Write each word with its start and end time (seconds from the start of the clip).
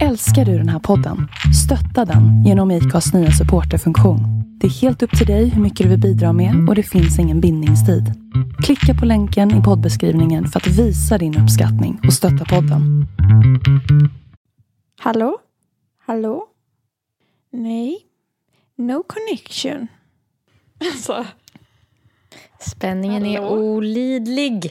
Älskar 0.00 0.44
du 0.44 0.58
den 0.58 0.68
här 0.68 0.78
podden? 0.78 1.28
Stötta 1.64 2.04
den 2.04 2.44
genom 2.44 2.70
IKAs 2.70 3.12
nya 3.14 3.30
supporterfunktion. 3.30 4.20
Det 4.60 4.66
är 4.66 4.70
helt 4.70 5.02
upp 5.02 5.18
till 5.18 5.26
dig 5.26 5.48
hur 5.48 5.62
mycket 5.62 5.84
du 5.84 5.88
vill 5.90 6.00
bidra 6.00 6.32
med 6.32 6.68
och 6.68 6.74
det 6.74 6.82
finns 6.82 7.18
ingen 7.18 7.40
bindningstid. 7.40 8.04
Klicka 8.64 8.94
på 8.94 9.04
länken 9.06 9.60
i 9.60 9.62
poddbeskrivningen 9.62 10.46
för 10.48 10.60
att 10.60 10.66
visa 10.66 11.18
din 11.18 11.38
uppskattning 11.38 12.00
och 12.06 12.12
stötta 12.12 12.44
podden. 12.44 13.06
Hallå? 15.00 15.38
Hallå? 16.06 16.46
Nej. 17.52 17.98
No 18.76 19.02
connection. 19.02 19.88
Alltså, 20.80 21.26
Spänningen 22.60 23.26
är 23.26 23.40
Hallå? 23.42 23.50
olidlig. 23.56 24.70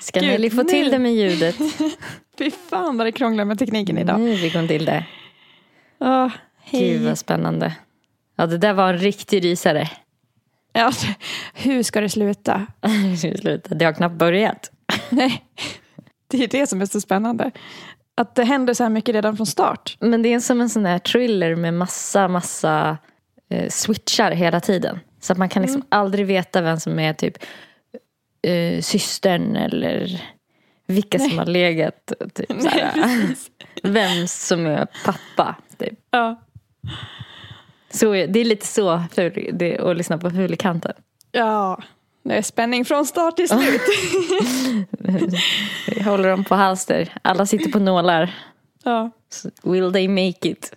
Ska 0.00 0.20
Gud, 0.20 0.28
Nelly 0.28 0.50
få 0.50 0.64
till 0.64 0.90
det 0.90 0.98
med 0.98 1.14
ljudet? 1.14 1.56
fy 2.44 2.50
fan 2.50 2.96
vad 2.96 3.06
det 3.06 3.12
krånglar 3.12 3.44
med 3.44 3.58
tekniken 3.58 3.98
idag. 3.98 4.20
Nu 4.20 4.36
fick 4.36 4.54
hon 4.54 4.68
till 4.68 4.84
det. 4.84 5.04
Gud 6.70 6.80
hej. 6.80 6.98
vad 7.04 7.18
spännande. 7.18 7.74
Ja, 8.36 8.46
det 8.46 8.58
där 8.58 8.72
var 8.72 8.88
en 8.92 8.98
riktig 8.98 9.44
rysare. 9.44 9.90
Ja, 10.72 10.92
hur 11.54 11.82
ska 11.82 12.00
det 12.00 12.08
sluta? 12.08 12.66
Sluta, 13.40 13.74
Det 13.74 13.84
har 13.84 13.92
knappt 13.92 14.14
börjat. 14.14 14.70
Nej, 15.10 15.44
det 16.28 16.44
är 16.44 16.48
det 16.48 16.66
som 16.66 16.80
är 16.80 16.86
så 16.86 17.00
spännande. 17.00 17.50
Att 18.14 18.34
det 18.34 18.44
händer 18.44 18.74
så 18.74 18.82
här 18.82 18.90
mycket 18.90 19.14
redan 19.14 19.36
från 19.36 19.46
start. 19.46 19.96
Men 20.00 20.22
det 20.22 20.28
är 20.32 20.40
som 20.40 20.60
en 20.60 20.68
sån 20.70 20.82
där 20.82 20.98
thriller 20.98 21.54
med 21.54 21.74
massa, 21.74 22.28
massa 22.28 22.98
eh, 23.50 23.68
switchar 23.68 24.30
hela 24.30 24.60
tiden. 24.60 25.00
Så 25.20 25.32
att 25.32 25.38
man 25.38 25.48
kan 25.48 25.62
liksom 25.62 25.80
Mm. 25.80 25.86
aldrig 25.90 26.26
veta 26.26 26.60
vem 26.60 26.80
som 26.80 26.98
är 26.98 27.12
typ 27.12 27.36
eh, 28.42 28.80
systern 28.80 29.56
eller 29.56 30.22
vilka 30.86 31.18
som 31.18 31.38
har 31.38 31.46
legat. 31.46 32.12
Typ, 32.34 32.62
såhär, 32.62 32.92
precis. 32.92 33.50
vem 33.82 34.28
som 34.28 34.66
är 34.66 34.86
pappa. 35.04 35.56
Typ. 35.78 35.98
Ja. 36.10 36.40
Så, 37.90 38.12
det 38.12 38.40
är 38.40 38.44
lite 38.44 38.66
så 38.66 39.02
ful, 39.12 39.50
det, 39.52 39.78
att 39.78 39.96
lyssna 39.96 40.18
på 40.18 40.30
Fulikanten. 40.30 40.92
ja, 41.32 41.82
det 42.22 42.34
är 42.34 42.42
spänning 42.42 42.84
från 42.84 43.06
start 43.06 43.36
till 43.36 43.48
slut. 43.48 43.82
Vi 45.86 46.02
håller 46.02 46.28
dem 46.28 46.44
på 46.44 46.54
halster. 46.54 47.14
Alla 47.22 47.46
sitter 47.46 47.70
på 47.70 47.78
nålar. 47.78 48.34
ja. 48.84 49.10
Will 49.62 49.92
they 49.92 50.08
make 50.08 50.48
it? 50.48 50.72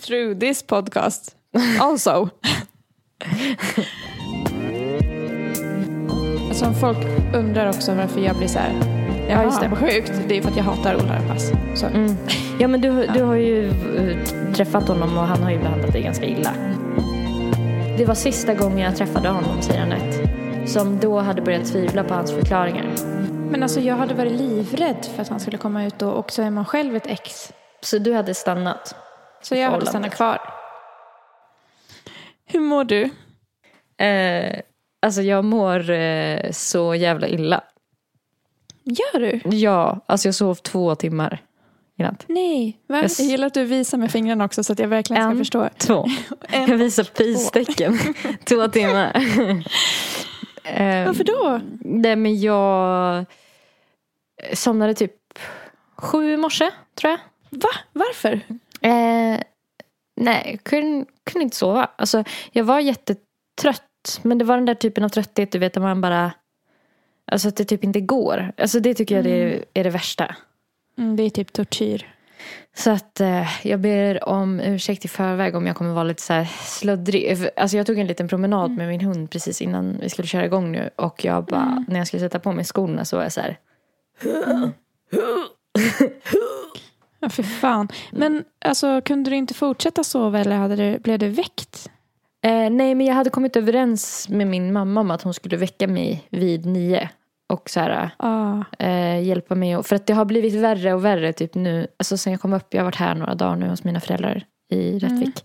Through 0.00 0.38
this 0.38 0.62
podcast. 0.62 1.36
Also. 1.80 2.28
Alltså 6.48 6.66
om 6.66 6.74
folk 6.74 7.06
undrar 7.34 7.68
också 7.68 7.94
varför 7.94 8.20
jag 8.20 8.36
blir 8.36 8.48
så 8.48 8.58
här. 8.58 8.97
Ja 9.28 9.42
just 9.42 9.60
det, 9.60 9.68
vad 9.68 9.78
sjukt. 9.78 10.12
Det 10.28 10.36
är 10.38 10.42
för 10.42 10.50
att 10.50 10.56
jag 10.56 10.64
hatar 10.64 10.94
Ola 10.94 11.16
Rapace. 11.16 11.56
Så. 11.74 11.86
Mm. 11.86 12.16
Ja 12.60 12.68
men 12.68 12.80
du, 12.80 13.06
du 13.06 13.22
har 13.22 13.34
ju 13.34 13.68
eh, 13.68 14.52
träffat 14.54 14.88
honom 14.88 15.18
och 15.18 15.24
han 15.24 15.42
har 15.42 15.50
ju 15.50 15.58
behandlat 15.58 15.92
dig 15.92 16.02
ganska 16.02 16.24
illa. 16.24 16.52
Det 17.98 18.04
var 18.04 18.14
sista 18.14 18.54
gången 18.54 18.78
jag 18.78 18.96
träffade 18.96 19.28
honom, 19.28 19.62
säger 19.62 19.82
Anette. 19.82 20.28
Som 20.66 20.98
då 20.98 21.18
hade 21.18 21.42
börjat 21.42 21.64
tvivla 21.64 22.04
på 22.04 22.14
hans 22.14 22.32
förklaringar. 22.32 22.86
Men 23.50 23.62
alltså 23.62 23.80
jag 23.80 23.96
hade 23.96 24.14
varit 24.14 24.32
livrädd 24.32 25.06
för 25.14 25.22
att 25.22 25.28
han 25.28 25.40
skulle 25.40 25.58
komma 25.58 25.84
ut 25.84 26.02
och, 26.02 26.12
och 26.12 26.32
så 26.32 26.42
är 26.42 26.50
man 26.50 26.64
själv 26.64 26.96
ett 26.96 27.06
ex. 27.06 27.52
Så 27.80 27.98
du 27.98 28.14
hade 28.14 28.34
stannat. 28.34 28.94
Så 29.42 29.54
jag 29.54 29.70
hade 29.70 29.86
stannat 29.86 30.14
kvar. 30.14 30.38
Hur 32.46 32.60
mår 32.60 32.84
du? 32.84 33.10
Eh, 34.04 34.60
alltså 35.02 35.22
jag 35.22 35.44
mår 35.44 35.90
eh, 35.90 36.50
så 36.50 36.94
jävla 36.94 37.28
illa. 37.28 37.60
Gör 38.88 39.20
du? 39.20 39.56
Ja, 39.56 40.00
alltså 40.06 40.28
jag 40.28 40.34
sov 40.34 40.54
två 40.54 40.94
timmar 40.94 41.42
i 41.98 42.02
natt. 42.02 42.24
Nej. 42.28 42.78
Va? 42.86 43.02
Yes. 43.02 43.18
Jag 43.20 43.28
gillar 43.28 43.46
att 43.46 43.54
du 43.54 43.64
visar 43.64 43.98
med 43.98 44.10
fingrarna 44.10 44.44
också 44.44 44.64
så 44.64 44.72
att 44.72 44.78
jag 44.78 44.88
verkligen 44.88 45.22
ska 45.22 45.30
En. 45.30 45.38
förstå. 45.38 45.68
Två. 45.78 46.06
En. 46.48 46.70
Jag 46.70 46.76
visar 46.78 47.04
pistecken. 47.04 47.98
två 48.44 48.68
timmar. 48.68 49.16
Eh, 50.64 51.06
Varför 51.06 51.24
då? 51.24 51.60
Nej 51.80 52.16
men 52.16 52.40
jag 52.40 53.24
somnade 54.52 54.94
typ 54.94 55.12
sju 55.96 56.32
i 56.32 56.36
morse 56.36 56.70
tror 56.94 57.10
jag. 57.10 57.18
Va? 57.50 57.68
Varför? 57.92 58.40
Eh, 58.80 59.40
nej, 60.20 60.58
kunde, 60.62 61.06
kunde 61.30 61.42
inte 61.44 61.56
sova. 61.56 61.90
Alltså, 61.96 62.24
jag 62.52 62.64
var 62.64 62.80
jättetrött. 62.80 63.84
Men 64.22 64.38
det 64.38 64.44
var 64.44 64.56
den 64.56 64.64
där 64.66 64.74
typen 64.74 65.04
av 65.04 65.08
trötthet 65.08 65.52
du 65.52 65.58
vet 65.58 65.72
där 65.74 65.80
man 65.80 66.00
bara 66.00 66.32
Alltså 67.28 67.48
att 67.48 67.56
det 67.56 67.64
typ 67.64 67.84
inte 67.84 68.00
går. 68.00 68.52
Alltså 68.56 68.80
det 68.80 68.94
tycker 68.94 69.14
jag 69.14 69.24
det 69.24 69.30
är, 69.30 69.64
är 69.74 69.84
det 69.84 69.90
värsta. 69.90 70.36
Mm, 70.98 71.16
det 71.16 71.22
är 71.22 71.30
typ 71.30 71.52
tortyr. 71.52 72.06
Så 72.76 72.90
att 72.90 73.20
eh, 73.20 73.66
jag 73.66 73.80
ber 73.80 74.28
om 74.28 74.60
ursäkt 74.60 75.04
i 75.04 75.08
förväg 75.08 75.56
om 75.56 75.66
jag 75.66 75.76
kommer 75.76 75.92
vara 75.92 76.04
lite 76.04 76.22
så 76.22 76.32
här 76.32 76.44
sluddrig. 76.64 77.48
Alltså 77.56 77.76
jag 77.76 77.86
tog 77.86 77.98
en 77.98 78.06
liten 78.06 78.28
promenad 78.28 78.70
med 78.70 78.88
min 78.88 79.00
hund 79.00 79.30
precis 79.30 79.62
innan 79.62 79.98
vi 80.00 80.08
skulle 80.08 80.28
köra 80.28 80.44
igång 80.44 80.72
nu. 80.72 80.90
Och 80.96 81.24
jag 81.24 81.44
bara, 81.44 81.84
när 81.88 81.98
jag 81.98 82.06
skulle 82.06 82.20
sätta 82.20 82.38
på 82.38 82.52
mig 82.52 82.64
skorna 82.64 83.04
så 83.04 83.16
var 83.16 83.22
jag 83.22 83.32
så 83.32 83.40
här. 83.40 83.58
Ja, 87.20 87.28
för 87.28 87.42
fan. 87.42 87.88
Men 88.12 88.44
alltså, 88.64 89.00
kunde 89.00 89.30
du 89.30 89.36
inte 89.36 89.54
fortsätta 89.54 90.04
sova 90.04 90.38
eller 90.38 90.56
hade 90.56 90.76
du, 90.76 90.98
blev 90.98 91.18
du 91.18 91.28
väckt? 91.28 91.90
Eh, 92.44 92.70
nej 92.70 92.94
men 92.94 93.06
jag 93.06 93.14
hade 93.14 93.30
kommit 93.30 93.56
överens 93.56 94.28
med 94.28 94.46
min 94.46 94.72
mamma 94.72 95.00
om 95.00 95.10
att 95.10 95.22
hon 95.22 95.34
skulle 95.34 95.56
väcka 95.56 95.88
mig 95.88 96.26
vid 96.30 96.66
nio. 96.66 97.10
Och 97.48 97.70
så 97.70 97.80
här, 97.80 98.10
Ah. 98.16 98.64
eh, 98.78 99.22
hjälpa 99.22 99.54
mig. 99.54 99.76
Och, 99.76 99.86
för 99.86 99.96
att 99.96 100.06
det 100.06 100.12
har 100.12 100.24
blivit 100.24 100.54
värre 100.54 100.94
och 100.94 101.04
värre 101.04 101.32
typ 101.32 101.54
nu. 101.54 101.86
Alltså 101.96 102.16
sen 102.16 102.32
jag 102.32 102.40
kom 102.40 102.52
upp, 102.52 102.74
jag 102.74 102.80
har 102.80 102.84
varit 102.84 102.96
här 102.96 103.14
några 103.14 103.34
dagar 103.34 103.56
nu 103.56 103.68
hos 103.68 103.84
mina 103.84 104.00
föräldrar 104.00 104.44
i 104.70 104.98
Rättvik. 104.98 105.44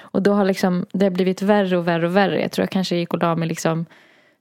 Och 0.00 0.22
då 0.22 0.32
har 0.32 0.44
liksom, 0.44 0.86
det 0.92 1.06
har 1.06 1.10
blivit 1.10 1.42
värre 1.42 1.76
och 1.76 1.88
värre 1.88 2.06
och 2.06 2.16
värre. 2.16 2.40
Jag 2.40 2.52
tror 2.52 2.62
jag 2.62 2.70
kanske 2.70 2.96
gick 2.96 3.14
och 3.14 3.22
la 3.22 3.36
mig 3.36 3.48
liksom 3.48 3.86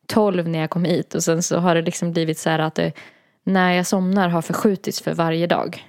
tolv 0.08 0.48
när 0.48 0.60
jag 0.60 0.70
kom 0.70 0.86
hit. 0.86 1.16
Och 1.16 1.24
sen 1.24 1.44
så 1.44 1.58
har 1.58 1.76
det 1.76 1.82
liksom 1.82 2.12
blivit 2.12 2.40
så 2.40 2.50
här 2.50 2.60
att 2.60 2.76
det, 2.76 2.92
när 3.44 3.72
jag 3.72 3.88
somnar 3.88 4.30
har 4.30 4.42
förskjutits 4.42 5.02
för 5.02 5.14
varje 5.14 5.48
dag. 5.48 5.88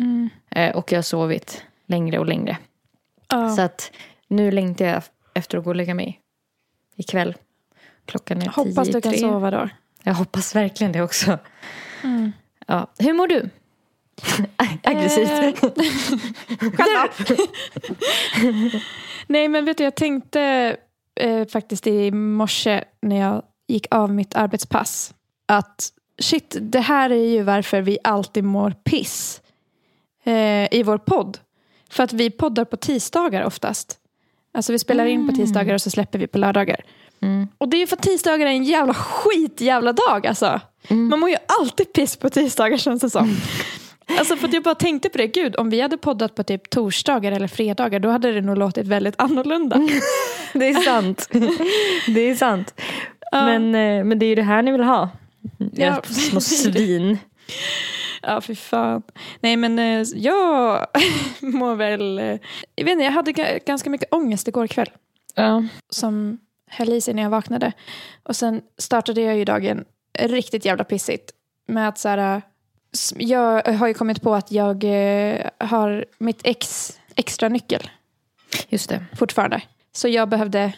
Mm. 0.00 0.28
Eh, 0.50 0.76
och 0.76 0.92
jag 0.92 0.98
har 0.98 1.02
sovit 1.02 1.64
längre 1.86 2.18
och 2.18 2.26
längre. 2.26 2.58
Ah. 3.26 3.48
Så 3.48 3.62
att 3.62 3.92
nu 4.28 4.50
längtar 4.50 4.84
jag 4.84 5.02
efter 5.34 5.58
att 5.58 5.64
gå 5.64 5.70
och 5.70 5.76
lägga 5.76 5.94
mig 5.94 6.20
ikväll. 6.96 7.34
Klockan 8.06 8.42
är 8.42 8.46
Hoppas 8.46 8.88
du 8.88 9.00
kan 9.00 9.14
sova 9.14 9.50
då. 9.50 9.68
Jag 10.06 10.14
hoppas 10.14 10.56
verkligen 10.56 10.92
det 10.92 11.02
också. 11.02 11.38
Mm. 12.02 12.32
Ja. 12.66 12.90
Hur 12.98 13.12
mår 13.12 13.26
du? 13.26 13.50
Aggressivt. 14.82 15.62
Eh, 15.62 15.80
Nej 19.26 19.48
men 19.48 19.64
vet 19.64 19.78
du, 19.78 19.84
jag 19.84 19.94
tänkte 19.94 20.76
eh, 21.20 21.46
faktiskt 21.46 21.86
i 21.86 22.10
morse 22.10 22.84
när 23.02 23.20
jag 23.20 23.42
gick 23.68 23.86
av 23.90 24.14
mitt 24.14 24.34
arbetspass 24.34 25.14
att 25.46 25.92
shit, 26.18 26.56
det 26.60 26.80
här 26.80 27.10
är 27.10 27.28
ju 27.28 27.42
varför 27.42 27.80
vi 27.80 27.98
alltid 28.04 28.44
mår 28.44 28.70
piss 28.70 29.42
eh, 30.24 30.74
i 30.74 30.82
vår 30.84 30.98
podd. 30.98 31.38
För 31.90 32.02
att 32.02 32.12
vi 32.12 32.30
poddar 32.30 32.64
på 32.64 32.76
tisdagar 32.76 33.44
oftast. 33.44 33.98
Alltså 34.52 34.72
vi 34.72 34.78
spelar 34.78 35.06
in 35.06 35.28
på 35.28 35.34
tisdagar 35.34 35.74
och 35.74 35.82
så 35.82 35.90
släpper 35.90 36.18
vi 36.18 36.26
på 36.26 36.38
lördagar. 36.38 36.84
Mm. 37.24 37.48
Och 37.58 37.68
det 37.68 37.76
är 37.76 37.78
ju 37.78 37.86
för 37.86 37.96
att 37.96 38.02
tisdagar 38.02 38.46
är 38.46 38.50
en 38.50 38.64
jävla 38.64 38.94
skit 38.94 39.60
jävla 39.60 39.92
dag 39.92 40.26
alltså. 40.26 40.60
Man 40.88 41.20
mår 41.20 41.30
ju 41.30 41.36
alltid 41.60 41.92
piss 41.92 42.16
på 42.16 42.30
tisdagar 42.30 42.76
känns 42.78 43.00
det 43.02 43.10
som. 43.10 43.36
Alltså 44.18 44.36
för 44.36 44.48
att 44.48 44.54
jag 44.54 44.62
bara 44.62 44.74
tänkte 44.74 45.08
på 45.08 45.18
det, 45.18 45.26
gud 45.26 45.56
om 45.56 45.70
vi 45.70 45.80
hade 45.80 45.96
poddat 45.96 46.34
på 46.34 46.42
typ 46.42 46.70
torsdagar 46.70 47.32
eller 47.32 47.48
fredagar 47.48 48.00
då 48.00 48.08
hade 48.10 48.32
det 48.32 48.40
nog 48.40 48.58
låtit 48.58 48.86
väldigt 48.86 49.14
annorlunda. 49.18 49.76
Det 50.52 50.68
är 50.68 50.74
sant. 50.74 51.28
det 52.14 52.20
är 52.20 52.34
sant. 52.34 52.74
Men, 53.32 53.74
eh, 53.74 54.04
men 54.04 54.18
det 54.18 54.26
är 54.26 54.28
ju 54.28 54.34
det 54.34 54.42
här 54.42 54.62
ni 54.62 54.72
vill 54.72 54.82
ha. 54.84 55.08
Ja, 55.72 56.02
små 56.02 56.40
svin. 56.40 57.18
Ja, 58.26 58.40
för 58.40 58.54
fan. 58.54 59.02
Nej, 59.40 59.56
men 59.56 59.78
eh, 59.78 60.02
jag 60.14 60.86
mår 61.40 61.74
väl... 61.74 62.18
eh, 62.18 62.24
Jag 62.74 62.84
vet 62.84 62.92
inte, 62.92 63.04
jag 63.04 63.12
hade 63.12 63.32
ga- 63.32 63.58
ganska 63.66 63.90
mycket 63.90 64.14
ångest 64.14 64.48
igår 64.48 64.66
kväll. 64.66 64.90
Ja. 65.34 65.64
Som 65.90 66.38
höll 66.74 66.92
i 66.92 67.00
sig 67.00 67.14
när 67.14 67.22
jag 67.22 67.30
vaknade. 67.30 67.72
Och 68.22 68.36
sen 68.36 68.62
startade 68.78 69.20
jag 69.20 69.36
ju 69.36 69.44
dagen 69.44 69.84
riktigt 70.18 70.64
jävla 70.64 70.84
pissigt. 70.84 71.30
Med 71.68 71.88
att 71.88 71.98
så 71.98 72.08
här... 72.08 72.42
Jag 73.16 73.62
har 73.62 73.86
ju 73.88 73.94
kommit 73.94 74.22
på 74.22 74.34
att 74.34 74.50
jag 74.52 74.84
eh, 74.84 75.46
har 75.58 76.04
mitt 76.18 76.40
ex 76.44 76.92
extra 77.16 77.48
nyckel 77.48 77.90
Just 78.68 78.88
det. 78.88 79.04
fortfarande. 79.18 79.60
Så 79.92 80.08
jag 80.08 80.28
behövde 80.28 80.72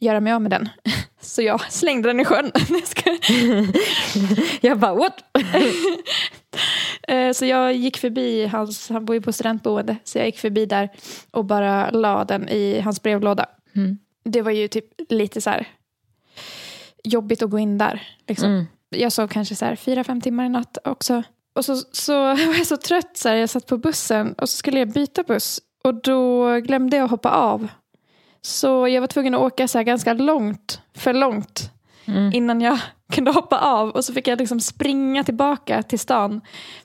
göra 0.00 0.20
mig 0.20 0.32
av 0.32 0.42
med 0.42 0.50
den. 0.50 0.68
Så 1.20 1.42
jag 1.42 1.72
slängde 1.72 2.08
den 2.08 2.20
i 2.20 2.24
sjön. 2.24 2.52
Jag 4.60 4.78
bara 4.78 4.94
what? 4.94 5.14
Eh, 7.08 7.32
Så 7.32 7.44
jag 7.46 7.72
gick 7.74 7.96
förbi 7.96 8.46
hans, 8.46 8.88
han 8.88 9.04
bor 9.04 9.16
ju 9.16 9.22
på 9.22 9.32
studentboende, 9.32 9.96
så 10.04 10.18
jag 10.18 10.26
gick 10.26 10.38
förbi 10.38 10.66
där 10.66 10.88
och 11.30 11.44
bara 11.44 11.90
la 11.90 12.24
den 12.24 12.48
i 12.48 12.80
hans 12.80 13.02
brevlåda. 13.02 13.46
Mm. 13.76 13.98
Det 14.24 14.42
var 14.42 14.50
ju 14.50 14.68
typ 14.68 14.84
lite 15.08 15.40
så 15.40 15.50
här 15.50 15.68
jobbigt 17.04 17.42
att 17.42 17.50
gå 17.50 17.58
in 17.58 17.78
där. 17.78 18.08
Liksom. 18.28 18.48
Mm. 18.48 18.66
Jag 18.90 19.12
sov 19.12 19.28
kanske 19.28 19.54
så 19.54 19.64
här 19.64 19.76
fyra, 19.76 20.04
fem 20.04 20.20
timmar 20.20 20.44
i 20.44 20.48
natt 20.48 20.78
också. 20.84 21.22
och 21.52 21.64
så, 21.64 21.76
så 21.92 22.12
var 22.24 22.56
jag 22.58 22.66
så 22.66 22.76
trött, 22.76 23.16
så 23.16 23.28
här, 23.28 23.36
jag 23.36 23.50
satt 23.50 23.66
på 23.66 23.78
bussen 23.78 24.32
och 24.32 24.48
så 24.48 24.56
skulle 24.56 24.78
jag 24.78 24.88
byta 24.92 25.22
buss. 25.22 25.60
Och 25.84 25.94
då 25.94 26.50
glömde 26.60 26.96
jag 26.96 27.08
hoppa 27.08 27.30
av. 27.30 27.68
Så 28.42 28.88
jag 28.88 29.00
var 29.00 29.08
tvungen 29.08 29.34
att 29.34 29.40
åka 29.40 29.68
så 29.68 29.78
här 29.78 29.84
ganska 29.84 30.12
långt, 30.12 30.80
för 30.94 31.12
långt, 31.14 31.68
Mm. 32.06 32.32
innan 32.34 32.60
jag 32.60 32.78
kunde 33.12 33.30
hoppa 33.30 33.58
av. 33.58 33.90
Och 33.90 34.04
så 34.04 34.12
fick 34.12 34.28
jag 34.28 34.38
liksom 34.38 34.60
springa 34.60 35.24
tillbaka 35.24 35.82
till 35.82 35.98
stan 35.98 36.40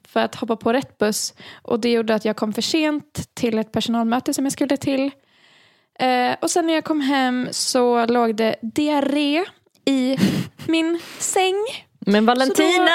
för 0.08 0.20
att 0.20 0.36
hoppa 0.36 0.56
på 0.56 0.74
rätt 0.74 0.98
buss. 0.98 1.34
Och 1.62 1.80
det 1.80 1.92
gjorde 1.92 2.16
att 2.16 2.26
jag 2.26 2.36
kom 2.36 2.54
för 2.54 2.62
sent 2.62 3.30
till 3.34 3.58
ett 3.58 3.72
personalmöte 3.72 4.34
som 4.34 4.46
jag 4.46 4.52
skulle 4.52 4.78
till. 4.78 5.12
Eh, 6.00 6.36
och 6.42 6.52
sen 6.52 6.68
när 6.68 6.74
jag 6.74 6.84
kom 6.84 7.02
hem 7.02 7.48
så 7.52 8.06
låg 8.06 8.36
det 8.36 8.56
diarré 8.62 9.46
i 9.86 10.18
min 10.68 11.00
säng. 11.20 11.56
Men 12.00 12.26
Valentina! 12.26 12.90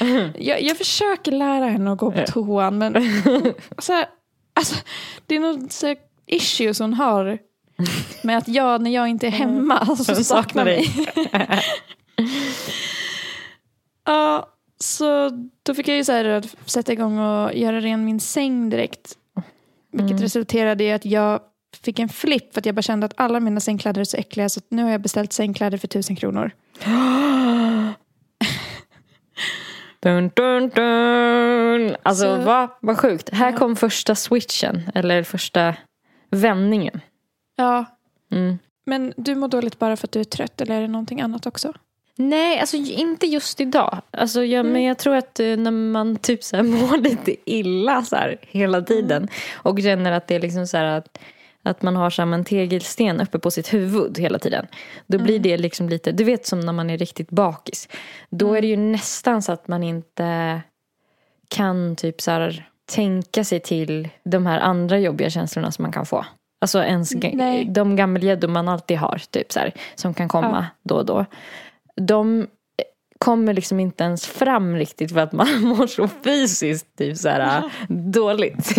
Jag, 0.38 0.62
jag 0.62 0.76
försöker 0.78 1.32
lära 1.32 1.66
henne 1.66 1.92
att 1.92 1.98
gå 1.98 2.12
på 2.12 2.24
toan 2.26 2.78
men 2.78 2.92
så 3.78 3.92
här, 3.92 4.06
alltså, 4.54 4.76
det 5.26 5.34
är 5.36 5.40
nog 5.40 5.66
så 5.72 5.94
issues 6.26 6.78
hon 6.78 6.94
har 6.94 7.38
med 8.22 8.38
att 8.38 8.48
jag 8.48 8.82
när 8.82 8.90
jag 8.90 9.08
inte 9.08 9.26
är 9.26 9.30
hemma 9.30 9.96
så 9.96 10.12
Hon 10.14 10.24
saknar 10.24 10.64
mig. 10.64 10.88
ja, 14.06 14.48
så 14.78 15.30
då 15.62 15.74
fick 15.74 15.88
jag 15.88 15.96
ju 15.96 16.04
så 16.04 16.12
här, 16.12 16.42
sätta 16.66 16.92
igång 16.92 17.18
och 17.18 17.54
göra 17.54 17.80
ren 17.80 18.04
min 18.04 18.20
säng 18.20 18.70
direkt. 18.70 19.16
Vilket 19.92 20.10
Mm. 20.10 20.22
resulterade 20.22 20.84
i 20.84 20.92
att 20.92 21.04
jag 21.04 21.40
fick 21.82 21.98
en 21.98 22.08
flipp 22.08 22.52
för 22.54 22.60
att 22.60 22.66
jag 22.66 22.74
bara 22.74 22.82
kände 22.82 23.06
att 23.06 23.14
alla 23.16 23.40
mina 23.40 23.60
sängkläder 23.60 24.00
är 24.00 24.04
så 24.04 24.16
äckliga 24.16 24.48
så 24.48 24.60
nu 24.68 24.82
har 24.82 24.90
jag 24.90 25.00
beställt 25.00 25.32
sängkläder 25.32 25.78
för 25.78 25.88
tusen 25.88 26.16
kronor. 26.16 26.50
Dun, 30.00 30.30
dun, 30.34 30.68
dun. 30.68 31.96
Alltså 32.02 32.24
Så- 32.24 32.42
vad 32.42 32.68
vad 32.80 32.98
sjukt. 32.98 33.28
Här 33.32 33.52
kom 33.52 33.76
första 33.76 34.14
switchen. 34.14 34.90
Eller 34.94 35.22
första 35.22 35.74
vändningen. 36.30 37.00
Ja, 37.56 37.84
Mm. 38.32 38.58
men 38.86 39.12
du 39.16 39.34
mår 39.34 39.48
dåligt 39.48 39.78
bara 39.78 39.96
för 39.96 40.06
att 40.06 40.12
du 40.12 40.20
är 40.20 40.24
trött 40.24 40.60
eller 40.60 40.74
är 40.76 40.80
det 40.80 40.88
någonting 40.88 41.20
annat 41.20 41.46
också? 41.46 41.72
Nej, 42.16 42.60
alltså 42.60 42.76
inte 42.76 43.26
just 43.26 43.60
idag. 43.60 44.00
Alltså, 44.10 44.44
jag, 44.44 44.60
Mm. 44.60 44.72
Men 44.72 44.82
jag 44.82 44.98
tror 44.98 45.14
att 45.16 45.40
eh, 45.40 45.56
när 45.56 45.70
man 45.70 46.16
typ 46.16 46.44
så 46.44 46.56
här 46.56 46.62
mår 46.62 46.96
lite 46.96 47.36
illa 47.50 48.02
så 48.02 48.16
här, 48.16 48.36
hela 48.40 48.80
tiden 48.82 49.28
och 49.54 49.78
känner 49.82 50.12
att 50.12 50.26
det 50.26 50.34
är 50.34 50.40
liksom 50.40 50.66
så 50.66 50.76
här 50.76 50.84
att, 50.84 51.18
att 51.62 51.82
man 51.82 51.96
har 51.96 52.10
som 52.10 52.32
en 52.32 52.44
tegelsten 52.44 53.20
uppe 53.20 53.38
på 53.38 53.50
sitt 53.50 53.74
huvud 53.74 54.18
hela 54.18 54.38
tiden. 54.38 54.66
Då 55.06 55.18
blir 55.18 55.38
det 55.38 55.58
liksom 55.58 55.88
lite, 55.88 56.12
du 56.12 56.24
vet 56.24 56.46
som 56.46 56.60
när 56.60 56.72
man 56.72 56.90
är 56.90 56.98
riktigt 56.98 57.30
bakis. 57.30 57.88
Då 58.30 58.54
är 58.54 58.60
det 58.60 58.66
ju 58.66 58.76
nästan 58.76 59.42
så 59.42 59.52
att 59.52 59.68
man 59.68 59.82
inte 59.82 60.60
kan 61.48 61.96
typ 61.96 62.20
så 62.20 62.30
här, 62.30 62.68
tänka 62.92 63.44
sig 63.44 63.60
till 63.60 64.08
de 64.24 64.46
här 64.46 64.60
andra 64.60 64.98
jobbiga 64.98 65.30
känslorna 65.30 65.72
som 65.72 65.82
man 65.82 65.92
kan 65.92 66.06
få. 66.06 66.24
Alltså 66.60 66.84
ens, 66.84 67.14
Nej. 67.14 67.64
de 67.64 67.96
gammelgäddor 67.96 68.48
man 68.48 68.68
alltid 68.68 68.98
har, 68.98 69.22
typ 69.30 69.52
så 69.52 69.60
här, 69.60 69.72
som 69.94 70.14
kan 70.14 70.28
komma 70.28 70.66
då 70.82 70.94
och 70.94 71.06
då. 71.06 71.26
De 71.96 72.46
kommer 73.24 73.52
liksom 73.54 73.80
inte 73.80 74.04
ens 74.04 74.26
fram 74.26 74.76
riktigt 74.76 75.12
för 75.12 75.20
att 75.20 75.32
man 75.32 75.60
mår 75.62 75.86
så 75.86 76.08
fysiskt 76.24 76.98
typ 76.98 77.16
så 77.16 77.28
här, 77.28 77.70
dåligt. 77.88 78.76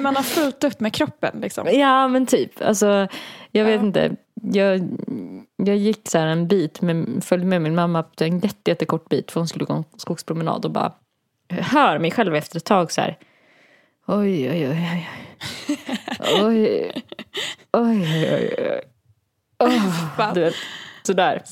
Man 0.00 0.16
har 0.16 0.22
fullt 0.22 0.64
upp 0.64 0.80
med 0.80 0.94
kroppen 0.94 1.40
liksom. 1.40 1.68
ja 1.72 2.08
men 2.08 2.26
typ. 2.26 2.62
Alltså, 2.62 3.08
jag 3.50 3.64
vet 3.64 3.80
Ja. 3.80 3.86
inte. 3.86 4.16
Jag, 4.42 4.88
jag 5.56 5.76
gick 5.76 6.08
så 6.08 6.18
här 6.18 6.26
en 6.26 6.48
bit, 6.48 6.80
med, 6.80 7.24
följde 7.24 7.46
med 7.46 7.62
min 7.62 7.74
mamma 7.74 8.02
på 8.02 8.24
en 8.24 8.38
jätte, 8.38 8.70
jättekort 8.70 9.08
bit 9.08 9.30
för 9.30 9.40
hon 9.40 9.48
skulle 9.48 9.64
gå 9.64 9.74
en 9.74 9.84
skogspromenad 9.96 10.64
och 10.64 10.70
bara 10.70 10.92
hör 11.48 11.98
mig 11.98 12.10
själv 12.10 12.34
efter 12.34 12.56
ett 12.56 12.64
tag 12.64 12.92
så 12.92 13.00
här. 13.00 13.18
Oj, 14.06 14.50
oj, 14.50 14.68
oj, 14.68 14.88
oj. 14.92 15.08
Oj, 16.42 16.92
oj, 17.72 18.06
oj, 18.06 18.28
oj. 18.32 18.54
oj. 18.58 18.80
Oh, 19.58 20.32
du 20.34 20.40
vet, 20.40 20.54
sådär. 21.02 21.42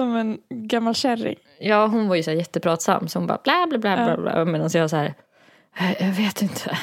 Som 0.00 0.16
en 0.16 0.38
gammal 0.50 0.94
kärring. 0.94 1.36
Ja, 1.58 1.86
hon 1.86 2.08
var 2.08 2.16
ju 2.16 2.22
så 2.22 2.30
här 2.30 2.38
jättepratsam. 2.38 3.08
Så 3.08 3.18
hon 3.18 3.26
bara 3.26 3.38
bla 3.44 3.66
bla 3.68 3.78
bla 3.78 3.96
bla. 3.96 4.16
bla 4.16 4.44
Medan 4.44 4.70
jag 4.74 4.90
så 4.90 4.96
här. 4.96 5.14
"Eh, 5.78 6.02
Jag 6.06 6.12
vet 6.12 6.42
inte. 6.42 6.78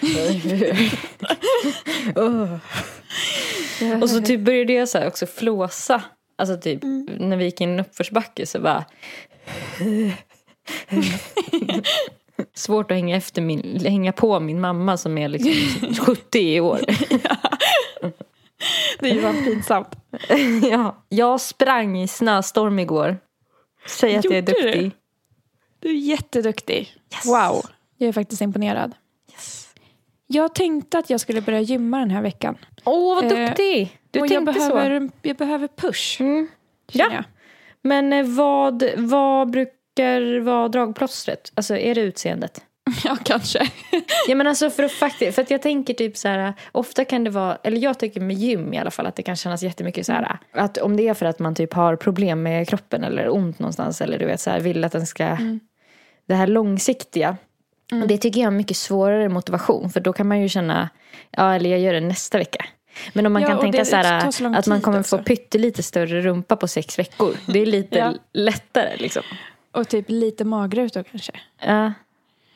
Åh. 2.16 2.56
Och 4.02 4.10
så 4.10 4.20
typ 4.20 4.40
började 4.40 4.72
jag 4.72 4.88
så 4.88 4.98
här 4.98 5.06
också 5.06 5.26
flåsa. 5.26 6.02
Alltså 6.38 6.56
typ 6.56 6.80
när 7.18 7.36
vi 7.36 7.44
gick 7.44 7.60
in 7.60 7.70
en 7.70 7.80
uppförsbacke 7.80 8.46
så 8.46 8.60
bara. 8.60 8.84
Svårt 12.54 12.90
att 12.90 12.96
hänga, 12.96 13.16
efter 13.16 13.42
min, 13.42 13.80
hänga 13.86 14.12
på 14.12 14.40
min 14.40 14.60
mamma 14.60 14.96
som 14.96 15.18
är 15.18 15.28
liksom 15.28 15.94
70 16.06 16.38
i 16.38 16.60
år. 16.60 16.80
Det 18.98 19.10
är 19.10 19.14
ju 19.34 19.44
pinsamt. 19.44 19.88
ja. 20.70 21.04
Jag 21.08 21.40
sprang 21.40 21.98
i 22.00 22.08
snöstorm 22.08 22.78
igår. 22.78 23.18
Säg 23.86 24.16
att 24.16 24.24
jag 24.24 24.32
är 24.34 24.38
Gjorde 24.38 24.52
du? 24.52 24.62
duktig. 24.62 24.90
Du 25.78 25.88
är 25.88 25.94
jätteduktig. 25.94 26.78
Yes. 27.14 27.26
Wow, 27.26 27.64
jag 27.98 28.08
är 28.08 28.12
faktiskt 28.12 28.42
imponerad. 28.42 28.94
Yes. 29.32 29.74
Jag 30.26 30.54
tänkte 30.54 30.98
att 30.98 31.10
jag 31.10 31.20
skulle 31.20 31.40
börja 31.40 31.60
gymma 31.60 31.98
den 31.98 32.10
här 32.10 32.22
veckan. 32.22 32.58
Åh, 32.84 33.14
vad 33.14 33.32
Eh, 33.32 33.46
duktig! 33.48 33.98
Du 34.10 34.20
och 34.20 34.26
jag 34.26 34.30
tänkte 34.46 34.60
så. 34.60 34.74
behöver, 34.74 35.10
jag 35.22 35.36
behöver 35.36 35.68
push. 35.68 36.20
Mm. 36.20 36.48
Ja. 36.92 37.08
jag. 37.12 37.24
Men 37.82 38.12
eh, 38.12 38.26
vad, 38.26 38.82
vad 38.96 39.50
brukar 39.50 40.40
vara 40.40 40.68
dragplåstret? 40.68 41.52
Alltså 41.54 41.76
är 41.76 41.94
det 41.94 42.00
utseendet? 42.00 42.64
ja, 43.04 43.16
kanske. 43.24 43.70
Ja 44.28 44.34
men 44.34 44.46
alltså 44.46 44.70
för 44.70 44.82
att 44.82 44.92
faktiskt, 44.92 45.34
för 45.34 45.42
att 45.42 45.50
jag 45.50 45.62
tänker 45.62 45.94
typ 45.94 46.16
så 46.16 46.28
här, 46.28 46.54
ofta 46.72 47.04
kan 47.04 47.24
det 47.24 47.30
vara, 47.30 47.58
eller 47.62 47.78
jag 47.78 47.98
tycker 47.98 48.20
med 48.20 48.36
gym 48.36 48.74
i 48.74 48.78
alla 48.78 48.90
fall 48.90 49.06
att 49.06 49.16
det 49.16 49.22
kan 49.22 49.36
kännas 49.36 49.62
jättemycket 49.62 50.06
så 50.06 50.12
här, 50.12 50.38
att 50.52 50.78
om 50.78 50.96
det 50.96 51.08
är 51.08 51.14
för 51.14 51.26
att 51.26 51.38
man 51.38 51.54
typ 51.54 51.72
har 51.74 51.96
problem 51.96 52.42
med 52.42 52.68
kroppen 52.68 53.04
eller 53.04 53.34
ont 53.34 53.58
någonstans 53.58 54.00
eller 54.00 54.18
du 54.18 54.26
vet 54.26 54.40
så 54.40 54.50
här, 54.50 54.60
vill 54.60 54.84
att 54.84 54.92
den 54.92 55.06
ska, 55.06 55.36
det 56.28 56.34
här 56.34 56.46
långsiktiga. 56.46 57.36
Och 58.02 58.08
det 58.08 58.18
tycker 58.18 58.40
jag 58.40 58.46
är 58.46 58.50
mycket 58.56 58.76
svårare 58.76 59.28
motivation 59.28 59.90
för 59.90 60.00
då 60.00 60.12
kan 60.12 60.28
man 60.28 60.40
ju 60.40 60.48
känna, 60.48 60.88
ja 61.30 61.54
eller 61.54 61.70
jag 61.70 61.80
gör 61.80 61.92
det 61.92 62.00
nästa 62.00 62.38
vecka. 62.38 62.64
Men 63.12 63.26
om 63.26 63.32
man 63.32 63.42
Ja, 63.42 63.48
kan 63.48 63.60
tänka 63.60 63.84
så 63.84 63.96
här, 63.96 64.30
så 64.30 64.54
att 64.54 64.66
man 64.66 64.80
kommer 64.80 65.00
också. 65.00 65.18
få 65.18 65.24
pyttelite 65.24 65.82
större 65.82 66.20
rumpa 66.20 66.56
på 66.56 66.68
sex 66.68 66.98
veckor. 66.98 67.34
Det 67.46 67.58
är 67.62 67.66
lite 67.66 67.98
Ja. 67.98 68.14
lättare 68.32 68.96
liksom. 68.96 69.22
Och 69.72 69.88
typ 69.88 70.04
lite 70.08 70.44
magrutor 70.44 71.02
kanske. 71.02 71.32
Ja. 71.66 71.92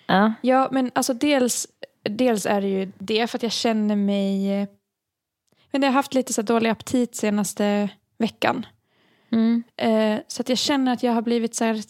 Ja. 0.07 0.35
Ja, 0.43 0.69
men 0.73 0.91
alltså 0.95 1.15
dels, 1.15 1.67
dels 2.03 2.47
är 2.47 2.61
det 2.61 2.69
ju 2.69 2.93
det 2.99 3.27
för 3.27 3.39
att 3.39 3.43
jag 3.43 3.53
känner 3.53 3.97
mig... 3.97 4.49
Men 5.71 5.83
jag 5.83 5.89
har 5.89 5.95
haft 5.95 6.15
lite 6.15 6.33
så 6.33 6.43
dålig 6.43 6.71
aptit 6.71 7.15
senaste 7.15 7.89
veckan. 8.19 8.67
Mm. 9.33 9.63
Eh, 9.77 10.19
så 10.29 10.43
att 10.43 10.49
jag 10.49 10.59
känner 10.59 10.93
att 10.93 11.03
jag 11.03 11.13
har 11.13 11.23
blivit 11.23 11.55
så 11.55 11.65
här... 11.65 11.83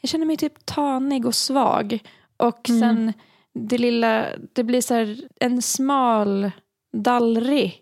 Jag 0.00 0.08
känner 0.08 0.26
mig 0.26 0.36
typ 0.36 0.66
tanig 0.66 1.26
och 1.26 1.34
svag. 1.34 1.98
Och 2.36 2.68
Mm. 2.68 2.80
sen 2.80 3.12
det 3.54 3.78
lilla... 3.78 4.26
Det 4.52 4.64
blir 4.64 4.80
så 4.80 4.94
här 4.94 5.16
en 5.40 5.62
smal, 5.62 6.50
dallrig 6.92 7.78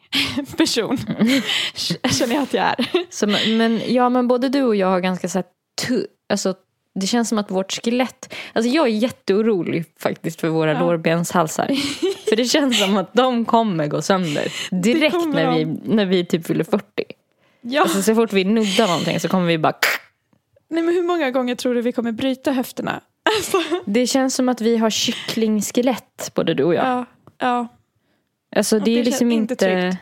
person. 0.56 0.96
känner 2.10 2.34
jag 2.34 2.42
att 2.42 2.54
jag 2.54 2.64
är. 2.64 2.90
Så, 3.10 3.26
men, 3.26 3.80
ja, 3.94 4.08
men 4.08 4.28
både 4.28 4.48
du 4.48 4.62
och 4.62 4.76
jag 4.76 4.86
har 4.86 5.00
ganska 5.00 5.28
så 5.28 5.38
här, 5.38 5.46
alltså, 6.28 6.54
det 6.94 7.06
känns 7.06 7.28
som 7.28 7.38
att 7.38 7.50
vårt 7.50 7.72
skelett, 7.72 8.34
alltså 8.52 8.70
jag 8.70 8.86
är 8.86 8.90
jätteorolig 8.90 9.84
faktiskt 9.98 10.40
för 10.40 10.48
våra 10.48 10.72
Ja. 10.72 10.80
lårbenshalsar. 10.80 11.66
för 12.28 12.36
det 12.36 12.44
känns 12.44 12.78
som 12.80 12.96
att 12.96 13.14
de 13.14 13.44
kommer 13.44 13.86
gå 13.86 14.02
sönder 14.02 14.52
direkt 14.70 15.28
när 15.28 15.54
vi, 15.58 15.64
när 15.84 16.06
vi 16.06 16.24
typ 16.24 16.46
fyller 16.46 16.64
40. 16.64 16.84
Ja. 17.60 17.82
Alltså 17.82 18.02
så 18.02 18.14
fort 18.14 18.32
vi 18.32 18.44
nuddar 18.44 18.86
någonting 18.88 19.20
så 19.20 19.28
kommer 19.28 19.46
vi 19.46 19.58
bara 19.58 19.74
Nej, 20.70 20.82
men 20.82 20.94
hur 20.94 21.02
många 21.02 21.30
gånger 21.30 21.54
tror 21.54 21.74
du 21.74 21.82
vi 21.82 21.92
kommer 21.92 22.12
bryta 22.12 22.52
höfterna? 22.52 23.00
Alltså, 23.36 23.58
Det 23.86 24.06
känns 24.06 24.34
som 24.34 24.48
att 24.48 24.60
vi 24.60 24.76
har 24.76 24.90
kycklingskelett 24.90 26.32
både 26.34 26.54
du 26.54 26.64
och 26.64 26.74
jag. 26.74 26.86
ja. 26.86 27.04
ja. 27.38 27.68
Alltså 28.56 28.76
Och 28.76 28.82
det 28.82 28.90
är 28.90 28.96
det 28.96 29.02
liksom 29.10 29.32
inte... 29.32 29.52
inte. 29.52 29.96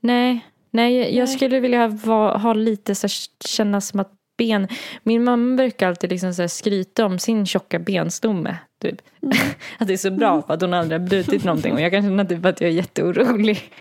Nej, 0.00 0.46
nej 0.70 0.96
jag, 0.98 1.12
jag 1.12 1.26
Nej. 1.28 1.36
skulle 1.36 1.60
vilja 1.60 1.86
ha, 1.88 2.38
ha 2.38 2.52
lite 2.54 2.94
så 2.94 3.06
här, 3.06 3.12
känna 3.48 3.80
som 3.80 4.00
att 4.00 4.12
ben... 4.46 4.68
Min 5.02 5.24
mamma 5.24 5.56
brukar 5.56 5.88
alltid 5.88 6.10
liksom 6.10 6.34
så 6.34 6.48
skryta 6.48 7.06
om 7.06 7.18
sin 7.18 7.46
tjocka 7.46 7.78
benstomme. 7.78 8.56
Typ. 8.82 9.00
Mm. 9.22 9.36
att 9.78 9.88
det 9.88 9.92
är 9.92 9.96
så 9.96 10.10
bra 10.10 10.42
för 10.42 10.54
att 10.54 10.60
hon 10.60 10.74
aldrig 10.74 11.00
har 11.00 11.08
brutit 11.08 11.44
någonting. 11.44 11.72
Och 11.72 11.80
jag 11.80 11.92
kan 11.92 12.02
känna 12.02 12.24
typ 12.24 12.44
att 12.44 12.60
jag 12.60 12.70
är 12.70 12.74
jätteorolig. 12.74 13.60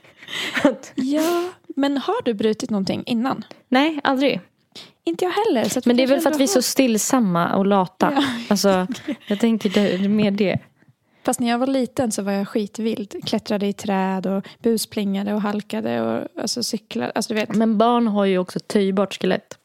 Ja, 0.95 1.49
men 1.75 1.97
har 1.97 2.23
du 2.25 2.33
brutit 2.33 2.69
någonting 2.69 3.03
innan? 3.05 3.43
nej, 3.67 3.99
aldrig. 4.03 4.41
Inte 5.03 5.25
jag 5.25 5.31
heller. 5.31 5.87
Men 5.87 5.97
det 5.97 6.03
är 6.03 6.07
väl 6.07 6.19
för 6.19 6.29
att 6.29 6.39
vi 6.39 6.43
är 6.43 6.47
så 6.47 6.61
stillsamma 6.61 7.55
och 7.55 7.65
lata. 7.65 8.13
Ja. 8.15 8.23
Alltså, 8.49 8.87
jag 9.27 9.39
tänker 9.39 9.69
det 9.69 10.09
mer 10.09 10.31
det. 10.31 10.59
Fast 11.23 11.39
när 11.39 11.49
jag 11.49 11.59
var 11.59 11.67
liten 11.67 12.11
så 12.11 12.21
var 12.21 12.31
jag 12.31 12.47
skitvild. 12.47 13.15
Klättrade 13.25 13.67
i 13.67 13.73
träd 13.73 14.27
och 14.27 14.47
busplingade 14.59 15.33
och 15.33 15.41
halkade 15.41 16.01
och 16.01 16.41
alltså 16.41 16.63
cyklade. 16.63 17.11
Alltså 17.11 17.33
du 17.33 17.39
vet. 17.39 17.55
Men 17.55 17.77
barn 17.77 18.07
har 18.07 18.25
ju 18.25 18.37
också 18.37 18.59
töjbart 18.59 19.21
skelett. 19.21 19.57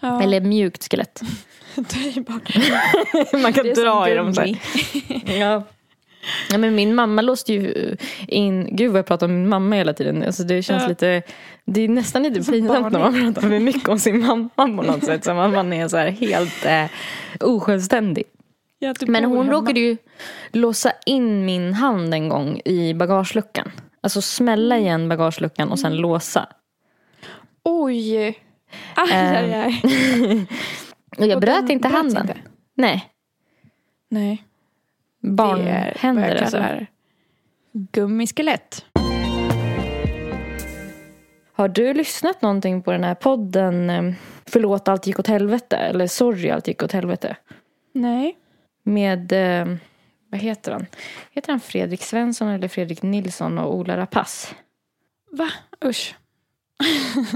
Ja. 0.00 0.22
Eller 0.22 0.40
mjukt 0.40 0.90
skelett. 0.90 1.22
Man 3.42 3.52
kan 3.52 3.66
dra 3.66 4.10
i 4.10 4.14
dem 4.14 4.34
så 4.34 4.40
här. 4.40 4.58
ja. 5.40 5.62
ja. 6.50 6.58
men 6.58 6.74
min 6.74 6.94
mamma 6.94 7.22
låste 7.22 7.52
ju 7.52 7.96
in, 8.28 8.76
gud 8.76 8.90
vad 8.92 8.98
jag 8.98 9.06
pratar 9.06 9.26
om 9.26 9.32
min 9.34 9.48
mamma 9.48 9.76
hela 9.76 9.92
tiden. 9.92 10.22
Alltså 10.22 10.42
det 10.42 10.62
känns 10.62 10.82
Ja. 10.82 10.88
lite, 10.88 11.22
det 11.64 11.80
är 11.80 11.88
nästan 11.88 12.22
lite 12.22 12.44
Som 12.44 12.52
pinsamt 12.54 12.92
när 12.92 13.00
man 13.00 13.14
pratar 13.34 13.48
för 13.48 13.58
mycket 13.58 13.88
om 13.88 13.98
sin 13.98 14.26
mamma 14.26 14.48
på 14.56 14.66
något 14.66 15.04
sätt. 15.04 15.24
Som 15.24 15.38
att 15.38 15.52
man 15.52 15.72
är 15.72 15.88
så 15.88 15.96
här 15.96 16.10
helt 16.10 16.64
eh, 16.64 16.84
osjälvständig. 17.40 18.24
Ja, 18.78 18.94
Men 19.06 19.24
hon 19.24 19.38
hemma. 19.38 19.52
råkade 19.52 19.80
ju 19.80 19.96
låsa 20.52 20.92
in 21.06 21.44
min 21.44 21.74
hand 21.74 22.14
en 22.14 22.28
gång 22.28 22.60
i 22.64 22.94
bagageluckan. 22.94 23.70
Alltså 24.00 24.22
smälla 24.22 24.74
Mm. 24.74 24.86
igen 24.86 25.08
bagageluckan 25.08 25.68
och 25.70 25.78
sen 25.78 25.96
låsa. 25.96 26.46
Oj! 27.64 28.38
Aj, 28.94 29.12
aj, 29.12 29.54
aj. 29.54 29.82
Och 31.18 31.26
jag 31.26 31.36
Och 31.36 31.40
bröt 31.40 31.70
inte 31.70 31.88
handen. 31.88 32.22
inte? 32.22 32.36
Nej, 32.74 33.12
Nej. 34.08 34.44
barnhänder 35.20 36.30
alltså. 36.36 36.50
så 36.50 36.62
här 36.62 36.86
Gummiskelett. 37.72 38.84
Har 41.52 41.68
du 41.68 41.94
lyssnat 41.94 42.42
någonting 42.42 42.82
på 42.82 42.92
den 42.92 43.04
här 43.04 43.14
podden 43.14 43.90
eh, 43.90 44.12
Förlåt 44.46 44.88
allt 44.88 45.06
gick 45.06 45.18
åt 45.18 45.26
helvete? 45.26 45.76
Eller 45.76 46.06
Sorry 46.06 46.50
allt 46.50 46.68
gick 46.68 46.82
åt 46.82 46.92
helvete? 46.92 47.36
Nej. 47.92 48.36
Med, 48.82 49.32
eh, 49.32 49.76
vad 50.28 50.40
heter 50.40 50.72
han? 50.72 50.86
Heter 51.30 51.52
han 51.52 51.60
Fredrik 51.60 52.02
Svensson 52.02 52.48
eller 52.48 52.68
Fredrik 52.68 53.02
Nilsson 53.02 53.58
och 53.58 53.74
Ola 53.74 53.96
Rapace? 53.96 54.48
Va? 55.32 55.48
Usch. 55.84 56.14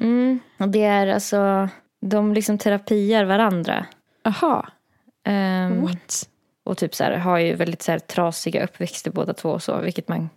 Mm. 0.00 0.38
Och 0.58 0.68
det 0.68 0.84
är 0.84 1.06
alltså, 1.06 1.68
de 2.00 2.34
liksom 2.34 2.58
terapiar 2.58 3.24
varandra. 3.24 3.86
Aha. 4.24 4.68
Ehm, 5.24 5.82
What? 5.82 6.28
och 6.64 6.78
typ 6.78 6.94
så 6.94 7.04
här, 7.04 7.16
har 7.16 7.38
ju 7.38 7.54
väldigt 7.54 7.82
så 7.82 7.92
här, 7.92 7.98
trasiga 7.98 8.64
uppväxter 8.64 9.10
båda 9.10 9.34
två 9.34 9.50
och 9.50 9.62
så. 9.62 9.76
Vilket 9.80 10.08
man, 10.08 10.30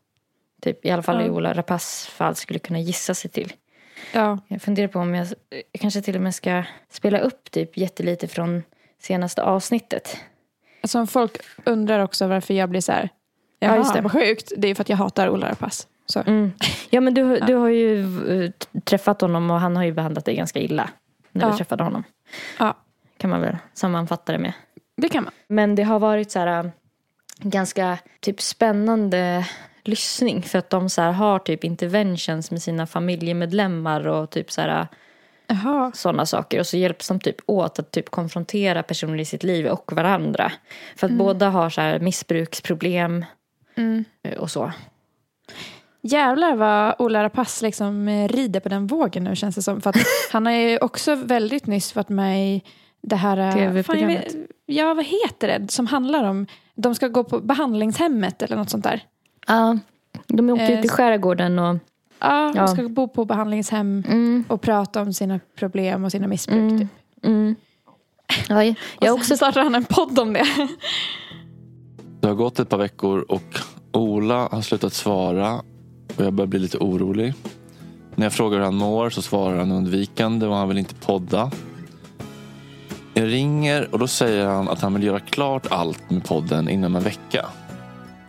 typ, 0.62 0.86
i 0.86 0.92
alla 0.92 1.04
fall 1.04 1.22
i 1.22 1.26
Ja. 1.26 1.32
Ola 1.32 1.54
Rapaces 1.54 2.08
fall, 2.08 2.36
skulle 2.36 2.60
kunna 2.60 2.80
gissa 2.80 3.14
sig 3.14 3.32
till. 3.32 3.54
Ja. 4.14 4.40
Jag 4.48 4.62
funderar 4.62 4.88
på 4.88 5.00
om 5.00 5.16
jag, 5.16 5.28
jag 5.72 5.82
kanske 5.82 6.02
till 6.02 6.16
och 6.16 6.22
med 6.22 6.36
ska 6.36 6.64
spela 6.90 7.20
upp 7.20 7.52
typ 7.52 7.78
jättelite 7.78 8.28
från 8.28 8.64
senaste 9.02 9.44
avsnittet. 9.44 10.18
Alltså 10.82 11.00
om 11.00 11.08
folk 11.08 11.38
undrar 11.66 12.00
också 12.00 12.28
varför 12.28 12.54
jag 12.54 12.70
blir 12.70 12.82
så 12.82 12.92
här. 12.92 13.10
Ja, 13.60 13.76
just 13.76 13.94
det. 13.94 14.02
vad 14.02 14.12
sjukt. 14.12 14.52
Det 14.58 14.68
är 14.68 14.76
för 14.76 14.82
att 14.82 14.90
jag 14.90 14.98
hatar 14.98 15.30
Ola 15.30 15.50
Rapace. 15.50 15.88
Så. 16.06 16.20
Mm. 16.20 16.52
Ja 16.94 17.02
men 17.02 17.14
du, 17.14 17.40
du 17.40 17.54
har 17.56 17.70
ju 17.70 18.00
eh, 18.44 18.52
träffat 18.84 19.22
honom 19.22 19.52
och 19.52 19.60
han 19.60 19.76
har 19.76 19.84
ju 19.84 19.92
behandlat 19.92 20.26
dig 20.26 20.36
ganska 20.36 20.60
illa. 20.60 20.90
När 21.32 21.46
Ja. 21.46 21.52
du 21.52 21.58
träffade 21.58 21.84
honom. 21.84 22.04
Ja, 22.60 22.78
Kan 23.18 23.30
man 23.30 23.42
väl 23.42 23.58
sammanfatta 23.74 24.32
det 24.32 24.38
med. 24.38 24.54
det 24.98 25.10
kan 25.10 25.24
man. 25.24 25.34
Men 25.48 25.76
det 25.76 25.84
har 25.84 26.00
varit 26.00 26.32
så 26.32 26.40
här 26.40 26.64
äh, 26.66 26.72
ganska 27.40 27.98
typ 28.20 28.42
spännande 28.42 29.48
lyssning. 29.84 30.42
För 30.44 30.60
att 30.60 30.70
de 30.70 30.90
så 30.90 31.02
här 31.02 31.12
har 31.12 31.40
typ 31.40 31.64
interventions 31.64 32.52
med 32.52 32.62
sina 32.62 32.88
familjemedlemmar 32.88 34.08
och 34.08 34.30
typ 34.30 34.52
så 34.52 34.62
här 34.62 34.88
Jaha. 35.48 35.92
sådana 35.96 36.26
saker. 36.26 36.60
Och 36.60 36.68
så 36.68 36.78
hjälps 36.78 37.08
de 37.08 37.20
typ 37.20 37.36
åt 37.46 37.80
att 37.80 37.92
typ 37.92 38.10
konfrontera 38.10 38.84
personer 38.84 39.20
i 39.20 39.26
sitt 39.26 39.44
liv 39.44 39.68
och 39.68 39.92
varandra. 39.94 40.52
För 40.96 41.08
att 41.08 41.14
båda 41.14 41.50
har 41.50 41.70
så 41.70 41.82
här 41.82 42.00
missbruksproblem 42.00 43.26
Mm. 43.76 44.06
eh, 44.24 44.38
och 44.38 44.52
så. 44.52 44.72
Jävlar 46.04 46.56
vad 46.56 46.96
Ola 47.00 47.24
Rapace 47.24 47.66
liksom 47.66 48.08
eh, 48.08 48.28
rider 48.28 48.60
på 48.60 48.70
den 48.70 48.88
vågen 48.88 49.24
nu 49.24 49.36
känns 49.36 49.56
det 49.56 49.62
som. 49.62 49.82
För 49.82 49.90
att 49.90 49.96
han 50.32 50.46
har 50.46 50.54
ju 50.54 50.78
också 50.78 51.16
väldigt 51.16 51.68
nyss 51.68 51.96
varit 51.96 52.10
med 52.10 52.48
i 52.56 52.62
det 53.02 53.16
här... 53.16 53.38
eh, 53.38 53.54
TV-programmet. 53.54 54.36
Ja, 54.66 54.94
vad 54.94 55.06
heter 55.06 55.48
det? 55.60 55.72
Som 55.72 55.88
handlar 55.88 56.24
om... 56.24 56.48
De 56.76 56.96
ska 56.96 57.08
gå 57.08 57.24
på 57.24 57.40
behandlingshemmet 57.40 58.42
eller 58.42 58.56
något 58.58 58.70
sånt 58.70 58.84
där. 58.84 59.04
Ja, 59.48 59.78
de 60.28 60.50
åkte 60.50 60.64
Eh, 60.66 60.80
ut 60.80 60.86
i 60.86 60.90
skärgården 60.90 61.60
och... 61.60 61.76
Ja, 62.20 62.52
Ja. 62.56 62.62
de 62.62 62.68
ska 62.68 62.90
bo 62.90 63.08
på 63.08 63.26
behandlingshem 63.26 64.04
Mm, 64.08 64.44
och 64.48 64.62
prata 64.62 65.02
om 65.02 65.14
sina 65.14 65.40
problem 65.56 66.04
och 66.06 66.12
sina 66.12 66.28
missbruk. 66.28 66.58
Mm. 66.60 66.80
Typ. 66.80 66.88
mm. 67.26 67.56
Ja, 68.50 68.64
jag 68.64 68.76
jag 69.02 69.14
Och 69.14 69.20
också 69.20 69.36
startar 69.36 69.64
han 69.64 69.76
en 69.76 69.84
podd 69.84 70.20
om 70.20 70.34
det. 70.34 70.46
Det 72.20 72.28
har 72.28 72.36
gått 72.36 72.60
ett 72.60 72.70
par 72.70 72.78
veckor 72.78 73.26
och 73.30 73.60
Ola 73.94 74.48
har 74.52 74.62
slutat 74.62 74.94
svara 74.94 75.62
och 76.18 76.26
jag 76.26 76.34
börjar 76.34 76.48
bli 76.48 76.60
lite 76.60 76.78
orolig. 76.78 77.34
När 78.16 78.26
jag 78.26 78.34
frågar 78.34 78.58
hur 78.58 78.66
han 78.66 78.76
mår 78.76 79.10
så 79.10 79.22
svarar 79.22 79.58
han 79.58 79.72
undvikande 79.72 80.46
och 80.46 80.56
han 80.56 80.68
vill 80.68 80.78
inte 80.78 80.96
podda. 80.96 81.52
Jag 83.14 83.26
ringer 83.26 83.88
och 83.92 84.00
då 84.00 84.08
säger 84.08 84.46
han 84.46 84.70
att 84.70 84.82
han 84.82 84.94
vill 84.94 85.04
göra 85.04 85.20
klart 85.20 85.68
allt 85.70 86.10
med 86.10 86.26
podden 86.26 86.70
inom 86.70 86.96
en 86.96 87.04
vecka. 87.04 87.46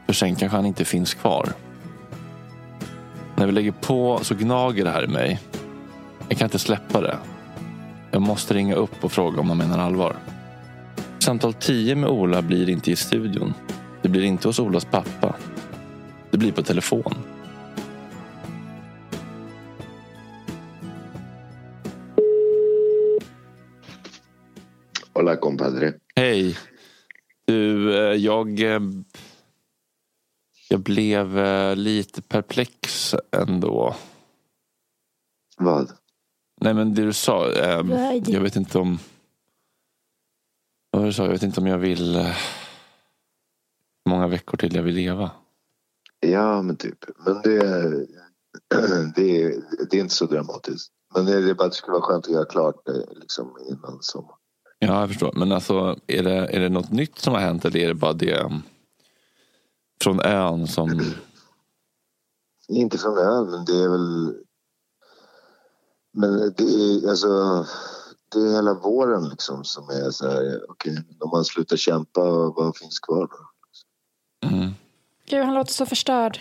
För 0.07 0.13
sen 0.13 0.37
kanske 0.37 0.57
han 0.57 0.67
inte 0.67 0.85
finns 0.85 1.15
kvar. 1.15 1.49
När 3.37 3.47
vi 3.47 3.53
lägger 3.53 3.73
på 3.73 4.21
så 4.23 4.35
gnager 4.35 4.85
det 4.85 4.91
här 4.91 5.05
i 5.05 5.09
mig. 5.09 5.41
Jag 6.29 6.39
kan 6.39 6.47
inte 6.47 6.59
släppa 6.59 7.01
det. 7.01 7.17
Jag 8.11 8.23
måste 8.23 8.55
ringa 8.55 8.75
upp 8.75 9.05
och 9.05 9.13
fråga 9.13 9.41
om 9.41 9.49
han 9.49 9.59
menar 9.59 9.79
allvar. 9.79 10.17
Samtal 11.19 11.53
10 11.53 11.95
med 11.95 12.11
Ola 12.11 12.43
blir 12.43 12.69
inte 12.69 12.91
i 12.91 12.97
studion. 12.97 13.55
Det 14.03 14.09
blir 14.09 14.23
inte 14.23 14.49
hos 14.49 14.59
Olas 14.59 14.85
pappa. 14.85 15.35
Det 16.31 16.39
blir 16.39 16.53
på 16.53 16.63
telefon. 16.63 17.15
Hola 25.15 25.37
compadre. 25.37 25.95
Hej. 26.17 26.59
Du, 27.45 27.95
eh, 27.99 28.15
jag... 28.17 28.61
eh, 28.61 28.81
Jag 30.69 30.81
blev 30.81 31.39
eh, 31.39 31.77
lite 31.77 32.23
perplex 32.23 33.15
ändå. 33.37 33.97
Vad? 35.57 35.93
Nej 36.61 36.75
men 36.75 36.95
det 36.95 37.03
du 37.05 37.13
sa. 37.13 37.51
Jag 38.27 38.41
vet 38.41 38.57
inte 38.57 38.79
om... 38.79 38.99
Vad 40.91 41.05
du 41.05 41.13
sa? 41.13 41.23
Jag 41.25 41.31
vet 41.33 41.43
inte 41.43 41.61
om 41.61 41.67
jag 41.67 41.79
vill... 41.79 42.17
Hur 44.05 44.11
många 44.11 44.29
veckor 44.29 44.59
till 44.59 44.75
jag 44.77 44.83
vill 44.83 44.95
leva. 44.95 45.31
Ja, 46.21 46.63
men 46.63 46.77
typ. 46.77 46.99
Men 47.27 47.43
det, 47.43 47.59
det, 49.17 49.43
är, 49.43 49.63
det 49.91 49.97
är 49.97 50.01
inte 50.01 50.15
så 50.15 50.27
dramatiskt. 50.27 50.93
Men 51.15 51.27
det 51.27 51.33
är 51.33 51.55
bara 51.55 51.67
att 51.67 51.73
det 51.73 51.77
skulle 51.77 51.93
vara 51.93 52.03
skönt 52.03 52.27
att 52.27 52.33
göra 52.33 52.45
klart 52.45 52.83
det 52.85 53.07
liksom 53.15 53.57
innan 53.71 53.99
sommar. 54.01 54.35
Ja, 54.87 55.01
jag 55.01 55.09
förstår. 55.09 55.33
Men 55.37 55.53
alltså, 55.53 55.97
är 56.07 56.23
det, 56.23 56.33
är 56.33 56.61
det 56.61 56.69
något 56.69 56.91
nytt 56.91 57.19
som 57.19 57.33
har 57.33 57.41
hänt 57.41 57.65
eller 57.65 57.81
är 57.81 57.89
det 57.89 57.95
bara 57.95 58.13
det 58.13 58.41
um, 58.41 58.63
från 60.03 60.21
ön 60.21 60.67
som... 60.67 61.01
Inte 62.69 62.99
från 62.99 63.19
ön, 63.19 63.51
men 63.51 63.65
det 63.65 63.73
är 63.73 63.89
väl... 63.89 64.35
Men 66.13 66.55
det 66.57 66.65
är 66.65 67.09
alltså... 67.09 67.67
Det 68.33 68.39
är 68.39 68.53
hela 68.53 68.75
våren 68.75 69.29
liksom 69.29 69.65
som 69.65 69.89
är 69.89 70.11
så 70.11 70.29
här, 70.29 70.61
okej, 70.69 71.05
om 71.21 71.31
man 71.31 71.45
slutar 71.45 71.77
kämpa, 71.77 72.21
vad 72.57 72.77
finns 72.77 73.01
kvar 73.01 73.29
då? 73.31 74.49
Mm. 74.49 74.71
Gud, 75.27 75.45
han 75.45 75.55
låter 75.55 75.73
så 75.73 75.87
förstörd. 75.87 76.41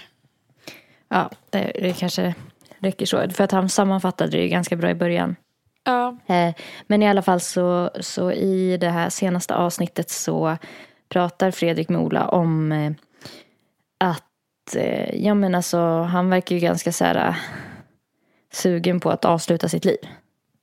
Ja, 1.07 1.29
det, 1.49 1.71
det 1.75 1.93
kanske 1.93 2.35
räcker 2.79 3.05
så. 3.05 3.29
För 3.29 3.43
att 3.43 3.51
han 3.51 3.69
sammanfattade 3.69 4.31
det 4.31 4.43
ju 4.43 4.47
ganska 4.47 4.75
bra 4.75 4.89
i 4.89 4.95
början. 4.95 5.35
Ja. 5.83 6.17
Eh, 6.27 6.53
Men 6.87 7.03
i 7.03 7.07
alla 7.09 7.21
fall 7.21 7.39
så, 7.39 7.91
så 7.99 8.31
i 8.31 8.77
det 8.77 8.89
här 8.89 9.09
senaste 9.09 9.55
avsnittet 9.55 10.09
så 10.09 10.57
pratar 11.09 11.51
Fredrik 11.51 11.89
med 11.89 12.01
Ola 12.01 12.27
om 12.27 12.71
eh, 12.71 12.91
att, 13.97 14.75
eh, 14.75 15.25
ja 15.25 15.33
men 15.33 15.55
alltså 15.55 15.79
han 16.01 16.29
verkar 16.29 16.55
ju 16.55 16.61
ganska 16.61 16.91
så 16.91 17.05
här 17.05 17.35
sugen 18.53 18.99
på 18.99 19.09
att 19.11 19.25
avsluta 19.25 19.69
sitt 19.69 19.85
liv. 19.85 19.97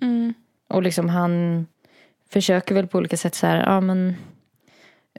Mm. 0.02 0.34
Och 0.68 0.82
liksom 0.82 1.08
han 1.08 1.66
försöker 2.30 2.74
väl 2.74 2.86
på 2.86 2.98
olika 2.98 3.16
sätt 3.16 3.34
så 3.34 3.46
här, 3.46 3.62
ja 3.66 3.80
men, 3.80 4.16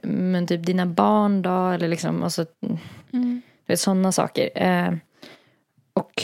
men 0.02 0.46
typ 0.46 0.66
dina 0.66 0.86
barn 0.86 1.42
då, 1.42 1.68
eller 1.68 1.88
liksom, 1.88 2.22
alltså, 2.22 2.46
Mm. 3.12 3.42
du 3.66 3.72
vet, 3.72 3.80
sådana 3.80 4.12
saker. 4.12 4.50
Och 5.92 6.22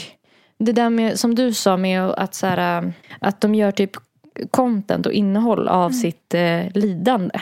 det 0.59 0.73
där 0.73 0.91
med, 0.91 1.19
som 1.19 1.35
du 1.35 1.53
sa 1.53 1.77
med 1.77 2.03
att, 2.03 2.35
så 2.35 2.47
här, 2.47 2.93
att 3.21 3.41
de 3.41 3.55
gör 3.55 3.71
typ 3.71 3.91
content 4.51 5.07
och 5.07 5.13
innehåll 5.13 5.69
av 5.69 5.91
sitt 5.91 6.35
eh, 6.35 6.61
lidande. 6.75 7.41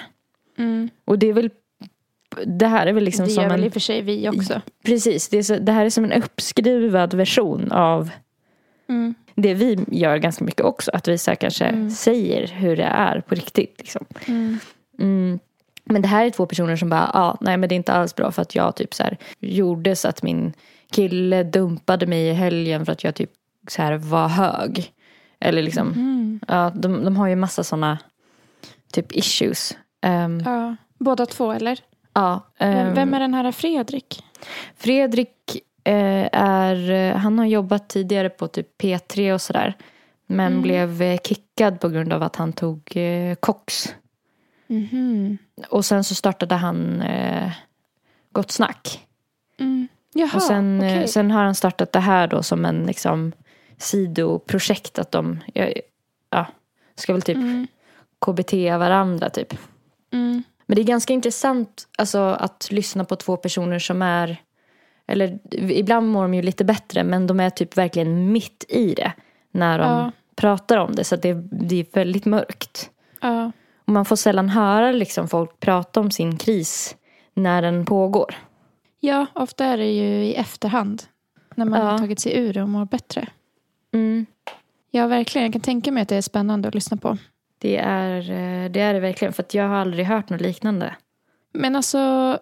Mm. 0.58 0.88
Och 1.04 1.18
det 1.18 1.26
är 1.28 1.32
väl, 1.32 1.50
det 2.46 2.66
här 2.66 2.86
är 2.86 2.92
väl 2.92 3.04
liksom 3.04 3.24
det 3.24 3.30
som 3.30 3.42
gör 3.42 3.50
väl 3.50 3.60
en, 3.60 3.66
i 3.66 3.68
och 3.68 3.72
för 3.72 3.80
sig 3.80 4.02
vi 4.02 4.28
också. 4.28 4.60
precis, 4.84 5.28
det, 5.28 5.44
så, 5.44 5.56
det 5.56 5.72
här 5.72 5.84
är 5.86 5.90
som 5.90 6.04
en 6.04 6.12
uppskruvad 6.12 7.14
version 7.14 7.72
av 7.72 8.10
Mm. 8.88 9.14
det 9.34 9.54
vi 9.54 9.78
gör 9.90 10.16
ganska 10.16 10.44
mycket 10.44 10.60
också. 10.64 10.90
Att 10.94 11.08
vi 11.08 11.18
så 11.18 11.36
kanske 11.36 11.64
Mm. 11.64 11.90
säger 11.90 12.46
hur 12.48 12.76
det 12.76 12.82
är 12.84 13.20
på 13.20 13.34
riktigt. 13.34 13.74
Liksom. 13.78 14.04
Mm. 14.26 14.58
Mm. 14.98 15.38
Men 15.84 16.02
det 16.02 16.08
här 16.08 16.26
är 16.26 16.30
två 16.30 16.46
personer 16.46 16.76
som 16.76 16.88
bara, 16.88 17.10
ah, 17.14 17.36
nej 17.40 17.56
men 17.56 17.68
det 17.68 17.74
är 17.74 17.76
inte 17.76 17.92
alls 17.92 18.14
bra 18.16 18.30
för 18.30 18.42
att 18.42 18.54
jag 18.54 18.76
typ 18.76 18.94
så 18.94 19.02
här 19.02 19.16
gjorde 19.40 19.96
så 19.96 20.08
att 20.08 20.22
min 20.22 20.52
kille 20.92 21.42
dumpade 21.42 22.06
mig 22.06 22.26
i 22.28 22.32
helgen 22.32 22.84
för 22.86 22.92
att 22.92 23.04
jag 23.04 23.14
typ 23.14 23.30
så 23.68 23.82
här 23.82 23.92
var 23.96 24.28
hög. 24.28 24.92
Eller 25.40 25.62
liksom, 25.62 25.88
Mm. 25.88 25.98
Mm. 26.00 26.40
Ja, 26.48 26.72
de, 26.74 27.04
de 27.04 27.16
har 27.16 27.26
ju 27.28 27.36
massa 27.36 27.64
sådana 27.64 27.98
typ 28.92 29.12
issues. 29.12 29.76
Um, 30.06 30.40
Ja. 30.44 30.76
Båda 30.98 31.26
två 31.26 31.52
eller? 31.52 31.78
ja, 32.12 32.40
Vem, 32.58 32.86
ehm, 32.86 32.94
vem 32.94 33.14
är 33.14 33.20
den 33.20 33.34
här 33.34 33.52
Fredrik? 33.52 34.22
Fredrik 34.76 35.30
eh, 35.84 36.28
är, 36.32 36.90
eh, 36.90 37.16
han 37.16 37.38
har 37.38 37.46
jobbat 37.46 37.88
tidigare 37.88 38.28
på 38.30 38.48
typ 38.48 38.82
P3 38.82 39.32
och 39.34 39.40
sådär. 39.40 39.74
Men 40.26 40.46
Mm. 40.52 40.62
blev 40.62 41.02
eh, 41.02 41.18
kickad 41.24 41.80
på 41.80 41.88
grund 41.88 42.12
av 42.12 42.22
att 42.22 42.36
han 42.36 42.52
tog 42.52 42.96
eh, 42.96 43.34
koks. 43.34 43.94
Mhm. 44.66 45.38
Och 45.68 45.84
sen 45.84 46.04
så 46.04 46.14
startade 46.14 46.54
han 46.54 47.00
eh, 47.02 47.52
Gott 48.32 48.50
Snack. 48.50 49.06
Mm. 49.58 49.88
Jaha, 50.14 50.30
och 50.34 50.42
sen, 50.42 50.82
eh, 50.82 50.96
okej. 50.96 51.08
sen 51.08 51.30
har 51.30 51.44
han 51.44 51.54
startat 51.54 51.92
det 51.92 52.00
här 52.00 52.26
då 52.26 52.42
som 52.42 52.64
en 52.64 52.86
liksom 52.86 53.32
sidoprojekt. 53.78 54.98
Att 54.98 55.10
de 55.12 55.40
ja, 55.54 55.68
ja, 56.30 56.46
ska 56.96 57.12
väl 57.12 57.22
typ 57.22 57.36
Mm. 57.36 57.66
KBT 58.26 58.52
varandra 58.78 59.30
typ. 59.30 59.54
Mm. 60.12 60.42
Men 60.66 60.76
det 60.76 60.82
är 60.82 60.84
ganska 60.84 61.12
intressant 61.12 61.88
alltså, 61.98 62.18
att 62.18 62.68
lyssna 62.70 63.04
på 63.04 63.16
två 63.16 63.36
personer 63.36 63.78
som 63.78 64.02
är 64.02 64.36
eller 65.06 65.38
ibland 65.52 66.08
mår 66.08 66.22
de 66.22 66.34
ju 66.34 66.42
lite 66.42 66.64
bättre 66.64 67.04
men 67.04 67.26
de 67.26 67.40
är 67.40 67.50
typ 67.50 67.76
verkligen 67.76 68.32
mitt 68.32 68.64
i 68.68 68.94
det 68.94 69.12
när 69.50 69.78
de 69.78 69.84
Ja. 69.90 70.12
pratar 70.36 70.76
om 70.76 70.94
det 70.94 71.04
så 71.04 71.16
det, 71.16 71.34
det 71.50 71.76
är 71.80 71.86
väldigt 71.92 72.24
mörkt. 72.24 72.90
Ja. 73.20 73.52
Och 73.86 73.92
man 73.92 74.04
får 74.04 74.16
sällan 74.16 74.48
höra 74.48 74.92
liksom, 74.92 75.28
folk 75.28 75.60
prata 75.60 76.00
om 76.00 76.10
sin 76.10 76.36
kris 76.36 76.96
när 77.34 77.62
den 77.62 77.84
pågår. 77.84 78.34
Ja, 79.06 79.26
ofta 79.34 79.64
är 79.64 79.76
det 79.76 79.92
ju 79.92 80.24
i 80.24 80.34
efterhand. 80.34 81.02
När 81.54 81.64
man 81.64 81.80
Ja. 81.80 81.86
har 81.86 81.98
tagit 81.98 82.20
sig 82.20 82.36
ur 82.38 82.52
det 82.52 82.62
och 82.62 82.68
mår 82.68 82.84
bättre. 82.84 83.28
Mm. 83.94 84.26
Ja, 84.90 85.06
verkligen. 85.06 85.44
Jag 85.44 85.52
kan 85.52 85.62
tänka 85.62 85.92
mig 85.92 86.02
att 86.02 86.08
det 86.08 86.16
är 86.16 86.22
spännande 86.22 86.68
att 86.68 86.74
lyssna 86.74 86.96
på. 86.96 87.18
Det, 87.58 87.76
är, 87.76 88.18
eh, 88.20 88.70
det 88.70 88.80
är 88.80 88.94
det 88.94 89.00
verkligen 89.00 89.32
för 89.32 89.44
jag 89.52 89.68
har 89.68 89.74
aldrig 89.76 90.06
hört 90.06 90.30
något 90.30 90.40
liknande. 90.40 90.94
Men 91.52 91.76
alltså, 91.76 92.38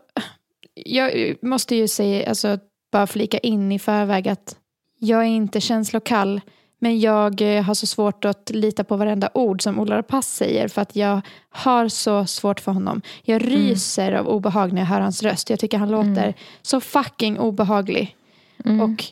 jag 0.75 1.35
måste 1.42 1.76
ju 1.76 1.88
säga, 1.88 2.28
alltså, 2.28 2.59
bara 2.92 3.07
flika 3.07 3.38
in 3.38 3.73
i 3.73 3.78
förväg 3.78 4.28
att 4.28 4.57
jag 4.99 5.21
är 5.21 5.26
inte 5.26 5.61
känslokall. 5.61 6.40
Men 6.83 7.01
jag 7.01 7.57
eh, 7.57 7.62
har 7.62 7.75
så 7.75 7.87
svårt 7.87 8.25
att 8.25 8.51
lita 8.51 8.85
på 8.85 8.97
varenda 8.97 9.31
ord 9.35 9.62
som 9.62 9.81
Ola 9.81 9.97
Rapace 9.99 10.29
säger 10.29 10.69
för 10.69 10.83
att 10.83 10.97
jag 10.97 11.21
har 11.51 11.89
så 11.89 12.27
svårt 12.27 12.61
för 12.61 12.73
honom. 12.73 13.03
Jag 13.23 13.47
ryser 13.47 14.12
av 14.12 14.29
obehag 14.29 14.73
när 14.73 14.81
jag 14.81 14.87
hör 14.87 15.01
hans 15.01 15.23
röst. 15.23 15.51
Jag 15.51 15.59
tycker 15.59 15.79
han 15.79 15.91
låter 15.91 16.35
så 16.62 16.81
fucking 16.81 17.39
obehaglig. 17.39 18.17
Mm. 18.65 18.81
Och 18.81 19.05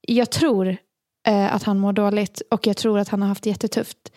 jag 0.00 0.30
tror 0.30 0.76
eh, 1.26 1.54
att 1.54 1.62
han 1.62 1.78
mår 1.78 1.92
dåligt 1.92 2.42
och 2.50 2.66
jag 2.66 2.76
tror 2.76 2.98
att 2.98 3.08
han 3.08 3.22
har 3.22 3.28
haft 3.28 3.42
det 3.42 3.50
jättetufft. 3.50 4.12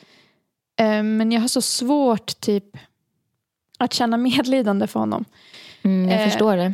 Eh, 0.79 1.03
men 1.03 1.31
jag 1.31 1.41
har 1.41 1.47
så 1.47 1.61
svårt 1.61 2.39
typ 2.39 2.77
att 3.77 3.93
känna 3.93 4.17
medlidande 4.27 4.87
för 4.87 4.99
honom. 4.99 5.25
Mm, 5.81 6.09
jag 6.09 6.21
eh, 6.21 6.29
förstår 6.29 6.57
det. 6.57 6.73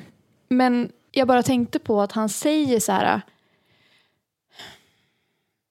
Men 0.49 0.91
jag 1.11 1.27
bara 1.27 1.43
tänkte 1.43 1.79
på 1.79 2.01
att 2.01 2.11
han 2.11 2.29
säger 2.29 2.79
så 2.79 2.91
här. 2.91 3.21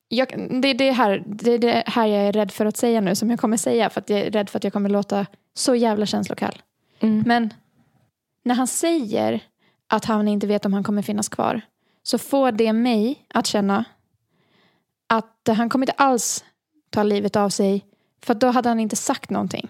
Jag, 0.08 0.50
det, 0.62 0.72
det, 0.72 0.92
här, 0.92 1.22
det 1.26 1.52
är 1.52 1.58
det 1.58 1.82
här 1.86 2.06
jag 2.06 2.22
är 2.22 2.32
rädd 2.32 2.50
för 2.50 2.66
att 2.66 2.76
säga 2.76 3.00
nu 3.00 3.14
som 3.14 3.30
jag 3.30 3.40
kommer 3.40 3.56
säga 3.56 3.90
för 3.90 4.00
att 4.00 4.10
jag 4.10 4.20
är 4.20 4.30
rädd 4.30 4.50
för 4.50 4.56
att 4.58 4.64
jag 4.64 4.72
kommer 4.72 4.90
låta 4.90 5.26
så 5.54 5.74
jävla 5.74 6.06
känslokall. 6.06 6.62
Mm. 7.00 7.24
Men 7.26 7.54
när 8.44 8.54
han 8.54 8.66
säger 8.66 9.40
att 9.86 10.04
han 10.04 10.28
inte 10.28 10.46
vet 10.46 10.66
om 10.66 10.72
han 10.72 10.84
kommer 10.84 11.02
finnas 11.02 11.28
kvar 11.28 11.60
så 12.02 12.18
får 12.18 12.52
det 12.52 12.72
mig 12.72 13.26
att 13.34 13.46
känna 13.46 13.84
att 15.06 15.48
han 15.56 15.68
kommer 15.68 15.86
inte 15.86 16.02
alls 16.02 16.44
ta 16.90 17.02
livet 17.02 17.36
av 17.36 17.48
sig 17.48 17.84
för 18.22 18.34
då 18.34 18.46
hade 18.50 18.68
han 18.68 18.80
inte 18.80 18.96
sagt 18.96 19.30
någonting. 19.30 19.68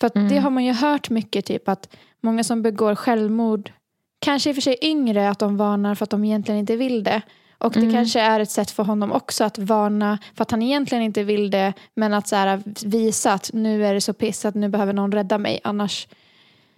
För 0.00 0.06
att 0.06 0.14
det 0.14 0.20
Mm. 0.20 0.42
har 0.42 0.50
man 0.50 0.64
ju 0.64 0.72
hört 0.72 1.10
mycket 1.10 1.44
typ 1.46 1.68
att 1.68 1.96
många 2.20 2.44
som 2.44 2.62
begår 2.62 2.94
självmord 2.94 3.72
kanske 4.18 4.50
i 4.50 4.52
och 4.52 4.56
för 4.56 4.62
sig 4.62 4.76
yngre 4.82 5.30
att 5.30 5.38
de 5.38 5.56
varnar 5.56 5.94
för 5.94 6.04
att 6.04 6.10
de 6.10 6.24
egentligen 6.24 6.60
inte 6.60 6.76
vill 6.76 7.04
det. 7.04 7.22
Och 7.60 7.72
det 7.72 7.78
Mm. 7.80 7.92
kanske 7.92 8.20
är 8.20 8.40
ett 8.40 8.50
sätt 8.50 8.70
för 8.70 8.82
honom 8.82 9.12
också 9.12 9.44
att 9.44 9.58
varna 9.58 10.18
för 10.34 10.42
att 10.42 10.50
han 10.50 10.62
egentligen 10.62 11.04
inte 11.04 11.22
vill 11.24 11.50
det 11.50 11.72
men 11.94 12.14
att 12.14 12.28
så 12.28 12.36
här, 12.36 12.62
visa 12.86 13.32
att 13.32 13.50
nu 13.52 13.86
är 13.86 13.94
det 13.94 14.00
så 14.00 14.12
piss 14.12 14.44
att 14.44 14.54
nu 14.54 14.68
behöver 14.68 14.92
någon 14.92 15.12
rädda 15.12 15.38
mig 15.38 15.60
annars 15.64 16.08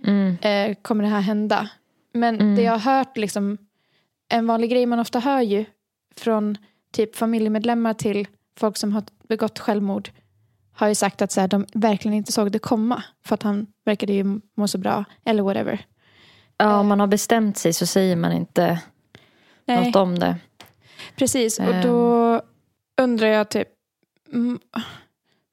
Mm. 0.06 0.36
eh, 0.40 0.76
kommer 0.82 1.04
det 1.04 1.10
här 1.10 1.20
hända. 1.20 1.68
Men 2.14 2.34
Mm. 2.40 2.56
det 2.56 2.62
jag 2.62 2.72
har 2.78 2.94
hört, 2.98 3.16
liksom, 3.16 3.58
en 4.28 4.46
vanlig 4.46 4.70
grej 4.70 4.86
man 4.86 4.98
ofta 4.98 5.18
hör 5.18 5.40
ju 5.40 5.64
från 6.16 6.56
typ 6.92 7.16
familjemedlemmar 7.16 7.94
till 7.94 8.26
folk 8.58 8.76
som 8.76 8.92
har 8.92 9.02
begått 9.28 9.58
självmord 9.58 10.10
har 10.74 10.88
ju 10.88 10.94
sagt 10.94 11.22
att 11.22 11.32
så 11.32 11.40
här, 11.40 11.48
de 11.48 11.66
verkligen 11.74 12.16
inte 12.16 12.32
såg 12.32 12.52
det 12.52 12.58
komma 12.58 13.02
för 13.24 13.34
att 13.34 13.42
han 13.42 13.66
verkade 13.84 14.12
ju 14.12 14.40
må 14.56 14.68
så 14.68 14.78
bra 14.78 15.04
eller 15.24 15.42
whatever. 15.42 15.86
Ja, 16.56 16.76
om 16.80 16.86
man 16.86 17.00
har 17.00 17.06
bestämt 17.06 17.58
sig 17.58 17.72
så 17.72 17.86
säger 17.86 18.16
man 18.16 18.32
inte 18.32 18.80
Nej, 19.66 19.86
något 19.86 19.96
om 19.96 20.18
det. 20.18 20.36
Precis. 21.16 21.58
Och 21.58 21.64
Ehm. 21.74 21.82
då 21.82 22.42
undrar 23.02 23.26
jag 23.28 23.48
typ, 23.48 23.68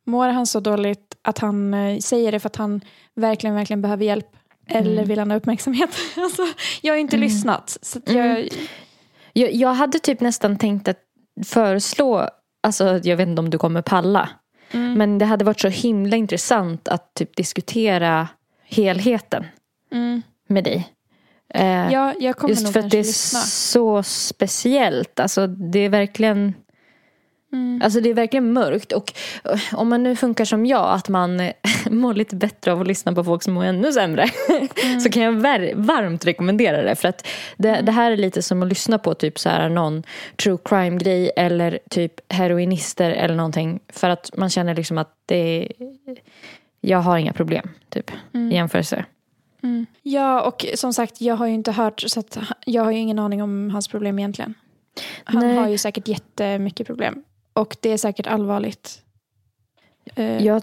mår 0.06 0.28
han 0.28 0.46
så 0.48 0.60
dåligt 0.60 1.16
att 1.22 1.38
han 1.40 1.74
eh, 1.74 2.00
säger 2.00 2.32
det 2.32 2.40
för 2.40 2.48
att 2.50 2.56
han 2.56 2.82
verkligen, 3.16 3.56
verkligen 3.56 3.82
behöver 3.82 4.06
hjälp? 4.06 4.28
Eller 4.68 4.92
Mm. 4.94 5.08
vill 5.08 5.20
han 5.20 5.32
ha 5.32 5.38
uppmärksamhet? 5.38 5.90
alltså, 6.18 6.42
jag 6.82 6.94
har 6.94 6.98
inte 7.00 7.16
Mm. 7.16 7.28
lyssnat. 7.30 7.78
Så 7.82 8.00
jag, 8.06 8.16
Mm. 8.26 8.48
Jag, 9.34 9.54
jag 9.54 9.74
hade 9.74 10.00
typ 10.00 10.20
nästan 10.22 10.58
tänkt 10.58 10.88
att 10.88 11.00
föreslå, 11.46 12.30
alltså 12.64 13.00
jag 13.04 13.18
vet 13.18 13.28
inte 13.28 13.40
om 13.40 13.50
du 13.50 13.58
kommer 13.58 13.82
palla. 13.82 14.30
Mm. 14.72 14.94
Men 14.94 15.18
det 15.18 15.26
hade 15.26 15.46
varit 15.46 15.60
så 15.60 15.68
himla 15.68 16.16
intressant 16.18 16.88
att 16.88 17.14
typ 17.14 17.36
diskutera 17.36 18.28
helheten 18.64 19.46
Mm. 19.92 20.22
med 20.48 20.64
dig. 20.64 20.88
Eh, 21.54 21.92
Ja, 21.92 22.14
jag 22.20 22.36
kommer 22.38 22.50
just 22.54 22.64
nog 22.64 22.74
för 22.74 22.80
att 22.80 22.90
det 22.90 22.98
är 23.00 23.04
lyssna. 23.04 23.40
så 23.40 24.04
speciellt. 24.04 25.20
Alltså 25.20 25.48
det 25.48 25.80
är 25.80 25.90
verkligen 25.90 26.54
Mm. 27.54 27.82
Alltså 27.84 28.00
det 28.02 28.10
är 28.10 28.14
verkligen 28.14 28.54
mörkt 28.54 28.92
och 28.92 29.14
eh, 29.46 29.60
om 29.74 29.90
man 29.90 30.04
nu 30.04 30.16
funkar 30.16 30.46
som 30.46 30.66
jag 30.66 30.94
att 30.94 31.10
man 31.10 31.42
mår 31.90 32.14
lite 32.14 32.36
bättre 32.36 32.72
av 32.72 32.82
att 32.82 32.88
lyssna 32.88 33.14
på 33.14 33.24
folk 33.24 33.44
som 33.44 33.54
mår 33.54 33.64
ännu 33.64 33.92
sämre 33.94 34.26
Mm. 34.84 35.00
så 35.00 35.10
kan 35.10 35.24
jag 35.24 35.32
var- 35.32 35.76
varmt 35.76 36.26
rekommendera 36.26 36.82
det 36.82 36.96
för 36.96 37.08
att 37.08 37.28
det, 37.58 37.82
det 37.82 37.92
här 37.92 38.12
är 38.12 38.18
lite 38.18 38.42
som 38.42 38.64
att 38.64 38.70
lyssna 38.70 38.98
på 38.98 39.14
typ 39.14 39.40
så 39.40 39.50
här 39.50 39.70
någon 39.70 40.04
true 40.44 40.58
crime 40.66 40.98
grej 40.98 41.32
eller 41.36 41.80
typ 41.90 42.14
heroinister 42.34 43.12
eller 43.12 43.36
någonting 43.36 43.80
för 43.94 44.10
att 44.10 44.32
man 44.38 44.50
känner 44.50 44.76
liksom 44.76 44.98
att 44.98 45.14
det 45.26 45.36
är, 45.66 45.72
jag 46.82 46.98
har 47.00 47.18
inga 47.18 47.34
problem 47.34 47.70
typ 47.90 48.12
i 48.34 48.54
jämförelse. 48.56 49.06
Mm. 49.64 49.86
Ja, 50.02 50.42
och 50.42 50.66
som 50.76 50.94
sagt, 50.94 51.22
jag 51.22 51.36
har 51.36 51.48
ju 51.48 51.54
inte 51.54 51.72
hört, 51.72 52.02
så 52.08 52.24
jag 52.66 52.84
har 52.84 52.92
ju 52.92 52.98
ingen 52.98 53.20
aning 53.20 53.44
om 53.44 53.70
hans 53.70 53.88
problem 53.88 54.20
egentligen. 54.20 54.54
Han 55.24 55.46
Nej. 55.48 55.56
har 55.58 55.68
ju 55.68 55.78
säkert 55.78 56.08
jättemycket 56.08 56.88
problem. 56.88 57.24
Och 57.54 57.78
det 57.82 57.90
är 57.90 57.98
säkert 57.98 58.28
allvarligt. 58.28 59.02
Eh, 60.16 60.46
Jag 60.46 60.62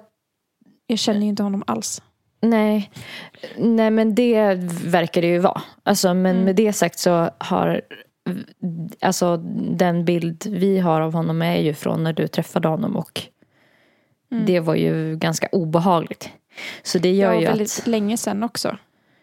Jag 0.87 0.98
känner 0.98 1.20
ju 1.20 1.26
inte 1.26 1.42
honom 1.42 1.62
alls. 1.66 2.02
Nej, 2.40 2.90
nej 3.59 3.90
men 3.90 4.14
det 4.14 4.54
verkar 4.87 5.20
det 5.22 5.26
ju 5.28 5.38
vara. 5.38 5.62
Alltså, 5.82 6.14
men 6.14 6.32
Mm. 6.32 6.44
med 6.44 6.56
det 6.56 6.72
sagt 6.72 6.98
så 6.98 7.30
har 7.38 7.80
alltså, 9.00 9.37
den 9.70 10.04
bild 10.04 10.46
vi 10.46 10.78
har 10.78 11.00
av 11.00 11.12
honom 11.12 11.42
är 11.42 11.56
ju 11.56 11.74
från 11.74 12.02
när 12.04 12.12
du 12.12 12.28
träffade 12.28 12.68
honom 12.68 12.96
och 12.96 13.22
Mm. 14.32 14.46
det 14.46 14.61
var 14.61 14.74
ju 14.74 15.16
ganska 15.16 15.48
obehagligt. 15.52 16.30
Så 16.82 16.98
det 16.98 17.12
gör 17.12 17.32
Ja, 17.32 17.40
ju 17.40 17.46
väldigt 17.46 17.78
att, 17.80 17.86
länge 17.86 18.16
sedan 18.16 18.42
också. 18.42 18.76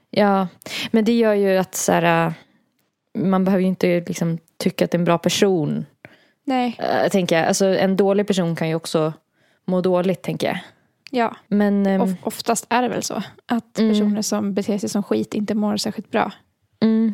ja, 0.09 0.47
men 0.91 1.05
det 1.05 1.13
gör 1.17 1.33
ju 1.33 1.57
att 1.57 1.75
så 1.75 1.91
här, 1.91 2.27
äh, 2.27 2.33
man 3.17 3.45
behöver 3.45 3.61
ju 3.61 3.67
inte 3.67 4.03
liksom 4.07 4.37
tycka 4.57 4.85
att 4.85 4.91
det 4.91 4.95
är 4.95 4.99
en 4.99 5.05
bra 5.05 5.17
person. 5.17 5.85
Nej, 6.45 6.79
Äh, 6.79 7.09
tänker 7.09 7.37
jag. 7.39 7.47
Alltså, 7.47 7.65
en 7.65 7.95
dålig 7.97 8.27
person 8.27 8.55
kan 8.55 8.69
ju 8.69 8.75
också 8.75 9.13
må 9.65 9.81
dåligt 9.81 10.21
tänker 10.21 10.47
jag. 10.47 10.57
ja. 11.11 11.35
Men 11.47 12.01
Of, 12.01 12.09
oftast 12.23 12.65
är 12.69 12.81
det 12.81 12.87
väl 12.89 13.03
så. 13.03 13.23
Att 13.45 13.79
Mm. 13.79 13.91
personer 13.91 14.21
som 14.21 14.53
beter 14.53 14.77
sig 14.77 14.89
som 14.89 15.03
skit 15.03 15.33
inte 15.33 15.55
mår 15.55 15.77
särskilt 15.77 16.11
bra. 16.11 16.31
Mm. 16.81 17.13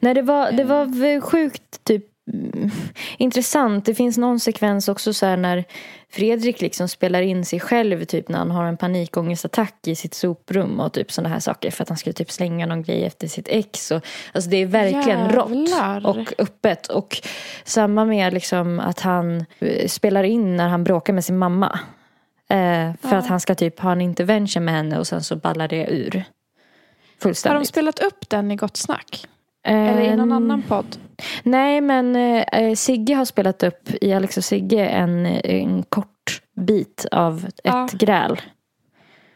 Nej, 0.00 0.14
det 0.14 0.22
var, 0.22 0.52
det 0.52 0.62
Eh. 0.62 0.68
var 0.68 1.20
sjukt 1.20 1.84
typ 1.84 2.04
mm, 2.32 2.70
intressant. 3.18 3.84
Det 3.84 3.94
finns 3.94 4.18
någon 4.18 4.40
sekvens 4.40 4.88
också 4.88 5.12
så 5.12 5.26
här 5.26 5.36
när 5.36 5.64
Fredrik 6.10 6.60
liksom 6.60 6.88
spelar 6.88 7.22
in 7.22 7.44
sig 7.44 7.60
själv 7.60 8.04
typ 8.04 8.28
när 8.28 8.38
han 8.38 8.50
har 8.50 8.64
en 8.64 8.76
panikångestattack 8.76 9.74
i 9.86 9.94
sitt 9.96 10.14
soprum 10.14 10.80
och 10.80 10.92
typ 10.92 11.12
sådana 11.12 11.28
här 11.28 11.40
saker 11.40 11.70
för 11.70 11.82
att 11.82 11.88
han 11.88 11.98
skulle 11.98 12.12
typ 12.12 12.30
slänga 12.30 12.66
någon 12.66 12.82
grej 12.82 13.04
efter 13.04 13.26
sitt 13.28 13.48
ex. 13.48 13.90
Och, 13.90 14.02
alltså 14.32 14.50
det 14.50 14.56
är 14.56 14.66
verkligen 14.66 15.20
Jävlar. 15.20 16.00
rått 16.00 16.16
och 16.16 16.32
öppet. 16.38 16.86
Och 16.86 17.16
samma 17.64 18.04
med 18.04 18.32
liksom 18.32 18.80
att 18.80 19.00
han 19.00 19.44
eh, 19.58 19.88
spelar 19.88 20.24
in 20.24 20.56
när 20.56 20.68
han 20.68 20.84
bråkar 20.84 21.12
med 21.12 21.24
sin 21.24 21.38
mamma. 21.38 21.78
Eh, 22.50 22.56
för 23.02 23.10
Ja. 23.10 23.16
att 23.16 23.26
han 23.26 23.40
ska 23.40 23.54
typ 23.54 23.80
ha 23.80 23.92
en 23.92 24.00
intervention 24.00 24.64
med 24.64 24.74
henne 24.74 24.98
och 24.98 25.06
sen 25.06 25.22
så 25.22 25.36
ballar 25.36 25.68
det 25.68 25.86
ur. 25.90 26.14
Har 26.14 26.24
Fullständigt. 27.22 27.62
de 27.62 27.68
spelat 27.68 27.98
upp 27.98 28.28
den 28.28 28.50
i 28.50 28.56
Gott 28.56 28.76
Snack? 28.76 29.26
Eller 29.64 30.00
i 30.00 30.16
någon 30.16 30.30
Eh, 30.30 30.36
annan 30.36 30.62
podd? 30.62 30.96
Nej, 31.42 31.80
men 31.80 32.16
eh, 32.16 32.74
Sigge 32.74 33.14
har 33.14 33.24
spelat 33.24 33.62
upp 33.62 33.88
i 34.00 34.12
Alex 34.12 34.36
och 34.36 34.44
Sigge 34.44 34.86
en, 34.86 35.26
en 35.26 35.82
kort 35.82 36.42
bit 36.60 37.06
av 37.12 37.44
ett 37.46 37.60
Ja. 37.64 37.88
gräl. 37.92 38.40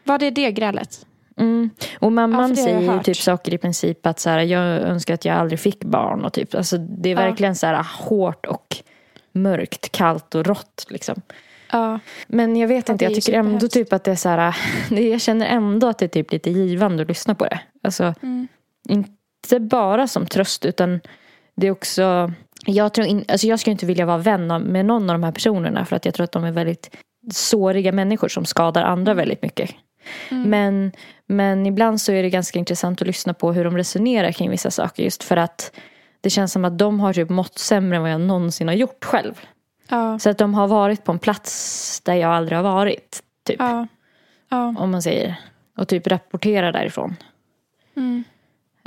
Var 0.03 0.19
det 0.19 0.29
det 0.31 0.51
grälet? 0.51 1.05
Mm. 1.37 1.69
Och 1.99 2.05
Ja, 2.05 2.09
mamman 2.09 2.49
jag 2.49 2.57
säger 2.57 2.93
ju 2.93 3.03
typ 3.03 3.17
saker 3.17 3.53
i 3.53 3.57
princip 3.57 4.05
att 4.05 4.19
så 4.19 4.29
här, 4.29 4.39
jag 4.39 4.63
önskar 4.81 5.13
att 5.13 5.25
jag 5.25 5.35
aldrig 5.35 5.59
fick 5.59 5.83
barn. 5.83 6.25
Och 6.25 6.33
typ, 6.33 6.55
alltså, 6.55 6.77
det 6.77 7.09
är 7.09 7.13
Ja. 7.15 7.19
verkligen 7.21 7.55
så 7.55 7.67
här 7.67 7.85
hårt 7.99 8.45
och 8.45 8.77
mörkt, 9.31 9.91
kallt 9.91 10.35
och 10.35 10.45
rått. 10.45 10.85
Liksom. 10.89 11.21
Ja. 11.71 11.99
Men 12.27 12.55
jag 12.57 12.67
vet 12.67 12.87
Ja, 12.87 12.91
inte, 12.91 13.05
jag 13.05 13.13
tycker 13.15 13.33
ändå 13.33 13.67
typ 13.67 13.93
att 13.93 14.03
det 14.03 14.11
är 14.11 14.15
så 14.15 14.29
här, 14.29 14.55
jag 14.89 15.21
känner 15.21 15.45
ändå 15.45 15.87
att 15.87 15.97
det 15.97 16.05
är 16.05 16.09
typ 16.09 16.31
lite 16.31 16.49
givande 16.49 17.01
att 17.03 17.07
lyssna 17.09 17.35
på 17.35 17.45
det. 17.45 17.59
Alltså, 17.83 18.13
Mm. 18.23 18.47
Inte 19.43 19.59
bara 19.59 20.07
som 20.07 20.25
tröst 20.25 20.65
utan 20.65 20.99
det 21.55 21.67
är 21.67 21.71
också, 21.71 22.31
jag, 22.65 22.93
tror 22.93 23.07
in, 23.07 23.25
alltså 23.27 23.47
jag 23.47 23.59
skulle 23.59 23.71
inte 23.71 23.85
vilja 23.85 24.05
vara 24.05 24.17
vän 24.17 24.47
med 24.47 24.85
någon 24.85 25.09
av 25.09 25.13
de 25.13 25.23
här 25.23 25.31
personerna 25.31 25.85
för 25.85 25.95
att 25.95 26.05
jag 26.05 26.13
tror 26.13 26.23
att 26.23 26.31
de 26.31 26.43
är 26.43 26.51
väldigt 26.51 26.95
såriga 27.31 27.91
människor 27.91 28.27
som 28.27 28.45
skadar 28.45 28.83
andra 28.83 29.13
väldigt 29.13 29.41
mycket. 29.41 29.71
Mm. 30.31 30.49
Men, 30.49 30.91
men 31.25 31.65
ibland 31.65 32.01
så 32.01 32.11
är 32.11 32.23
det 32.23 32.29
ganska 32.29 32.59
intressant 32.59 33.01
att 33.01 33.07
lyssna 33.07 33.33
på 33.33 33.53
hur 33.53 33.63
de 33.63 33.77
resonerar 33.77 34.31
kring 34.31 34.49
vissa 34.49 34.71
saker 34.71 35.03
just 35.03 35.23
för 35.23 35.37
att 35.37 35.71
det 36.21 36.29
känns 36.29 36.51
som 36.51 36.65
att 36.65 36.77
de 36.77 36.99
har 36.99 37.13
typ 37.13 37.29
mått 37.29 37.59
sämre 37.59 37.95
än 37.95 38.01
vad 38.01 38.11
jag 38.11 38.21
någonsin 38.21 38.67
har 38.67 38.75
gjort 38.75 39.05
själv. 39.05 39.41
Ja. 39.89 40.19
Så 40.19 40.29
att 40.29 40.37
de 40.37 40.53
har 40.53 40.67
varit 40.67 41.03
på 41.03 41.11
en 41.11 41.19
plats 41.19 42.01
där 42.05 42.13
jag 42.13 42.31
aldrig 42.31 42.57
har 42.57 42.63
varit. 42.63 43.19
Typ. 43.45 43.55
Ja. 43.59 43.87
Ja. 44.49 44.75
Om 44.77 44.91
man 44.91 45.01
säger. 45.01 45.35
Och 45.77 45.87
typ 45.87 46.07
rapporterar 46.07 46.71
därifrån. 46.71 47.15
Mm. 47.95 48.23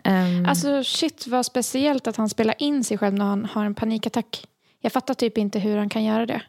Ehm, 0.07 0.47
Alltså 0.47 0.85
shit 0.85 1.27
vad 1.27 1.47
speciellt 1.47 2.07
att 2.07 2.17
han 2.17 2.29
spelar 2.29 2.55
in 2.59 2.85
sig 2.85 2.99
själv 2.99 3.15
när 3.15 3.25
han 3.25 3.45
har 3.45 3.65
en 3.65 3.75
panikattack. 3.75 4.47
Jag 4.81 4.93
fattar 4.93 5.15
typ 5.15 5.39
inte 5.39 5.59
hur 5.59 5.77
han 5.77 5.89
kan 5.89 6.05
göra 6.05 6.27
det. 6.27 6.43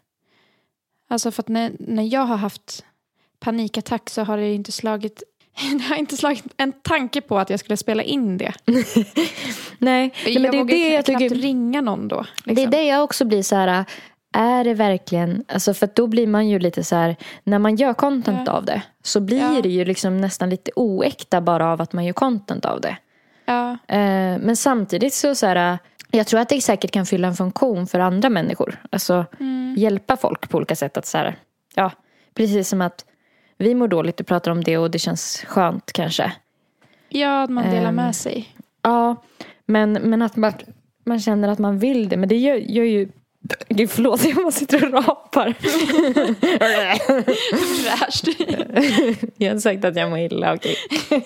Alltså 1.10 1.32
för 1.32 1.44
att 1.44 1.48
när, 1.48 1.72
när 1.80 2.04
jag 2.04 2.22
har 2.26 2.38
haft 2.38 2.86
panikattack 3.40 4.10
så 4.10 4.24
har 4.24 4.38
det 4.38 4.54
inte 4.54 4.72
slagit 4.72 5.24
det 5.78 5.84
har 5.84 5.96
inte 5.96 6.18
slagit 6.18 6.44
en 6.58 6.72
tanke 6.72 7.22
på 7.22 7.40
att 7.40 7.50
jag 7.50 7.60
skulle 7.60 7.78
spela 7.78 8.04
in 8.04 8.38
det. 8.38 8.54
nej, 8.66 10.14
nej, 10.26 10.40
men 10.40 10.52
det 10.52 10.58
är 10.58 10.66
det 10.66 10.94
jag 10.94 11.06
knappt 11.06 11.20
tycker. 11.20 11.36
ringa 11.36 11.82
någon 11.82 12.08
då. 12.08 12.26
Det 12.46 12.52
är 12.52 12.56
liksom. 12.56 12.72
det 12.72 12.84
jag 12.84 13.04
också 13.04 13.26
blir 13.26 13.44
så 13.44 13.56
här. 13.56 13.86
Är 14.34 14.64
det 14.64 14.74
verkligen, 14.74 15.46
alltså 15.48 15.74
för 15.74 15.90
då 15.96 16.08
blir 16.08 16.28
man 16.28 16.50
ju 16.50 16.60
lite 16.60 16.84
så 16.84 16.96
här, 16.96 17.16
när 17.44 17.60
man 17.60 17.76
gör 17.76 17.94
content 17.94 18.42
Ja. 18.46 18.52
av 18.52 18.66
det 18.66 18.82
så 19.04 19.20
blir 19.20 19.38
Ja. 19.56 19.62
det 19.64 19.70
ju 19.70 19.86
liksom 19.86 20.18
nästan 20.22 20.50
lite 20.50 20.72
oäkta 20.76 21.42
bara 21.42 21.72
av 21.72 21.82
att 21.82 21.94
man 21.94 22.06
gör 22.06 22.14
content 22.14 22.66
av 22.66 22.82
det. 22.82 22.98
Ja, 23.48 23.72
Eh, 23.88 24.38
men 24.40 24.56
samtidigt 24.56 25.14
så, 25.14 25.36
så 25.36 25.46
här, 25.46 25.78
jag 26.12 26.28
tror 26.28 26.40
att 26.40 26.50
det 26.50 26.62
säkert 26.62 26.92
kan 26.92 27.06
fylla 27.06 27.28
en 27.28 27.36
funktion 27.36 27.88
för 27.88 28.00
andra 28.00 28.30
människor. 28.30 28.82
Alltså 28.90 29.26
Mm. 29.40 29.76
hjälpa 29.78 30.18
folk 30.18 30.50
på 30.50 30.58
olika 30.58 30.76
sätt 30.76 30.98
att 30.98 31.06
så 31.06 31.18
här, 31.18 31.36
ja, 31.76 31.92
precis 32.34 32.70
som 32.70 32.82
att 32.82 33.06
vi 33.58 33.76
mår 33.76 33.88
dåligt 33.88 34.20
och 34.20 34.28
pratar 34.28 34.52
om 34.52 34.64
det 34.64 34.78
och 34.78 34.92
det 34.92 35.00
känns 35.00 35.44
skönt 35.48 35.92
kanske. 35.94 36.32
ja 37.10 37.44
att 37.44 37.50
man 37.50 37.70
delar 37.70 37.90
Ehm. 37.90 37.96
med 37.96 38.16
sig. 38.16 38.48
Ja, 38.82 39.16
men, 39.66 39.94
men 39.94 40.22
att 40.22 40.36
man, 40.36 40.54
man 41.06 41.20
känner 41.20 41.48
att 41.48 41.60
man 41.60 41.80
vill 41.80 42.10
det. 42.10 42.18
Men 42.18 42.30
det 42.30 42.38
gör, 42.38 42.56
gör 42.56 42.84
ju... 42.84 43.10
Gud, 43.70 43.90
förlåt, 43.90 44.24
jag 44.26 44.36
bara 44.36 44.52
sitter 44.52 44.86
och 44.86 44.94
rapar. 45.08 45.54
Fräscht. 47.84 48.28
jag 49.38 49.52
har 49.54 49.60
sagt 49.60 49.86
att 49.86 49.96
jag 49.96 50.10
mår 50.10 50.20
illa, 50.20 50.54
okej. 50.54 50.76
Gud, 51.10 51.24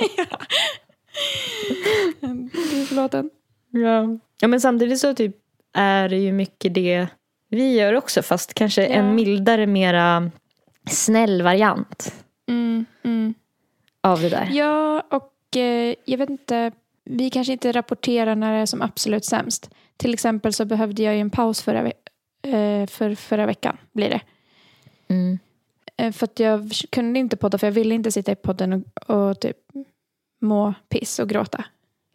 förlåten. 2.88 3.30
Ja. 3.70 4.18
ja, 4.42 4.48
men 4.48 4.62
samtidigt 4.62 5.00
så 5.00 5.14
typ 5.14 5.36
är 5.74 6.10
det 6.10 6.18
ju 6.18 6.32
mycket 6.32 6.74
det 6.74 7.08
vi 7.50 7.74
gör 7.76 7.94
också. 7.94 8.22
Fast 8.22 8.54
kanske 8.54 8.82
Ja. 8.88 8.90
en 8.90 9.16
mildare, 9.16 9.68
mera 9.68 10.32
snäll 10.90 11.42
variant 11.42 12.16
Mm, 12.48 12.86
mm. 13.04 13.34
av 14.02 14.22
det 14.22 14.30
där. 14.30 14.50
Ja, 14.52 15.04
och 15.10 15.58
eh, 15.58 15.96
jag 16.06 16.18
vet 16.18 16.30
inte. 16.30 16.72
Vi 17.04 17.30
kanske 17.30 17.54
inte 17.54 17.72
rapporterar 17.72 18.36
när 18.36 18.54
det 18.54 18.60
är 18.60 18.66
som 18.66 18.82
absolut 18.82 19.26
sämst. 19.26 19.70
Till 19.98 20.14
exempel 20.14 20.54
så 20.54 20.66
behövde 20.66 21.04
jag 21.04 21.16
ju 21.16 21.22
en 21.22 21.30
paus 21.30 21.62
förra, 21.62 21.84
ve- 21.84 21.94
eh, 22.52 22.88
för, 22.88 23.16
förra 23.16 23.46
veckan. 23.46 23.78
Blir 23.92 24.10
det. 24.10 24.22
Mm. 25.08 25.40
Eh, 25.98 26.12
för 26.12 26.26
att 26.26 26.40
jag 26.40 26.72
kunde 26.90 27.20
inte 27.20 27.38
podda 27.38 27.58
för 27.58 27.68
jag 27.68 27.72
ville 27.72 27.96
inte 27.96 28.12
sitta 28.12 28.32
i 28.32 28.36
podden 28.36 28.74
och, 28.74 29.10
och 29.16 29.40
typ 29.40 29.58
må 30.42 30.74
piss 30.90 31.20
och 31.20 31.30
gråta. 31.30 31.66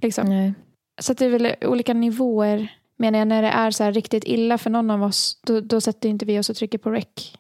Liksom. 0.03 0.29
Nej. 0.29 0.55
Så 1.01 1.13
att 1.13 1.19
det 1.19 1.25
är 1.25 1.31
väl 1.31 1.55
olika 1.61 1.95
nivåer. 1.95 2.69
Menar 2.97 3.19
jag 3.19 3.29
när 3.29 3.43
det 3.43 3.49
är 3.49 3.71
så 3.71 3.85
här 3.85 3.93
riktigt 3.93 4.25
illa 4.25 4.59
för 4.59 4.71
någon 4.71 4.91
av 4.91 5.03
oss. 5.03 5.41
Då, 5.47 5.61
då 5.61 5.81
sätter 5.81 6.09
inte 6.09 6.25
vi 6.27 6.39
oss 6.39 6.51
och 6.51 6.57
trycker 6.57 6.79
på 6.79 6.91
rec. 6.91 7.39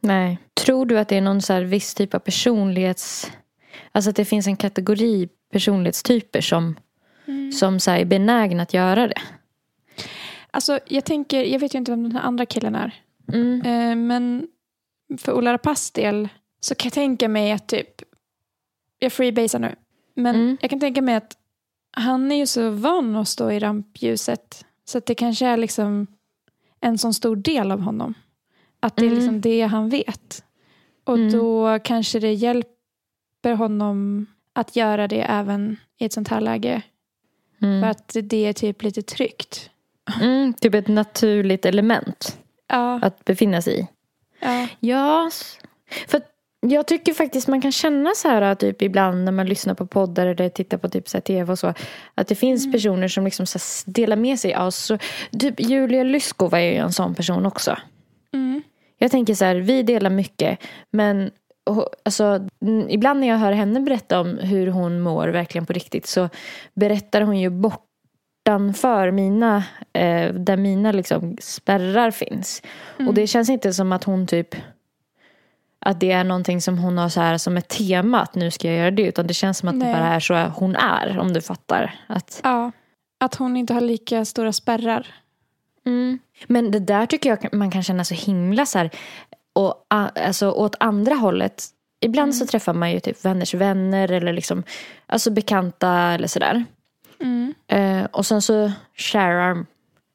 Nej. 0.00 0.38
Tror 0.54 0.86
du 0.86 0.98
att 0.98 1.08
det 1.08 1.16
är 1.16 1.20
någon 1.20 1.42
så 1.42 1.52
här 1.52 1.62
viss 1.62 1.94
typ 1.94 2.14
av 2.14 2.18
personlighets... 2.18 3.32
Alltså 3.92 4.10
att 4.10 4.16
det 4.16 4.24
finns 4.24 4.46
en 4.46 4.56
kategori 4.56 5.28
personlighetstyper 5.52 6.40
som, 6.40 6.78
som 7.60 7.80
så 7.80 7.90
här 7.90 7.98
är 7.98 8.04
benägna 8.04 8.62
att 8.62 8.74
göra 8.74 9.06
det? 9.06 9.22
Alltså 10.50 10.78
jag 10.86 11.04
tänker, 11.04 11.44
jag 11.44 11.58
vet 11.58 11.74
ju 11.74 11.78
inte 11.78 11.92
vem 11.92 12.02
den 12.02 12.12
här 12.12 12.22
andra 12.22 12.46
killen 12.46 12.74
är. 12.74 12.94
Mm. 13.32 13.60
Eh, 13.60 13.96
men 13.96 14.48
för 15.18 15.32
Ola 15.32 15.52
Rapaces 15.52 15.90
del 15.90 16.28
så 16.60 16.74
kan 16.74 16.86
jag 16.86 16.92
tänka 16.92 17.28
mig 17.28 17.52
att 17.52 17.68
typ, 17.68 18.02
jag 18.98 19.12
freebasar 19.12 19.58
nu, 19.58 19.74
men 20.18 20.34
Mm. 20.36 20.56
jag 20.60 20.70
kan 20.70 20.80
tänka 20.80 21.02
mig 21.02 21.14
att 21.14 21.36
han 21.90 22.32
är 22.32 22.36
ju 22.36 22.46
så 22.46 22.70
van 22.70 23.16
att 23.16 23.28
stå 23.28 23.50
i 23.50 23.58
rampljuset 23.58 24.64
så 24.84 24.98
att 24.98 25.06
det 25.06 25.14
kanske 25.14 25.46
är 25.46 25.56
liksom 25.56 26.06
en 26.80 26.98
sån 26.98 27.14
stor 27.14 27.36
del 27.36 27.72
av 27.72 27.80
honom. 27.80 28.14
Att 28.80 28.96
det 28.96 29.02
är 29.02 29.06
Mm. 29.06 29.18
liksom 29.18 29.40
det 29.40 29.62
han 29.62 29.88
vet. 29.88 30.44
Och 31.04 31.14
Mm. 31.18 31.32
då 31.32 31.78
kanske 31.84 32.18
det 32.20 32.32
hjälper 32.32 33.54
honom 33.56 34.26
att 34.52 34.76
göra 34.76 35.08
det 35.08 35.20
även 35.22 35.76
i 35.98 36.04
ett 36.04 36.12
sånt 36.12 36.28
här 36.28 36.40
läge. 36.40 36.82
Mm. 37.62 37.82
För 37.82 37.88
att 37.88 38.16
det 38.22 38.46
är 38.46 38.52
typ 38.52 38.82
lite 38.82 39.02
tryggt. 39.02 39.70
Mm, 40.20 40.54
typ 40.54 40.74
ett 40.74 40.88
naturligt 40.88 41.64
element 41.66 42.38
Ja, 42.66 43.00
att 43.02 43.24
befinna 43.24 43.62
sig 43.62 43.80
i. 43.80 43.86
ja, 44.40 44.68
Ja, 44.80 45.30
för 46.08 46.20
jag 46.60 46.86
tycker 46.86 47.12
faktiskt 47.12 47.48
man 47.48 47.60
kan 47.60 47.72
känna 47.72 48.10
så 48.14 48.28
här 48.28 48.54
typ 48.54 48.82
ibland 48.82 49.24
när 49.24 49.32
man 49.32 49.46
lyssnar 49.46 49.74
på 49.74 49.86
poddar 49.86 50.26
eller 50.26 50.48
tittar 50.48 50.78
på 50.78 50.88
typ 50.88 51.08
så 51.08 51.20
tv 51.20 51.52
och 51.52 51.58
så. 51.58 51.74
Att 52.14 52.28
det 52.28 52.34
finns 52.34 52.72
personer 52.72 53.08
som 53.08 53.24
liksom 53.24 53.46
så 53.46 53.58
delar 53.90 54.16
med 54.16 54.38
sig 54.38 54.54
av 54.54 54.70
så. 54.70 54.98
Typ 55.40 55.60
Julia 55.60 56.02
Lyskova 56.02 56.60
är 56.60 56.72
ju 56.72 56.76
en 56.76 56.92
sån 56.92 57.14
person 57.14 57.46
också. 57.46 57.76
mm, 58.34 58.62
Jag 58.98 59.10
tänker 59.10 59.34
så 59.34 59.44
här, 59.44 59.56
vi 59.56 59.82
delar 59.82 60.10
mycket 60.10 60.58
men 60.90 61.30
och, 61.66 61.88
alltså, 62.02 62.46
ibland 62.88 63.20
när 63.20 63.28
jag 63.28 63.36
hör 63.36 63.52
henne 63.52 63.80
berätta 63.80 64.20
om 64.20 64.38
hur 64.38 64.66
hon 64.66 65.00
mår 65.00 65.28
verkligen 65.28 65.66
på 65.66 65.72
riktigt 65.72 66.06
så 66.06 66.28
berättar 66.74 67.20
hon 67.20 67.38
ju 67.40 67.50
bortanför 67.50 69.10
mina, 69.10 69.64
eh, 69.92 70.34
där 70.34 70.56
mina 70.56 70.92
liksom 70.92 71.36
spärrar 71.40 72.10
finns. 72.10 72.62
Och 73.06 73.14
det 73.14 73.26
känns 73.26 73.48
inte 73.48 73.72
som 73.72 73.92
att 73.92 74.04
hon 74.04 74.26
typ 74.26 74.54
att 75.80 76.00
det 76.00 76.10
är 76.10 76.24
någonting 76.24 76.60
som 76.60 76.78
hon 76.78 76.98
har 76.98 77.08
så 77.08 77.20
här 77.20 77.38
som 77.38 77.56
ett 77.56 77.68
tema 77.68 78.20
att 78.20 78.34
nu 78.34 78.50
ska 78.50 78.68
jag 78.68 78.76
göra 78.76 78.90
det 78.90 79.02
utan 79.02 79.26
det 79.26 79.34
känns 79.34 79.58
som 79.58 79.68
att 79.68 79.74
Nej. 79.74 79.88
det 79.88 79.94
bara 79.98 80.14
är 80.14 80.20
så 80.20 80.34
hon 80.34 80.76
är 80.76 81.18
om 81.18 81.32
du 81.32 81.40
fattar. 81.40 81.94
Att, 82.06 82.40
ja. 82.44 82.72
Att 83.20 83.34
hon 83.34 83.56
inte 83.56 83.74
har 83.74 83.80
lika 83.80 84.24
stora 84.24 84.52
spärrar. 84.52 85.06
Mm. 85.86 86.18
Men 86.46 86.70
det 86.70 86.78
där 86.78 87.06
tycker 87.06 87.30
jag 87.30 87.54
man 87.54 87.70
kan 87.70 87.82
känna 87.82 88.04
så 88.04 88.14
himla 88.14 88.66
så 88.66 88.78
här, 88.78 88.90
och, 89.52 89.86
alltså, 89.88 90.50
åt 90.50 90.76
andra 90.80 91.14
hållet. 91.14 91.64
Ibland 92.00 92.36
så 92.36 92.46
träffar 92.46 92.74
man 92.74 92.92
ju 92.92 93.00
typ 93.00 93.24
vänners 93.24 93.54
vänner 93.54 94.12
eller 94.12 94.32
liksom, 94.32 94.62
alltså 95.06 95.30
bekanta 95.30 95.90
eller 95.90 96.28
sådär. 96.28 96.64
Mm. 97.20 97.54
Eh, 97.66 98.04
och 98.04 98.26
sen 98.26 98.42
så 98.42 98.72
sharar, 98.94 99.66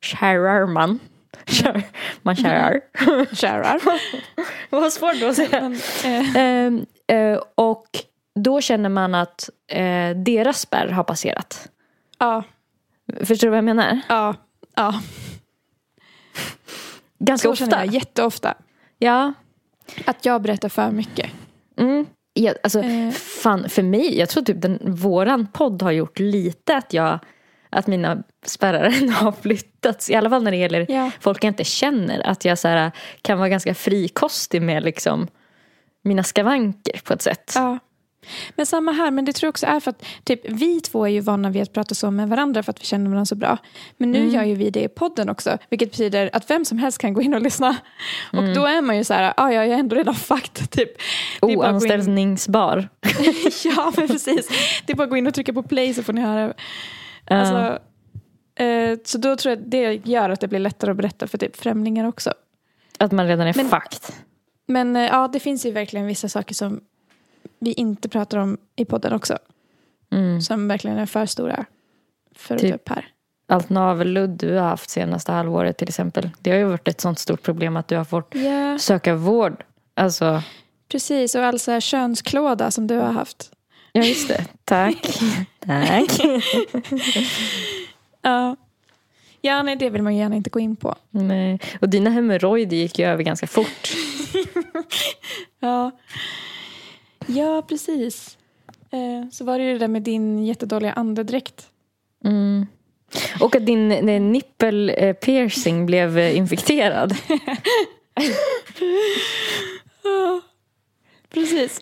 sharar 0.01 0.65
man. 0.65 0.99
Man 2.21 2.35
sharar. 2.35 2.81
Kärar. 3.35 3.81
Vad 4.69 4.93
svårt 4.93 5.19
då 5.19 5.27
att 5.27 5.35
säga. 5.35 5.61
Men, 5.61 5.73
eh, 6.05 6.35
Ehm, 6.35 6.85
eh, 7.07 7.39
och 7.55 7.85
då 8.35 8.61
känner 8.61 8.89
man 8.89 9.15
att 9.15 9.49
eh, 9.67 10.09
deras 10.15 10.59
spärr 10.59 10.87
har 10.87 11.03
passerat. 11.03 11.67
ja, 12.19 12.43
Förstår 13.23 13.47
du 13.47 13.49
vad 13.49 13.57
jag 13.57 13.65
menar? 13.65 13.99
ja, 14.09 14.35
ja. 14.75 15.01
Ganska 17.19 17.45
Så 17.47 17.51
ofta. 17.51 17.65
känner 17.65 17.85
jag 17.85 17.93
jätteofta. 17.93 18.53
Ja. 18.99 19.33
Att 20.05 20.25
jag 20.25 20.41
berättar 20.41 20.69
för 20.69 20.91
mycket. 20.91 21.31
Mm. 21.77 22.05
Ja, 22.33 22.53
alltså, 22.63 22.79
Eh. 22.83 23.11
fan, 23.11 23.69
för 23.69 23.83
mig, 23.83 24.19
jag 24.19 24.29
tror 24.29 24.43
typ 24.43 24.61
den, 24.61 24.79
våran 24.81 25.47
podd 25.47 25.81
har 25.81 25.91
gjort 25.91 26.19
lite 26.19 26.75
att 26.77 26.93
jag 26.93 27.19
att 27.73 27.87
mina 27.87 28.23
spärrar 28.45 29.11
har 29.23 29.31
flyttats. 29.31 30.09
I 30.09 30.15
alla 30.15 30.29
fall 30.29 30.43
när 30.43 30.51
det 30.51 30.57
gäller 30.57 30.85
Ja. 30.91 31.11
folk 31.19 31.43
jag 31.43 31.49
inte 31.51 31.63
känner. 31.63 32.27
Att 32.27 32.45
jag 32.45 32.57
så 32.59 32.67
här, 32.67 32.91
kan 33.21 33.37
vara 33.37 33.49
ganska 33.49 33.73
frikostig 33.75 34.61
med 34.61 34.83
liksom, 34.83 35.27
mina 36.03 36.23
skavanker 36.23 37.01
på 37.03 37.13
ett 37.13 37.21
sätt. 37.21 37.51
Ja. 37.55 37.79
Men 38.55 38.65
samma 38.65 38.91
här, 38.91 39.11
men 39.11 39.25
det 39.25 39.33
tror 39.33 39.47
jag 39.47 39.51
också 39.51 39.65
är 39.65 39.79
för 39.79 39.89
att 39.91 40.05
typ, 40.23 40.41
vi 40.49 40.81
två 40.81 41.05
är 41.05 41.09
ju 41.09 41.19
vana 41.19 41.49
vid 41.49 41.61
att 41.61 41.73
prata 41.73 41.95
så 41.95 42.11
med 42.11 42.29
varandra 42.29 42.63
för 42.63 42.71
att 42.71 42.81
vi 42.81 42.85
känner 42.85 43.09
varandra 43.09 43.25
så 43.25 43.35
bra. 43.35 43.57
Men 43.97 44.11
nu 44.11 44.19
Mm. 44.19 44.31
gör 44.33 44.43
ju 44.43 44.55
vi 44.55 44.69
det 44.69 44.83
i 44.83 44.87
podden 44.87 45.29
också, 45.29 45.57
vilket 45.69 45.91
betyder 45.91 46.29
att 46.33 46.49
vem 46.49 46.65
som 46.65 46.77
helst 46.77 46.97
kan 46.97 47.13
gå 47.13 47.21
in 47.21 47.33
och 47.33 47.41
lyssna. 47.41 47.75
Mm. 48.33 48.45
Och 48.49 48.55
då 48.55 48.65
är 48.65 48.81
man 48.81 48.97
ju 48.97 49.03
så 49.03 49.13
här, 49.13 49.33
ah, 49.37 49.51
ja, 49.51 49.65
jag 49.65 49.65
är 49.75 49.79
ändå 49.79 49.95
redan 49.95 50.15
fucked. 50.15 50.69
Typ. 50.71 50.89
Oanställningsbar. 51.41 52.89
ja, 53.63 53.93
men 53.97 54.07
precis. 54.07 54.47
Det 54.85 54.93
är 54.93 54.97
bara 54.97 55.03
att 55.03 55.09
gå 55.09 55.17
in 55.17 55.27
och 55.27 55.33
trycka 55.33 55.53
på 55.53 55.63
play 55.63 55.93
så 55.93 56.03
får 56.03 56.13
ni 56.13 56.21
höra. 56.21 56.53
Alltså, 57.25 57.79
eh, 58.63 58.97
så 59.05 59.17
då 59.17 59.35
tror 59.35 59.51
jag 59.55 59.61
att 59.63 59.71
det 59.71 59.93
gör 60.07 60.29
att 60.29 60.39
det 60.41 60.47
blir 60.47 60.59
lättare 60.59 60.91
att 60.91 60.97
berätta 60.97 61.27
för 61.27 61.37
typ 61.37 61.55
främlingar 61.55 62.07
också. 62.07 62.33
Att 62.99 63.11
man 63.11 63.27
redan 63.27 63.47
är 63.47 63.53
Men- 63.55 63.69
fucked. 63.69 64.15
Men 64.65 64.95
eh, 64.95 65.01
ja, 65.03 65.27
det 65.27 65.39
finns 65.39 65.65
ju 65.65 65.71
verkligen 65.71 66.07
vissa 66.07 66.29
saker 66.29 66.55
som 66.55 66.81
vi 67.59 67.73
inte 67.73 68.09
pratar 68.09 68.37
om 68.37 68.57
i 68.75 68.85
podden 68.85 69.13
också. 69.13 69.37
Mm. 70.11 70.41
Som 70.41 70.67
verkligen 70.67 70.97
är 70.97 71.05
för 71.05 71.25
stora 71.25 71.65
för 72.35 72.55
att 72.55 72.61
Typ. 72.61 72.69
ta 72.71 72.75
upp 72.75 72.89
här. 72.89 73.07
Allt 73.47 73.69
navelludd 73.69 74.29
du 74.29 74.53
har 74.55 74.67
haft 74.67 74.89
senaste 74.89 75.31
halvåret 75.31 75.77
till 75.77 75.87
exempel. 75.89 76.29
Det 76.39 76.51
har 76.51 76.57
ju 76.57 76.63
varit 76.65 76.87
ett 76.87 77.01
sånt 77.01 77.19
stort 77.19 77.41
problem 77.43 77.77
att 77.77 77.87
du 77.87 77.97
har 77.97 78.03
fått 78.05 78.35
Ja, 78.35 78.77
söka 78.79 79.15
vård. 79.15 79.63
Alltså, 79.93 80.41
precis. 80.91 81.35
Och 81.35 81.43
all 81.43 81.59
så 81.59 81.71
här 81.71 81.79
könsklåda 81.79 82.71
som 82.71 82.87
du 82.87 82.95
har 82.95 83.11
haft. 83.11 83.51
Ja 83.93 84.03
just 84.03 84.27
det. 84.27 84.45
Tack. 84.65 85.19
Tack. 85.65 86.11
Ja. 88.25 88.55
Ja, 89.41 89.63
nej, 89.63 89.75
det 89.75 89.89
vill 89.89 90.01
man 90.01 90.13
ju 90.13 90.19
gärna 90.19 90.35
inte 90.35 90.49
gå 90.49 90.59
in 90.59 90.75
på. 90.75 90.95
Nej. 91.09 91.59
Och 91.81 91.89
dina 91.89 92.09
hemorrojder 92.09 92.77
gick 92.77 92.99
ju 92.99 93.05
över 93.05 93.23
ganska 93.23 93.47
fort. 93.47 93.93
Ja, 95.59 95.91
ja 97.27 97.61
precis. 97.67 98.37
Eh, 98.91 99.29
så 99.31 99.45
var 99.45 99.59
det 99.59 99.65
ju 99.65 99.73
det 99.73 99.79
där 99.79 99.87
med 99.87 100.01
din 100.01 100.45
jättedåliga 100.45 100.93
andedräkt. 100.93 101.67
Mm. 102.25 102.65
Och 103.39 103.55
att 103.55 103.65
din 103.65 103.91
eh, 103.91 104.21
nippel 104.21 104.89
eh, 104.97 105.13
piercing 105.13 105.85
blev 105.85 106.17
eh, 106.17 106.37
infekterad. 106.37 107.15
Precis. 111.33 111.81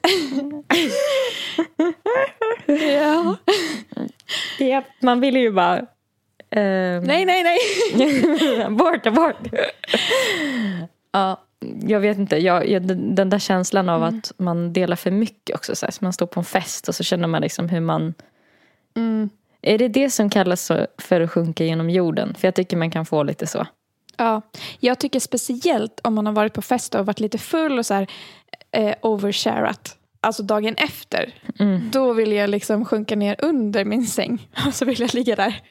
ja. 2.66 3.38
Ja, 4.60 4.84
man 5.00 5.20
ville 5.20 5.40
ju 5.40 5.52
bara... 5.52 5.78
ehm, 6.50 7.04
Nej, 7.04 7.26
nej, 7.26 7.44
nej. 7.44 8.62
abort, 8.66 9.06
abort. 9.06 9.36
ja, 11.12 11.44
jag 11.82 12.00
vet 12.00 12.18
inte. 12.18 12.38
Jag, 12.38 12.70
jag, 12.70 12.82
den 13.16 13.30
där 13.30 13.40
känslan 13.40 13.90
av 13.90 14.04
att 14.04 14.32
man 14.38 14.74
delar 14.74 14.96
för 14.96 15.12
mycket 15.12 15.56
också. 15.56 15.76
Så, 15.76 15.86
här, 15.86 15.92
så 15.92 16.06
man 16.06 16.14
står 16.14 16.26
på 16.26 16.40
en 16.40 16.44
fest 16.44 16.88
och 16.88 16.96
så 16.96 17.04
känner 17.04 17.28
man 17.28 17.42
liksom 17.42 17.70
hur 17.70 17.80
man... 17.80 18.14
Mm. 18.96 19.30
Är 19.62 19.78
det 19.78 19.88
det 19.88 20.10
som 20.10 20.30
kallas 20.30 20.72
för 20.98 21.22
att 21.22 21.32
sjunka 21.32 21.64
genom 21.64 21.90
jorden? 21.90 22.34
För 22.34 22.48
jag 22.48 22.56
tycker 22.56 22.78
man 22.78 22.92
kan 22.92 23.06
få 23.06 23.24
lite 23.24 23.48
så. 23.48 23.68
Ja, 24.18 24.42
jag 24.80 25.00
tycker 25.00 25.20
speciellt 25.20 26.00
om 26.04 26.14
man 26.16 26.26
har 26.26 26.34
varit 26.34 26.54
på 26.54 26.62
fest 26.62 26.96
och 26.96 27.06
varit 27.06 27.20
lite 27.20 27.38
full 27.38 27.80
och 27.80 27.86
så 27.86 27.94
här 27.94 28.08
eh, 28.72 28.96
oversharat. 29.02 29.98
Alltså 30.22 30.44
dagen 30.44 30.76
efter. 30.78 31.34
Mm. 31.60 31.90
Då 31.92 32.14
vill 32.14 32.32
jag 32.32 32.50
liksom 32.50 32.86
sjunka 32.86 33.16
ner 33.16 33.36
under 33.40 33.86
min 33.86 34.06
säng. 34.08 34.48
Och 34.68 34.74
så 34.74 34.86
vill 34.86 35.00
jag 35.02 35.14
ligga 35.14 35.36
där. 35.36 35.62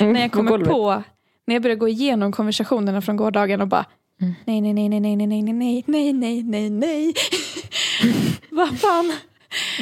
Mm, 0.00 0.12
när 0.12 0.20
jag 0.20 0.32
kommer 0.32 0.58
på, 0.58 1.02
när 1.46 1.54
jag 1.54 1.62
börjar 1.62 1.76
gå 1.76 1.88
igenom 1.88 2.32
konversationerna 2.32 3.00
från 3.02 3.16
gårdagen 3.16 3.60
och 3.60 3.68
bara 3.68 3.84
Mm. 4.20 4.34
nej, 4.44 4.60
nej, 4.60 4.72
nej, 4.74 4.88
nej, 4.88 5.00
nej, 5.00 5.26
nej, 5.26 5.42
nej, 5.42 5.52
nej, 5.52 5.84
nej, 5.86 6.12
nej, 6.12 6.42
nej, 6.42 6.70
nej. 6.70 7.14
Vad 8.50 8.78
fan, 8.80 9.12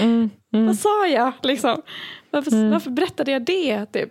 Mm, 0.00 0.30
mm, 0.54 0.66
vad 0.66 0.76
sa 0.76 1.06
jag 1.06 1.32
liksom? 1.42 1.82
Varför, 2.30 2.50
Mm. 2.52 2.70
varför 2.70 2.90
berättade 2.90 3.30
jag 3.32 3.42
det? 3.44 3.86
Typ? 3.86 4.10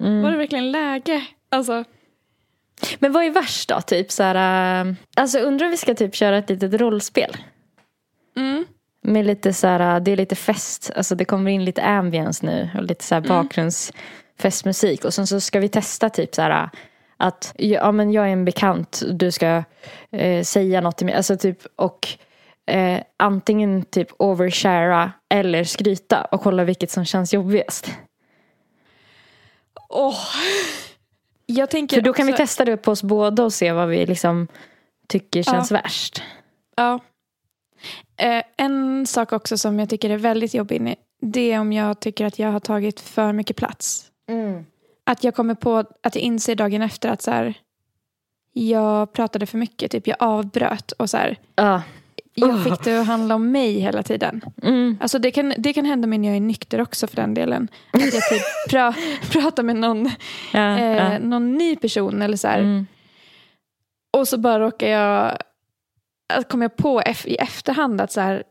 mm. 0.00 0.22
Var 0.22 0.30
det 0.30 0.36
verkligen 0.36 0.72
läge? 0.72 1.26
Alltså, 1.50 1.84
Men 2.98 3.12
vad 3.12 3.24
är 3.24 3.30
värst 3.30 3.68
då? 3.68 3.80
Typ 3.80 4.10
så 4.12 4.22
här, 4.22 4.84
äh, 4.86 4.92
alltså 5.16 5.38
undrar 5.38 5.66
om 5.66 5.70
vi 5.70 5.76
ska 5.76 5.94
typ 5.94 6.14
köra 6.14 6.38
ett 6.38 6.50
litet 6.50 6.80
rollspel. 6.80 7.36
mm, 8.36 8.64
Med 9.02 9.26
lite 9.26 9.52
så 9.52 9.66
här, 9.66 10.00
det 10.00 10.10
är 10.12 10.16
lite 10.16 10.36
fest, 10.36 10.90
alltså 10.96 11.14
det 11.14 11.24
kommer 11.24 11.50
in 11.50 11.64
lite 11.64 11.82
ambience 11.82 12.46
nu 12.46 12.70
och 12.76 12.82
lite 12.82 13.04
så 13.04 13.14
här 13.14 13.22
bakgrundsfestmusik. 13.22 15.04
Och 15.04 15.14
sen 15.14 15.26
så 15.26 15.40
ska 15.40 15.60
vi 15.60 15.68
testa 15.68 16.10
typ 16.10 16.34
så 16.34 16.42
här 16.42 16.70
att 17.16 17.54
ja 17.58 17.92
men 17.92 18.12
jag 18.12 18.28
är 18.28 18.32
en 18.32 18.44
bekant, 18.44 19.02
du 19.12 19.30
ska 19.30 19.62
eh, 20.12 20.42
säga 20.44 20.80
något 20.80 20.96
till 20.96 21.06
mig. 21.06 21.14
Alltså 21.14 21.36
typ 21.36 21.58
och 21.76 22.08
eh, 22.66 23.00
antingen 23.16 23.82
typ 23.84 24.08
overshara 24.18 25.12
eller 25.34 25.64
skryta 25.64 26.24
och 26.24 26.40
kolla 26.42 26.64
vilket 26.64 26.90
som 26.90 27.04
känns 27.04 27.34
jobbigast. 27.34 27.90
åh. 29.88 30.18
Jag 31.52 31.70
tänker 31.70 31.96
För 31.96 32.02
då 32.02 32.12
kan 32.12 32.26
vi 32.26 32.32
testa 32.32 32.64
det 32.64 32.76
på 32.76 32.90
oss 32.90 33.02
båda 33.02 33.44
och 33.44 33.52
se 33.52 33.72
vad 33.72 33.88
vi 33.88 34.06
liksom 34.06 34.48
tycker 35.08 35.42
känns 35.42 35.70
värst. 35.72 36.22
Ja. 36.76 37.00
Eh, 38.16 38.42
en 38.56 39.06
sak 39.06 39.32
också 39.32 39.58
som 39.58 39.78
jag 39.78 39.88
tycker 39.88 40.10
är 40.10 40.16
väldigt 40.16 40.54
jobbig. 40.54 40.94
Det 41.20 41.52
är 41.52 41.60
om 41.60 41.72
jag 41.72 42.00
tycker 42.00 42.26
att 42.26 42.38
jag 42.38 42.52
har 42.52 42.60
tagit 42.60 43.00
för 43.00 43.32
mycket 43.32 43.56
plats. 43.56 44.10
Att 45.04 45.24
jag 45.24 45.34
kommer 45.34 45.54
på 45.54 45.76
att 46.02 46.14
jag 46.14 46.22
inser 46.22 46.54
dagen 46.54 46.82
efter 46.82 47.08
att 47.08 47.22
så 47.22 47.30
här, 47.30 47.54
jag 48.52 49.12
pratade 49.12 49.46
för 49.46 49.58
mycket. 49.58 49.90
Typ 49.90 50.06
jag 50.06 50.16
avbröt 50.20 50.92
och 50.92 51.10
så 51.10 51.16
här, 51.16 51.36
Ja. 51.54 51.82
Jag 52.34 52.64
fick 52.64 52.84
det 52.84 53.00
att 53.00 53.06
handla 53.06 53.34
om 53.34 53.50
mig 53.52 53.80
hela 53.80 54.02
tiden. 54.02 54.40
Mm. 54.62 54.98
Alltså 55.00 55.18
det, 55.18 55.30
kan, 55.30 55.54
det 55.58 55.72
kan 55.72 55.84
hända 55.84 56.06
mig 56.08 56.18
när 56.18 56.28
jag 56.28 56.36
är 56.36 56.40
nykter 56.40 56.80
också 56.80 57.06
för 57.06 57.16
den 57.16 57.34
delen. 57.34 57.68
Att 57.92 58.00
jag 58.14 58.28
typ 58.28 58.42
pra, 58.70 58.94
pratar 59.30 59.62
med 59.62 59.76
någon, 59.76 60.10
Ja, 60.52 60.78
eh, 60.78 60.96
ja. 60.96 61.18
någon 61.18 61.52
ny 61.56 61.76
person 61.76 62.22
eller 62.22 62.36
så. 62.36 62.48
Mm. 62.48 62.86
Och 64.16 64.28
så 64.28 64.38
bara 64.38 64.58
råkar 64.60 64.86
jag, 64.88 65.38
kommer 66.48 66.64
jag 66.64 66.76
på 66.76 67.02
i 67.24 67.34
efterhand 67.36 68.00
att 68.00 68.12
så 68.12 68.20
här, 68.20 68.42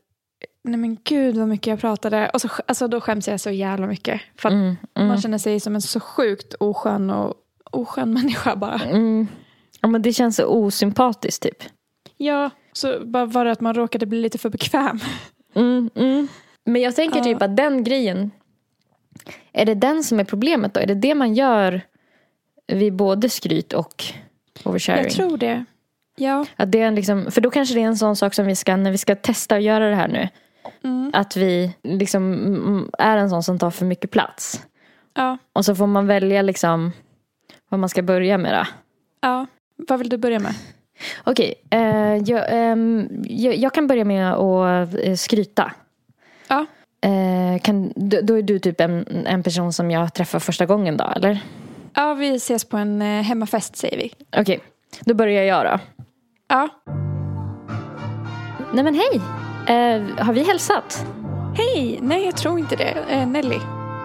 nej 0.64 0.78
men 0.78 0.98
gud 1.04 1.38
vad 1.38 1.48
mycket 1.48 1.68
jag 1.68 1.80
pratade. 1.80 2.30
Och 2.30 2.42
så, 2.42 2.50
alltså 2.68 2.88
då 2.88 3.02
skäms 3.02 3.28
jag 3.28 3.40
så 3.40 3.50
jävla 3.52 3.88
mycket. 3.88 4.22
För 4.38 4.50
att 4.50 4.54
Mm. 4.54 4.76
Mm. 4.96 5.08
man 5.08 5.22
känner 5.22 5.38
sig 5.38 5.60
som 5.60 5.76
en 5.76 5.82
så 5.82 6.00
sjukt 6.00 6.54
oskön 6.60 7.10
och 7.10 7.34
oskön 7.72 8.14
människa 8.14 8.56
bara. 8.56 8.80
Mm. 8.80 9.28
Ja, 9.82 9.88
men 9.88 10.02
det 10.02 10.14
känns 10.14 10.36
så 10.36 10.46
osympatiskt 10.46 11.44
typ. 11.44 11.64
Ja, 12.18 12.50
så 12.74 13.06
bara 13.06 13.26
var 13.26 13.46
det 13.46 13.52
att 13.52 13.62
man 13.62 13.74
råkade 13.74 14.06
bli 14.06 14.22
lite 14.22 14.38
för 14.38 14.50
bekväm. 14.50 15.00
Mm, 15.56 15.90
mm. 15.96 16.28
Men 16.66 16.82
jag 16.82 16.96
tänker 16.96 17.18
Ja. 17.18 17.24
typ 17.24 17.42
att 17.42 17.58
den 17.58 17.84
grejen, 17.84 18.32
är 19.54 19.66
det 19.66 19.74
den 19.76 20.04
som 20.04 20.20
är 20.20 20.24
problemet 20.24 20.74
då? 20.74 20.80
Är 20.80 20.86
det 20.86 20.96
det 20.96 21.16
man 21.16 21.34
gör 21.34 21.82
vid 22.68 22.94
både 22.94 23.30
skryt 23.30 23.74
och 23.74 24.04
oversharing? 24.64 25.04
Jag 25.04 25.12
tror 25.12 25.38
det. 25.38 25.66
Ja. 26.18 26.46
Att 26.56 26.72
det 26.72 26.80
är 26.82 26.88
en 26.88 26.96
liksom, 26.96 27.32
för 27.32 27.42
då 27.42 27.50
kanske 27.52 27.76
det 27.76 27.82
är 27.82 27.86
en 27.88 27.98
sån 27.98 28.16
sak 28.16 28.34
som 28.34 28.46
vi 28.46 28.56
ska, 28.56 28.76
när 28.76 28.92
vi 28.92 28.98
ska 28.98 29.16
testa 29.16 29.56
att 29.56 29.64
göra 29.64 29.90
det 29.90 29.96
här 29.96 30.08
nu, 30.08 30.30
Mm. 30.84 31.12
att 31.14 31.38
vi 31.38 31.74
liksom 31.84 32.34
mm, 32.34 32.90
är 32.98 33.18
en 33.18 33.30
sån 33.30 33.44
som 33.44 33.60
tar 33.60 33.72
för 33.72 33.86
mycket 33.86 34.12
plats. 34.12 34.62
Ja. 35.14 35.38
Och 35.54 35.66
så 35.66 35.76
får 35.76 35.88
man 35.88 36.08
välja 36.08 36.42
liksom 36.42 36.92
vad 37.70 37.80
man 37.80 37.90
ska 37.90 38.02
börja 38.02 38.38
med 38.38 38.54
då. 38.54 38.68
ja. 39.22 39.46
Vad 39.88 40.00
vill 40.00 40.10
du 40.10 40.18
börja 40.18 40.40
med? 40.40 40.54
Okej, 41.24 41.54
eh, 41.70 42.16
jag, 42.26 42.46
ehm, 42.50 43.08
jag, 43.24 43.56
jag 43.56 43.74
kan 43.74 43.88
börja 43.88 44.06
med 44.06 44.34
att 44.34 44.96
eh, 45.04 45.16
skryta. 45.16 45.72
Ja. 46.48 46.66
Eh, 47.02 47.62
kan, 47.62 47.94
då, 47.96 48.22
då 48.22 48.38
är 48.38 48.42
du 48.42 48.60
typ 48.60 48.82
en, 48.82 49.26
en 49.26 49.44
person 49.44 49.74
som 49.74 49.92
jag 49.92 50.14
träffar 50.14 50.40
första 50.40 50.66
gången 50.66 50.98
då, 50.98 51.06
eller? 51.16 51.40
Ja, 51.94 52.14
vi 52.14 52.36
ses 52.36 52.66
på 52.66 52.78
en 52.78 53.02
hemmafest 53.02 53.76
säger 53.76 53.98
vi. 53.98 54.14
Okej, 54.38 54.60
då 55.00 55.14
börjar 55.14 55.44
jag 55.44 55.66
då. 55.66 55.80
Ja. 56.48 56.70
Nej 58.74 58.84
men 58.84 58.96
hej! 58.96 59.22
Eh, 59.68 60.26
har 60.26 60.34
vi 60.34 60.44
hälsat? 60.44 61.06
Hej! 61.58 62.00
Nej, 62.02 62.26
jag 62.26 62.38
tror 62.38 62.60
inte 62.60 62.76
det. 62.76 62.98
Eh, 63.10 63.28
Nelly. 63.28 63.58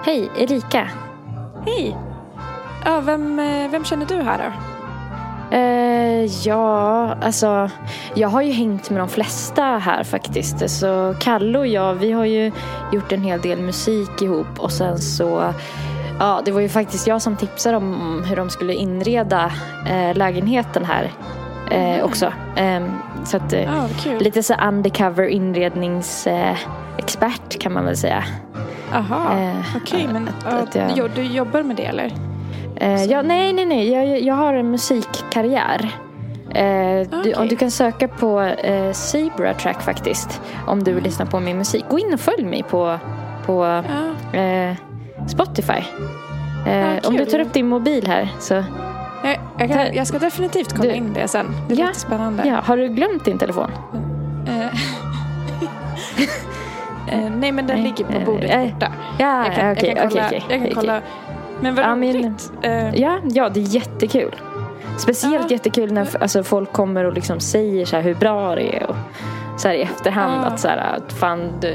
Hej, 0.05 0.31
Erika. 0.39 0.91
Hej! 1.67 1.97
Ja, 2.85 3.01
vem, 3.01 3.37
vem 3.71 3.85
känner 3.85 4.07
du 4.07 4.23
här 4.23 4.39
då? 4.39 4.76
Eh, 5.51 6.25
ja, 6.47 7.15
alltså 7.23 7.71
jag 8.15 8.29
har 8.29 8.43
ju 8.43 8.53
hängt 8.53 8.91
med 8.91 9.01
de 9.01 9.09
flesta 9.09 9.63
här 9.63 10.05
faktiskt. 10.05 10.71
Så 10.71 11.15
Kalle 11.21 11.59
och 11.59 11.67
jag, 11.67 11.95
vi 11.95 12.13
har 12.13 12.25
ju 12.25 12.53
gjort 12.93 13.13
en 13.13 13.23
hel 13.23 13.41
del 13.41 13.59
musik 13.61 14.23
ihop 14.23 14.59
och 14.59 14.73
sen 14.73 14.99
så 14.99 15.53
Ja, 16.21 16.41
det 16.45 16.53
var 16.53 16.61
ju 16.61 16.69
faktiskt 16.69 17.07
jag 17.07 17.23
som 17.23 17.37
tipsade 17.37 17.77
om 17.77 18.23
hur 18.29 18.37
de 18.37 18.51
skulle 18.51 18.75
inreda 18.75 19.53
eh, 19.89 20.17
lägenheten 20.17 20.85
här 20.85 21.13
eh, 21.71 22.05
också. 22.05 22.33
Ehm, 22.57 22.91
så 23.25 23.37
att, 23.37 23.53
Ja, 23.53 23.61
vad 23.81 24.01
kul. 24.03 24.19
lite 24.23 24.43
så 24.43 24.55
undercover 24.55 25.27
inredningsexpert 25.29 26.67
expert 26.99 27.59
kan 27.61 27.73
man 27.73 27.85
väl 27.85 27.97
säga. 27.97 28.25
Aha, 28.95 29.37
okej. 29.77 30.09
men 30.13 30.29
att- 30.29 30.77
att 30.77 30.97
jag- 30.97 31.11
du 31.15 31.23
jobbar 31.23 31.63
med 31.63 31.77
det 31.77 31.85
eller? 31.85 32.13
Eh, 32.81 33.05
ja, 33.05 33.23
nej, 33.23 33.53
nej, 33.53 33.65
nej. 33.67 33.91
Jag, 33.93 34.21
jag 34.21 34.35
har 34.35 34.55
en 34.55 34.71
musikkarriär. 34.71 35.91
Eh, 36.55 37.09
du, 37.11 37.19
Okej. 37.21 37.35
om 37.35 37.49
du 37.49 37.57
kan 37.57 37.71
söka 37.71 38.09
på 38.09 38.41
eh, 38.41 38.93
Zebra 38.93 39.55
Track 39.55 39.83
faktiskt. 39.83 40.41
Om 40.67 40.83
du 40.85 40.93
vill 40.93 41.05
lyssna 41.05 41.27
på 41.27 41.41
min 41.41 41.59
musik. 41.59 41.85
Gå 41.91 41.99
in 41.99 42.13
och 42.15 42.21
följ 42.21 42.45
mig 42.45 42.63
på, 42.63 42.99
på 43.47 43.65
Ja. 44.33 44.41
eh, 44.41 44.75
Spotify. 45.29 45.73
Eh, 46.67 46.79
Ja, 46.79 47.09
om 47.09 47.17
du 47.17 47.25
tar 47.25 47.39
upp 47.41 47.53
din 47.53 47.69
mobil 47.69 48.07
här 48.07 48.29
så 48.39 48.55
Jag, 48.55 48.65
jag, 49.59 49.69
kan, 49.69 49.95
jag 49.95 50.07
ska 50.07 50.19
definitivt 50.19 50.73
kolla 50.77 50.89
Du- 50.91 50.95
in 50.97 51.13
det 51.13 51.29
sen. 51.29 51.47
Det 51.69 51.75
är 51.75 51.79
Ja. 51.79 51.87
lite 51.87 52.01
spännande. 52.01 52.43
ja, 52.47 52.61
har 52.65 52.77
du 52.77 52.89
glömt 52.89 53.25
din 53.25 53.39
telefon? 53.39 53.71
Eh, 54.49 54.67
eh, 57.25 57.31
nej, 57.37 57.53
men 57.53 57.67
den 57.67 57.77
Nej, 57.77 57.83
ligger 57.83 58.05
på 58.05 58.19
eh, 58.19 58.25
bordet 58.25 58.51
eh, 58.51 58.63
borta. 58.73 58.93
Ja, 59.19 59.45
Jag 59.47 59.55
kan, 59.55 59.73
okej, 59.73 59.89
jag 59.89 59.99
kan 59.99 60.09
kolla. 60.11 60.27
okej, 60.27 60.45
jag 60.49 60.61
kan 60.61 60.71
kolla. 60.75 61.01
Men 61.61 61.75
vad 61.75 61.85
Ja, 61.85 61.95
men- 61.95 62.13
roligt. 62.13 62.53
Eh, 62.63 62.95
Ja, 62.95 63.19
ja, 63.25 63.49
det 63.49 63.61
är 63.61 63.65
jättekul. 63.75 64.35
Speciellt 64.99 65.51
Ja. 65.51 65.55
jättekul 65.57 65.93
när 65.93 66.23
alltså, 66.23 66.43
folk 66.43 66.73
kommer 66.73 67.05
och 67.05 67.13
liksom 67.13 67.41
säger 67.41 67.87
så 67.87 67.97
här 67.97 68.03
hur 68.03 68.15
bra 68.15 68.55
det 68.55 68.77
är. 68.77 68.87
Och 68.91 68.97
så 69.57 69.69
här 69.69 69.75
i 69.75 69.83
efterhand 69.83 70.43
Ja. 70.45 70.47
att, 70.47 70.61
så 70.61 70.69
här, 70.69 70.77
att 70.97 71.13
fan, 71.13 71.53
du, 71.61 71.69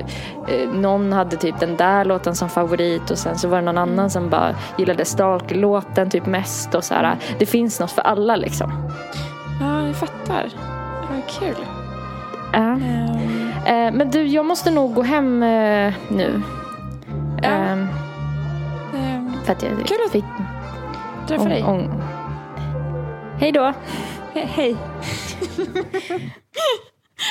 eh, 0.47 0.69
någon 0.73 1.13
hade 1.13 1.35
typ 1.37 1.59
den 1.59 1.77
där 1.77 2.05
låten 2.05 2.35
som 2.35 2.49
favorit 2.49 3.11
och 3.11 3.17
sen 3.17 3.37
så 3.37 3.47
var 3.47 3.57
det 3.57 3.61
någon 3.65 3.77
Mm. 3.77 3.89
annan 3.93 4.09
som 4.09 4.29
bara 4.29 4.55
gillade 4.77 5.05
Stalker-låten 5.05 6.09
typ 6.09 6.25
mest. 6.25 6.75
Och 6.75 6.83
så 6.83 6.93
här, 6.93 7.15
det 7.39 7.45
finns 7.45 7.79
något 7.79 7.91
för 7.91 8.01
alla 8.01 8.35
liksom. 8.35 8.71
ja, 9.61 9.87
jag 9.87 9.95
fattar. 9.95 10.49
Vad 11.09 11.27
kul. 11.39 11.65
Ja. 12.53 12.59
Ehm, 12.59 13.07
Eh, 13.65 13.91
men 13.93 14.09
du, 14.11 14.23
jag 14.23 14.45
måste 14.45 14.71
nog 14.71 14.93
gå 14.93 15.01
hem 15.01 15.43
eh, 15.43 15.93
nu. 16.07 16.41
Ja. 17.43 17.49
Ehm, 17.49 17.87
för 19.45 19.51
att 19.51 19.63
jag 19.63 19.87
Kul 19.87 19.97
att 20.05 20.11
fick 20.11 20.23
träffa 21.27 21.43
dig. 21.49 21.63
ång- 21.63 22.01
Hej 23.39 23.51
då. 23.51 23.73
He- 24.33 24.45
Hej. 24.45 24.75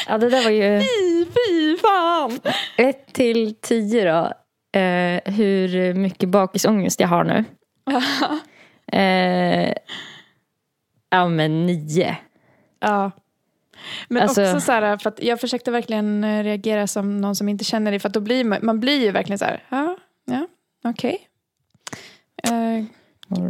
Ja, 0.08 0.18
det 0.18 0.28
där 0.30 0.44
var 0.44 0.50
ju... 0.50 0.80
Fy, 0.80 1.24
fy 1.26 1.76
fan. 1.76 2.40
Ett 2.76 3.12
till 3.12 3.54
tio 3.60 4.04
då. 4.12 4.32
Eh, 4.80 5.32
hur 5.32 5.94
mycket 5.94 6.28
bakisångest 6.28 7.00
jag 7.00 7.08
har 7.08 7.24
nu. 7.24 7.44
Eh, 8.92 9.72
ja 11.10 11.28
men 11.28 11.66
nio. 11.66 12.16
Ja. 12.80 13.10
Men 14.08 14.22
Alltså- 14.22 14.42
också 14.42 14.60
så 14.60 14.72
här, 14.72 14.96
för 14.96 15.08
att 15.10 15.22
jag 15.22 15.40
försökte 15.40 15.70
verkligen 15.70 16.24
eh, 16.24 16.42
reagera 16.44 16.86
som 16.86 17.20
någon 17.20 17.36
som 17.36 17.48
inte 17.48 17.64
känner 17.64 17.90
dig. 17.90 18.00
För 18.00 18.08
att 18.08 18.14
då 18.14 18.20
blir 18.20 18.44
man, 18.44 18.58
man 18.62 18.80
blir 18.80 19.00
ju 19.04 19.10
verkligen 19.10 19.38
så 19.38 19.44
här, 19.44 19.64
ja, 19.68 19.96
ja, 20.24 20.46
okej. 20.84 21.18
Eh, 22.42 22.84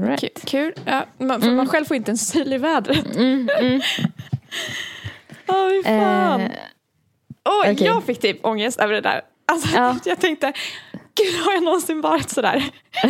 right. 0.09 0.20
ku- 0.22 0.46
kul. 0.46 0.72
Ja, 0.85 1.05
man, 1.18 1.40
för 1.40 1.46
Mm. 1.48 1.57
man 1.57 1.66
själv 1.68 1.85
får 1.85 1.96
inte 1.96 2.11
en 2.11 2.18
syl 2.18 2.53
i 2.53 2.59
vädret. 2.59 3.16
Mm, 3.16 3.48
mm. 3.59 3.81
Fy 5.46 5.83
fan. 5.85 6.40
Eh, 6.40 6.50
Oj, 7.44 7.72
okej. 7.72 7.87
jag 7.87 8.05
fick 8.05 8.20
typ 8.20 8.46
ångest 8.46 8.81
över 8.81 8.94
det 8.94 9.00
där. 9.00 9.20
Alltså, 9.46 9.76
Ja. 9.76 9.96
Jag 10.05 10.20
tänkte, 10.20 10.53
gud 11.14 11.40
har 11.44 11.53
jag 11.53 11.62
någonsin 11.62 12.00
varit 12.00 12.31
sådär? 12.31 12.64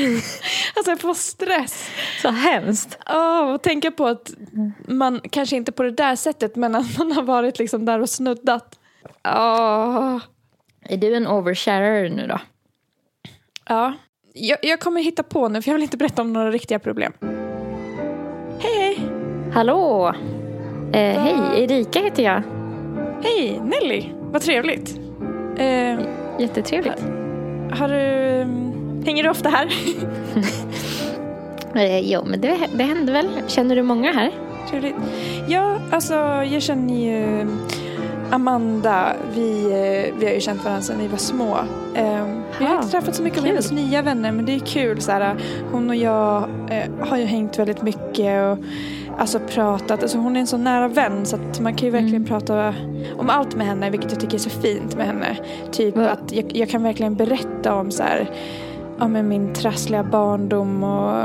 alltså 0.77 0.91
jag 0.91 1.01
får 1.01 1.15
stress. 1.15 1.91
så 2.23 2.29
hemskt. 2.31 2.99
Oh, 3.07 3.51
och 3.55 3.63
tänka 3.63 3.91
på 3.91 4.07
att 4.07 4.31
man, 4.89 5.21
kanske 5.31 5.57
inte 5.57 5.73
på 5.73 5.83
det 5.83 5.91
där 5.91 6.17
sättet, 6.17 6.57
men 6.57 6.75
att 6.75 6.99
man 6.99 7.13
har 7.13 7.23
varit 7.23 7.59
liksom 7.59 7.85
där 7.85 8.01
och 8.01 8.11
snuddat. 8.11 8.79
Åh. 9.29 10.19
Är 10.83 10.97
du 10.97 11.15
en 11.15 11.27
oversharer 11.27 12.09
nu 12.09 12.27
då? 12.27 12.41
Ja. 13.69 13.95
Jag, 14.43 14.59
jag 14.63 14.81
kommer 14.81 15.03
hitta 15.03 15.23
på 15.23 15.49
nu, 15.49 15.63
för 15.63 15.71
jag 15.71 15.75
vill 15.75 15.83
inte 15.83 15.97
berätta 15.97 16.23
om 16.23 16.33
några 16.33 16.51
riktiga 16.51 16.79
problem. 16.79 17.13
Hej, 18.59 18.75
hej! 18.83 18.99
Hallå! 19.53 20.15
Eh, 20.93 21.21
hej, 21.21 21.63
Erika 21.65 21.99
heter 22.01 22.23
jag. 22.23 22.43
Hej, 23.23 23.61
Nelly! 23.65 24.05
Vad 24.33 24.43
trevligt. 24.43 25.01
Eh, 25.57 26.01
Jättetrevligt. 26.39 27.03
har 27.73 27.89
du... 27.89 27.97
mm, 28.43 29.03
Hänger 29.07 29.23
du 29.23 29.29
ofta 29.31 29.49
här? 29.49 29.69
Eh, 31.75 31.99
jo, 31.99 32.25
men 32.27 32.41
det, 32.41 32.59
det 32.75 32.83
händer 32.85 33.13
väl. 33.13 33.29
Känner 33.47 33.77
du 33.77 33.83
många 33.83 34.13
här? 34.13 34.31
Trevligt. 34.71 34.95
Ja, 35.49 35.79
alltså 35.91 36.15
jag 36.53 36.63
känner 36.63 36.95
ju 36.95 37.47
Amanda. 38.31 39.13
Vi, 39.35 39.65
eh, 39.65 40.19
vi 40.19 40.27
har 40.27 40.33
ju 40.33 40.41
känt 40.41 40.65
varandra 40.65 40.83
sedan 40.83 40.99
vi 40.99 41.07
var 41.09 41.17
små. 41.19 41.57
Eh, 41.95 42.25
Vi 42.59 42.65
har 42.65 42.77
inte 42.77 42.89
träffat 42.89 43.15
så 43.15 43.23
mycket 43.23 43.39
av 43.39 43.45
hennes 43.47 43.73
nya 43.73 44.03
vänner 44.03 44.33
men 44.33 44.47
det 44.47 44.55
är 44.55 44.59
kul. 44.59 45.01
Så 45.01 45.13
här, 45.13 45.37
hon 45.73 45.91
och 45.91 45.97
jag 45.97 46.43
eh, 46.71 47.07
har 47.09 47.17
ju 47.17 47.25
hängt 47.25 47.59
väldigt 47.59 47.83
mycket 47.83 48.43
och 48.47 48.59
alltså, 49.19 49.39
pratat. 49.39 50.03
Alltså, 50.03 50.19
hon 50.19 50.37
är 50.37 50.41
en 50.41 50.47
så 50.47 50.57
nära 50.57 50.89
vän 50.89 51.27
så 51.27 51.37
att 51.37 51.61
man 51.61 51.75
kan 51.75 51.87
ju 51.87 51.91
verkligen 51.93 52.17
Mm. 52.17 52.29
prata 52.29 52.75
om 53.19 53.31
allt 53.31 53.57
med 53.57 53.67
henne 53.67 53.91
vilket 53.91 54.11
jag 54.13 54.21
tycker 54.21 54.35
är 54.35 54.39
så 54.39 54.51
fint 54.51 54.97
med 54.97 55.07
henne. 55.07 55.37
Typ 55.73 55.97
Va? 55.97 56.09
att 56.09 56.33
jag, 56.33 56.57
jag 56.57 56.69
kan 56.69 56.83
verkligen 56.83 57.15
berätta 57.15 57.75
om 57.75 57.91
så 57.91 58.03
här, 58.03 58.31
men 59.09 59.29
min 59.29 59.55
trassliga 59.55 60.03
barndom 60.05 60.85
och 60.85 61.25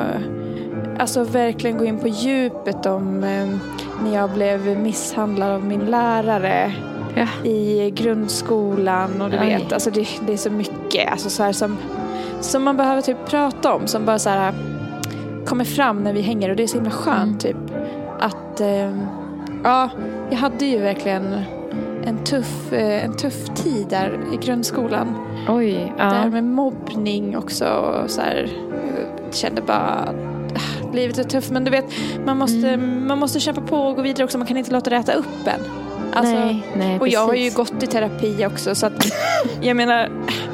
alltså 1.00 1.24
verkligen 1.24 1.78
gå 1.78 1.86
in 1.86 2.00
på 2.00 2.08
djupet 2.08 2.86
om 2.86 3.24
eh, 3.24 3.48
när 4.04 4.16
jag 4.16 4.30
blev 4.30 4.80
misshandlad 4.80 5.52
av 5.52 5.64
min 5.66 5.86
lärare 5.86 6.72
Ja. 7.16 7.50
i 7.50 7.92
grundskolan 7.96 9.22
och 9.22 9.30
du 9.30 9.40
Oj. 9.40 9.46
vet, 9.46 9.74
alltså 9.74 9.92
det, 9.92 10.08
det 10.28 10.34
är 10.34 10.38
så 10.38 10.50
mycket 10.50 11.12
alltså 11.12 11.30
så 11.30 11.44
här, 11.44 11.52
som, 11.52 11.78
som 12.42 12.64
man 12.64 12.78
behöver 12.78 13.02
typ 13.02 13.26
prata 13.26 13.74
om 13.76 13.88
som 13.88 14.06
bara 14.06 14.20
så 14.20 14.30
här 14.30 14.54
kommer 15.46 15.64
fram 15.66 16.04
när 16.04 16.14
vi 16.14 16.22
hänger 16.22 16.50
och 16.50 16.56
det 16.56 16.64
är 16.64 16.68
så 16.68 16.76
himla 16.78 16.92
skönt 16.92 17.46
Mm. 17.46 17.56
typ 17.68 17.76
att 18.20 18.62
eh, 18.62 18.92
ja, 19.64 19.90
jag 20.30 20.38
hade 20.38 20.66
ju 20.66 20.80
verkligen 20.80 21.40
en 22.06 22.18
tuff, 22.24 22.74
eh, 22.74 23.06
en 23.06 23.14
tuff 23.18 23.50
tid 23.56 23.88
där 23.90 24.20
i 24.34 24.38
grundskolan. 24.46 25.08
Oj, 25.50 25.94
Där 25.98 26.16
ja. 26.24 26.30
med 26.30 26.44
mobbning 26.44 27.38
också. 27.38 27.66
Och 27.66 28.10
så 28.10 28.22
här, 28.22 28.50
kände 29.32 29.62
bara 29.62 30.10
ah, 30.56 30.94
livet 30.94 31.18
är 31.18 31.24
tufft. 31.24 31.52
Men 31.52 31.64
du 31.64 31.72
vet, 31.72 31.86
man 32.26 32.38
måste, 32.38 32.70
Mm. 32.70 33.08
man 33.08 33.20
måste 33.20 33.40
kämpa 33.40 33.62
på 33.62 33.78
och 33.78 33.96
gå 33.96 34.02
vidare 34.02 34.24
också. 34.24 34.38
Man 34.38 34.48
kan 34.48 34.58
inte 34.58 34.72
låta 34.74 34.90
det 34.90 34.96
äta 34.96 35.14
upp 35.14 35.48
en. 35.48 35.60
Alltså, 36.14 36.34
nej, 36.36 36.64
nej, 36.78 37.00
och 37.00 37.08
jag 37.08 37.26
har 37.28 37.34
ju 37.34 37.50
gått 37.52 37.84
i 37.84 37.88
terapi 37.88 38.46
också. 38.46 38.76
Så 38.76 38.86
att, 38.86 39.06
jag 39.62 39.78
menar, 39.78 40.10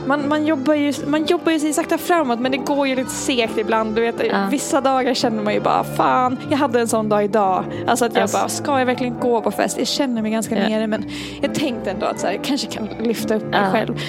man, 0.05 0.27
man, 0.29 0.45
jobbar 0.45 0.73
ju, 0.73 0.93
man 1.05 1.25
jobbar 1.25 1.51
ju 1.51 1.59
sig 1.59 1.73
sakta 1.73 1.97
framåt 1.97 2.39
men 2.39 2.51
det 2.51 2.57
går 2.57 2.87
ju 2.87 2.95
lite 2.95 3.09
segt 3.09 3.57
ibland. 3.57 3.95
Du 3.95 4.01
vet, 4.01 4.15
Ja. 4.31 4.47
Vissa 4.51 4.81
dagar 4.81 5.13
känner 5.13 5.43
man 5.43 5.53
ju 5.53 5.59
bara, 5.59 5.83
fan, 5.83 6.37
jag 6.49 6.57
hade 6.57 6.79
en 6.79 6.87
sån 6.87 7.09
dag 7.09 7.23
idag. 7.23 7.63
Alltså 7.87 8.05
att 8.05 8.13
jag 8.13 8.21
Alltså. 8.21 8.37
bara, 8.37 8.49
ska 8.49 8.79
jag 8.79 8.85
verkligen 8.85 9.19
gå 9.19 9.41
på 9.41 9.51
fest? 9.51 9.77
Jag 9.77 9.87
känner 9.87 10.21
mig 10.21 10.31
ganska 10.31 10.55
Ja. 10.57 10.69
nere 10.69 10.87
men 10.87 11.05
jag 11.41 11.55
tänkte 11.55 11.91
ändå 11.91 12.05
att 12.05 12.19
så 12.19 12.27
här, 12.27 12.33
jag 12.33 12.43
kanske 12.43 12.67
kan 12.67 12.87
lyfta 12.99 13.35
upp 13.35 13.43
mig 13.45 13.59
Ja. 13.63 13.71
själv. 13.71 13.99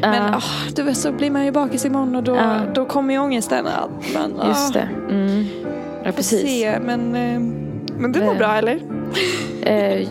Men 0.00 0.14
Ja, 0.14 0.34
åh, 0.36 0.72
du 0.74 0.82
vet, 0.82 0.96
så 0.96 1.12
blir 1.12 1.30
man 1.30 1.44
ju 1.44 1.50
bakis 1.52 1.84
imorgon 1.84 2.16
och 2.16 2.22
då, 2.22 2.36
Ja. 2.36 2.54
då 2.74 2.84
kommer 2.84 3.14
ju 3.14 3.20
ångesten. 3.20 3.66
Att 3.66 4.14
man, 4.14 4.48
just 4.48 4.72
det. 4.72 4.88
Mm. 5.10 5.46
Ja, 6.04 6.12
precis. 6.12 6.40
se, 6.40 6.78
men, 6.80 7.14
eh, 7.14 7.40
men 7.98 8.10
mår 8.24 8.32
Eh. 8.32 8.38
bra 8.38 8.54
eller? 8.56 8.80
Eh, 9.62 10.06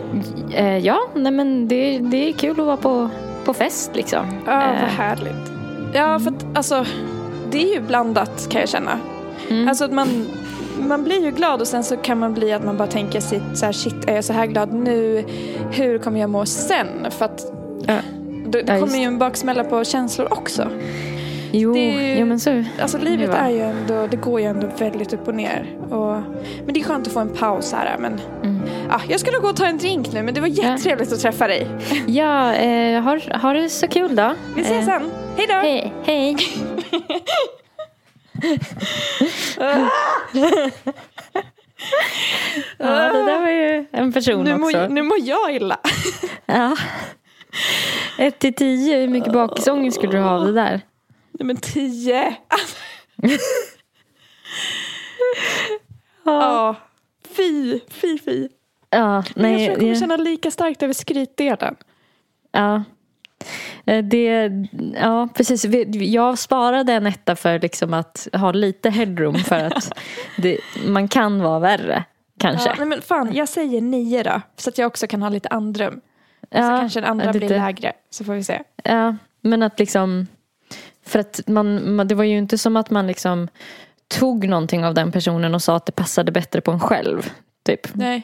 eh, 0.54 0.78
ja, 0.78 0.98
nej 1.14 1.32
men 1.32 1.68
det, 1.68 1.98
det 1.98 2.28
är 2.28 2.32
kul 2.32 2.60
att 2.60 2.66
vara 2.66 2.76
på, 2.76 3.08
på 3.44 3.54
fest 3.54 3.90
liksom. 3.94 4.26
Ja, 4.46 4.62
Eh, 4.62 4.68
vad 4.80 4.90
härligt. 4.90 5.52
Ja, 5.94 6.18
för 6.18 6.30
att 6.30 6.56
alltså, 6.56 6.84
det 7.50 7.62
är 7.70 7.74
ju 7.74 7.80
blandat 7.80 8.48
kan 8.50 8.60
jag 8.60 8.68
känna. 8.70 8.98
mm. 9.48 9.68
Alltså 9.68 9.84
att 9.84 9.92
man, 9.92 10.26
man 10.88 11.04
blir 11.04 11.24
ju 11.24 11.30
glad 11.30 11.60
och 11.60 11.66
sen 11.66 11.84
så 11.84 11.96
kan 11.96 12.18
man 12.18 12.34
bli 12.34 12.52
att 12.52 12.64
man 12.64 12.76
bara 12.76 12.88
tänker 12.88 13.20
sitt, 13.20 13.42
så 13.58 13.64
här, 13.66 13.72
shit 13.72 14.04
är 14.08 14.14
jag 14.14 14.24
så 14.24 14.32
här 14.32 14.46
glad 14.46 14.72
nu? 14.72 15.24
Hur 15.72 15.98
kommer 15.98 16.20
jag 16.20 16.30
må 16.30 16.46
sen? 16.46 16.86
För 17.10 17.24
att 17.24 17.52
Ja. 17.86 17.94
det, 18.46 18.62
det 18.62 18.72
Ja, 18.74 18.80
kommer 18.80 18.98
ju 18.98 19.04
en 19.04 19.18
baksmälla 19.18 19.64
på 19.64 19.84
känslor 19.84 20.28
också. 20.30 20.68
Jo, 21.52 21.74
det 21.74 22.14
jo, 22.18 22.26
men 22.26 22.40
så. 22.40 22.64
Alltså 22.80 22.98
livet 22.98 23.30
är 23.34 23.48
ju 23.48 23.60
ändå, 23.60 24.06
det 24.06 24.16
går 24.16 24.40
ju 24.40 24.46
ändå 24.46 24.66
väldigt 24.78 25.12
upp 25.12 25.28
och 25.28 25.34
ner. 25.34 25.66
Och, 25.90 26.12
men 26.64 26.74
det 26.74 26.80
är 26.80 26.84
skönt 26.84 27.06
att 27.06 27.12
få 27.12 27.20
en 27.20 27.28
paus 27.34 27.72
här. 27.72 27.96
Men, 27.98 28.20
Mm. 28.42 28.60
ja, 28.88 29.00
jag 29.08 29.20
skulle 29.20 29.38
gå 29.38 29.48
och 29.48 29.56
ta 29.56 29.66
en 29.66 29.78
drink 29.78 30.12
nu 30.12 30.22
men 30.22 30.34
det 30.34 30.40
var 30.40 30.48
jättetrevligt 30.48 31.12
att 31.12 31.20
träffa 31.20 31.46
dig. 31.46 31.66
Ja, 32.06 32.54
eh, 32.54 33.00
har, 33.02 33.38
har 33.38 33.54
det 33.54 33.68
så 33.68 33.88
kul 33.88 34.16
då. 34.16 34.34
Vi 34.56 34.62
ses 34.62 34.88
Eh, 34.88 34.94
sen. 34.98 35.10
Hej 35.36 35.46
då! 35.48 35.54
Hej, 35.54 35.92
hej. 36.04 36.36
ja, 42.78 42.86
det 43.12 43.24
där 43.24 43.40
var 43.40 43.50
ju 43.50 43.86
en 43.92 44.12
person 44.12 44.44
Nu 44.44 44.50
också. 44.52 44.78
mår, 44.78 44.88
nu 44.88 45.02
mår 45.02 45.18
jag 45.22 45.54
illa. 45.54 45.78
Ja. 46.46 46.76
Ett 48.18 48.38
till 48.38 48.54
tio, 48.54 49.00
hur 49.00 49.08
mycket 49.08 49.32
bakisångest 49.32 49.96
skulle 49.96 50.12
du 50.12 50.18
ha 50.18 50.30
av 50.30 50.46
det 50.46 50.52
där? 50.52 50.80
Nej 51.38 51.46
men 51.46 51.56
tio. 51.56 52.36
Ja. 56.24 56.74
Fy, 57.36 57.80
fy, 57.88 58.18
fy. 58.18 58.48
Ja, 58.90 59.14
jag 59.16 59.24
tror 59.26 59.42
nej. 59.42 59.64
jag 59.64 59.78
kommer 59.78 59.94
känna 59.94 60.16
lika 60.16 60.50
starkt 60.50 60.82
över 60.82 60.92
skrytdelen. 60.94 61.76
Ja. 62.52 62.82
Eh, 63.86 64.04
Det, 64.04 64.50
ja, 64.94 65.28
precis. 65.34 65.64
Jag 65.94 66.38
sparade 66.38 66.92
en 66.92 67.06
etta 67.06 67.36
för 67.36 67.58
liksom 67.58 67.94
att 67.94 68.28
ha 68.32 68.52
lite 68.52 68.90
headroom 68.90 69.34
för 69.34 69.56
att 69.64 69.92
det, 70.36 70.58
man 70.86 71.08
kan 71.08 71.42
vara 71.42 71.58
värre. 71.58 72.04
kanske. 72.38 72.68
Ja, 72.68 72.74
nej, 72.78 72.86
men 72.86 73.02
fan, 73.02 73.34
jag 73.34 73.48
säger 73.48 73.80
nio 73.80 74.22
då. 74.22 74.40
Så 74.56 74.70
att 74.70 74.78
jag 74.78 74.86
också 74.86 75.06
kan 75.06 75.22
ha 75.22 75.28
lite 75.28 75.48
andrum. 75.48 76.00
Ja, 76.50 76.62
så 76.62 76.68
kanske 76.80 77.00
den 77.00 77.10
andra 77.10 77.32
lite- 77.32 77.46
blir 77.46 77.48
lägre. 77.58 77.92
Så 78.10 78.24
får 78.24 78.32
vi 78.34 78.44
se. 78.44 78.62
Ja, 78.84 79.16
men 79.40 79.62
att 79.62 79.78
liksom 79.78 80.26
För 81.08 81.18
att 81.18 81.40
man, 81.46 81.96
man, 81.96 82.08
det 82.08 82.14
var 82.14 82.24
ju 82.24 82.38
inte 82.38 82.58
som 82.58 82.76
att 82.76 82.90
man 82.90 83.06
liksom 83.06 83.48
tog 84.08 84.48
någonting 84.48 84.84
av 84.84 84.94
den 84.94 85.12
personen 85.12 85.54
och 85.54 85.62
sa 85.62 85.76
att 85.76 85.86
det 85.86 85.92
passade 85.92 86.32
bättre 86.32 86.60
på 86.60 86.70
en 86.70 86.80
själv. 86.80 87.30
Typ. 87.64 87.94
Nej. 87.94 88.22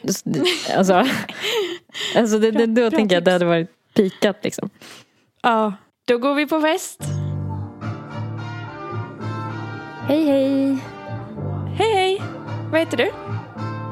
Alltså, 0.77 0.95
alltså 2.17 2.39
det, 2.39 2.51
det, 2.51 2.67
då 2.67 2.73
bra 2.73 2.91
tänker 2.91 3.17
jag 3.17 3.21
att 3.21 3.25
det 3.25 3.33
hade 3.33 3.45
varit 3.45 3.71
pikat 3.95 4.37
liksom. 4.43 4.71
Ja, 5.43 5.73
då 6.05 6.19
går 6.19 6.35
vi 6.35 6.47
på 6.47 6.61
fest. 6.61 7.01
Hej 10.09 10.25
hej! 10.25 10.79
Hej 11.79 11.95
hej! 11.95 12.23
Vad 12.71 12.81
heter 12.81 12.97
du? 12.97 13.11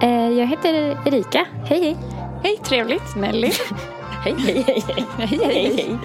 Eh, 0.06 0.38
jag 0.38 0.46
heter 0.46 0.74
Erika. 1.06 1.46
Hej 1.64 1.80
hej! 1.80 1.96
Hej, 2.42 2.56
trevligt. 2.64 3.16
Nelly. 3.16 3.52
Hej 4.24 4.34
hej 4.38 4.64
hej 4.66 4.84
hej! 4.88 5.06
hej, 5.18 5.74
hej. 5.76 5.98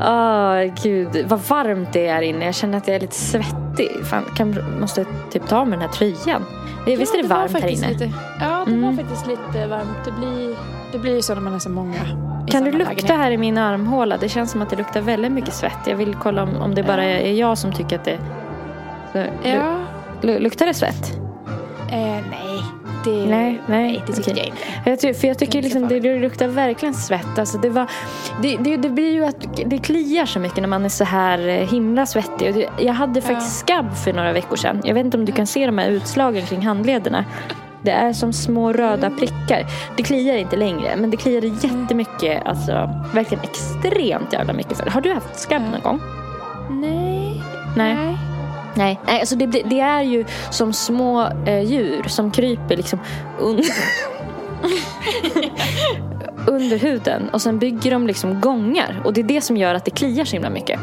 Åh 0.00 0.74
gud, 0.82 1.24
vad 1.28 1.40
varmt 1.40 1.92
det 1.92 2.06
är 2.06 2.22
inne. 2.22 2.44
Jag 2.44 2.54
känner 2.54 2.78
att 2.78 2.86
jag 2.88 2.96
är 2.96 3.00
lite 3.00 3.14
svettig. 3.14 3.90
Fan, 4.10 4.24
kan, 4.36 4.56
måste 4.80 5.04
typ 5.30 5.48
ta 5.48 5.58
av 5.58 5.68
mig 5.68 5.78
den 5.78 5.88
här 5.88 5.94
tröjan. 5.94 6.44
Visst 6.86 7.14
är 7.14 7.22
det, 7.22 7.28
var 7.28 7.36
varmt 7.36 7.52
här 7.52 7.60
faktiskt 7.60 7.82
inne? 7.82 7.92
Lite, 7.92 8.10
ja, 8.40 8.64
det 8.66 8.72
Mm. 8.72 8.96
var 8.96 9.02
faktiskt 9.02 9.26
lite 9.26 9.66
varmt. 9.66 10.04
Det 10.04 10.12
blir, 10.12 10.56
det 10.92 10.98
blir 10.98 11.14
ju 11.14 11.22
så 11.22 11.34
när 11.34 11.40
man 11.40 11.54
är 11.54 11.58
så 11.58 11.70
många. 11.70 12.00
Kan 12.46 12.64
du 12.64 12.72
lukta 12.72 12.90
lägenhet. 12.92 13.16
här 13.16 13.30
i 13.30 13.38
min 13.38 13.58
armhåla? 13.58 14.16
Det 14.16 14.28
känns 14.28 14.50
som 14.50 14.62
att 14.62 14.70
det 14.70 14.76
luktar 14.76 15.00
väldigt 15.00 15.32
mycket 15.32 15.54
svett. 15.54 15.78
Jag 15.86 15.96
vill 15.96 16.14
kolla 16.14 16.42
om, 16.42 16.56
om 16.56 16.74
det 16.74 16.82
bara 16.82 17.04
är 17.04 17.32
jag 17.32 17.58
som 17.58 17.72
tycker 17.72 17.96
att 17.98 18.04
det... 18.04 18.18
Så, 19.12 19.18
Ja. 19.48 19.76
lu- 20.22 20.38
luktar 20.38 20.66
det 20.66 20.74
svett? 20.74 21.12
Eh, 21.90 21.98
nej. 22.30 22.47
Det, 23.04 23.26
Nej, 23.26 23.60
nej, 23.66 24.02
det 24.06 24.12
tycker 24.12 24.32
okej. 24.32 24.38
jag 24.38 24.46
inte. 24.46 24.90
Jag 24.90 25.00
ty, 25.00 25.14
för 25.14 25.28
jag 25.28 25.38
tycker 25.38 25.62
liksom 25.62 25.88
det, 25.88 26.00
det 26.00 26.18
luktar 26.18 26.48
verkligen 26.48 26.94
svett. 26.94 27.38
Alltså 27.38 27.58
det, 27.58 27.70
var, 27.70 27.90
det, 28.42 28.56
det, 28.56 28.76
det 28.76 28.88
blir 28.88 29.12
ju 29.12 29.24
att 29.24 29.56
det 29.66 29.78
kliar 29.78 30.26
så 30.26 30.38
mycket 30.38 30.58
när 30.60 30.68
man 30.68 30.84
är 30.84 30.88
så 30.88 31.04
här 31.04 31.48
eh, 31.48 31.68
himla 31.68 32.06
svettig. 32.06 32.68
Jag 32.78 32.94
hade 32.94 33.20
faktiskt 33.20 33.58
skabb 33.58 33.96
för 33.96 34.12
några 34.12 34.32
veckor 34.32 34.56
sedan. 34.56 34.80
Jag 34.84 34.94
vet 34.94 35.04
inte 35.04 35.18
om 35.18 35.24
du 35.24 35.32
kan 35.32 35.46
se 35.46 35.66
de 35.66 35.78
här 35.78 35.90
utslagen 35.90 36.46
kring 36.46 36.66
handlederna. 36.66 37.24
Det 37.82 37.90
är 37.90 38.12
som 38.12 38.32
små 38.32 38.72
röda 38.72 39.10
prickar. 39.10 39.66
Det 39.96 40.02
kliar 40.02 40.36
inte 40.36 40.56
längre, 40.56 40.96
men 40.96 41.10
det 41.10 41.16
kliade 41.16 41.46
jättemycket. 41.46 42.46
Alltså 42.46 42.72
verkligen 43.14 43.44
extremt 43.44 44.32
jävla 44.32 44.52
mycket. 44.52 44.76
För. 44.76 44.90
Har 44.90 45.00
du 45.00 45.12
haft 45.12 45.40
skabb 45.40 45.62
någon 45.72 45.80
gång? 45.80 46.00
Nej. 46.70 47.42
Nej. 47.76 48.18
Nej, 48.78 49.00
Nej 49.06 49.20
alltså 49.20 49.36
det, 49.36 49.46
det, 49.46 49.80
är 49.80 50.02
ju 50.02 50.24
som 50.50 50.72
små 50.72 51.28
eh, 51.46 51.60
djur 51.60 52.02
som 52.08 52.30
kryper 52.30 52.76
liksom 52.76 52.98
un 53.40 53.62
under 56.46 56.78
huden 56.78 57.28
och 57.32 57.42
sen 57.42 57.58
bygger 57.58 57.90
de 57.90 58.06
liksom 58.06 58.40
gångar 58.40 59.02
och 59.04 59.12
det 59.12 59.20
är 59.20 59.24
det 59.24 59.40
som 59.40 59.56
gör 59.56 59.74
att 59.74 59.84
det 59.84 59.90
kliar 59.90 60.24
så 60.24 60.32
himla 60.32 60.50
mycket. 60.50 60.80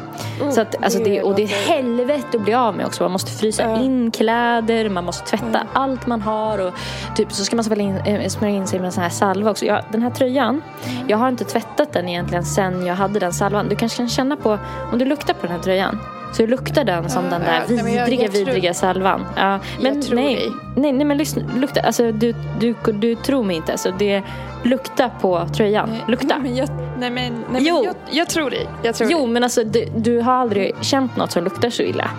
så 0.51 0.61
att, 0.61 0.83
alltså 0.83 0.99
det, 0.99 1.21
och 1.21 1.35
det 1.35 1.43
är 1.43 1.47
helvete 1.47 2.37
att 2.37 2.41
bli 2.41 2.53
av 2.53 2.75
med 2.75 2.85
också. 2.85 3.03
Man 3.03 3.11
måste 3.11 3.31
frysa 3.31 3.63
Ja. 3.63 3.81
in 3.81 4.11
kläder, 4.11 4.89
man 4.89 5.03
måste 5.03 5.37
tvätta 5.37 5.67
allt 5.73 6.07
man 6.07 6.21
har 6.21 6.67
och 6.67 6.73
typ 7.15 7.31
så 7.31 7.45
ska 7.45 7.55
man 7.55 7.65
smörja 7.65 7.83
in, 7.83 7.95
eh, 7.95 8.27
smörja 8.27 8.55
in 8.55 8.67
sig 8.67 8.79
med 8.79 8.85
en 8.85 8.91
sån 8.91 9.03
här 9.03 9.09
salva 9.09 9.51
också. 9.51 9.65
Jag, 9.65 9.81
den 9.91 10.01
här 10.01 10.09
tröjan, 10.09 10.61
jag 11.07 11.17
har 11.17 11.29
inte 11.29 11.43
tvättat 11.43 11.93
den 11.93 12.09
egentligen 12.09 12.45
sen 12.45 12.85
jag 12.85 12.95
hade 12.95 13.19
den 13.19 13.33
salvan. 13.33 13.69
Du 13.69 13.75
kanske 13.75 13.97
kan 13.97 14.09
känna 14.09 14.35
på, 14.35 14.59
om 14.91 14.99
du 14.99 15.05
luktar 15.05 15.33
på 15.33 15.41
den 15.41 15.55
här 15.55 15.63
tröjan 15.63 15.99
så 16.33 16.45
luktar 16.45 16.83
den 16.83 17.09
som 17.09 17.29
den 17.29 17.41
där 17.41 17.53
ja, 17.53 17.61
nej, 17.75 17.83
men 17.83 17.93
jag- 17.93 18.05
vidriga, 18.05 18.23
jag 18.23 18.31
tror- 18.33 18.45
vidriga 18.45 18.73
salvan. 18.73 19.25
Ja, 19.35 19.59
men 19.81 20.01
tror 20.01 20.15
nej, 20.15 20.35
dig. 20.35 20.51
nej, 20.75 20.91
nej, 20.93 21.05
men 21.05 21.17
lyssna, 21.17 21.43
lukta, 21.55 21.81
alltså 21.81 22.11
du, 22.11 22.33
du, 22.59 22.75
du 22.93 23.15
tror 23.15 23.43
mig 23.43 23.55
inte. 23.55 23.71
Alltså, 23.71 23.91
det 23.99 24.23
lukta 24.63 25.09
på 25.09 25.47
tröjan. 25.47 25.89
Nej, 25.89 26.03
Lukta. 26.07 26.39
Men 26.39 26.55
jag, 26.55 26.69
nej 26.99 27.09
men, 27.09 27.33
nej, 27.33 27.33
men 27.49 27.63
Jo. 27.65 27.83
jag, 27.85 27.95
jag 28.11 28.29
tror 28.29 28.49
dig. 28.49 28.67
Jag 28.83 28.95
tror 28.95 29.11
Jo, 29.11 29.17
dig. 29.19 29.27
men 29.27 29.43
alltså 29.43 29.63
du, 29.63 29.85
du 29.97 30.19
har 30.21 30.33
aldrig 30.33 30.71
känt 30.81 31.15
något 31.17 31.31
som 31.31 31.43
luktar 31.43 31.69
så 31.69 31.83
illa. 31.83 32.09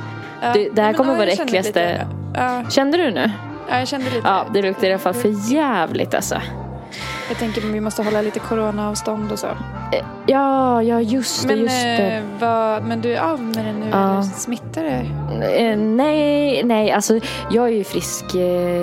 Ja, 0.43 0.53
det- 0.55 0.69
det 0.73 0.83
här 0.83 0.93
kommer 0.93 1.13
ja, 1.13 1.19
vara 1.19 1.29
jag 1.29 1.39
det 1.39 1.43
äckligaste- 1.43 2.07
Ja, 2.35 2.65
Kände 2.71 2.97
du 2.99 3.11
nu? 3.11 3.31
ja, 3.71 3.79
jag 3.79 3.89
kände 3.89 4.07
lite. 4.11 4.21
Ja, 4.29 4.47
det 4.55 4.63
luktar 4.63 4.87
i 4.87 4.91
alla 4.91 4.99
fall 4.99 5.15
för 5.15 5.53
jävligt 5.53 6.15
alltså. 6.15 6.35
Jag 7.29 7.39
tänker 7.39 7.61
att 7.61 7.67
vi 7.67 7.81
måste 7.81 8.03
hålla 8.03 8.21
lite 8.23 8.39
coronaavstånd 8.39 9.33
och 9.33 9.39
så. 9.39 9.49
Eh, 9.93 10.05
Ja, 10.29 10.83
ja 10.83 11.01
just 11.01 11.43
det, 11.43 11.49
Men, 11.49 11.59
just 11.65 11.83
det. 11.83 12.13
eh, 12.17 12.23
vad, 12.41 12.83
men 12.85 13.01
du 13.01 13.13
är 13.15 13.21
av 13.21 13.41
med 13.41 13.65
det 13.65 13.73
nu 13.73 13.87
Ja. 13.91 14.13
eller 14.13 14.23
smittar 14.23 14.85
det? 14.85 15.07
Eh, 15.71 15.77
nej, 15.79 16.63
nej, 16.65 16.91
alltså 16.93 17.19
jag 17.51 17.67
är 17.69 17.73
ju 17.73 17.85
frisk 17.85 18.25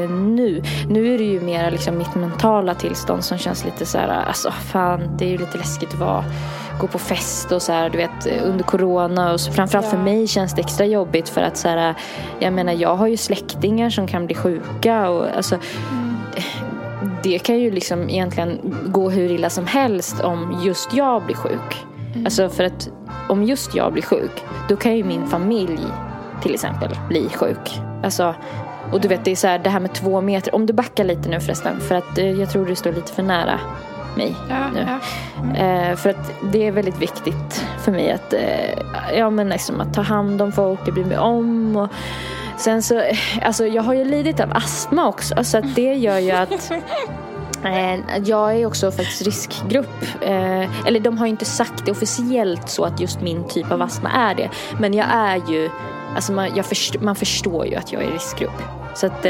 nu. 0.09 0.63
Nu 0.89 1.13
är 1.13 1.17
det 1.17 1.23
ju 1.23 1.41
mer 1.41 1.71
liksom 1.71 1.97
mitt 1.97 2.15
mentala 2.15 2.73
tillstånd 2.75 3.23
som 3.23 3.37
känns 3.37 3.65
lite 3.65 3.85
så 3.85 3.97
här, 3.97 4.23
alltså 4.27 4.51
fan 4.51 5.17
det 5.17 5.25
är 5.25 5.29
ju 5.29 5.37
lite 5.37 5.57
läskigt 5.57 5.93
att 5.93 5.99
vara, 5.99 6.23
gå 6.79 6.87
på 6.87 6.99
fest 6.99 7.51
och 7.51 7.61
så 7.61 7.71
här, 7.71 7.89
du 7.89 7.97
vet 7.97 8.41
under 8.45 8.63
corona 8.63 9.33
och 9.33 9.39
så, 9.41 9.51
framförallt 9.51 9.87
för 9.87 9.97
Ja. 9.97 10.03
mig 10.03 10.27
känns 10.27 10.53
det 10.53 10.61
extra 10.61 10.85
jobbigt 10.85 11.29
för 11.29 11.41
att 11.41 11.57
så 11.57 11.67
här, 11.67 11.95
jag 12.39 12.53
menar 12.53 12.73
jag 12.73 12.95
har 12.95 13.07
ju 13.07 13.17
släktingar 13.17 13.89
som 13.89 14.07
kan 14.07 14.25
bli 14.25 14.35
sjuka 14.35 15.09
och 15.09 15.25
alltså 15.37 15.57
det 17.23 17.39
kan 17.39 17.59
ju 17.59 17.71
liksom 17.71 18.09
egentligen 18.09 18.59
gå 18.87 19.09
hur 19.09 19.31
illa 19.31 19.49
som 19.49 19.67
helst 19.67 20.19
om 20.19 20.61
just 20.63 20.93
jag 20.93 21.23
blir 21.25 21.35
sjuk. 21.35 21.85
Alltså 22.25 22.49
för 22.49 22.63
att 22.63 22.89
om 23.29 23.43
just 23.43 23.75
jag 23.75 23.93
blir 23.93 24.03
sjuk, 24.03 24.43
då 24.69 24.75
kan 24.75 24.97
ju 24.97 25.03
min 25.03 25.27
familj 25.27 25.79
till 26.41 26.53
exempel 26.53 26.89
bli 27.09 27.29
sjuk. 27.29 27.79
Alltså, 28.03 28.35
och 28.91 29.01
du 29.01 29.07
vet, 29.07 29.25
det 29.25 29.31
är 29.31 29.35
så 29.35 29.47
här, 29.47 29.59
det 29.59 29.69
här 29.69 29.79
med 29.79 29.93
två 29.93 30.21
meter. 30.21 30.55
Om 30.55 30.65
du 30.65 30.73
backar 30.73 31.03
lite 31.03 31.29
nu 31.29 31.39
förresten, 31.39 31.79
för 31.79 31.95
att 31.95 32.17
eh, 32.17 32.31
jag 32.31 32.49
tror 32.51 32.65
du 32.65 32.75
står 32.75 32.91
lite 32.91 33.13
för 33.13 33.23
nära 33.23 33.59
mig 34.17 34.35
Ja, 34.49 34.69
nu. 34.73 34.87
ja. 35.55 35.65
Eh, 35.65 35.95
för 35.95 36.09
att 36.09 36.31
det 36.51 36.67
är 36.67 36.71
väldigt 36.71 37.01
viktigt 37.01 37.65
för 37.83 37.91
mig 37.91 38.11
att, 38.11 38.33
eh, 38.33 39.17
ja, 39.17 39.29
men 39.29 39.49
liksom 39.49 39.81
att 39.81 39.93
ta 39.93 40.01
hand 40.01 40.41
om 40.41 40.51
folk, 40.51 40.79
jag 40.85 40.93
bryr 40.93 41.05
mig 41.05 41.17
om. 41.17 41.75
Och 41.75 41.89
sen 42.63 42.83
så, 42.83 42.99
eh, 42.99 43.17
alltså 43.41 43.65
jag 43.67 43.83
har 43.83 43.93
ju 43.93 44.05
lidit 44.05 44.39
av 44.39 44.51
astma 44.53 45.07
också, 45.07 45.43
så 45.43 45.57
att 45.57 45.75
det 45.75 45.93
gör 45.93 46.19
ju 46.19 46.31
att 46.31 46.71
Eh, 47.65 47.99
Jag 48.23 48.55
är 48.59 48.65
också 48.65 48.91
faktiskt 48.91 49.21
riskgrupp. 49.21 50.03
Eh, 50.21 50.87
eller 50.87 50.99
de 50.99 51.17
har 51.17 51.25
ju 51.25 51.29
inte 51.29 51.45
sagt 51.45 51.85
det 51.85 51.91
officiellt 51.91 52.69
så 52.69 52.85
att 52.85 52.99
just 52.99 53.21
min 53.21 53.47
typ 53.47 53.71
av 53.71 53.81
astma 53.81 54.11
är 54.11 54.35
det. 54.35 54.49
Men 54.79 54.93
jag 54.93 55.07
är 55.11 55.35
ju, 55.35 55.69
alltså 56.15 56.31
man, 56.33 56.49
jag 56.55 56.65
först, 56.65 57.01
man 57.01 57.15
förstår 57.15 57.67
ju 57.67 57.75
att 57.75 57.91
jag 57.91 58.03
är 58.03 58.11
riskgrupp. 58.11 58.63
Så 58.95 59.05
att 59.05 59.25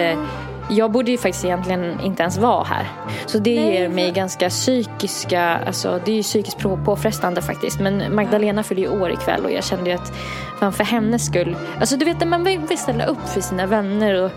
jag 0.70 0.92
borde 0.92 1.12
ju 1.12 1.18
faktiskt 1.18 1.46
egentligen 1.46 2.00
inte 2.00 2.22
ens 2.24 2.38
vara 2.38 2.64
här. 2.64 2.88
Så 3.26 3.38
det 3.40 3.56
Nej, 3.60 3.74
ger 3.74 3.90
mig 3.90 4.08
för- 4.08 4.16
ganska 4.16 4.50
psykiska, 4.50 5.42
alltså 5.68 6.00
det 6.06 6.12
är 6.12 6.16
ju 6.16 6.24
psykiskt 6.24 6.60
på, 6.60 6.78
påfrestande 6.78 7.42
faktiskt. 7.42 7.80
Men 7.80 8.16
Magdalena 8.16 8.64
fyller 8.64 8.82
ju 8.82 9.02
år 9.02 9.12
ikväll 9.12 9.46
och 9.46 9.52
jag 9.52 9.64
kände 9.64 9.90
ju 9.90 9.96
att 9.96 10.14
fan 10.60 10.74
för 10.74 10.84
hennes 10.84 11.26
skull. 11.26 11.56
Alltså 11.80 11.98
du 11.98 12.06
vet 12.06 12.20
när 12.20 12.28
man 12.28 12.44
vill 12.44 12.78
ställa 12.78 13.06
upp 13.06 13.30
för 13.30 13.42
sina 13.42 13.66
vänner 13.66 14.24
och 14.24 14.32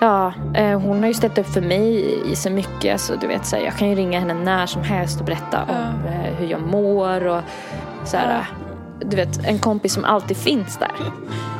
Ja, 0.00 0.32
eh, 0.54 0.80
hon 0.80 1.00
har 1.00 1.06
ju 1.08 1.14
ställt 1.14 1.38
upp 1.38 1.46
för 1.48 1.60
mig 1.60 2.18
i, 2.32 2.36
så 2.36 2.50
mycket. 2.50 2.92
Alltså, 2.92 3.16
du 3.20 3.26
vet, 3.26 3.46
så 3.46 3.56
här, 3.56 3.62
jag 3.64 3.76
kan 3.76 3.88
ju 3.88 3.94
ringa 3.94 4.20
henne 4.20 4.34
när 4.34 4.66
som 4.66 4.82
helst 4.82 5.20
och 5.20 5.26
berätta 5.26 5.62
om 5.62 6.06
eh, 6.06 6.34
hur 6.38 6.46
jag 6.46 6.60
mår. 6.60 7.26
Och, 7.26 7.40
så 8.04 8.16
här, 8.16 8.46
Du 9.00 9.16
vet, 9.16 9.46
en 9.46 9.58
kompis 9.58 9.92
som 9.94 10.04
alltid 10.04 10.36
finns 10.36 10.76
där. 10.76 10.90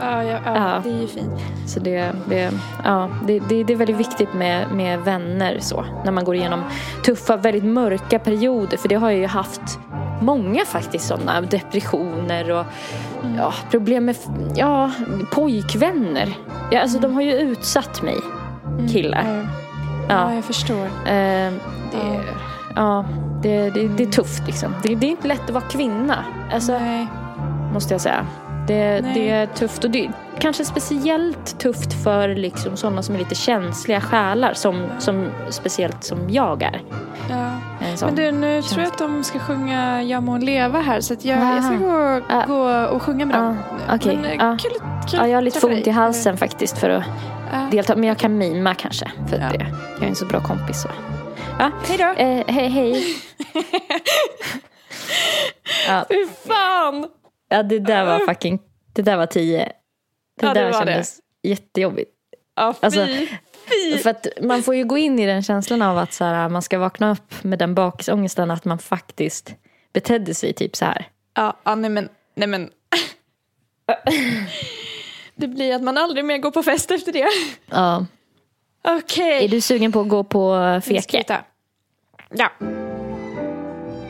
Ja, 0.00 0.24
ja, 0.24 0.38
ja, 0.44 0.80
det 0.84 0.90
är 0.90 1.00
ju 1.00 1.06
fint. 1.06 1.40
Så 1.66 1.80
det, 1.80 2.12
det, 2.28 2.50
ja, 2.84 3.08
det, 3.26 3.38
det, 3.38 3.64
det 3.64 3.72
är 3.72 3.76
väldigt 3.76 3.96
viktigt 3.96 4.34
med, 4.34 4.72
med 4.72 5.00
vänner 5.00 5.58
så. 5.60 5.84
När 6.04 6.12
man 6.12 6.24
går 6.24 6.34
igenom 6.34 6.62
tuffa, 7.04 7.36
väldigt 7.36 7.64
mörka 7.64 8.18
perioder. 8.18 8.76
För 8.76 8.88
det 8.88 8.94
har 8.94 9.10
jag 9.10 9.20
ju 9.20 9.26
haft 9.26 9.78
många 10.20 10.64
faktiskt 10.64 11.06
sådana. 11.06 11.40
Depressioner 11.40 12.50
och 12.50 12.66
ja, 13.36 13.52
problem 13.70 14.04
med 14.04 14.16
ja, 14.56 14.90
pojkvänner. 15.32 16.34
Ja, 16.70 16.80
alltså, 16.80 16.98
De 16.98 17.14
har 17.14 17.22
ju 17.22 17.32
utsatt 17.32 18.02
mig, 18.02 18.16
killar. 18.92 19.24
Ja, 19.26 19.42
Ja. 20.08 20.30
ja, 20.30 20.34
jag 20.34 20.44
förstår. 20.44 20.84
Eh, 20.84 21.52
det, 21.92 22.20
ja, 22.76 23.04
det, 23.42 23.70
det, 23.70 23.88
det 23.88 24.02
är 24.02 24.10
tufft 24.10 24.46
liksom. 24.46 24.74
Det, 24.82 24.94
det 24.94 25.06
är 25.06 25.10
inte 25.10 25.28
lätt 25.28 25.44
att 25.44 25.50
vara 25.50 25.64
kvinna. 25.64 26.24
Alltså, 26.52 26.78
Nej. 26.78 27.06
måste 27.72 27.94
jag 27.94 28.00
säga. 28.00 28.26
Det, 28.70 29.00
det 29.14 29.30
är 29.30 29.46
tufft 29.46 29.84
och 29.84 29.90
det 29.90 30.04
är 30.04 30.12
kanske 30.38 30.64
speciellt 30.64 31.58
tufft 31.58 32.02
för 32.04 32.28
liksom 32.28 32.76
sådana 32.76 33.02
som 33.02 33.14
är 33.14 33.18
lite 33.18 33.34
känsliga 33.34 34.00
själar. 34.00 34.54
Som, 34.54 34.86
som, 34.98 35.28
speciellt 35.48 36.04
som 36.04 36.30
jag 36.30 36.62
är. 36.62 36.82
Ja. 37.30 37.50
Men 38.00 38.14
du, 38.14 38.32
nu 38.32 38.62
känsla. 38.62 38.74
tror 38.74 38.84
jag 38.84 38.92
att 38.92 38.98
de 38.98 39.24
ska 39.24 39.38
sjunga 39.38 40.02
Jag 40.02 40.22
må 40.22 40.38
leva 40.38 40.80
här 40.80 41.00
så 41.00 41.14
jag, 41.20 41.38
jag 41.56 41.64
ska 41.64 41.74
gå, 41.74 42.20
Ah. 42.28 42.46
gå 42.46 42.86
och 42.96 43.02
sjunga 43.02 43.26
med 43.26 43.36
dem. 43.36 43.58
Ah, 43.88 43.94
okej. 43.94 44.16
Men, 44.22 44.40
Ah. 44.40 44.58
kul, 44.58 44.70
kul 45.10 45.20
ja, 45.20 45.26
jag 45.28 45.36
har 45.36 45.42
lite 45.42 45.66
ont 45.66 45.86
i 45.86 45.90
halsen 45.90 46.36
faktiskt 46.36 46.78
för 46.78 46.90
att 46.90 47.04
delta. 47.70 47.96
Men 47.96 48.04
jag 48.08 48.18
kan 48.18 48.38
mima 48.38 48.74
kanske. 48.74 49.10
För 49.28 49.38
Ja. 49.38 49.48
det, 49.52 49.66
jag 49.94 50.04
är 50.04 50.08
en 50.08 50.14
så 50.16 50.26
bra 50.26 50.40
kompis. 50.40 50.82
Så. 50.82 50.88
Ja. 51.58 51.70
Hej 51.88 51.98
då. 51.98 52.04
Eh, 52.04 52.44
hej, 52.54 52.68
hej. 52.68 53.04
ja, 55.88 56.04
Fy 56.08 56.26
fan! 56.48 57.06
Ja, 57.50 57.62
det 57.62 57.78
där 57.78 58.04
var 58.04 58.26
fucking... 58.26 58.58
Det 58.92 59.02
där 59.02 59.16
var 59.16 59.26
tio. 59.26 59.58
Det 59.58 60.46
Ja, 60.46 60.54
det 60.54 60.60
där 60.60 60.72
var 60.72 60.84
det. 60.84 60.92
kändes 60.92 61.20
jättejobbigt. 61.42 62.10
Ja, 62.54 62.72
fy, 62.72 62.78
Alltså, 62.86 63.06
fy 63.68 63.98
För 63.98 64.10
att 64.10 64.26
man 64.42 64.62
får 64.62 64.74
ju 64.74 64.84
gå 64.84 64.98
in 64.98 65.18
i 65.18 65.26
den 65.26 65.42
känslan 65.42 65.82
av 65.82 65.98
att 65.98 66.12
så 66.12 66.24
här, 66.24 66.48
man 66.48 66.62
ska 66.62 66.78
vakna 66.78 67.10
upp 67.10 67.44
med 67.44 67.58
den 67.58 67.74
bakisångesten 67.74 68.50
att 68.50 68.64
man 68.64 68.78
faktiskt 68.78 69.54
betedde 69.92 70.34
sig 70.34 70.52
typ 70.52 70.76
så 70.76 70.84
här. 70.84 71.08
Ja, 71.34 71.56
ja 71.64 71.74
nej 71.74 71.90
men, 71.90 72.08
nej 72.34 72.48
men. 72.48 72.70
Det 75.34 75.48
blir 75.48 75.74
att 75.74 75.82
man 75.82 75.98
aldrig 75.98 76.24
mer 76.24 76.38
går 76.38 76.50
på 76.50 76.62
fest 76.62 76.90
efter 76.90 77.12
det. 77.12 77.28
Ja. 77.66 78.06
Okej. 78.82 79.44
Är 79.44 79.48
du 79.48 79.60
sugen 79.60 79.92
på 79.92 80.00
att 80.00 80.08
gå 80.08 80.24
på 80.24 80.80
feke? 80.84 81.42
Ja. 82.30 82.50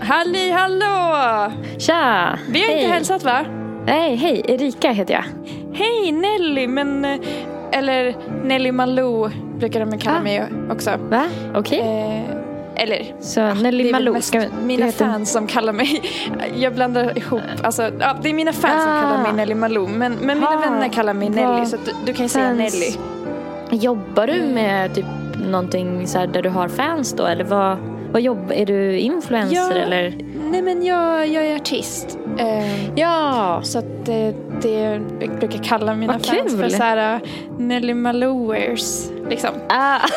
Halli 0.01 0.51
hallå! 0.51 1.53
Tja! 1.79 2.39
Vi 2.51 2.61
har 2.61 2.69
hej. 2.69 2.83
inte 2.83 2.95
hälsat 2.95 3.23
va? 3.25 3.45
Nej, 3.87 4.17
hej. 4.17 4.43
Erika 4.49 4.91
heter 4.93 5.15
jag. 5.15 5.25
Hej 5.73 6.13
Nelly, 6.13 6.67
men... 6.67 7.05
Eller 7.73 8.15
Nelly 8.45 8.73
Malou 8.73 9.31
brukar 9.59 9.81
de 9.87 9.99
kalla 9.99 10.19
Ah. 10.19 10.23
mig 10.23 10.45
också. 10.71 10.91
Va? 11.11 11.25
Okej. 11.55 11.79
Eh, 11.81 12.83
eller 12.83 13.15
Så 13.21 13.41
det 13.41 13.55
Nelly 13.55 13.89
är 13.89 13.93
Malou. 13.93 14.13
mest 14.13 14.29
Ska, 14.29 14.43
mina 14.63 14.87
heter- 14.87 15.05
fans 15.07 15.33
som 15.33 15.47
kallar 15.47 15.73
mig, 15.73 16.03
jag 16.57 16.75
blandar 16.75 17.19
ihop, 17.19 17.41
alltså, 17.63 17.83
ja, 18.01 18.17
det 18.23 18.29
är 18.31 18.35
mina 18.35 18.53
fans 18.53 18.83
som 18.83 18.93
Ah. 18.93 19.01
kallar 19.03 19.23
mig 19.23 19.33
Nelly 19.33 19.55
Malou 19.55 19.87
men, 19.87 20.13
men 20.13 20.39
mina 20.39 20.51
Ah, 20.51 20.61
vänner 20.61 20.89
kallar 20.89 21.15
mig 21.15 21.29
Nelly 21.31 21.67
så 21.67 21.77
du, 21.77 21.93
du 22.07 22.13
kan 22.15 22.25
ju 22.25 22.29
säga 22.29 22.47
fans- 22.49 22.59
Nelly. 22.75 22.97
Jobbar 23.83 24.27
du 24.27 24.43
med 24.43 24.95
typ 24.95 25.05
någonting 25.51 26.07
så 26.07 26.19
här 26.19 26.27
där 26.27 26.43
du 26.43 26.49
har 26.49 26.69
fans 26.69 27.13
då? 27.13 27.27
Eller 27.27 27.45
vad, 27.45 27.77
vad 28.13 28.23
jobbar 28.23 28.53
Är 28.53 28.67
du 28.67 28.99
influencer 28.99 29.57
Ja. 29.57 29.73
eller? 29.73 30.15
Nej 30.51 30.63
men 30.63 30.85
jag, 30.85 31.29
jag 31.29 31.47
är 31.47 31.57
artist. 31.57 32.19
Eh, 32.39 32.89
Ja. 32.97 33.61
Så 33.63 33.79
att 33.79 34.07
det, 34.07 34.35
det 34.63 34.81
jag 34.81 35.03
brukar 35.39 35.59
kalla 35.65 35.95
mina 35.95 36.13
Vad 36.13 36.27
fans 36.27 36.53
för 36.57 36.63
kul. 36.63 36.71
så 36.71 36.83
här 36.83 37.15
uh, 37.17 37.21
Nelly 37.59 37.95
Malouers. 37.95 39.11
Liksom. 39.29 39.51
Ah. 39.69 39.99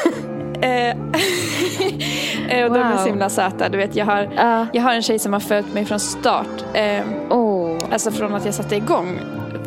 Eh, 0.61 0.89
eh, 2.49 2.65
och 2.65 2.73
de 2.73 2.79
är 2.81 2.89
Wow. 2.91 2.97
så 2.97 3.05
himla 3.07 3.29
söta. 3.29 3.69
Du 3.69 3.77
vet, 3.77 3.95
jag, 3.95 4.05
har, 4.05 4.29
Ah. 4.37 4.65
jag 4.73 4.81
har 4.83 4.93
en 4.93 5.01
tjej 5.01 5.19
som 5.19 5.33
har 5.33 5.39
följt 5.39 5.73
mig 5.73 5.85
från 5.85 5.99
start. 5.99 6.63
Eh, 6.73 7.01
Oh. 7.29 7.77
alltså 7.91 8.11
från 8.11 8.35
att 8.35 8.45
jag 8.45 8.53
satte 8.53 8.75
igång 8.75 9.19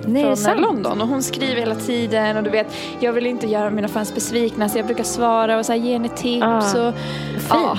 Nej, 0.06 0.36
från 0.36 0.54
eh, 0.54 0.60
London. 0.60 1.00
Och 1.00 1.08
hon 1.08 1.22
skriver 1.22 1.56
hela 1.60 1.74
tiden. 1.74 2.36
Och 2.36 2.42
du 2.42 2.50
vet, 2.50 2.66
jag 3.00 3.12
vill 3.12 3.26
inte 3.26 3.46
göra 3.46 3.70
mina 3.70 3.88
fans 3.88 4.14
besvikna 4.14 4.68
så 4.68 4.78
jag 4.78 4.86
brukar 4.86 5.04
svara 5.04 5.58
och 5.58 5.66
så 5.66 5.72
här, 5.72 5.78
ge 5.80 5.92
henne 5.92 6.08
tips. 6.08 6.44
Ah. 6.74 6.88
Och, 6.88 6.94
Fint. 6.94 7.46
Ja. 7.50 7.78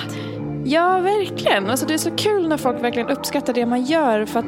Ja, 0.70 1.00
verkligen. 1.00 1.70
Alltså, 1.70 1.86
det 1.86 1.94
är 1.94 1.98
så 1.98 2.12
kul 2.12 2.48
när 2.48 2.58
folk 2.58 2.84
verkligen 2.84 3.10
uppskattar 3.10 3.54
det 3.54 3.66
man 3.66 3.84
gör. 3.84 4.26
För 4.26 4.40
att 4.40 4.46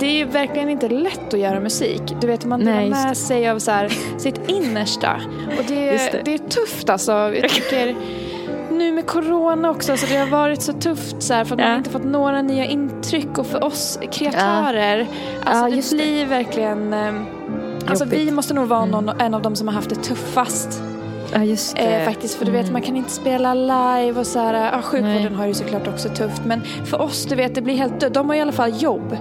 det 0.00 0.20
är 0.20 0.26
verkligen 0.26 0.68
inte 0.68 0.88
lätt 0.88 1.34
att 1.34 1.40
göra 1.40 1.60
musik. 1.60 2.02
Du 2.20 2.26
vet, 2.26 2.44
man 2.44 2.60
delar 2.64 2.86
med 3.06 3.16
sig 3.16 3.48
av 3.48 3.58
så 3.58 3.70
här, 3.70 3.88
sitt 4.18 4.48
innersta. 4.50 5.20
Och 5.58 5.64
det, 5.68 5.90
det. 5.90 6.22
det. 6.24 6.34
är 6.34 6.38
tufft 6.38 6.90
alltså. 6.90 7.12
Jag 7.12 7.48
tycker, 7.50 7.96
nu 8.70 8.92
med 8.92 9.06
corona 9.06 9.70
också, 9.70 9.96
så 9.96 10.06
det 10.06 10.16
har 10.16 10.26
varit 10.26 10.62
så 10.62 10.72
tufft 10.72 11.22
så 11.22 11.34
här, 11.34 11.44
för 11.44 11.54
att 11.54 11.58
man 11.58 11.66
Ja. 11.66 11.72
har 11.72 11.78
inte 11.78 11.90
fått 11.90 12.04
några 12.04 12.42
nya 12.42 12.64
intryck. 12.64 13.38
Och 13.38 13.46
för 13.46 13.64
oss 13.64 13.98
kreatörer, 14.12 15.06
alltså 15.44 15.64
Ja, 15.64 15.70
det 15.70 15.76
just 15.76 15.90
det. 15.90 15.96
blir 15.96 16.26
verkligen... 16.26 16.92
eh, 16.92 17.14
Alltså 17.88 18.04
Jobbigt. 18.04 18.20
vi 18.20 18.30
måste 18.30 18.54
nog 18.54 18.68
vara 18.68 18.84
någon, 18.84 19.08
Mm. 19.08 19.20
en 19.26 19.34
av 19.34 19.42
de 19.42 19.56
som 19.56 19.68
har 19.68 19.74
haft 19.74 19.88
det 19.88 19.94
tuffast. 19.96 20.82
Ja, 21.32 21.44
just 21.44 21.76
det. 21.76 21.82
Eh, 21.82 22.04
faktiskt, 22.04 22.34
för 22.34 22.44
du 22.44 22.52
vet 22.52 22.70
man 22.72 22.82
kan 22.82 22.96
inte 22.96 23.10
spela 23.10 23.54
live 23.54 24.20
och 24.20 24.26
så 24.26 24.38
här. 24.38 24.54
Ja, 24.72 24.82
sjukvården 24.82 25.22
Nej. 25.22 25.34
har 25.34 25.46
ju 25.46 25.54
såklart 25.54 25.88
också 25.88 26.08
tufft. 26.08 26.42
Men 26.44 26.60
för 26.84 27.00
oss, 27.02 27.24
du 27.26 27.34
vet, 27.34 27.54
det 27.54 27.62
blir 27.62 27.74
helt 27.74 28.00
dött. 28.00 28.14
De 28.14 28.28
har 28.28 28.36
i 28.36 28.40
alla 28.40 28.52
fall 28.52 28.82
jobb. 28.82 29.16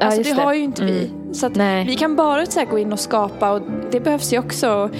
Ja, 0.00 0.06
Alltså 0.06 0.22
det, 0.22 0.34
det. 0.34 0.42
har 0.42 0.54
ju 0.54 0.62
inte 0.62 0.84
vi. 0.84 1.04
Mm. 1.04 1.34
Så 1.34 1.46
att 1.46 1.54
Nej. 1.54 1.84
vi 1.84 1.96
kan 1.96 2.16
bara 2.16 2.46
så 2.46 2.58
här, 2.60 2.66
gå 2.66 2.78
in 2.78 2.92
och 2.92 3.00
skapa 3.00 3.50
och 3.52 3.60
det 3.90 4.00
behövs 4.00 4.32
ju 4.32 4.38
också. 4.38 4.90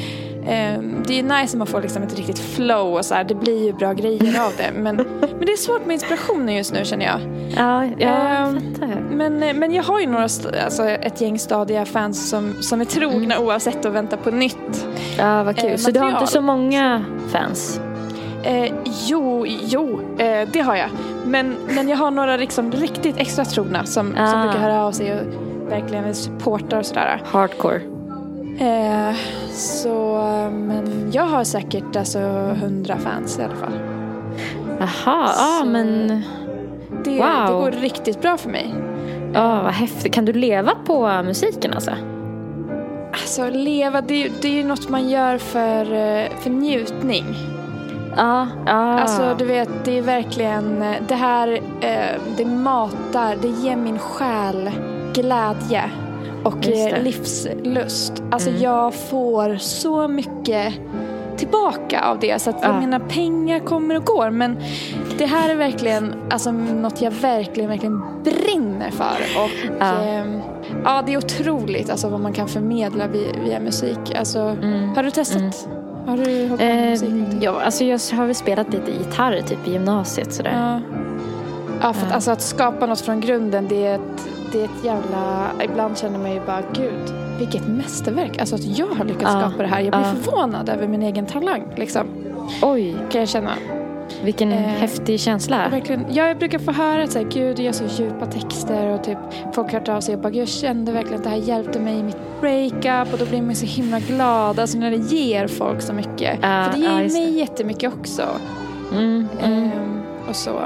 Ehm, 0.46 1.02
det 1.06 1.12
är 1.12 1.16
ju 1.16 1.22
nice 1.22 1.54
om 1.54 1.58
man 1.58 1.66
får 1.66 1.82
liksom 1.82 2.02
ett 2.02 2.16
riktigt 2.16 2.38
flow 2.38 2.94
och 2.94 3.04
så 3.04 3.14
här. 3.14 3.24
Det 3.24 3.34
blir 3.34 3.64
ju 3.66 3.72
bra 3.72 3.92
grejer 3.92 4.40
av 4.46 4.52
det. 4.56 4.70
Men, 4.74 4.96
men 5.20 5.40
det 5.40 5.52
är 5.52 5.56
svårt 5.56 5.86
med 5.86 5.94
inspirationen 5.94 6.54
just 6.56 6.72
nu 6.72 6.84
känner 6.84 7.06
jag. 7.06 7.20
Ja, 7.56 7.84
ja 7.98 8.08
Ehm, 8.08 8.54
jag 8.54 8.62
fattar. 8.62 9.00
Men, 9.10 9.42
eh, 9.42 9.54
men 9.54 9.72
jag 9.74 9.82
har 9.82 10.00
ju 10.00 10.06
några, 10.06 10.22
alltså 10.64 10.84
ett 10.88 11.20
gäng 11.20 11.38
stadiga 11.38 11.84
fans 11.84 12.30
som, 12.30 12.54
som 12.62 12.80
är 12.80 12.84
trogna 12.84 13.38
oavsett 13.38 13.84
och 13.84 13.94
väntar 13.94 14.16
på 14.16 14.30
nytt. 14.30 14.86
Ja, 15.18 15.42
vad 15.42 15.56
kul. 15.56 15.70
eh, 15.70 15.76
så 15.76 15.90
du 15.90 16.00
har 16.00 16.08
inte 16.10 16.26
så 16.26 16.40
många 16.40 17.04
fans? 17.28 17.80
Eh, 18.44 18.72
jo, 19.08 19.46
jo, 19.46 20.00
eh, 20.18 20.48
det 20.52 20.60
har 20.60 20.76
jag. 20.76 20.88
Men, 21.26 21.56
men 21.74 21.88
jag 21.88 21.96
har 21.96 22.10
några 22.10 22.36
liksom 22.36 22.72
riktigt 22.72 23.16
extra 23.16 23.44
trogna 23.44 23.84
som, 23.84 24.06
som 24.14 24.24
Ah. 24.24 24.42
brukar 24.42 24.58
höra 24.58 24.84
av 24.84 24.92
sig 24.92 25.12
och 25.14 25.20
verkligen 25.70 26.14
supportar 26.14 26.78
och 26.78 26.86
sådär. 26.86 27.22
Hardcore? 27.24 27.80
Eh, 28.58 29.16
så, 29.50 30.14
men 30.52 31.10
jag 31.12 31.22
har 31.24 31.44
säkert 31.44 31.96
alltså 31.96 32.18
hundra 32.60 32.96
fans 32.98 33.38
i 33.38 33.42
alla 33.42 33.54
fall. 33.56 33.78
Jaha, 34.78 35.30
ja 35.36 35.58
Så- 35.62 35.66
men 35.68 36.22
Det, 37.04 37.10
Wow. 37.10 37.46
det 37.46 37.52
går 37.52 37.80
riktigt 37.80 38.22
bra 38.22 38.36
för 38.36 38.50
mig. 38.50 38.74
ja, 39.34 39.62
vad 39.62 39.72
häftigt. 39.72 40.12
Kan 40.14 40.24
du 40.24 40.32
leva 40.32 40.72
på 40.86 41.22
musiken 41.24 41.72
alltså? 41.74 41.90
Alltså 43.12 43.50
leva, 43.50 44.00
det, 44.00 44.30
det 44.42 44.48
är 44.48 44.52
ju 44.52 44.64
något 44.64 44.88
man 44.88 45.08
gör 45.08 45.38
för, 45.38 45.80
eh, 45.92 46.24
för 46.40 46.50
njutning. 46.50 47.24
Ja, 48.16 48.46
ja. 48.66 48.72
Alltså 49.00 49.34
du 49.38 49.44
vet, 49.44 49.68
det 49.84 49.98
är 49.98 50.02
verkligen, 50.02 50.82
eh, 50.82 50.94
det 51.08 51.14
här, 51.14 51.60
eh, 51.80 52.20
det 52.36 52.44
matar, 52.44 53.36
det 53.42 53.48
ger 53.48 53.76
min 53.76 53.98
själ 53.98 54.70
glädje 55.14 55.90
och 56.44 56.68
eh, 56.68 57.02
livslust. 57.02 58.22
Alltså 58.30 58.48
Mm. 58.50 58.62
jag 58.62 58.94
får 58.94 59.56
så 59.56 60.08
mycket 60.08 60.74
tillbaka 61.36 62.00
av 62.04 62.18
det. 62.18 62.42
Så 62.42 62.50
att 62.50 62.56
Ja. 62.62 62.80
menar, 62.80 62.98
pengar 62.98 63.58
kommer 63.60 63.96
och 63.96 64.04
går. 64.04 64.30
Men 64.30 64.56
det 65.18 65.26
här 65.26 65.48
är 65.50 65.54
verkligen 65.54 66.14
alltså, 66.30 66.50
något 66.52 67.02
jag 67.02 67.10
verkligen, 67.10 67.70
verkligen 67.70 68.00
brinner 68.24 68.90
för. 68.90 69.42
Och 69.42 69.50
Ja. 69.80 69.84
ehm, 70.02 70.40
ja, 70.84 71.02
det 71.06 71.12
är 71.12 71.16
otroligt 71.18 71.90
alltså, 71.90 72.08
vad 72.08 72.20
man 72.20 72.32
kan 72.32 72.48
förmedla 72.48 73.06
via, 73.06 73.32
via 73.44 73.60
musik. 73.60 74.14
Alltså, 74.18 74.38
Mm. 74.38 74.88
Har 74.96 75.02
du 75.02 75.10
testat? 75.10 75.66
Mm. 75.66 76.08
Har 76.08 76.16
du 76.16 76.48
musik? 76.48 77.08
Eh, 77.10 77.38
ja, 77.44 77.60
alltså 77.64 77.84
jag 77.84 78.00
har 78.12 78.26
väl 78.26 78.34
spelat 78.34 78.72
lite 78.72 78.90
gitarr 78.90 79.40
typ 79.46 79.68
i 79.68 79.72
gymnasiet 79.72 80.32
sådär. 80.34 80.80
Ja. 80.86 80.96
Ja, 81.82 81.92
för 81.92 82.06
att, 82.06 82.12
alltså, 82.12 82.30
att 82.30 82.42
skapa 82.42 82.86
något 82.86 83.00
från 83.00 83.20
grunden 83.20 83.66
det 83.68 83.86
är, 83.86 83.94
ett, 83.94 84.28
det 84.52 84.60
är 84.60 84.64
ett 84.64 84.84
jävla... 84.84 85.50
Ibland 85.64 85.98
känner 85.98 86.18
man 86.18 86.32
ju 86.32 86.40
bara, 86.46 86.62
gud, 86.74 87.14
vilket 87.38 87.68
mästerverk. 87.68 88.38
Alltså 88.38 88.54
att 88.54 88.64
jag 88.78 88.86
har 88.86 89.04
lyckats 89.04 89.30
skapa 89.32 89.62
det 89.62 89.66
här. 89.68 89.80
Jag 89.80 89.92
blir 89.92 90.22
förvånad 90.22 90.68
över 90.68 90.88
min 90.88 91.02
egen 91.02 91.26
talang. 91.26 91.62
Liksom, 91.76 92.06
Oj, 92.62 92.96
kan 93.10 93.20
jag 93.20 93.28
känna. 93.28 93.50
vilken 94.24 94.52
Eh, 94.52 94.58
häftig 94.58 95.20
känsla. 95.20 95.68
Verkligen, 95.70 96.04
ja, 96.10 96.26
jag 96.28 96.38
brukar 96.38 96.58
få 96.58 96.72
höra 96.72 97.02
att 97.02 97.12
så 97.12 97.18
här, 97.18 97.26
gud, 97.30 97.56
du 97.56 97.62
gör 97.62 97.72
så 97.72 97.84
djupa 98.02 98.26
texter 98.26 98.86
och 98.88 99.04
typ, 99.04 99.18
folk 99.52 99.72
har 99.72 99.78
hört 99.78 99.88
av 99.88 100.00
sig 100.00 100.14
och 100.14 100.20
bara, 100.20 100.32
jag 100.32 100.48
kände 100.48 100.92
verkligen 100.92 101.18
att 101.18 101.24
det 101.24 101.30
här 101.30 101.36
hjälpte 101.36 101.80
mig 101.80 101.98
i 101.98 102.02
mitt 102.02 102.16
breakup 102.40 103.12
och 103.12 103.18
då 103.18 103.26
blir 103.26 103.42
man 103.42 103.54
så 103.54 103.66
himla 103.66 103.98
glad. 104.00 104.58
Alltså 104.58 104.78
när 104.78 104.90
det 104.90 104.96
ger 105.16 105.46
folk 105.46 105.82
så 105.82 105.92
mycket. 105.92 106.38
Ja, 106.42 106.64
För 106.72 106.78
det 106.80 106.86
ger 106.86 107.00
just 107.00 107.16
mig 107.16 107.38
jättemycket 107.38 107.92
också. 108.00 108.22
Mm, 108.92 109.28
mm. 109.42 109.62
Ehm, 109.62 110.02
och 110.28 110.36
så. 110.36 110.60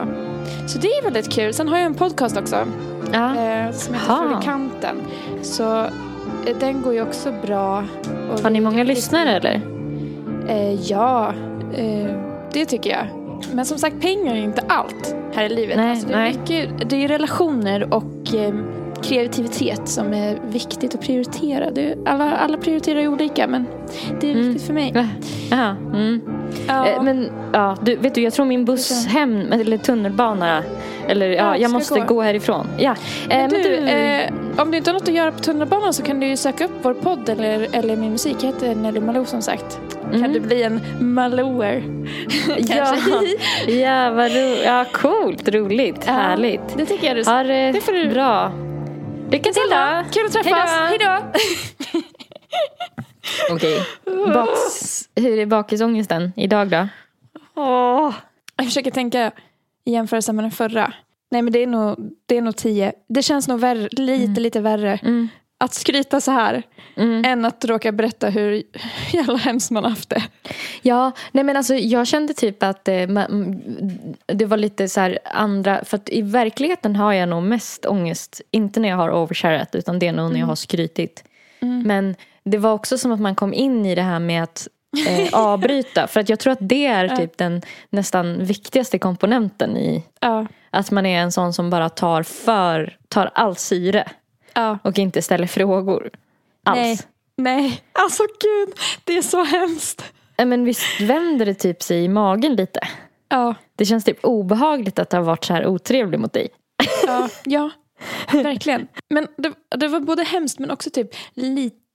så 0.67 0.79
det 0.79 0.89
är 0.89 1.03
väldigt 1.03 1.33
kul. 1.33 1.55
Sen 1.55 1.69
har 1.69 1.77
jag 1.77 1.87
en 1.87 1.95
podcast 1.95 2.37
också. 2.37 2.57
Ja. 3.17 3.37
eh, 3.67 3.73
som 3.73 3.95
heter 3.95 4.11
Aha. 4.11 4.29
Från 4.31 4.43
i 4.43 4.45
kanten. 4.45 4.97
Så 5.43 5.81
eh, 5.83 6.57
den 6.61 6.83
går 6.83 6.95
ju 6.95 7.03
också 7.03 7.33
bra. 7.47 7.85
Och 8.33 8.41
Har 8.41 8.51
ni 8.51 8.61
många 8.61 8.85
lyssnare 8.85 9.31
eller? 9.37 9.61
Eh, 10.49 10.75
ja, 10.91 11.33
det 12.53 12.65
tycker 12.65 12.91
jag. 12.91 13.07
Men 13.53 13.65
som 13.67 13.79
sagt, 13.79 14.01
pengar 14.01 14.35
är 14.35 14.41
inte 14.41 14.63
allt 14.69 15.15
här 15.35 15.45
i 15.45 15.49
livet. 15.49 15.77
Nej, 15.77 15.91
alltså, 15.91 16.09
det, 16.09 16.15
är 16.15 16.19
nej. 16.19 16.33
mycket, 16.39 16.91
det 16.91 17.05
är 17.05 17.09
relationer 17.09 17.95
och 17.95 18.05
kreativitet 19.03 19.89
som 19.89 20.15
är 20.15 20.39
viktigt 20.49 20.95
att 20.95 21.01
prioritera. 21.01 21.95
Alla, 22.07 22.37
alla 22.37 22.59
prioriterar 22.59 23.01
ju 23.01 23.09
olika, 23.09 23.47
men 23.49 23.67
det 24.21 24.31
är 24.31 24.35
Mm. 24.35 24.47
viktigt 24.49 24.67
för 24.67 24.75
mig. 24.75 25.07
Jaha. 25.51 25.77
Mm. 25.95 26.21
Ja. 26.69 26.87
Eh, 26.89 27.03
Men 27.03 27.31
ja, 27.53 27.77
du, 27.83 27.97
vet 27.97 28.15
du, 28.15 28.21
jag 28.23 28.33
tror 28.33 28.47
min 28.47 28.65
buss 28.65 29.07
hem, 29.07 29.53
eller 29.53 29.79
tunnelbana, 29.79 30.63
eller 31.09 31.29
ja, 31.29 31.35
Ja, 31.35 31.53
ska 31.53 31.61
jag 31.63 31.71
du 31.71 31.73
måste 31.73 32.01
gå? 32.01 32.07
gå 32.15 32.23
härifrån. 32.23 32.67
Ja. 32.79 32.91
Eh, 32.91 32.97
Men 33.39 33.49
du, 33.51 33.75
eh, 33.77 34.31
om 34.59 34.71
du 34.71 34.77
inte 34.77 34.91
har 34.91 34.95
något 34.95 35.09
att 35.09 35.15
göra 35.15 35.33
på 35.33 35.39
tunnelbanan 35.39 35.93
så 35.93 36.03
kan 36.03 36.21
du 36.21 36.27
ju 36.27 36.37
söka 36.37 36.65
upp 36.65 36.71
vår 36.83 36.95
podd 36.95 37.29
eller, 37.29 37.67
eller 37.73 37.97
min 37.97 38.13
musik. 38.13 38.37
Jag 38.41 38.47
heter 38.47 38.75
Nelly 38.75 39.01
Malou 39.01 39.25
som 39.25 39.43
sagt. 39.43 39.79
Kan 40.03 40.15
Mm. 40.15 40.33
du 40.33 40.41
bli 40.41 40.63
en 40.63 40.81
Malouer? 41.01 41.83
ja, 42.59 42.97
ja, 43.73 44.11
vad 44.11 44.31
ro- 44.33 44.63
ja, 44.65 44.85
coolt, 44.93 45.49
roligt, 45.49 46.05
Ja, 46.07 46.13
härligt. 46.13 46.77
Det 46.77 46.87
tycker 46.87 47.07
jag 47.07 47.17
du 47.17 47.25
Ha 47.31 47.43
det, 47.43 47.73
Det 47.73 47.81
får 47.81 47.93
du- 47.93 48.09
bra. 48.09 48.53
Lycka 49.31 49.53
till 49.53 49.63
då. 49.71 50.03
Kul 50.13 50.27
att 50.27 50.33
träffas. 50.33 50.71
Hej 50.71 50.99
då! 51.01 51.19
Okej. 53.51 53.83
Baks, 54.35 55.09
hur 55.17 55.39
är 55.39 55.47
bakisångesten 55.47 56.33
idag 56.37 56.69
då? 56.71 56.89
Åh. 57.55 58.15
Jag 58.57 58.67
försöker 58.67 58.91
tänka 58.91 59.33
i 59.85 59.93
jämförelse 59.93 60.33
med 60.33 60.45
den 60.45 60.51
förra. 60.53 60.93
Nej 61.31 61.43
men 61.43 61.53
det 61.53 61.63
är 61.63 61.67
nog, 61.67 61.97
det 62.27 62.37
är 62.37 62.43
nog 62.43 62.57
tio. 62.57 62.93
Det 63.09 63.23
känns 63.23 63.49
nog 63.49 63.61
värre, 63.61 63.89
lite, 63.93 64.41
lite 64.41 64.61
värre. 64.61 64.99
Mm. 65.03 65.29
att 65.59 65.75
skryta 65.75 66.21
så 66.21 66.31
här 66.31 66.63
Mm. 66.99 67.25
än 67.25 67.45
att 67.45 67.65
råka 67.65 67.93
berätta 67.93 68.29
hur 68.29 68.63
jävla 69.13 69.37
hemskt 69.37 69.71
man 69.71 69.85
haft 69.85 70.09
det. 70.11 70.23
Ja, 70.83 71.13
nej 71.33 71.45
men 71.45 71.57
alltså 71.57 71.75
jag 71.75 72.07
kände 72.07 72.35
typ 72.35 72.63
att 72.63 72.89
eh, 72.89 72.95
mm, 72.95 73.61
det 74.27 74.45
var 74.45 74.57
lite 74.57 74.89
så 74.89 75.01
här 75.01 75.19
andra, 75.25 75.85
för 75.85 75.97
att 75.97 76.09
i 76.09 76.23
verkligheten 76.23 76.97
har 76.97 77.13
jag 77.13 77.29
nog 77.29 77.43
mest 77.43 77.87
ångest, 77.87 78.41
inte 78.51 78.81
när 78.81 78.89
jag 78.89 78.97
har 78.97 79.11
oversharat 79.11 79.75
utan 79.75 79.99
det 79.99 80.07
är 80.07 80.13
nog 80.13 80.33
när 80.33 80.41
jag 80.41 80.47
har 80.47 80.55
skrytit. 80.55 81.25
Men 81.61 82.15
det 82.47 82.59
var 82.59 82.73
också 82.73 82.99
som 82.99 83.13
att 83.13 83.21
man 83.21 83.35
kom 83.35 83.55
in 83.55 83.87
i 83.87 83.95
det 83.95 84.03
här 84.03 84.19
med 84.19 84.43
att 84.43 84.69
eh, 85.09 85.29
avbryta, 85.33 86.07
för 86.07 86.21
att 86.21 86.29
jag 86.29 86.39
tror 86.39 86.53
att 86.53 86.59
det 86.61 86.87
är 86.87 87.17
typ 87.17 87.39
den 87.39 87.63
nästan 87.91 88.45
viktigaste 88.45 88.99
komponenten 88.99 89.77
i 89.77 90.05
Ja, 90.21 90.47
att 90.71 90.91
man 90.91 91.07
är 91.07 91.23
en 91.23 91.33
sån 91.33 91.53
som 91.53 91.71
bara 91.71 91.89
tar 91.89 92.23
för, 92.23 92.99
tar 93.09 93.31
all 93.35 93.57
syre 93.57 94.09
ja. 94.55 94.79
och 94.83 94.99
inte 94.99 95.23
ställer 95.23 95.47
frågor 95.47 96.11
alls. 96.65 96.79
Nej. 96.79 96.99
Nej, 97.39 97.83
alltså 97.93 98.23
gud, 98.23 98.75
det 99.05 99.19
är 99.19 99.23
så 99.23 99.45
hemskt. 99.45 100.05
Men 100.37 100.65
visst 100.65 101.01
vänder 101.01 101.47
det 101.47 101.55
typ 101.55 101.83
sig 101.83 102.05
i 102.05 102.09
magen 102.09 102.55
lite? 102.55 102.81
Ja, 103.29 103.55
Det 103.77 103.85
känns 103.85 104.05
typ 104.05 104.25
obehagligt 104.25 104.99
att 104.99 105.13
ha 105.13 105.21
varit 105.21 105.45
så 105.45 105.53
här 105.53 105.67
otrevlig 105.67 106.21
mot 106.21 106.33
dig. 106.33 106.49
ja, 107.07 107.29
ja 107.45 107.71
verkligen. 108.33 108.89
Men 109.11 109.29
det, 109.37 109.53
det 109.77 109.89
var 109.89 110.01
både 110.01 110.23
hemskt 110.23 110.59
men 110.59 110.71
också 110.71 110.91
typ 110.91 111.09
lite 111.35 111.86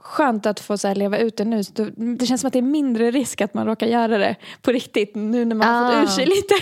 skönt 0.00 0.46
att 0.46 0.60
få 0.60 0.78
så 0.78 0.88
här 0.88 0.94
leva 0.94 1.18
ut 1.18 1.36
det 1.36 1.44
nu. 1.44 1.62
Det 2.18 2.26
känns 2.26 2.40
som 2.40 2.46
att 2.48 2.52
det 2.52 2.58
är 2.58 2.62
mindre 2.62 3.10
risk 3.10 3.40
att 3.40 3.54
man 3.54 3.66
råkar 3.66 3.86
göra 3.86 4.18
det 4.18 4.36
på 4.62 4.72
riktigt 4.72 5.14
nu 5.14 5.44
när 5.44 5.56
man 5.56 5.68
har 5.68 5.92
Ah. 5.92 6.00
fått 6.00 6.02
ur 6.02 6.06
sig 6.12 6.26
lite. 6.26 6.54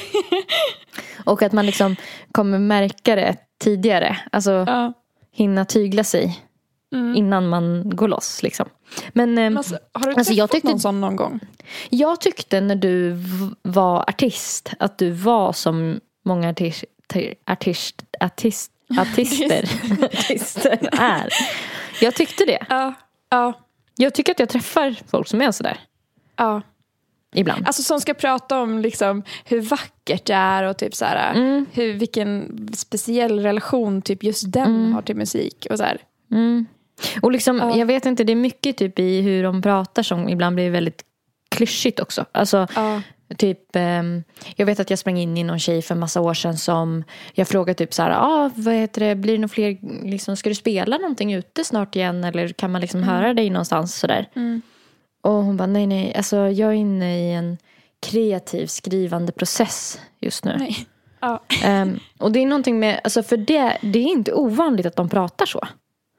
Och 1.25 1.43
att 1.43 1.53
man 1.53 1.67
liksom 1.67 1.97
kommer 2.33 2.59
märka 2.59 3.15
det 3.17 3.37
tidigare. 3.61 4.17
Alltså 4.33 4.51
Ja. 4.67 4.93
hinna 5.33 5.65
tygla 5.65 6.05
sig 6.05 6.39
Mm. 6.95 7.17
innan 7.17 7.49
man 7.49 7.91
går 7.97 8.09
loss. 8.09 8.43
Liksom. 8.43 8.69
Men 9.13 9.39
eh, 9.39 9.45
Men 9.45 9.57
Alltså, 9.57 9.79
har 9.93 10.07
du 10.07 10.15
Alltså, 10.15 10.35
träffat 10.35 10.51
tyckte- 10.51 10.69
någon 10.69 10.81
sån 10.81 11.01
någon 11.01 11.17
gång? 11.17 11.41
jag 11.91 12.21
tyckte 12.21 12.61
när 12.61 12.75
du 12.77 13.17
var 13.63 14.01
artist 14.09 14.71
att 14.79 14.99
du 14.99 15.11
var 15.11 15.53
som 15.53 16.01
många 16.25 16.49
artist, 16.51 16.85
artist, 17.47 18.03
artist, 18.21 18.71
artister, 19.01 19.65
artister 20.15 20.89
är. 20.93 21.29
Jag 22.01 22.15
tyckte 22.15 22.45
det. 22.45 22.67
Ja. 22.69 22.95
Ja. 23.29 23.53
Jag 23.97 24.15
tycker 24.15 24.33
att 24.33 24.39
jag 24.41 24.49
träffar 24.49 24.97
folk 25.11 25.29
som 25.29 25.41
är 25.41 25.51
sådär. 25.53 25.81
ja. 26.37 26.63
Ibland. 27.35 27.67
Alltså 27.67 27.83
som 27.83 28.01
ska 28.01 28.15
prata 28.15 28.61
om 28.61 28.79
liksom 28.79 29.23
hur 29.45 29.61
vackert 29.61 30.25
det 30.25 30.35
är 30.35 30.63
och 30.65 30.77
typ 30.77 30.95
så 30.95 31.05
här, 31.05 31.35
Mm. 31.35 31.67
hur, 31.73 31.93
vilken 31.93 32.69
speciell 32.75 33.41
relation 33.41 34.03
typ 34.03 34.23
just 34.25 34.53
den 34.53 34.93
har 34.93 35.03
till 35.03 35.17
musik. 35.17 35.67
Och 35.71 35.79
så. 35.79 35.85
Mm. 36.31 36.67
Och 37.23 37.33
liksom, 37.33 37.59
Ja. 37.59 37.77
jag 37.77 37.87
vet 37.87 38.07
inte, 38.07 38.25
det 38.25 38.33
är 38.33 38.37
mycket 38.37 38.77
typ 38.77 38.99
i 38.99 39.21
hur 39.21 39.43
de 39.43 39.63
pratar 39.63 40.03
som 40.03 40.29
ibland 40.29 40.55
blir 40.55 40.71
väldigt 40.71 41.05
klyschigt 41.49 42.01
också. 42.01 42.25
Alltså, 42.33 42.67
Ja. 42.75 43.03
Typ, 43.37 43.77
ehm, 43.77 44.23
jag 44.57 44.67
vet 44.67 44.81
att 44.81 44.91
jag 44.91 44.99
sprang 44.99 45.19
in 45.19 45.37
i 45.37 45.45
någon 45.45 45.59
tjej 45.59 45.83
för 45.83 45.95
en 45.95 46.01
massa 46.01 46.21
år 46.21 46.35
sedan 46.35 46.59
som 46.59 47.05
jag 47.33 47.49
frågade 47.49 47.75
typ 47.75 47.95
så 47.95 48.03
här, 48.03 48.11
ah, 48.11 48.51
vad 48.55 48.75
heter 48.75 49.01
det, 49.01 49.15
blir 49.15 49.33
det 49.33 49.39
några 49.39 49.49
fler, 49.49 49.79
liksom, 50.05 50.37
ska 50.37 50.49
du 50.49 50.55
spela 50.55 50.99
någonting 50.99 51.33
ute 51.35 51.65
snart 51.65 51.97
igen 51.97 52.25
eller 52.25 52.49
kan 52.49 52.71
man 52.71 52.81
liksom 52.81 53.03
höra 53.03 53.35
dig 53.35 53.51
någonstans 53.51 53.95
sådär? 53.95 54.29
Mm. 54.37 54.63
Och 55.23 55.33
hon 55.33 55.57
bara, 55.57 55.67
nej 55.67 55.87
nej, 55.87 56.15
alltså 56.17 56.37
jag 56.37 56.69
är 56.69 56.75
inne 56.75 57.19
i 57.19 57.33
en 57.33 57.59
kreativ 58.01 58.67
skrivande 58.67 59.33
process 59.33 60.01
just 60.21 60.45
nu. 60.45 60.57
Nej. 60.59 60.87
Ja. 61.21 61.43
Ehm, 61.65 61.99
och 62.19 62.33
det 62.33 62.39
är 62.39 62.47
någonting 62.47 62.79
med, 62.79 63.01
alltså 63.05 63.23
för 63.23 63.37
det, 63.37 63.79
det 63.83 63.99
är 63.99 64.07
inte 64.07 64.33
ovanligt 64.33 64.87
att 64.87 64.97
de 64.97 65.09
pratar 65.09 65.47
så. 65.47 65.61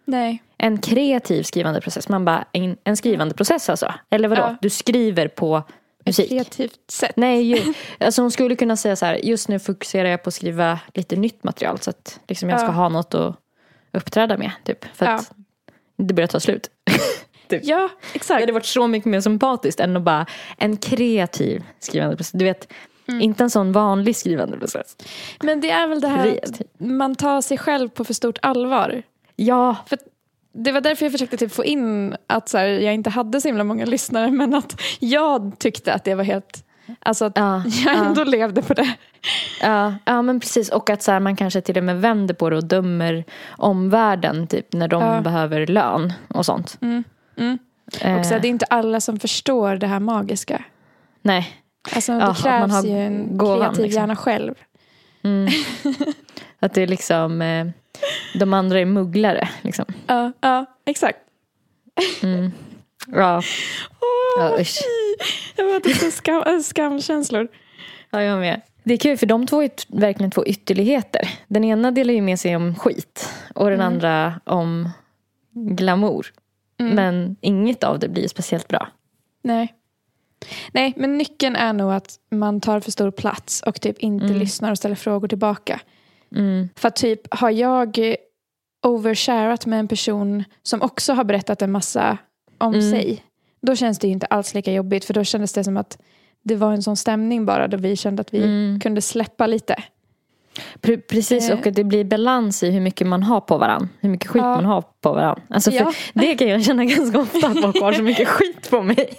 Nej. 0.05 0.43
En 0.57 0.77
kreativ 0.77 1.43
skrivande 1.43 1.81
process. 1.81 2.09
Man 2.09 2.25
bara, 2.25 2.45
en, 2.51 2.77
en 2.83 2.97
skrivande 2.97 3.35
process 3.35 3.69
alltså? 3.69 3.93
Eller 4.09 4.27
vadå? 4.27 4.41
Ja. 4.41 4.55
Du 4.61 4.69
skriver 4.69 5.27
på 5.27 5.63
Ett 6.01 6.05
musik? 6.05 6.29
kreativt 6.29 6.79
sätt. 6.91 7.13
Nej, 7.15 7.41
ju, 7.43 7.73
alltså 7.99 8.21
hon 8.21 8.31
skulle 8.31 8.55
kunna 8.55 8.77
säga 8.77 8.95
så 8.95 9.05
här, 9.05 9.15
just 9.15 9.47
nu 9.47 9.59
fokuserar 9.59 10.09
jag 10.09 10.23
på 10.23 10.27
att 10.27 10.33
skriva 10.33 10.79
lite 10.93 11.15
nytt 11.15 11.43
material 11.43 11.79
så 11.79 11.89
att 11.89 12.19
liksom 12.27 12.49
jag 12.49 12.59
ska 12.59 12.67
Ja. 12.67 12.73
ha 12.73 12.89
något 12.89 13.13
att 13.13 13.35
uppträda 13.93 14.37
med. 14.37 14.51
Typ, 14.63 14.85
för 14.95 15.05
att 15.05 15.31
det 15.97 16.13
börjar 16.13 16.27
ta 16.27 16.39
slut. 16.39 16.69
Ja, 17.63 17.89
Det 18.11 18.15
exakt. 18.17 18.39
hade 18.39 18.51
varit 18.51 18.65
så 18.65 18.87
mycket 18.87 19.05
mer 19.05 19.21
sympatiskt 19.21 19.79
än 19.79 19.97
att 19.97 20.03
bara 20.03 20.25
en 20.57 20.77
kreativ 20.77 21.63
skrivande 21.79 22.15
process. 22.15 22.31
Du 22.31 22.45
vet, 22.45 22.73
Mm. 23.07 23.21
inte 23.21 23.43
en 23.43 23.49
sån 23.49 23.71
vanlig 23.71 24.15
skrivande 24.15 24.57
process. 24.57 24.95
Men 25.43 25.61
det 25.61 25.69
är 25.69 25.87
väl 25.87 26.01
det 26.01 26.07
här 26.07 26.39
att 26.43 26.61
man 26.77 27.15
tar 27.15 27.41
sig 27.41 27.57
själv 27.57 27.89
på 27.89 28.03
för 28.03 28.13
stort 28.13 28.37
allvar. 28.41 29.03
Ja, 29.35 29.75
För 29.87 29.97
det 30.53 30.71
var 30.71 30.81
därför 30.81 31.05
jag 31.05 31.11
försökte 31.11 31.37
typ 31.37 31.51
få 31.51 31.65
in 31.65 32.15
att 32.27 32.49
så 32.49 32.57
här, 32.57 32.65
jag 32.65 32.93
inte 32.93 33.09
hade 33.09 33.41
så 33.41 33.47
himla 33.47 33.63
många 33.63 33.85
lyssnare 33.85 34.31
men 34.31 34.53
att 34.53 34.81
jag 34.99 35.59
tyckte 35.59 35.93
att 35.93 36.03
det 36.03 36.15
var 36.15 36.23
helt, 36.23 36.65
alltså 36.99 37.25
att 37.25 37.33
Ja, 37.37 37.63
jag 37.85 37.95
ja. 37.95 38.05
ändå 38.05 38.23
levde 38.23 38.61
på 38.61 38.73
det. 38.73 38.95
Ja, 39.61 39.95
ja 40.05 40.21
men 40.21 40.39
precis. 40.39 40.69
Och 40.71 40.89
att 40.89 41.03
så 41.03 41.11
här, 41.11 41.19
man 41.19 41.35
kanske 41.35 41.61
till 41.61 41.77
och 41.77 41.83
med 41.83 42.01
vänder 42.01 42.33
på 42.33 42.49
det 42.49 42.55
och 42.55 42.65
dömer 42.67 43.23
omvärlden 43.57 44.47
typ, 44.47 44.73
när 44.73 44.87
de 44.87 45.03
Ja. 45.03 45.21
behöver 45.21 45.67
lön 45.67 46.13
och 46.27 46.45
sånt. 46.45 46.77
Mm. 46.81 47.03
Mm. 47.37 47.59
Eh, 48.01 48.19
Och 48.19 48.25
så 48.25 48.33
här, 48.33 48.39
det 48.39 48.47
är 48.47 48.49
inte 48.49 48.65
alla 48.65 49.01
som 49.01 49.19
förstår 49.19 49.75
det 49.75 49.87
här 49.87 49.99
magiska. 49.99 50.63
nej. 51.21 51.57
Alltså, 51.95 52.11
Ja, 52.11 52.27
det 52.27 52.41
krävs 52.43 52.71
har 52.71 52.83
ju 52.83 52.97
en 52.99 53.37
gåvan, 53.37 53.59
kreativ 53.59 53.83
liksom. 53.83 53.99
hjärna 54.01 54.15
själv. 54.15 54.55
Mm. 55.23 55.51
att 56.59 56.73
det 56.73 56.81
är 56.81 56.87
liksom, 56.87 57.41
eh, 57.41 57.67
de 58.33 58.53
andra 58.53 58.79
är 58.79 58.85
mugglare. 58.85 59.49
Liksom. 59.61 59.85
Ja, 60.07 60.31
ja 60.41 60.65
exakt. 60.85 61.19
Mm. 62.23 62.51
Ja. 63.07 63.37
Åh, 64.01 64.43
Ja, 64.45 64.57
usch. 64.61 64.77
fy. 64.77 65.25
jag 65.55 65.65
vet 65.65 65.85
inte, 65.85 66.11
skam, 66.11 66.43
äh, 66.47 66.59
skamkänslor. 66.59 67.47
ja, 68.11 68.21
jag 68.21 68.39
med. 68.39 68.61
Det 68.83 68.93
är 68.93 68.97
kul 68.97 69.17
för 69.17 69.25
de 69.25 69.47
två 69.47 69.63
är 69.63 69.69
verkligen 69.87 70.31
två 70.31 70.45
ytterligheter. 70.45 71.29
Den 71.47 71.63
ena 71.63 71.91
delar 71.91 72.13
ju 72.13 72.21
med 72.21 72.39
sig 72.39 72.55
om 72.55 72.75
skit 72.75 73.29
och 73.55 73.65
den 73.69 73.81
Mm. 73.81 73.87
andra 73.93 74.41
om 74.45 74.89
glamour. 75.53 76.27
Mm. 76.79 76.95
Men 76.95 77.35
inget 77.41 77.83
av 77.83 77.99
det 77.99 78.09
blir 78.09 78.27
speciellt 78.27 78.67
bra. 78.67 78.87
Nej. 79.43 79.73
Nej, 80.71 80.93
men 80.97 81.17
nyckeln 81.17 81.55
är 81.55 81.73
nog 81.73 81.91
att 81.93 82.15
man 82.31 82.61
tar 82.61 82.79
för 82.79 82.91
stor 82.91 83.11
plats 83.11 83.61
och 83.61 83.81
typ 83.81 83.99
inte 83.99 84.25
Mm. 84.25 84.37
lyssnar 84.39 84.71
och 84.71 84.77
ställer 84.77 84.95
frågor 84.95 85.27
tillbaka. 85.27 85.79
Mm. 86.35 86.69
För 86.75 86.89
typ 86.89 87.21
har 87.33 87.49
jag 87.49 88.15
oversharat 88.85 89.65
med 89.65 89.79
en 89.79 89.87
person 89.87 90.43
som 90.63 90.81
också 90.81 91.13
har 91.13 91.23
berättat 91.23 91.61
en 91.61 91.71
massa 91.71 92.17
om 92.57 92.73
Mm. 92.73 92.91
sig. 92.91 93.23
Då 93.61 93.75
känns 93.75 93.99
det 93.99 94.07
ju 94.07 94.13
inte 94.13 94.25
alls 94.25 94.53
lika 94.53 94.71
jobbigt 94.73 95.05
för 95.05 95.13
då 95.13 95.23
kändes 95.23 95.53
det 95.53 95.63
som 95.63 95.77
att 95.77 95.97
det 96.43 96.55
var 96.55 96.71
en 96.73 96.83
sån 96.83 96.97
stämning 96.97 97.45
bara 97.45 97.67
då 97.67 97.77
vi 97.77 97.95
kände 97.95 98.21
att 98.21 98.33
vi 98.33 98.43
Mm. 98.43 98.79
kunde 98.79 99.01
släppa 99.01 99.47
lite. 99.47 99.75
Pre- 100.81 101.01
Precis, 101.09 101.49
Eh. 101.49 101.59
och 101.59 101.67
att 101.67 101.75
det 101.75 101.83
blir 101.83 102.03
balans 102.03 102.63
i 102.63 102.71
hur 102.71 102.79
mycket 102.81 103.07
man 103.07 103.23
har 103.23 103.41
på 103.41 103.57
varann. 103.57 103.89
Hur 103.99 104.09
mycket 104.09 104.27
skit 104.29 104.41
Ja. 104.41 104.55
man 104.55 104.65
har 104.65 104.81
på 105.01 105.13
varann. 105.13 105.39
Alltså 105.49 105.71
Ja. 105.71 105.93
Det 106.13 106.35
kan 106.35 106.47
jag 106.47 106.63
känna 106.63 106.85
ganska 106.85 107.19
ofta, 107.19 107.47
att 107.47 107.61
folk 107.61 107.81
har 107.81 107.93
så 107.93 108.03
mycket 108.03 108.27
skit 108.27 108.69
på 108.69 108.81
mig. 108.81 109.13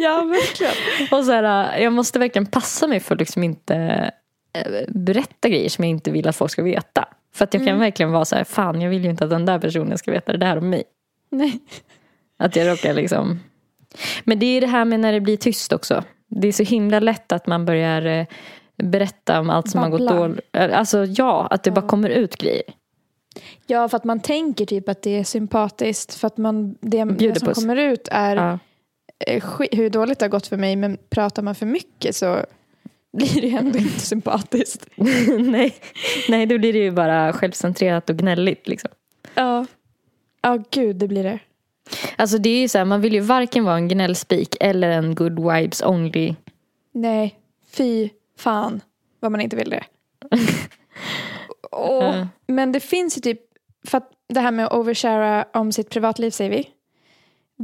Ja, 0.00 0.22
verkligen. 0.24 0.72
Och 1.18 1.24
så 1.24 1.32
här, 1.32 1.78
jag 1.78 1.92
måste 1.92 2.18
verkligen 2.18 2.46
passa 2.46 2.86
mig 2.86 3.00
för 3.00 3.14
att 3.14 3.18
liksom 3.20 3.42
inte 3.44 4.10
berätta 4.88 5.48
grejer 5.48 5.68
som 5.68 5.84
jag 5.84 5.90
inte 5.90 6.10
vill 6.10 6.28
att 6.28 6.36
folk 6.36 6.50
ska 6.52 6.62
veta. 6.62 7.08
För 7.34 7.44
att 7.44 7.54
jag 7.54 7.60
kan 7.60 7.68
Mm. 7.68 7.80
verkligen 7.80 8.12
vara 8.12 8.24
så 8.24 8.36
här, 8.36 8.44
fan 8.44 8.80
jag 8.80 8.90
vill 8.90 9.04
ju 9.04 9.10
inte 9.10 9.24
att 9.24 9.30
den 9.30 9.46
där 9.46 9.58
personen 9.58 9.98
ska 9.98 10.10
veta 10.10 10.32
det 10.32 10.38
där 10.38 10.58
om 10.58 10.70
mig. 10.70 10.82
Nej. 11.30 11.58
Att 12.38 12.56
jag 12.56 12.68
råkar 12.72 12.94
liksom... 12.94 13.40
Men 14.24 14.38
det 14.38 14.46
är 14.46 14.60
det 14.60 14.66
här 14.66 14.84
med 14.84 15.00
när 15.00 15.12
det 15.12 15.20
blir 15.20 15.36
tyst 15.36 15.72
också. 15.72 16.04
Det 16.28 16.48
är 16.48 16.52
så 16.52 16.62
himla 16.62 17.00
lätt 17.00 17.32
att 17.32 17.46
man 17.46 17.64
börjar 17.64 18.02
eh, 18.06 18.26
berätta 18.82 19.40
om 19.40 19.50
allt 19.50 19.70
som 19.70 19.80
har 19.82 19.90
gått 19.90 20.00
Babbla. 20.00 20.16
dåligt. 20.20 20.40
Alltså 20.52 21.04
ja, 21.04 21.46
att 21.50 21.62
det 21.62 21.70
bara 21.70 21.86
kommer 21.88 22.08
ut 22.10 22.36
grejer. 22.36 22.62
Ja, 23.66 23.88
för 23.88 23.96
att 23.96 24.04
man 24.04 24.20
tänker 24.20 24.66
typ 24.66 24.88
att 24.88 25.02
det 25.02 25.18
är 25.18 25.24
sympatiskt 25.24 26.14
för 26.14 26.26
att 26.26 26.36
man, 26.36 26.76
det, 26.80 27.04
det 27.04 27.38
som 27.40 27.54
kommer 27.54 27.76
ut 27.76 28.08
är 28.10 28.36
Ja. 28.36 28.58
eh, 29.26 29.44
hur 29.72 29.90
dåligt 29.90 30.18
det 30.18 30.24
har 30.24 30.30
gått 30.30 30.46
för 30.46 30.56
mig 30.56 30.76
men 30.76 30.98
pratar 31.10 31.42
man 31.42 31.54
för 31.54 31.66
mycket 31.66 32.16
så 32.16 32.44
blir 33.12 33.42
det 33.42 33.56
ändå 33.56 33.78
inte 33.78 34.00
sympatiskt. 34.00 34.86
nej, 35.38 35.74
nej, 36.28 36.46
då 36.46 36.58
blir 36.58 36.72
det 36.72 36.78
ju 36.78 36.90
bara 36.90 37.32
självcentrerat 37.32 38.10
och 38.10 38.16
gnälligt. 38.16 38.68
Liksom. 38.68 38.90
Ja, 39.34 39.66
ja 40.42 40.58
gud 40.70 40.96
det 40.96 41.08
blir 41.08 41.24
det. 41.24 41.38
Alltså 42.16 42.38
det 42.38 42.50
är 42.50 42.60
ju 42.60 42.68
så 42.68 42.78
här, 42.78 42.84
man 42.84 43.00
vill 43.00 43.12
ju 43.12 43.20
varken 43.20 43.64
vara 43.64 43.76
en 43.76 43.88
gnällspik 43.88 44.56
eller 44.60 44.90
en 44.90 45.14
good 45.14 45.52
vibes 45.52 45.82
only. 45.82 46.34
Nej, 46.92 47.38
fy 47.70 48.08
fan 48.38 48.80
vad 49.20 49.32
man 49.32 49.40
inte 49.40 49.56
vill 49.56 49.70
det. 49.70 49.84
Åh, 51.72 52.04
Ja. 52.04 52.28
Men 52.46 52.72
det 52.72 52.80
finns 52.80 53.16
ju 53.16 53.20
typ, 53.20 53.40
för 53.86 53.98
att 53.98 54.10
det 54.28 54.40
här 54.40 54.50
med 54.50 54.66
att 54.66 54.72
overshara 54.72 55.44
om 55.52 55.72
sitt 55.72 55.90
privatliv 55.90 56.30
säger 56.30 56.50
vi. 56.50 56.68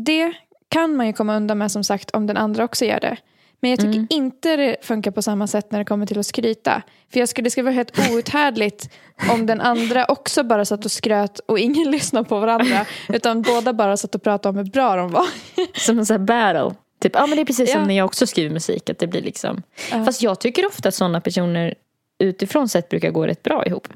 Det 0.05 0.33
kan 0.69 0.97
man 0.97 1.07
ju 1.07 1.13
komma 1.13 1.37
undan 1.37 1.59
med 1.59 1.71
som 1.71 1.85
sagt 1.85 2.11
om 2.11 2.27
den 2.27 2.37
andra 2.37 2.65
också 2.65 2.85
gör 2.85 3.01
det. 3.01 3.17
Men 3.61 3.71
jag 3.71 3.79
tycker 3.81 3.93
Mm. 3.95 4.07
inte 4.11 4.57
det 4.57 4.77
funkar 4.83 5.11
på 5.11 5.23
samma 5.23 5.47
sätt 5.47 5.73
när 5.73 5.79
det 5.79 5.85
kommer 5.85 6.07
till 6.07 6.19
att 6.19 6.27
skryta. 6.27 6.83
För 7.13 7.21
jag 7.21 7.29
skulle, 7.29 7.45
det 7.47 7.51
skulle 7.51 7.65
vara 7.65 7.75
helt 7.75 7.99
outhärdligt 8.13 8.91
om 9.31 9.47
den 9.47 9.61
andra 9.61 10.05
också 10.05 10.43
bara 10.43 10.65
satt 10.65 10.85
och 10.85 10.91
skröt 10.91 11.39
och 11.39 11.59
ingen 11.59 11.91
lyssnade 11.91 12.29
på 12.29 12.39
varandra. 12.41 12.87
Utan 13.09 13.43
båda 13.43 13.73
bara 13.73 13.97
satt 13.97 14.15
och 14.15 14.23
pratade 14.23 14.51
om 14.51 14.57
hur 14.65 14.73
bra 14.73 14.97
de 14.97 15.11
var. 15.11 15.27
Som 15.75 15.99
en 15.99 16.07
sån 16.07 16.15
här 16.29 16.53
battle. 16.55 16.75
Typ, 17.01 17.15
ja 17.15 17.27
men 17.27 17.37
det 17.37 17.43
är 17.43 17.45
precis 17.45 17.73
som 17.73 17.81
Ja. 17.81 17.87
när 17.87 17.95
jag 17.97 18.05
också 18.07 18.27
skriver 18.27 18.51
musik. 18.51 18.91
Att 18.91 18.99
det 18.99 19.07
blir 19.07 19.23
liksom... 19.23 19.63
Ja. 19.91 20.05
Fast 20.05 20.23
jag 20.23 20.41
tycker 20.41 20.67
ofta 20.67 20.89
att 20.89 20.95
sådana 20.95 21.21
personer 21.21 21.75
utifrån 22.19 22.69
sett 22.69 22.89
brukar 22.89 23.11
gå 23.11 23.27
rätt 23.27 23.43
bra 23.43 23.67
ihop. 23.67 23.89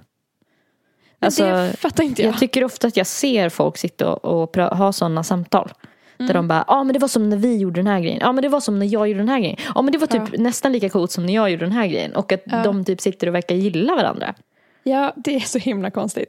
Alltså, 1.21 1.45
det 1.45 1.75
fattar 1.79 2.05
inte 2.05 2.23
jag. 2.23 2.33
jag 2.33 2.39
tycker 2.41 2.65
ofta 2.65 2.87
att 2.87 2.97
jag 2.97 3.07
ser 3.07 3.49
folk 3.49 3.77
sitta 3.79 4.13
och, 4.15 4.57
och 4.59 4.77
ha 4.77 4.93
sådana 4.93 5.25
samtal. 5.25 5.73
Mm. 6.19 6.27
Där 6.27 6.35
de 6.35 6.49
bara, 6.49 6.65
ja 6.69 6.75
ah, 6.75 6.85
men 6.85 6.93
det 6.93 6.99
var 6.99 7.09
som 7.09 7.29
när 7.31 7.37
vi 7.37 7.57
gjorde 7.57 7.81
den 7.81 7.87
här 7.87 8.01
grejen. 8.01 8.19
Ja 8.21 8.33
men 8.33 8.43
det 8.43 8.49
var 8.49 8.61
som 8.61 8.79
när 8.79 8.87
jag 8.87 9.09
gjorde 9.09 9.21
den 9.21 9.29
här 9.29 9.41
grejen. 9.41 9.57
Ja 9.75 9.83
men 9.83 9.93
det 9.93 9.99
var 9.99 10.07
typ 10.07 10.39
nästan 10.39 10.73
lika 10.73 10.89
coolt 10.89 11.11
som 11.11 11.27
när 11.27 11.35
jag 11.35 11.51
gjorde 11.51 11.65
den 11.65 11.73
här 11.73 11.87
grejen. 11.87 12.17
Och 12.17 12.33
att 12.33 12.43
Ja. 12.45 12.63
de 12.63 12.85
typ 12.85 13.01
sitter 13.01 13.27
och 13.27 13.35
verkar 13.35 13.55
gilla 13.55 13.95
varandra. 13.95 14.35
Ja, 14.83 15.13
det 15.17 15.35
är 15.35 15.41
så 15.41 15.59
himla 15.59 15.91
konstigt. 15.91 16.29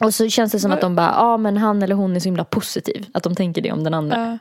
Och 0.00 0.14
så 0.14 0.28
känns 0.28 0.52
det 0.52 0.60
som 0.60 0.68
Men- 0.68 0.74
att 0.78 0.80
de 0.80 0.94
bara, 0.96 1.06
ja 1.16 1.20
ah, 1.22 1.36
men 1.36 1.56
han 1.56 1.82
eller 1.82 1.94
hon 1.94 2.16
är 2.16 2.20
så 2.20 2.24
himla 2.24 2.44
positiv. 2.44 3.06
Att 3.14 3.22
de 3.22 3.34
tänker 3.34 3.62
det 3.62 3.72
om 3.72 3.84
den 3.84 3.94
andra. 3.94 4.20
Ja. 4.30 4.38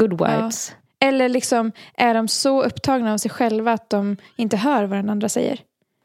Good 0.00 0.12
vibes. 0.12 0.72
Eller 1.00 1.28
liksom, 1.28 1.72
är 1.94 2.14
de 2.14 2.28
så 2.28 2.62
upptagna 2.62 3.12
av 3.12 3.18
sig 3.18 3.30
själva 3.30 3.72
att 3.72 3.90
de 3.90 4.16
inte 4.36 4.56
hör 4.56 4.84
vad 4.84 4.98
den 4.98 5.10
andra 5.10 5.28
säger? 5.28 5.60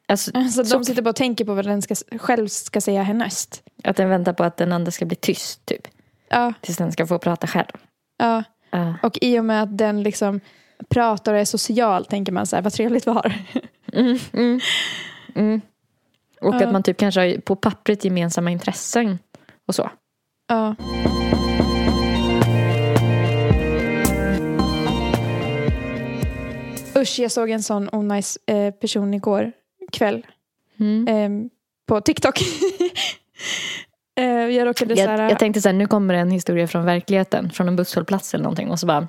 Alltså, 0.07 0.32
Alltså, 0.36 0.65
så 0.65 0.78
de 0.78 0.86
sitter 0.86 1.01
bara 1.01 1.09
och 1.09 1.15
tänker 1.15 1.45
på 1.45 1.53
vad 1.53 1.65
den 1.65 1.82
ska, 1.82 1.95
själv 2.19 2.47
ska 2.47 2.82
säga 2.82 3.03
härnäst. 3.03 3.63
att 3.84 3.95
den 3.97 4.09
väntar 4.09 4.34
på 4.34 4.43
att 4.43 4.57
den 4.57 4.74
andra 4.74 4.91
ska 4.91 5.05
bli 5.05 5.15
tyst 5.15 5.65
typ. 5.65 5.88
Ja, 6.30 6.53
Tills 6.61 6.78
den 6.78 6.91
ska 6.91 7.07
få 7.07 7.19
prata 7.19 7.47
själv. 7.47 7.67
Ja. 8.22 8.43
Ja. 8.69 8.95
Och 9.03 9.17
i 9.22 9.39
och 9.39 9.45
med 9.45 9.63
att 9.63 9.78
den 9.78 10.03
liksom 10.03 10.39
pratar 10.89 11.34
och 11.34 11.39
är 11.39 11.45
social 11.45 12.05
tänker 12.05 12.32
man 12.32 12.45
så 12.45 12.55
här, 12.55 12.63
vad 12.63 12.74
trevligt 12.74 13.07
vi 13.07 13.11
har. 13.11 13.34
Mm, 13.93 14.17
mm, 14.34 14.59
mm. 15.36 15.61
Och 16.41 16.55
Ja. 16.55 16.65
att 16.65 16.72
man 16.72 16.84
typ 16.84 16.97
kanske 16.97 17.22
har 17.22 17.41
på 17.41 17.55
pappret 17.55 18.05
gemensamma 18.05 18.51
intressen 18.51 19.19
och 19.67 19.76
så. 19.76 19.89
Ja. 20.47 20.76
Usch, 26.95 27.19
jag 27.19 27.32
såg 27.32 27.49
en 27.49 27.63
sån 27.63 27.89
onajs 27.91 28.38
eh, 28.47 28.74
person 28.74 29.13
igår 29.13 29.51
kväll 29.91 30.26
eh, 31.07 31.30
på 31.88 32.01
TikTok. 32.01 32.39
eh, 34.22 34.55
jag 34.55 34.67
råkade 34.67 34.95
så 34.95 35.01
här, 35.01 35.22
Jag, 35.22 35.32
jag 35.32 35.39
tänkte 35.39 35.61
så 35.61 35.69
här, 35.69 35.74
nu 35.74 35.88
kommer 35.88 36.13
en 36.13 36.32
historia 36.32 36.67
från 36.67 36.86
verkligheten. 36.86 37.49
Från 37.51 37.67
en 37.67 37.76
busshållplats 37.76 38.34
eller 38.34 38.43
någonting. 38.43 38.72
Och 38.72 38.80
så 38.80 38.86
bara, 38.88 39.07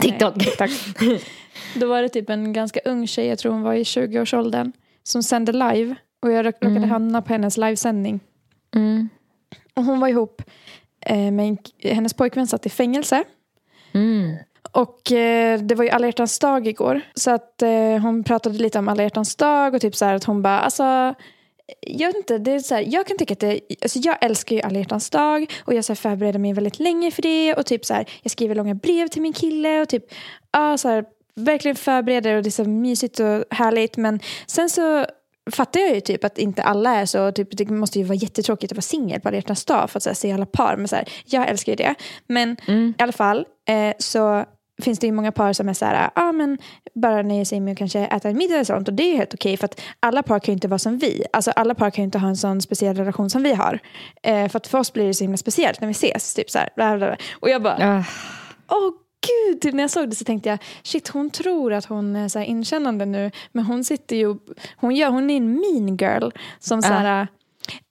TikTok. 0.00 0.36
Nej, 0.36 0.46
TikTok. 0.46 0.70
Då 1.80 1.86
var 1.86 2.02
det 2.02 2.08
typ 2.08 2.30
en 2.30 2.52
ganska 2.52 2.80
ung 2.84 3.06
tjej, 3.06 3.26
jag 3.26 3.38
tror 3.38 3.52
hon 3.52 3.62
var 3.62 3.74
i 3.74 3.82
20-årsåldern, 3.82 4.72
som 5.02 5.22
sände 5.22 5.52
live. 5.52 5.94
Och 6.22 6.32
jag 6.32 6.46
råk- 6.46 6.54
råkade 6.60 6.76
Mm. 6.76 6.90
hamna 6.90 7.22
på 7.22 7.32
hennes 7.32 7.56
livesändning. 7.56 8.20
Mm. 8.74 9.08
Och 9.74 9.84
hon 9.84 10.00
var 10.00 10.08
ihop 10.08 10.42
eh, 11.06 11.16
med 11.30 11.48
en, 11.48 11.58
hennes 11.82 12.14
pojkvän 12.14 12.46
satt 12.46 12.66
i 12.66 12.68
fängelse. 12.70 13.24
Mm. 13.94 14.36
Och 14.72 15.12
eh, 15.12 15.60
det 15.60 15.74
var 15.74 15.84
ju 15.84 15.90
alla 15.90 16.06
hjärtans 16.06 16.38
dag 16.38 16.66
igår. 16.66 17.00
Så 17.14 17.30
att 17.30 17.62
eh, 17.62 17.98
hon 18.02 18.24
pratade 18.24 18.58
lite 18.58 18.78
om 18.78 18.88
alla 18.88 19.02
hjärtans 19.02 19.36
dag 19.36 19.74
och 19.74 19.80
typ 19.80 19.96
så 19.96 20.04
här 20.04 20.14
att 20.14 20.24
hon 20.24 20.42
bara, 20.42 20.60
alltså 20.60 21.14
jag 21.80 22.08
vet 22.08 22.16
inte, 22.16 22.38
det 22.38 22.52
är 22.52 22.58
så 22.58 22.74
här, 22.74 22.84
jag 22.88 23.06
kan 23.06 23.18
tycka 23.18 23.32
att 23.32 23.40
det, 23.40 23.60
alltså 23.82 23.98
jag 23.98 24.16
älskar 24.20 24.56
ju 24.56 24.62
alla 24.62 24.78
hjärtans 24.78 25.10
dag 25.10 25.52
och 25.64 25.74
jag 25.74 25.84
så 25.84 25.92
här 25.92 25.96
förbereder 25.96 26.38
mig 26.38 26.52
väldigt 26.52 26.78
länge 26.78 27.10
för 27.10 27.22
det 27.22 27.54
och 27.54 27.66
typ 27.66 27.84
så 27.84 27.94
här, 27.94 28.06
jag 28.22 28.30
skriver 28.30 28.54
långa 28.54 28.74
brev 28.74 29.08
till 29.08 29.22
min 29.22 29.32
kille 29.32 29.80
och 29.80 29.88
typ, 29.88 30.04
ja 30.52 30.78
så 30.78 30.88
här, 30.88 31.04
verkligen 31.34 31.76
förbereder 31.76 32.36
och 32.36 32.42
det 32.42 32.48
är 32.48 32.50
så 32.50 32.64
mysigt 32.64 33.20
och 33.20 33.44
härligt 33.50 33.96
men 33.96 34.20
sen 34.46 34.70
så 34.70 35.06
fattar 35.50 35.80
jag 35.80 35.94
ju 35.94 36.00
typ 36.00 36.24
att 36.24 36.38
inte 36.38 36.62
alla 36.62 36.94
är 36.94 37.06
så, 37.06 37.32
typ, 37.32 37.48
det 37.56 37.70
måste 37.70 37.98
ju 37.98 38.04
vara 38.04 38.16
jättetråkigt 38.16 38.72
att 38.72 38.76
vara 38.76 38.82
singel 38.82 39.20
på 39.20 39.28
alla 39.28 39.36
hjärtans 39.36 39.64
dag 39.64 39.90
för 39.90 39.98
att 39.98 40.06
här, 40.06 40.14
se 40.14 40.32
alla 40.32 40.46
par, 40.46 40.76
men 40.76 40.88
så 40.88 40.96
här, 40.96 41.08
jag 41.26 41.48
älskar 41.48 41.72
ju 41.72 41.76
det. 41.76 41.94
Men 42.26 42.56
Mm. 42.66 42.94
i 42.98 43.02
alla 43.02 43.12
fall 43.12 43.46
eh, 43.68 43.94
så 43.98 44.44
finns 44.84 44.98
det 44.98 45.06
ju 45.06 45.12
många 45.12 45.32
par 45.32 45.52
som 45.52 45.68
är 45.68 45.74
så 45.74 45.84
här, 45.84 46.10
ah, 46.14 46.32
men 46.32 46.58
bara 46.94 47.22
nöjer 47.22 47.44
sig 47.44 47.60
med 47.60 47.72
att 47.72 47.78
kanske 47.78 48.00
äta 48.00 48.28
en 48.28 48.36
middag 48.36 48.54
eller 48.54 48.64
sånt 48.64 48.88
och 48.88 48.94
det 48.94 49.02
är 49.02 49.10
ju 49.10 49.16
helt 49.16 49.34
okej 49.34 49.56
för 49.56 49.64
att 49.64 49.80
alla 50.00 50.22
par 50.22 50.38
kan 50.38 50.52
ju 50.52 50.54
inte 50.56 50.68
vara 50.68 50.78
som 50.78 50.98
vi. 50.98 51.24
Alltså 51.32 51.50
alla 51.50 51.74
par 51.74 51.90
kan 51.90 52.02
ju 52.02 52.04
inte 52.04 52.18
ha 52.18 52.28
en 52.28 52.36
sån 52.36 52.60
speciell 52.62 52.96
relation 52.96 53.30
som 53.30 53.42
vi 53.42 53.54
har. 53.54 53.78
Eh, 54.22 54.48
för 54.48 54.56
att 54.56 54.66
för 54.66 54.78
oss 54.78 54.92
blir 54.92 55.06
det 55.06 55.14
så 55.14 55.24
himla 55.24 55.36
speciellt 55.36 55.80
när 55.80 55.88
vi 55.88 55.92
ses. 55.92 56.34
Typ 56.34 56.50
så 56.50 56.58
här, 56.58 56.68
bla, 56.76 56.96
bla, 56.96 57.06
bla. 57.06 57.16
Och 57.40 57.50
jag 57.50 57.62
bara, 57.62 57.76
Ah. 57.98 58.04
åh 58.70 58.90
gud, 59.26 59.60
typ 59.60 59.74
när 59.74 59.82
jag 59.82 59.90
såg 59.90 60.10
det 60.10 60.16
så 60.16 60.24
tänkte 60.24 60.48
jag, 60.48 60.58
shit 60.82 61.08
hon 61.08 61.30
tror 61.30 61.72
att 61.72 61.84
hon 61.84 62.16
är 62.16 62.28
så 62.28 62.40
inkännande 62.40 63.06
nu, 63.06 63.30
men 63.52 63.64
hon 63.64 63.84
sitter 63.84 64.16
ju, 64.16 64.36
hon, 64.76 64.96
gör, 64.96 65.10
hon 65.10 65.30
är 65.30 65.36
en 65.36 65.52
mean 65.52 65.96
girl 65.96 66.30
som 66.58 66.82
så 66.82 66.88
här, 66.92 67.26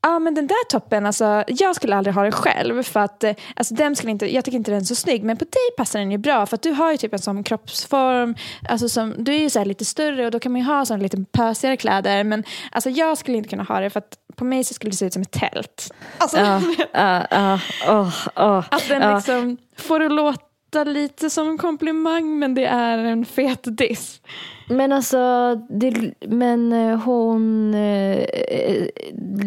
Ja 0.02 0.20
men 0.20 0.34
den 0.34 0.48
där 0.48 0.70
toppen, 0.70 1.06
alltså, 1.06 1.44
jag 1.48 1.76
skulle 1.76 1.96
aldrig 1.96 2.16
ha 2.16 2.24
den 2.24 2.32
själv 2.32 2.84
för 2.84 3.00
att 3.00 3.24
eh, 3.24 3.34
alltså, 3.56 3.74
den 3.74 3.96
skulle 3.96 4.12
inte, 4.12 4.34
jag 4.36 4.46
tycker 4.46 4.58
inte 4.58 4.72
den 4.72 4.82
är 4.82 4.86
så 4.86 4.96
snygg 4.96 5.24
men 5.24 5.38
på 5.38 5.46
dig 5.46 5.76
passar 5.78 6.00
den 6.00 6.12
ju 6.12 6.18
bra 6.18 6.46
för 6.46 6.56
att 6.56 6.62
du 6.62 6.72
har 6.72 6.92
ju 6.92 6.98
typ 6.98 7.14
en 7.14 7.20
sån 7.20 7.44
kroppsform, 7.44 8.36
alltså, 8.70 8.90
som, 8.90 9.14
du 9.18 9.34
är 9.36 9.40
ju 9.40 9.50
så 9.50 9.60
här 9.60 9.66
lite 9.66 9.86
större 9.86 10.26
och 10.26 10.32
då 10.32 10.40
kan 10.40 10.52
man 10.52 10.62
ju 10.62 10.68
ha 10.68 10.86
sån 10.86 11.00
lite 11.00 11.26
pösigare 11.32 11.78
kläder 11.78 12.24
men 12.24 12.44
alltså, 12.72 12.90
jag 12.90 13.18
skulle 13.18 13.38
inte 13.38 13.50
kunna 13.50 13.64
ha 13.64 13.80
det 13.80 13.90
för 13.90 14.00
att 14.00 14.18
på 14.36 14.46
mig 14.46 14.64
så 14.64 14.74
skulle 14.74 14.92
det 14.92 14.98
se 14.98 15.06
ut 15.06 15.14
som 15.14 15.22
ett 15.22 15.32
tält. 15.32 15.94
Alltså, 16.18 16.38
Ja, 16.38 16.62
ja, 16.94 17.28
ja, 17.32 17.60
åh, 17.88 18.16
åh. 18.36 18.64
att 18.72 18.88
den 18.90 19.16
liksom 19.16 19.58
får 19.78 20.00
det 20.00 20.10
låta 20.10 20.51
lite 20.86 21.30
som 21.30 21.50
en 21.50 21.58
komplimang 21.58 22.40
men 22.40 22.54
det 22.56 22.66
är 22.66 22.98
en 22.98 23.26
fet 23.26 23.60
diss. 23.78 24.22
Men 24.70 24.92
alltså, 24.92 25.56
det, 25.70 26.14
men 26.28 26.74
eh, 26.74 26.98
hon 26.98 27.74
eh, 27.74 28.26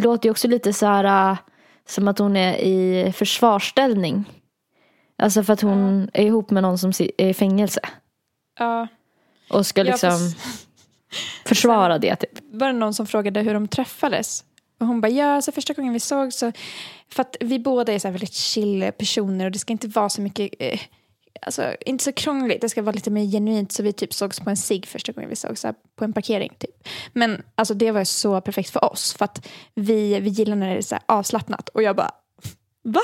låter 0.02 0.26
ju 0.26 0.30
också 0.30 0.48
lite 0.48 0.72
så 0.72 0.86
här 0.86 1.30
eh, 1.30 1.36
som 1.88 2.08
att 2.08 2.18
hon 2.18 2.36
är 2.36 2.54
i 2.56 3.12
försvarsställning. 3.12 4.24
Alltså 5.18 5.42
för 5.42 5.52
att 5.52 5.60
hon 5.60 6.10
är 6.14 6.24
ihop 6.24 6.50
med 6.50 6.62
någon 6.62 6.78
som 6.78 6.92
är 7.18 7.24
i 7.26 7.34
fängelse. 7.34 7.80
Ja. 8.58 8.88
Och 9.50 9.66
ska 9.66 9.80
Ja, 9.80 9.84
liksom 9.84 10.10
fast- 10.10 10.66
försvara 11.46 11.98
det 11.98 12.16
typ. 12.16 12.30
var 12.52 12.66
det 12.66 12.72
någon 12.72 12.94
som 12.94 13.06
frågade 13.06 13.40
hur 13.40 13.54
de 13.54 13.68
träffades. 13.68 14.44
Och 14.80 14.86
hon 14.86 15.00
bara, 15.00 15.08
ja, 15.08 15.42
så 15.42 15.52
första 15.52 15.72
gången 15.72 15.92
vi 15.92 16.00
såg 16.00 16.32
så... 16.32 16.52
För 17.08 17.20
att 17.22 17.36
vi 17.40 17.58
båda 17.58 17.92
är 17.92 17.98
så 17.98 18.10
väldigt 18.10 18.34
chill 18.34 18.90
personer 18.98 19.44
och 19.44 19.50
det 19.52 19.58
ska 19.58 19.72
inte 19.72 19.88
vara 19.88 20.08
så 20.08 20.20
mycket... 20.20 20.50
Eh, 20.58 20.80
alltså, 21.42 21.74
inte 21.86 22.04
så 22.04 22.12
krångligt, 22.12 22.60
det 22.60 22.68
ska 22.68 22.82
vara 22.82 22.94
lite 22.94 23.10
mer 23.10 23.24
genuint. 23.24 23.72
Så 23.72 23.82
vi 23.82 23.92
typ 23.92 24.12
sågs 24.14 24.40
på 24.40 24.50
en 24.50 24.56
sig 24.56 24.82
första 24.86 25.12
gången 25.12 25.30
vi 25.30 25.36
sågs, 25.36 25.60
så 25.60 25.74
på 25.96 26.04
en 26.04 26.12
parkering 26.12 26.52
typ. 26.58 26.88
Men 27.12 27.42
alltså 27.54 27.74
det 27.74 27.90
var 27.90 28.04
så 28.04 28.40
perfekt 28.40 28.70
för 28.70 28.84
oss. 28.92 29.14
För 29.14 29.24
att 29.24 29.46
vi, 29.74 30.20
vi 30.20 30.30
gillar 30.30 30.56
när 30.56 30.70
det 30.70 30.76
är 30.76 30.82
så 30.82 30.98
avslappnat. 31.06 31.68
Och 31.68 31.82
jag 31.82 31.96
bara, 31.96 32.10
va? 32.84 33.02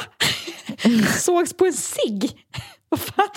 sågs 1.19 1.53
på 1.53 1.67
en 1.67 1.73
sig? 1.73 2.31
Vad 2.89 3.01
fan? 3.01 3.29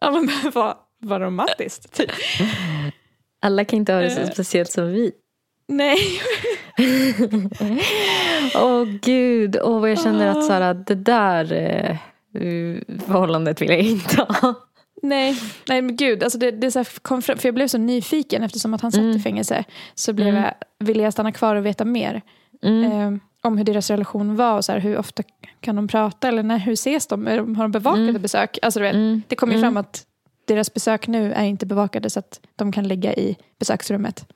ja, 0.00 0.10
men 0.10 0.30
vad, 0.54 0.76
vad 0.98 1.20
romantiskt, 1.20 1.92
typ. 1.92 2.10
Alla 3.42 3.64
kan 3.64 3.76
inte 3.76 3.92
ha 3.92 4.00
det 4.00 4.10
så 4.10 4.20
Eh. 4.20 4.30
speciellt 4.30 4.72
som 4.72 4.92
vi. 4.92 5.12
Nej. 5.68 5.98
Åh 8.54 8.84
gud, 8.84 9.56
åh 9.62 9.80
vad 9.80 9.90
jag 9.90 10.00
känner 10.02 10.26
Ah. 10.26 10.30
att 10.30 10.44
så 10.46 10.52
här, 10.52 10.74
det 10.74 10.94
där 10.94 11.98
förhållandet 13.06 13.62
vill 13.62 13.68
jag 13.70 13.78
inte 13.80 14.16
ha. 14.22 14.54
Nej, 15.02 15.36
nej 15.68 15.82
men 15.82 15.96
gud. 15.96 16.22
Alltså 16.22 16.38
det, 16.38 16.50
det 16.50 16.70
så 16.70 16.84
kom 17.02 17.22
fram, 17.22 17.38
för 17.38 17.48
jag 17.48 17.54
blev 17.54 17.68
så 17.68 17.78
nyfiken 17.78 18.42
eftersom 18.42 18.74
att 18.74 18.80
han 18.80 18.92
satt 18.92 19.00
Mm. 19.00 19.16
i 19.16 19.20
fängelse. 19.20 19.64
Så 19.94 20.12
blev 20.12 20.28
Mm. 20.28 20.42
jag, 20.42 20.54
ville 20.86 21.02
jag 21.02 21.12
stanna 21.12 21.32
kvar 21.32 21.56
och 21.56 21.66
veta 21.66 21.84
mer. 21.84 22.22
Mm. 22.62 22.92
Eh, 23.14 23.20
om 23.42 23.58
hur 23.58 23.64
deras 23.64 23.90
relation 23.90 24.36
var 24.36 24.56
och 24.56 24.64
så 24.64 24.72
här, 24.72 24.78
hur 24.78 24.98
ofta 24.98 25.22
kan 25.60 25.76
de 25.76 25.88
prata 25.88 26.28
eller 26.28 26.42
när, 26.42 26.58
hur 26.58 26.72
ses 26.72 27.06
de? 27.06 27.26
Har 27.26 27.62
de 27.62 27.70
bevakade 27.72 28.08
Mm. 28.08 28.22
besök? 28.22 28.58
Alltså 28.62 28.80
du 28.80 28.84
vet, 28.86 28.94
Mm. 28.94 29.22
det 29.28 29.36
kom 29.36 29.50
ju 29.50 29.56
Mm. 29.58 29.62
fram 29.66 29.76
att 29.76 30.06
deras 30.44 30.74
besök 30.74 31.06
nu 31.06 31.32
är 31.32 31.44
inte 31.44 31.66
bevakade 31.66 32.10
så 32.10 32.18
att 32.18 32.40
de 32.56 32.72
kan 32.72 32.88
ligga 32.88 33.14
i 33.14 33.36
besöksrummet. 33.58 34.26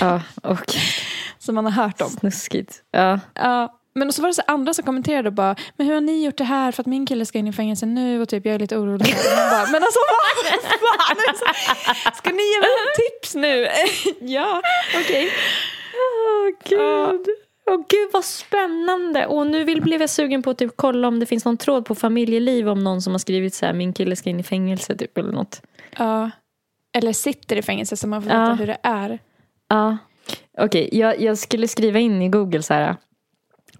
Ja, 0.00 0.22
och 0.42 0.64
Som 1.38 1.54
man 1.54 1.64
har 1.64 1.72
hört 1.84 2.00
om. 2.00 2.08
snuskigt. 2.08 2.82
Ja. 2.90 3.20
Ja, 3.34 3.78
men 3.94 4.12
så 4.12 4.22
var 4.22 4.28
det 4.28 4.34
så 4.34 4.42
andra 4.46 4.74
som 4.74 4.84
kommenterade 4.84 5.28
och 5.28 5.32
bara, 5.32 5.56
men 5.76 5.86
hur 5.86 5.94
har 5.94 6.00
ni 6.00 6.24
gjort 6.24 6.36
det 6.38 6.44
här 6.44 6.72
för 6.72 6.82
att 6.82 6.86
min 6.86 7.06
kille 7.06 7.26
ska 7.26 7.38
in 7.38 7.46
i 7.46 7.52
fängelse 7.52 7.86
nu 7.86 8.22
och 8.22 8.28
typ 8.28 8.46
jag 8.46 8.54
är 8.54 8.58
lite 8.58 8.76
orolig. 8.76 9.14
Bara, 9.50 9.66
men 9.72 9.82
alltså 9.82 9.98
vad 10.10 10.80
fan, 10.80 12.14
ska 12.14 12.30
ni 12.30 12.42
ge 12.42 12.60
mig 12.60 12.70
tips 12.96 13.34
nu? 13.34 13.68
ja, 14.34 14.62
okej. 15.00 15.30
Åh 15.94 16.48
gud. 16.68 17.26
Åh 17.70 17.76
gud 17.88 18.08
vad 18.12 18.24
spännande. 18.24 19.26
Och 19.26 19.46
nu 19.46 19.64
vill, 19.64 19.82
blev 19.82 20.00
jag 20.00 20.10
sugen 20.10 20.42
på 20.42 20.50
att 20.50 20.58
typ 20.58 20.72
kolla 20.76 21.08
om 21.08 21.20
det 21.20 21.26
finns 21.26 21.44
någon 21.44 21.56
tråd 21.56 21.84
på 21.86 21.94
familjeliv 21.94 22.68
om 22.68 22.84
någon 22.84 23.02
som 23.02 23.12
har 23.12 23.18
skrivit 23.18 23.54
så 23.54 23.66
här 23.66 23.72
min 23.72 23.92
kille 23.92 24.16
ska 24.16 24.30
in 24.30 24.40
i 24.40 24.42
fängelse 24.42 24.96
typ 24.96 25.18
eller 25.18 25.32
något. 25.32 25.62
Ja. 25.98 26.30
Eller 26.96 27.12
sitter 27.12 27.56
i 27.56 27.62
fängelse 27.62 27.96
så 27.96 28.06
man 28.08 28.22
får 28.22 28.28
veta 28.30 28.40
Ja. 28.40 28.52
hur 28.54 28.66
det 28.66 28.78
är. 28.82 29.18
Ja. 29.68 29.98
Okej, 30.58 30.88
jag, 30.92 31.20
jag 31.20 31.38
skulle 31.38 31.68
skriva 31.68 31.98
in 31.98 32.22
i 32.22 32.28
Google 32.28 32.62
så 32.62 32.74
här. 32.74 32.96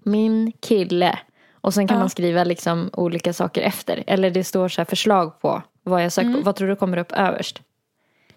Min 0.03 0.51
kille. 0.59 1.19
Och 1.53 1.73
sen 1.73 1.87
kan 1.87 1.95
Ja. 1.97 1.99
man 1.99 2.09
skriva 2.09 2.43
liksom 2.43 2.89
olika 2.93 3.33
saker 3.33 3.61
efter. 3.61 4.03
Eller 4.07 4.31
det 4.31 4.43
står 4.43 4.67
så 4.67 4.81
här 4.81 4.85
förslag 4.85 5.39
på 5.41 5.61
vad 5.83 6.03
jag 6.03 6.11
sökt 6.11 6.25
Mm. 6.25 6.39
på. 6.39 6.45
Vad 6.45 6.55
tror 6.55 6.67
du 6.67 6.75
kommer 6.75 6.97
upp 6.97 7.11
överst? 7.11 7.61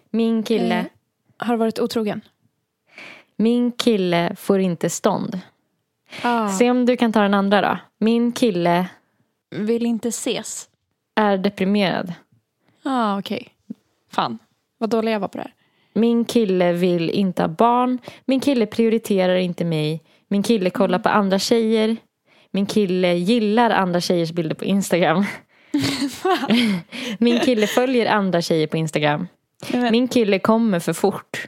Min 0.09 0.43
kille, 0.43 0.75
Eh, 0.79 0.85
har 1.47 1.55
varit 1.57 1.79
otrogen? 1.79 2.21
min 3.35 3.71
kille 3.71 4.35
får 4.35 4.59
inte 4.59 4.89
stånd. 4.89 5.39
Ah. 6.23 6.49
Se 6.49 6.71
om 6.71 6.85
du 6.85 6.97
kan 6.97 7.13
ta 7.13 7.21
den 7.21 7.33
andra 7.33 7.61
då. 7.61 7.77
Min 7.97 8.31
kille 8.31 8.87
Vill 9.49 9.85
inte 9.85 10.07
ses? 10.07 10.69
är 11.15 11.37
deprimerad. 11.37 12.13
Ja, 12.83 12.91
ah, 13.13 13.19
okej. 13.19 13.47
Fan, 14.11 14.37
vad 14.77 14.89
dålig 14.89 15.11
jag 15.11 15.19
var 15.19 15.27
på 15.27 15.37
det 15.37 15.43
här. 15.43 15.53
Min 15.93 16.25
kille 16.25 16.73
vill 16.73 17.09
inte 17.09 17.43
ha 17.43 17.47
barn. 17.47 17.99
Min 18.25 18.39
kille 18.39 18.65
prioriterar 18.65 19.35
inte 19.35 19.65
mig. 19.65 20.01
Min 20.27 20.43
kille 20.43 20.69
kollar 20.69 20.99
på 20.99 21.09
andra 21.09 21.39
tjejer. 21.39 21.97
Min 22.51 22.65
kille 22.65 23.13
gillar 23.13 23.69
andra 23.69 24.01
tjejers 24.01 24.31
bilder 24.31 24.55
på 24.55 24.65
Instagram. 24.65 25.25
Min 27.19 27.39
kille 27.39 27.67
följer 27.67 28.05
andra 28.05 28.41
tjejer 28.41 28.67
på 28.67 28.77
Instagram. 28.77 29.27
Min 29.91 30.07
kille 30.07 30.39
kommer 30.39 30.79
för 30.79 30.93
fort. 30.93 31.47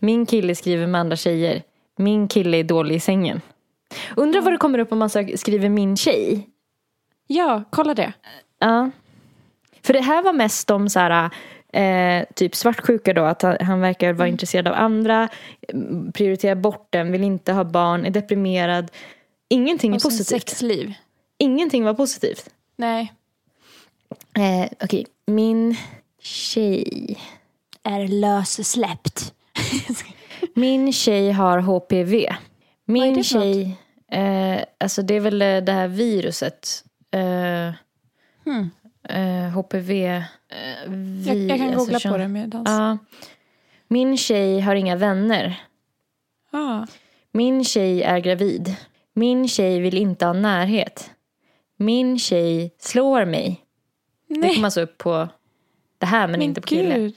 Min 0.00 0.26
kille 0.26 0.54
skriver 0.54 0.86
med 0.86 1.00
andra 1.00 1.16
tjejer. 1.16 1.62
Min 1.98 2.28
kille 2.28 2.56
är 2.56 2.64
dålig 2.64 2.94
i 2.94 3.00
sängen. 3.00 3.40
Undrar 4.16 4.40
vad 4.40 4.52
det 4.52 4.58
kommer 4.58 4.78
upp 4.78 4.92
om 4.92 4.98
man 4.98 5.10
skriver 5.10 5.68
min 5.68 5.96
tjej. 5.96 6.48
Ja, 7.26 7.64
kolla 7.70 7.94
det. 7.94 8.12
Ja. 8.58 8.90
För 9.82 9.92
det 9.92 10.00
här 10.00 10.22
var 10.22 10.32
mest 10.32 10.70
om 10.70 10.88
så 10.88 11.00
här, 11.00 11.30
eh, 11.74 12.24
typ 12.34 12.54
svartsjuka 12.56 13.12
då. 13.12 13.24
Att 13.24 13.42
han, 13.42 13.56
han 13.60 13.80
verkar 13.80 14.12
vara 14.12 14.28
intresserad 14.28 14.68
av 14.68 14.74
andra. 14.74 15.28
mm, 15.68 16.12
Prioriterar 16.12 16.54
bort 16.54 16.86
den, 16.90 17.12
vill 17.12 17.24
inte 17.24 17.52
ha 17.52 17.64
barn, 17.64 18.06
är 18.06 18.10
deprimerad. 18.10 18.90
Ingenting 19.48 19.90
är 19.92 19.94
Och 19.96 20.02
sin 20.02 20.10
positivt. 20.10 20.48
sexliv. 20.48 20.92
Ingenting 21.38 21.84
var 21.84 21.94
positivt. 21.94 22.50
Nej. 22.76 23.12
Eh, 24.38 24.68
Okej, 24.82 25.06
min 25.26 25.76
tjej. 26.20 27.18
Är 27.82 28.08
lössläppt. 28.08 29.34
Min 30.54 30.92
tjej 30.92 31.30
har 31.32 31.58
HPV. 31.58 32.34
Min 32.84 33.02
Vad 33.02 33.12
är 33.12 33.16
det 33.16 33.22
tjej, 33.24 33.76
eh, 34.12 34.64
alltså 34.80 35.02
det 35.02 35.14
är 35.14 35.20
väl 35.20 35.38
det 35.38 35.72
här 35.72 35.88
viruset. 35.88 36.84
Eh, 37.10 37.72
Hmm. 38.44 38.70
eh, 39.08 39.50
HPV. 39.50 40.24
Eh, 40.54 40.90
vi, 40.90 41.24
Jag, 41.26 41.36
jag 41.36 41.58
kan 41.58 41.68
alltså 41.68 41.92
googla 41.92 42.10
på 42.10 42.16
det 42.18 42.28
medans. 42.28 42.68
Ja. 42.68 42.98
Min 43.88 44.16
tjej 44.16 44.60
har 44.60 44.74
inga 44.74 44.96
vänner. 44.96 45.62
Ah. 46.50 46.86
Min 47.32 47.64
tjej 47.64 48.02
är 48.02 48.18
gravid. 48.18 48.76
Min 49.12 49.48
tjej 49.48 49.80
vill 49.80 49.98
inte 49.98 50.26
ha 50.26 50.32
närhet. 50.32 51.10
Min 51.76 52.18
tjej 52.18 52.74
slår 52.78 53.24
mig. 53.24 53.60
Det 54.28 54.40
Nej, 54.40 54.54
kommer 54.54 54.66
alltså 54.66 54.80
upp 54.80 54.98
på 54.98 55.28
det 55.98 56.06
här 56.06 56.26
men 56.26 56.30
men 56.32 56.42
inte 56.42 56.60
på 56.60 56.66
kille. 56.66 57.12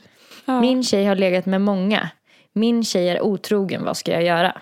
Ja. 0.45 0.61
Min 0.61 0.83
tjej 0.83 1.05
har 1.05 1.15
legat 1.15 1.45
med 1.45 1.61
många. 1.61 2.09
Min 2.53 2.83
tjej 2.83 3.09
är 3.09 3.21
otrogen, 3.21 3.83
vad 3.83 3.97
ska 3.97 4.11
jag 4.11 4.23
göra? 4.23 4.61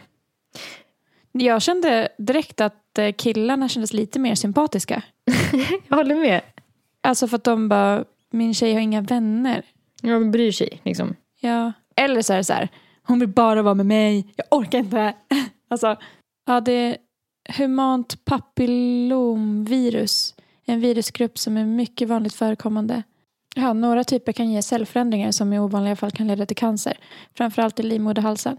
Jag 1.32 1.62
kände 1.62 2.10
direkt 2.18 2.62
att 2.62 2.98
eh, 2.98 3.12
killarna 3.12 3.70
kändes 3.70 3.94
lite 3.94 4.20
mer 4.20 4.36
sympatiska. 4.36 5.02
Jag 5.88 5.98
håller 5.98 6.16
med. 6.16 6.42
Alltså 7.02 7.28
för 7.28 7.36
att 7.36 7.44
de 7.44 7.70
bara, 7.70 8.06
min 8.36 8.54
tjej 8.54 8.74
har 8.74 8.82
inga 8.82 9.02
vänner. 9.02 9.66
Jag 10.02 10.32
bryr 10.32 10.52
sig 10.52 10.82
liksom. 10.84 11.16
Ja. 11.40 11.72
Eller 11.96 12.22
så 12.22 12.34
är 12.34 12.38
det 12.38 12.44
så 12.44 12.54
här, 12.54 12.70
hon 13.04 13.20
vill 13.20 13.30
bara 13.30 13.62
vara 13.62 13.74
med 13.76 13.86
mig, 13.86 14.34
jag 14.36 14.46
orkar 14.52 14.80
inte. 14.80 15.14
Alltså, 15.68 15.96
ja 16.46 16.62
det 16.62 16.72
är 16.72 16.98
humant 17.58 18.26
papillomvirus. 18.26 20.36
En 20.66 20.80
virusgrupp 20.80 21.38
som 21.38 21.58
är 21.58 21.66
mycket 21.66 22.08
vanligt 22.08 22.34
förekommande. 22.34 23.04
Ja, 23.56 23.74
några 23.74 24.04
typer 24.04 24.32
kan 24.32 24.52
ge 24.52 24.62
cellförändringar 24.62 25.32
som 25.32 25.54
i 25.54 25.60
ovanliga 25.60 25.96
fall 25.96 26.12
kan 26.12 26.28
leda 26.28 26.46
till 26.46 26.58
cancer. 26.58 26.98
Framförallt 27.34 27.80
i 27.80 27.84
livmoderhalsen. 27.84 28.58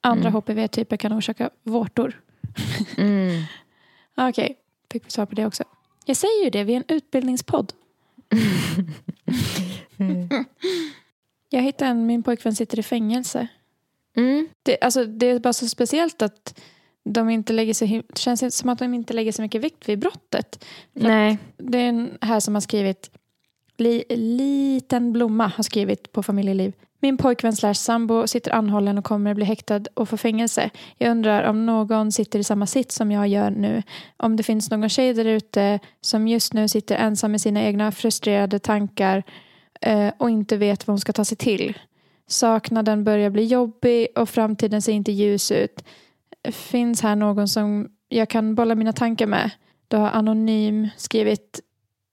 Andra 0.00 0.28
Mm. 0.28 0.34
HPV-typer 0.34 0.96
kan 0.96 1.12
orsaka 1.12 1.50
vårtor. 1.62 2.20
Mm. 2.96 3.42
Okej, 4.28 4.56
fick 4.92 5.06
vi 5.06 5.10
svar 5.10 5.26
på 5.26 5.34
det 5.34 5.46
också. 5.46 5.64
Jag 6.04 6.16
säger 6.16 6.44
ju 6.44 6.50
det, 6.50 6.64
vi 6.64 6.72
är 6.72 6.76
en 6.76 6.84
utbildningspodd. 6.88 7.72
Jag 11.50 11.62
hittade 11.62 11.90
en, 11.90 12.06
min 12.06 12.22
pojkvän 12.22 12.54
sitter 12.54 12.78
i 12.78 12.82
fängelse. 12.82 13.48
Mm. 14.16 14.48
Det, 14.62 14.78
alltså, 14.80 15.04
det 15.04 15.26
är 15.26 15.38
bara 15.38 15.52
så 15.52 15.68
speciellt 15.68 16.22
att 16.22 16.60
de 17.04 17.30
inte 17.30 17.52
lägger 17.52 17.74
sig, 17.74 18.02
det 18.08 18.18
känns 18.18 18.56
som 18.56 18.68
att 18.68 18.78
de 18.78 18.94
inte 18.94 19.12
lägger 19.12 19.32
så 19.32 19.42
mycket 19.42 19.60
vikt 19.60 19.88
vid 19.88 19.98
brottet. 19.98 20.64
Nej. 20.92 21.38
Det 21.56 21.78
är 21.78 21.88
en 21.88 22.18
här 22.20 22.40
som 22.40 22.54
har 22.54 22.60
skrivit, 22.60 23.10
li, 23.78 24.04
liten 24.08 25.12
blomma 25.12 25.46
har 25.56 25.62
skrivit 25.62 26.12
på 26.12 26.22
familjeliv. 26.22 26.72
Min 27.00 27.16
pojkvän 27.16 27.56
slash 27.56 27.74
sambo 27.74 28.26
sitter 28.26 28.52
anhållen 28.52 28.98
och 28.98 29.04
kommer 29.04 29.34
bli 29.34 29.44
häktad 29.44 29.80
och 29.94 30.08
få 30.08 30.16
fängelse. 30.16 30.70
Jag 30.98 31.10
undrar 31.10 31.48
om 31.48 31.66
någon 31.66 32.12
sitter 32.12 32.38
i 32.38 32.44
samma 32.44 32.66
sitt 32.66 32.92
som 32.92 33.12
jag 33.12 33.28
gör 33.28 33.50
nu. 33.50 33.82
Om 34.16 34.36
det 34.36 34.42
finns 34.42 34.70
någon 34.70 34.88
tjej 34.88 35.14
där 35.14 35.24
ute 35.24 35.78
som 36.00 36.28
just 36.28 36.52
nu 36.52 36.68
sitter 36.68 36.96
ensam 36.96 37.30
med 37.30 37.40
sina 37.40 37.62
egna 37.62 37.92
frustrerade 37.92 38.58
tankar 38.58 39.22
eh, 39.80 40.12
och 40.18 40.30
inte 40.30 40.56
vet 40.56 40.86
vad 40.86 40.92
hon 40.92 41.00
ska 41.00 41.12
ta 41.12 41.24
sig 41.24 41.36
till. 41.36 41.78
Saknaden 42.26 43.04
börjar 43.04 43.30
bli 43.30 43.44
jobbig 43.44 44.08
och 44.16 44.28
framtiden 44.28 44.82
ser 44.82 44.92
inte 44.92 45.12
ljus 45.12 45.52
ut. 45.52 45.84
Finns 46.50 47.02
här 47.02 47.16
någon 47.16 47.48
som 47.48 47.88
jag 48.08 48.28
kan 48.28 48.54
bolla 48.54 48.74
mina 48.74 48.92
tankar 48.92 49.26
med? 49.26 49.50
Då 49.88 49.96
har 49.96 50.10
Anonym 50.10 50.88
skrivit 50.96 51.60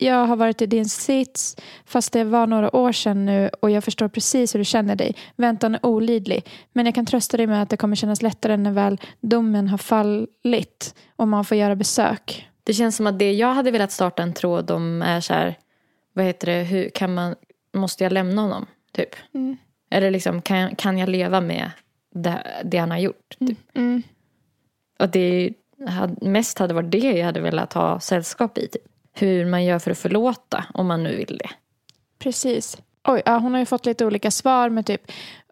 jag 0.02 0.26
har 0.26 0.36
varit 0.36 0.62
i 0.62 0.66
din 0.66 0.90
sits 0.90 1.56
fast 1.86 2.14
det 2.14 2.24
var 2.24 2.48
några 2.48 2.76
år 2.76 2.92
sedan 2.92 3.26
nu 3.26 3.50
och 3.60 3.72
jag 3.72 3.84
förstår 3.84 4.08
precis 4.08 4.56
hur 4.56 4.60
du 4.60 4.66
känner 4.66 4.96
dig. 4.96 5.16
Väntan 5.36 5.76
är 5.76 5.86
olidlig. 5.86 6.46
Men 6.74 6.86
jag 6.86 6.96
kan 6.96 7.06
trösta 7.06 7.38
dig 7.38 7.48
med 7.48 7.62
att 7.62 7.70
det 7.70 7.78
kommer 7.78 7.96
kännas 7.96 8.22
lättare 8.22 8.58
när 8.58 8.72
väl 8.72 9.02
domen 9.22 9.68
har 9.68 9.78
fallit 9.78 10.96
och 11.16 11.28
man 11.28 11.46
får 11.46 11.58
göra 11.58 11.76
besök. 11.76 12.48
Det 12.64 12.74
känns 12.74 12.96
som 12.96 13.08
att 13.08 13.20
det 13.20 13.34
jag 13.34 13.54
hade 13.54 13.72
velat 13.72 13.92
starta 13.92 14.24
en 14.24 14.34
tråd 14.34 14.72
om 14.72 15.02
är 15.02 15.22
så 15.22 15.34
här, 15.34 15.58
vad 16.14 16.26
heter 16.26 16.48
det, 16.48 16.64
hur 16.64 16.90
kan 16.90 17.14
man, 17.14 17.36
måste 17.74 18.04
jag 18.04 18.14
lämna 18.14 18.42
honom? 18.42 18.66
Typ. 18.94 19.16
Mm. 19.34 19.58
Eller 19.92 20.12
liksom, 20.12 20.42
kan, 20.42 20.76
kan 20.76 20.98
jag 20.98 21.10
leva 21.10 21.42
med 21.42 21.72
det, 22.16 22.44
det 22.64 22.78
han 22.78 22.92
har 22.92 22.98
gjort? 22.98 23.36
Typ. 23.40 23.60
Mm. 23.74 24.04
Och 25.00 25.10
det 25.10 25.54
mest 26.22 26.60
hade 26.60 26.74
varit 26.74 26.92
det 26.92 26.98
jag 27.18 27.26
hade 27.26 27.40
velat 27.40 27.74
ha 27.74 28.00
sällskap 28.00 28.58
i. 28.58 28.68
Typ. 28.68 28.82
Hur 29.14 29.46
man 29.46 29.66
gör 29.66 29.80
för 29.80 29.92
att 29.92 29.98
förlåta, 29.98 30.66
om 30.74 30.88
man 30.88 31.04
nu 31.04 31.16
vill 31.16 31.38
det. 31.38 31.50
Precis. 32.20 32.78
Oj, 33.08 33.22
ja, 33.26 33.38
hon 33.38 33.52
har 33.52 33.60
ju 33.60 33.66
fått 33.66 33.86
lite 33.86 34.06
olika 34.06 34.32
svar 34.32 34.70
med 34.70 34.86
typ 34.86 35.12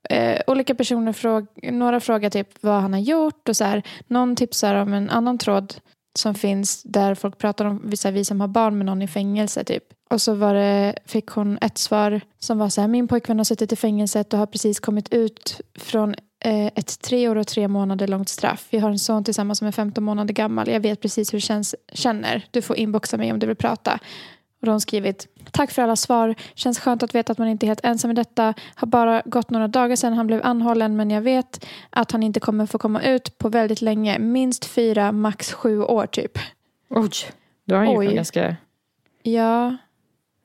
eh, 0.10 0.42
olika 0.48 0.76
personer 0.76 1.14
fråg, 1.14 1.48
några 1.64 2.00
frågar 2.00 2.30
typ 2.30 2.50
vad 2.62 2.82
han 2.82 2.94
har 2.94 3.00
gjort 3.00 3.50
och 3.50 3.58
så 3.58 3.64
här. 3.64 3.84
Någon 4.08 4.36
tipsar 4.36 4.76
om 4.76 4.94
en 4.94 5.10
annan 5.10 5.38
tråd 5.38 5.74
som 6.18 6.36
finns 6.36 6.84
där 6.84 7.16
folk 7.16 7.38
pratar 7.38 7.66
om 7.66 7.82
vissa 7.84 8.12
vi 8.12 8.26
som 8.26 8.42
har 8.42 8.48
barn 8.48 8.78
med 8.78 8.86
någon 8.86 9.02
i 9.02 9.08
fängelse 9.08 9.64
typ. 9.64 9.84
Och 10.10 10.22
så 10.22 10.34
var 10.34 10.54
det, 10.54 10.96
fick 11.06 11.28
hon 11.28 11.58
ett 11.62 11.78
svar 11.78 12.22
som 12.40 12.58
var 12.58 12.70
så 12.70 12.82
här, 12.82 12.88
min 12.88 13.08
pojkvän 13.08 13.38
har 13.38 13.44
suttit 13.44 13.72
i 13.72 13.76
fängelset 13.76 14.34
och 14.34 14.40
har 14.40 14.46
precis 14.46 14.80
kommit 14.80 15.14
ut 15.14 15.62
från 15.80 16.16
ett 16.40 17.02
tre 17.02 17.30
år 17.30 17.36
och 17.36 17.48
tre 17.48 17.68
månader 17.68 18.08
långt 18.08 18.30
straff. 18.30 18.68
Vi 18.70 18.78
har 18.78 18.90
en 18.90 19.00
son 19.00 19.24
tillsammans 19.24 19.60
som 19.60 19.68
är 19.68 19.72
15 19.72 20.04
månader 20.04 20.34
gammal. 20.34 20.70
Jag 20.70 20.80
vet 20.80 21.02
precis 21.02 21.34
hur 21.34 21.38
det 21.38 21.42
känns, 21.42 21.76
känner. 21.94 22.48
Du 22.52 22.62
får 22.62 22.78
inboxa 22.78 23.18
mig 23.18 23.32
om 23.32 23.40
du 23.40 23.48
vill 23.48 23.56
prata. 23.56 24.00
Och 24.62 24.66
de 24.66 24.72
har 24.72 24.80
skrivit 24.80 25.28
Tack 25.52 25.72
för 25.72 25.82
alla 25.82 25.96
svar. 25.96 26.36
Känns 26.54 26.80
skönt 26.80 27.04
att 27.04 27.16
veta 27.16 27.32
att 27.32 27.38
man 27.38 27.48
inte 27.48 27.66
är 27.66 27.68
helt 27.68 27.86
ensam 27.86 28.12
i 28.12 28.14
detta. 28.14 28.54
Har 28.76 28.88
bara 28.88 29.22
gått 29.26 29.50
några 29.50 29.68
dagar 29.68 29.96
sedan 29.96 30.14
han 30.14 30.28
blev 30.28 30.42
anhållen 30.44 30.96
men 30.96 31.12
jag 31.12 31.22
vet 31.22 31.66
att 31.90 32.12
han 32.12 32.24
inte 32.24 32.40
kommer 32.40 32.66
få 32.66 32.78
komma 32.78 33.02
ut 33.02 33.38
på 33.38 33.50
väldigt 33.50 33.82
länge. 33.82 34.20
Minst 34.20 34.66
fyra, 34.66 35.12
max 35.12 35.54
sju 35.54 35.82
år 35.82 36.06
typ. 36.06 36.38
Oj, 36.90 37.10
då 37.66 37.76
har 37.76 37.86
han 37.86 37.94
något 37.94 38.14
ganska 38.14 38.56
Ja, 39.24 39.78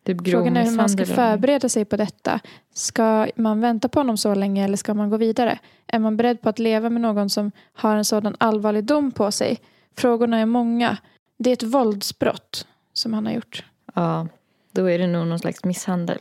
typ 0.05 0.31
frågan 0.31 0.57
är 0.57 0.65
hur 0.65 0.77
man 0.77 0.89
ska 0.89 1.07
förbereda 1.07 1.69
sig 1.69 1.85
på 1.85 1.97
detta. 1.97 2.41
Ska 2.75 3.29
man 3.37 3.61
vänta 3.61 3.89
på 3.89 4.01
honom 4.01 4.17
så 4.17 4.35
länge 4.35 4.65
eller 4.65 4.77
ska 4.77 4.95
man 4.95 5.11
gå 5.11 5.17
vidare? 5.17 5.59
Är 5.87 5.99
man 5.99 6.17
beredd 6.17 6.41
på 6.41 6.49
att 6.49 6.59
leva 6.59 6.91
med 6.91 7.03
någon 7.03 7.31
som 7.31 7.53
har 7.73 7.97
en 7.97 8.05
sådan 8.05 8.37
allvarlig 8.39 8.85
dom 8.85 9.13
på 9.13 9.33
sig? 9.33 9.59
Frågorna 9.97 10.39
är 10.39 10.47
många. 10.47 10.97
Det 11.39 11.51
är 11.51 11.53
ett 11.53 11.63
våldsbrott 11.63 12.67
som 12.93 13.15
han 13.15 13.27
har 13.27 13.33
gjort. 13.33 13.65
Ja, 13.95 14.29
då 14.73 14.91
är 14.91 14.99
det 14.99 15.07
nog 15.07 15.27
någon 15.27 15.39
slags 15.39 15.65
misshandel. 15.65 16.19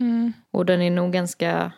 Mm. 0.00 0.32
Och 0.50 0.66
den 0.66 0.82
är 0.82 0.90
nog 0.90 1.12
ganska 1.12 1.72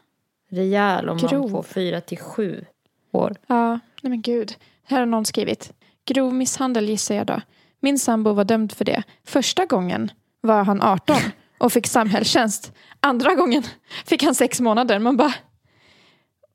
rejäl 0.50 1.08
om 1.08 1.18
Grov. 1.18 1.40
man 1.40 1.50
får 1.50 1.62
fyra 1.62 2.00
till 2.00 2.18
sju 2.18 2.64
år. 3.12 3.36
Ja, 3.46 3.70
nej 4.02 4.10
men 4.10 4.22
gud. 4.22 4.56
Här 4.84 4.98
har 4.98 5.06
någon 5.06 5.24
skrivit. 5.24 5.72
Grov 6.04 6.34
misshandel 6.34 6.88
gissar 6.88 7.14
jag 7.14 7.26
då. 7.26 7.40
Min 7.80 7.98
sambo 7.98 8.32
var 8.32 8.44
dömd 8.44 8.72
för 8.72 8.84
det. 8.84 9.02
Första 9.24 9.66
gången 9.66 10.10
var 10.42 10.64
han 10.64 10.82
18 10.82 11.16
och 11.58 11.72
fick 11.72 11.86
samhällstjänst. 11.86 12.72
Andra 13.00 13.34
gången 13.34 13.62
fick 14.06 14.22
han 14.22 14.34
sex 14.34 14.60
månader. 14.60 14.98
Man 14.98 15.16
bara... 15.16 15.34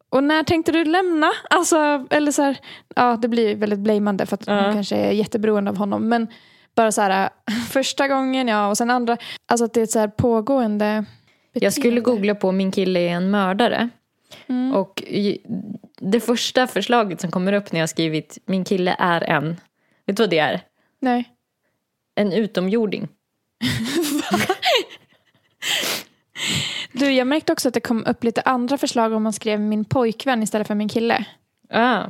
Och 0.09 0.23
när 0.23 0.43
tänkte 0.43 0.71
du 0.71 0.85
lämna? 0.85 1.31
Alltså, 1.49 2.05
eller 2.09 2.31
så 2.31 2.41
här, 2.41 2.57
ja, 2.95 3.17
det 3.21 3.27
blir 3.27 3.55
väldigt 3.55 3.79
blamande 3.79 4.25
för 4.25 4.35
att 4.35 4.47
Ja. 4.47 4.61
hon 4.65 4.73
kanske 4.73 4.95
är 4.95 5.11
jätteberoende 5.11 5.71
av 5.71 5.77
honom. 5.77 6.09
Men 6.09 6.27
bara 6.75 6.91
så 6.91 7.01
här, 7.01 7.29
första 7.69 8.07
gången 8.07 8.47
ja 8.47 8.67
och 8.69 8.77
sen 8.77 8.89
andra. 8.91 9.17
Alltså 9.45 9.65
att 9.65 9.73
det 9.73 9.79
är 9.79 9.83
ett 9.83 9.91
så 9.91 9.99
här 9.99 10.07
pågående 10.07 11.05
Jag 11.53 11.73
skulle 11.73 11.91
beteende. 12.01 12.01
googla 12.01 12.35
på 12.35 12.51
min 12.51 12.71
kille 12.71 12.99
är 12.99 13.09
en 13.09 13.31
mördare. 13.31 13.89
Mm. 14.47 14.75
Och 14.75 15.03
det 16.01 16.19
första 16.19 16.67
förslaget 16.67 17.21
som 17.21 17.31
kommer 17.31 17.53
upp 17.53 17.71
när 17.71 17.79
jag 17.79 17.89
skrivit 17.89 18.37
min 18.45 18.63
kille 18.63 18.95
är 18.99 19.21
en. 19.23 19.55
Vet 20.05 20.17
du 20.17 20.23
vad 20.23 20.29
det 20.29 20.39
är? 20.39 20.61
Nej. 20.99 21.29
En 22.15 22.33
utomjording. 22.33 23.07
Du, 26.91 27.11
jag 27.11 27.27
märkte 27.27 27.53
också 27.53 27.67
att 27.67 27.73
det 27.73 27.79
kom 27.79 28.05
upp 28.05 28.23
lite 28.23 28.41
andra 28.41 28.77
förslag 28.77 29.13
om 29.13 29.23
man 29.23 29.33
skrev 29.33 29.59
min 29.59 29.85
pojkvän 29.85 30.43
istället 30.43 30.67
för 30.67 30.75
min 30.75 30.89
kille. 30.89 31.25
Ah. 31.69 32.03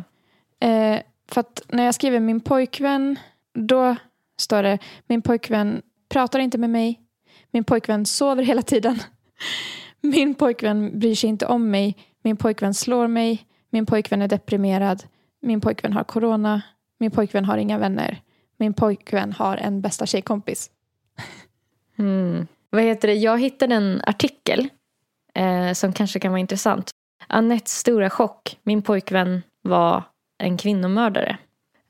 Eh, 0.60 1.00
för 1.32 1.40
att 1.42 1.62
när 1.68 1.84
jag 1.84 1.96
skriver 1.96 2.20
min 2.20 2.40
pojkvän, 2.40 3.20
då 3.54 3.96
står 4.40 4.64
det 4.64 4.80
min 5.08 5.22
pojkvän 5.22 5.82
pratar 6.10 6.40
inte 6.40 6.58
med 6.58 6.70
mig. 6.70 7.00
Min 7.52 7.64
pojkvän 7.64 8.06
sover 8.06 8.44
hela 8.44 8.62
tiden. 8.62 9.00
Min 10.02 10.36
pojkvän 10.36 11.00
bryr 11.00 11.16
sig 11.16 11.30
inte 11.30 11.46
om 11.46 11.72
mig. 11.72 11.96
Min 12.24 12.38
pojkvän 12.38 12.74
slår 12.74 13.08
mig. 13.08 13.48
Min 13.70 13.86
pojkvän 13.86 14.22
är 14.22 14.28
deprimerad. 14.28 15.04
Min 15.42 15.62
pojkvän 15.62 15.94
har 15.94 16.04
corona. 16.04 16.62
Min 17.00 17.12
pojkvän 17.12 17.46
har 17.46 17.58
inga 17.58 17.78
vänner. 17.78 18.22
Min 18.58 18.74
pojkvän 18.74 19.34
har 19.34 19.58
en 19.58 19.82
bästa 19.82 20.06
tjejkompis. 20.06 20.70
Mm. 22.00 22.48
Vad 22.70 22.84
heter 22.84 23.08
det? 23.08 23.14
Jag 23.14 23.40
hittade 23.40 23.76
en 23.76 24.02
artikel 24.04 24.68
eh, 25.34 25.74
som 25.74 25.94
kanske 25.94 26.20
kan 26.20 26.32
vara 26.32 26.40
intressant. 26.40 26.90
Annettes 27.28 27.74
stora 27.74 28.10
chock. 28.10 28.60
Min 28.64 28.82
pojkvän 28.82 29.44
var 29.62 30.04
en 30.44 30.58
kvinnomördare. 30.58 31.38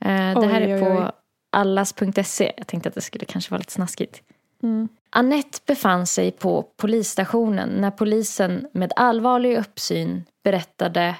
Eh, 0.06 0.40
det 0.40 0.48
här 0.48 0.62
Oj, 0.62 0.72
är 0.72 0.76
oj, 0.76 0.82
på 0.82 0.88
oj. 0.88 1.12
allas.se. 1.52 2.54
Jag 2.58 2.68
tänkte 2.68 2.90
att 2.90 2.96
det 2.96 3.02
skulle 3.02 3.26
kanske 3.26 3.52
vara 3.52 3.60
lite 3.60 3.74
snaskigt. 3.74 4.22
Mm. 4.64 4.90
Annette 5.10 5.60
befann 5.66 6.08
sig 6.08 6.32
på 6.32 6.66
polisstationen 6.78 7.70
när 7.70 7.92
polisen 7.92 8.68
med 8.74 8.94
allvarlig 8.96 9.58
uppsyn 9.58 10.24
berättade 10.44 11.16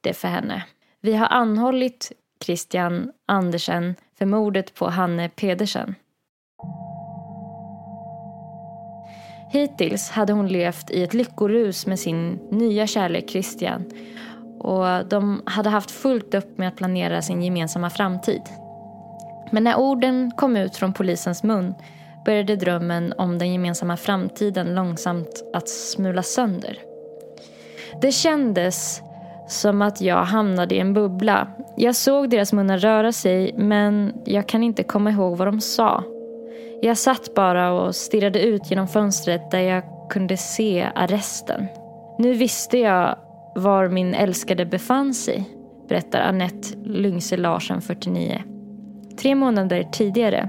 det 0.00 0.12
för 0.12 0.28
henne. 0.28 0.64
Vi 1.00 1.12
har 1.12 1.26
anhållit 1.26 2.12
Christian 2.44 3.12
Andersen 3.28 3.94
för 4.18 4.26
mordet 4.26 4.74
på 4.74 4.88
Hanne 4.88 5.28
Pedersen. 5.28 5.94
Hittills 9.52 10.10
hade 10.10 10.32
hon 10.32 10.48
levt 10.48 10.90
i 10.90 11.02
ett 11.02 11.14
lyckorus 11.14 11.86
med 11.86 11.98
sin 11.98 12.38
nya 12.50 12.86
kärlek 12.86 13.30
Christian 13.30 13.84
och 14.58 15.06
de 15.08 15.42
hade 15.46 15.68
haft 15.68 15.90
fullt 15.90 16.34
upp 16.34 16.58
med 16.58 16.68
att 16.68 16.76
planera 16.76 17.22
sin 17.22 17.42
gemensamma 17.42 17.90
framtid. 17.90 18.42
Men 19.50 19.64
när 19.64 19.78
orden 19.78 20.30
kom 20.36 20.56
ut 20.56 20.76
från 20.76 20.92
polisens 20.92 21.42
mun 21.42 21.74
började 22.24 22.56
drömmen 22.56 23.14
om 23.18 23.38
den 23.38 23.52
gemensamma 23.52 23.96
framtiden 23.96 24.74
långsamt 24.74 25.44
att 25.54 25.68
smula 25.68 26.22
sönder. 26.22 26.78
Det 28.02 28.12
kändes 28.12 29.02
som 29.48 29.82
att 29.82 30.00
jag 30.00 30.24
hamnade 30.24 30.74
i 30.74 30.78
en 30.78 30.94
bubbla. 30.94 31.48
Jag 31.76 31.96
såg 31.96 32.30
deras 32.30 32.52
munnar 32.52 32.78
röra 32.78 33.12
sig 33.12 33.54
men 33.56 34.12
jag 34.24 34.48
kan 34.48 34.62
inte 34.62 34.82
komma 34.82 35.10
ihåg 35.10 35.36
vad 35.36 35.48
de 35.48 35.60
sa. 35.60 36.04
Jag 36.82 36.98
satt 36.98 37.34
bara 37.34 37.72
och 37.72 37.96
stirrade 37.96 38.40
ut 38.42 38.70
genom 38.70 38.88
fönstret 38.88 39.50
där 39.50 39.60
jag 39.60 39.82
kunde 40.10 40.36
se 40.36 40.88
arresten. 40.94 41.66
Nu 42.18 42.32
visste 42.32 42.78
jag 42.78 43.18
var 43.54 43.88
min 43.88 44.14
älskade 44.14 44.66
befann 44.66 45.14
sig, 45.14 45.44
berättar 45.88 46.20
Annette 46.20 46.68
Lyngse 46.84 47.36
Larsen, 47.36 47.80
49. 47.80 48.42
Tre 49.18 49.34
månader 49.34 49.88
tidigare 49.92 50.48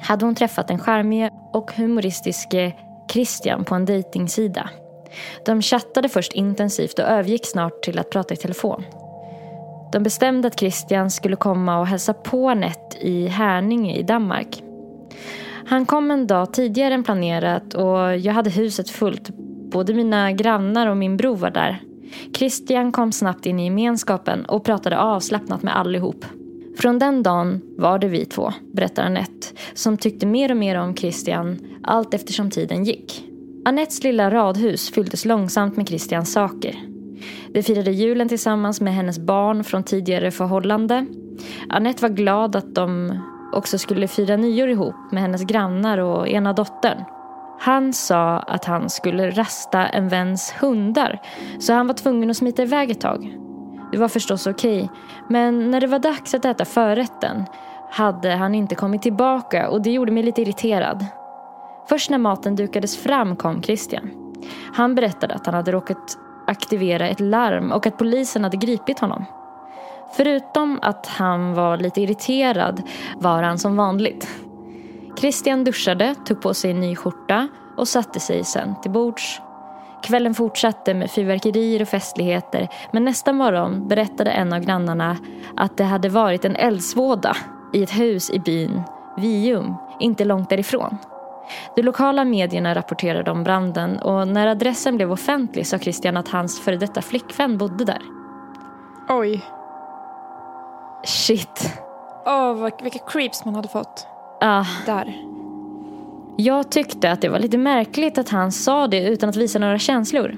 hade 0.00 0.24
hon 0.24 0.34
träffat 0.34 0.68
den 0.68 0.78
charmige 0.78 1.30
och 1.52 1.72
humoristiske 1.72 2.72
Christian 3.12 3.64
på 3.64 3.74
en 3.74 3.84
dejtingsida. 3.84 4.70
De 5.44 5.62
chattade 5.62 6.08
först 6.08 6.32
intensivt 6.32 6.98
och 6.98 7.04
övergick 7.04 7.46
snart 7.46 7.82
till 7.82 7.98
att 7.98 8.10
prata 8.10 8.34
i 8.34 8.36
telefon. 8.36 8.84
De 9.92 10.02
bestämde 10.02 10.48
att 10.48 10.60
Christian 10.60 11.10
skulle 11.10 11.36
komma 11.36 11.78
och 11.78 11.86
hälsa 11.86 12.14
på 12.14 12.50
Annette 12.50 12.98
i 12.98 13.26
Härninge 13.26 13.96
i 13.96 14.02
Danmark. 14.02 14.63
Han 15.66 15.86
kom 15.86 16.10
en 16.10 16.26
dag 16.26 16.52
tidigare 16.52 16.94
än 16.94 17.04
planerat 17.04 17.74
och 17.74 18.16
jag 18.16 18.32
hade 18.32 18.50
huset 18.50 18.90
fullt. 18.90 19.30
Både 19.70 19.94
mina 19.94 20.32
grannar 20.32 20.86
och 20.86 20.96
min 20.96 21.16
bror 21.16 21.36
var 21.36 21.50
där. 21.50 21.82
Christian 22.36 22.92
kom 22.92 23.12
snabbt 23.12 23.46
in 23.46 23.60
i 23.60 23.64
gemenskapen 23.64 24.44
och 24.44 24.64
pratade 24.64 24.98
avslappnat 24.98 25.62
med 25.62 25.76
allihop. 25.76 26.24
Från 26.78 26.98
den 26.98 27.22
dagen 27.22 27.60
var 27.78 27.98
det 27.98 28.08
vi 28.08 28.24
två, 28.24 28.52
berättar 28.72 29.02
Annette, 29.04 29.46
som 29.74 29.96
tyckte 29.96 30.26
mer 30.26 30.50
och 30.50 30.56
mer 30.56 30.78
om 30.78 30.96
Christian 30.96 31.58
allt 31.82 32.14
eftersom 32.14 32.50
tiden 32.50 32.84
gick. 32.84 33.24
Annettes 33.64 34.04
lilla 34.04 34.30
radhus 34.30 34.90
fylldes 34.90 35.24
långsamt 35.24 35.76
med 35.76 35.88
Christians 35.88 36.32
saker. 36.32 36.76
De 37.48 37.62
firade 37.62 37.90
julen 37.90 38.28
tillsammans 38.28 38.80
med 38.80 38.94
hennes 38.94 39.18
barn 39.18 39.64
från 39.64 39.82
tidigare 39.82 40.30
förhållande. 40.30 41.06
Annette 41.68 42.02
var 42.02 42.08
glad 42.08 42.56
att 42.56 42.74
de 42.74 43.18
också 43.54 43.78
skulle 43.78 44.08
fira 44.08 44.36
nyår 44.36 44.68
ihop 44.68 44.96
med 45.10 45.22
hennes 45.22 45.44
grannar 45.44 45.98
och 45.98 46.28
ena 46.28 46.52
dottern. 46.52 47.04
Han 47.60 47.92
sa 47.92 48.38
att 48.38 48.64
han 48.64 48.90
skulle 48.90 49.30
rasta 49.30 49.86
en 49.86 50.08
väns 50.08 50.54
hundar 50.60 51.20
så 51.58 51.72
han 51.72 51.86
var 51.86 51.94
tvungen 51.94 52.30
att 52.30 52.36
smita 52.36 52.62
iväg 52.62 52.90
ett 52.90 53.00
tag. 53.00 53.38
Det 53.92 53.98
var 53.98 54.08
förstås 54.08 54.46
okej, 54.46 54.90
men 55.28 55.70
när 55.70 55.80
det 55.80 55.86
var 55.86 55.98
dags 55.98 56.34
att 56.34 56.44
äta 56.44 56.64
förrätten 56.64 57.44
hade 57.90 58.30
han 58.30 58.54
inte 58.54 58.74
kommit 58.74 59.02
tillbaka 59.02 59.68
och 59.68 59.82
det 59.82 59.90
gjorde 59.90 60.12
mig 60.12 60.22
lite 60.22 60.42
irriterad. 60.42 61.06
Först 61.88 62.10
när 62.10 62.18
maten 62.18 62.56
dukades 62.56 62.96
fram 62.96 63.36
kom 63.36 63.62
Christian. 63.62 64.10
Han 64.74 64.94
berättade 64.94 65.34
att 65.34 65.46
han 65.46 65.54
hade 65.54 65.72
råkat 65.72 66.18
aktivera 66.46 67.08
ett 67.08 67.20
larm 67.20 67.72
och 67.72 67.86
att 67.86 67.98
polisen 67.98 68.44
hade 68.44 68.56
gripit 68.56 68.98
honom. 68.98 69.24
Förutom 70.16 70.78
att 70.82 71.06
han 71.06 71.54
var 71.54 71.76
lite 71.76 72.00
irriterad 72.00 72.82
var 73.16 73.42
han 73.42 73.58
som 73.58 73.76
vanligt. 73.76 74.28
Christian 75.18 75.64
duschade, 75.64 76.14
tog 76.26 76.40
på 76.40 76.54
sig 76.54 76.70
en 76.70 76.80
ny 76.80 76.96
skjorta 76.96 77.48
och 77.76 77.88
satte 77.88 78.20
sig 78.20 78.44
sen 78.44 78.74
till 78.82 78.90
bords. 78.90 79.40
Kvällen 80.02 80.34
fortsatte 80.34 80.94
med 80.94 81.10
fyrverkerier 81.10 81.82
och 81.82 81.88
festligheter 81.88 82.68
men 82.92 83.04
nästa 83.04 83.32
morgon 83.32 83.88
berättade 83.88 84.30
en 84.30 84.52
av 84.52 84.60
grannarna 84.60 85.16
att 85.56 85.76
det 85.76 85.84
hade 85.84 86.08
varit 86.08 86.44
en 86.44 86.56
eldsvåda 86.56 87.36
i 87.72 87.82
ett 87.82 87.98
hus 87.98 88.30
i 88.30 88.38
byn 88.38 88.82
Vium, 89.16 89.74
inte 90.00 90.24
långt 90.24 90.50
därifrån. 90.50 90.96
De 91.76 91.82
lokala 91.82 92.24
medierna 92.24 92.74
rapporterade 92.74 93.30
om 93.30 93.44
branden 93.44 93.98
och 93.98 94.28
när 94.28 94.46
adressen 94.46 94.96
blev 94.96 95.12
offentlig 95.12 95.66
sa 95.66 95.78
Christian 95.78 96.16
att 96.16 96.28
hans 96.28 96.60
före 96.60 96.76
detta 96.76 97.02
flickvän 97.02 97.58
bodde 97.58 97.84
där. 97.84 98.02
Oj. 99.08 99.53
Shit. 101.06 101.72
Åh, 102.26 102.54
vad, 102.54 102.82
vilka 102.82 102.98
creeps 102.98 103.44
man 103.44 103.54
hade 103.54 103.68
fått. 103.68 104.06
Ah, 104.40 104.64
Där. 104.86 105.14
Jag 106.36 106.70
tyckte 106.70 107.10
att 107.10 107.20
det 107.20 107.28
var 107.28 107.38
lite 107.38 107.58
märkligt 107.58 108.18
att 108.18 108.28
han 108.28 108.52
sa 108.52 108.86
det 108.86 109.08
utan 109.08 109.28
att 109.28 109.36
visa 109.36 109.58
några 109.58 109.78
känslor. 109.78 110.36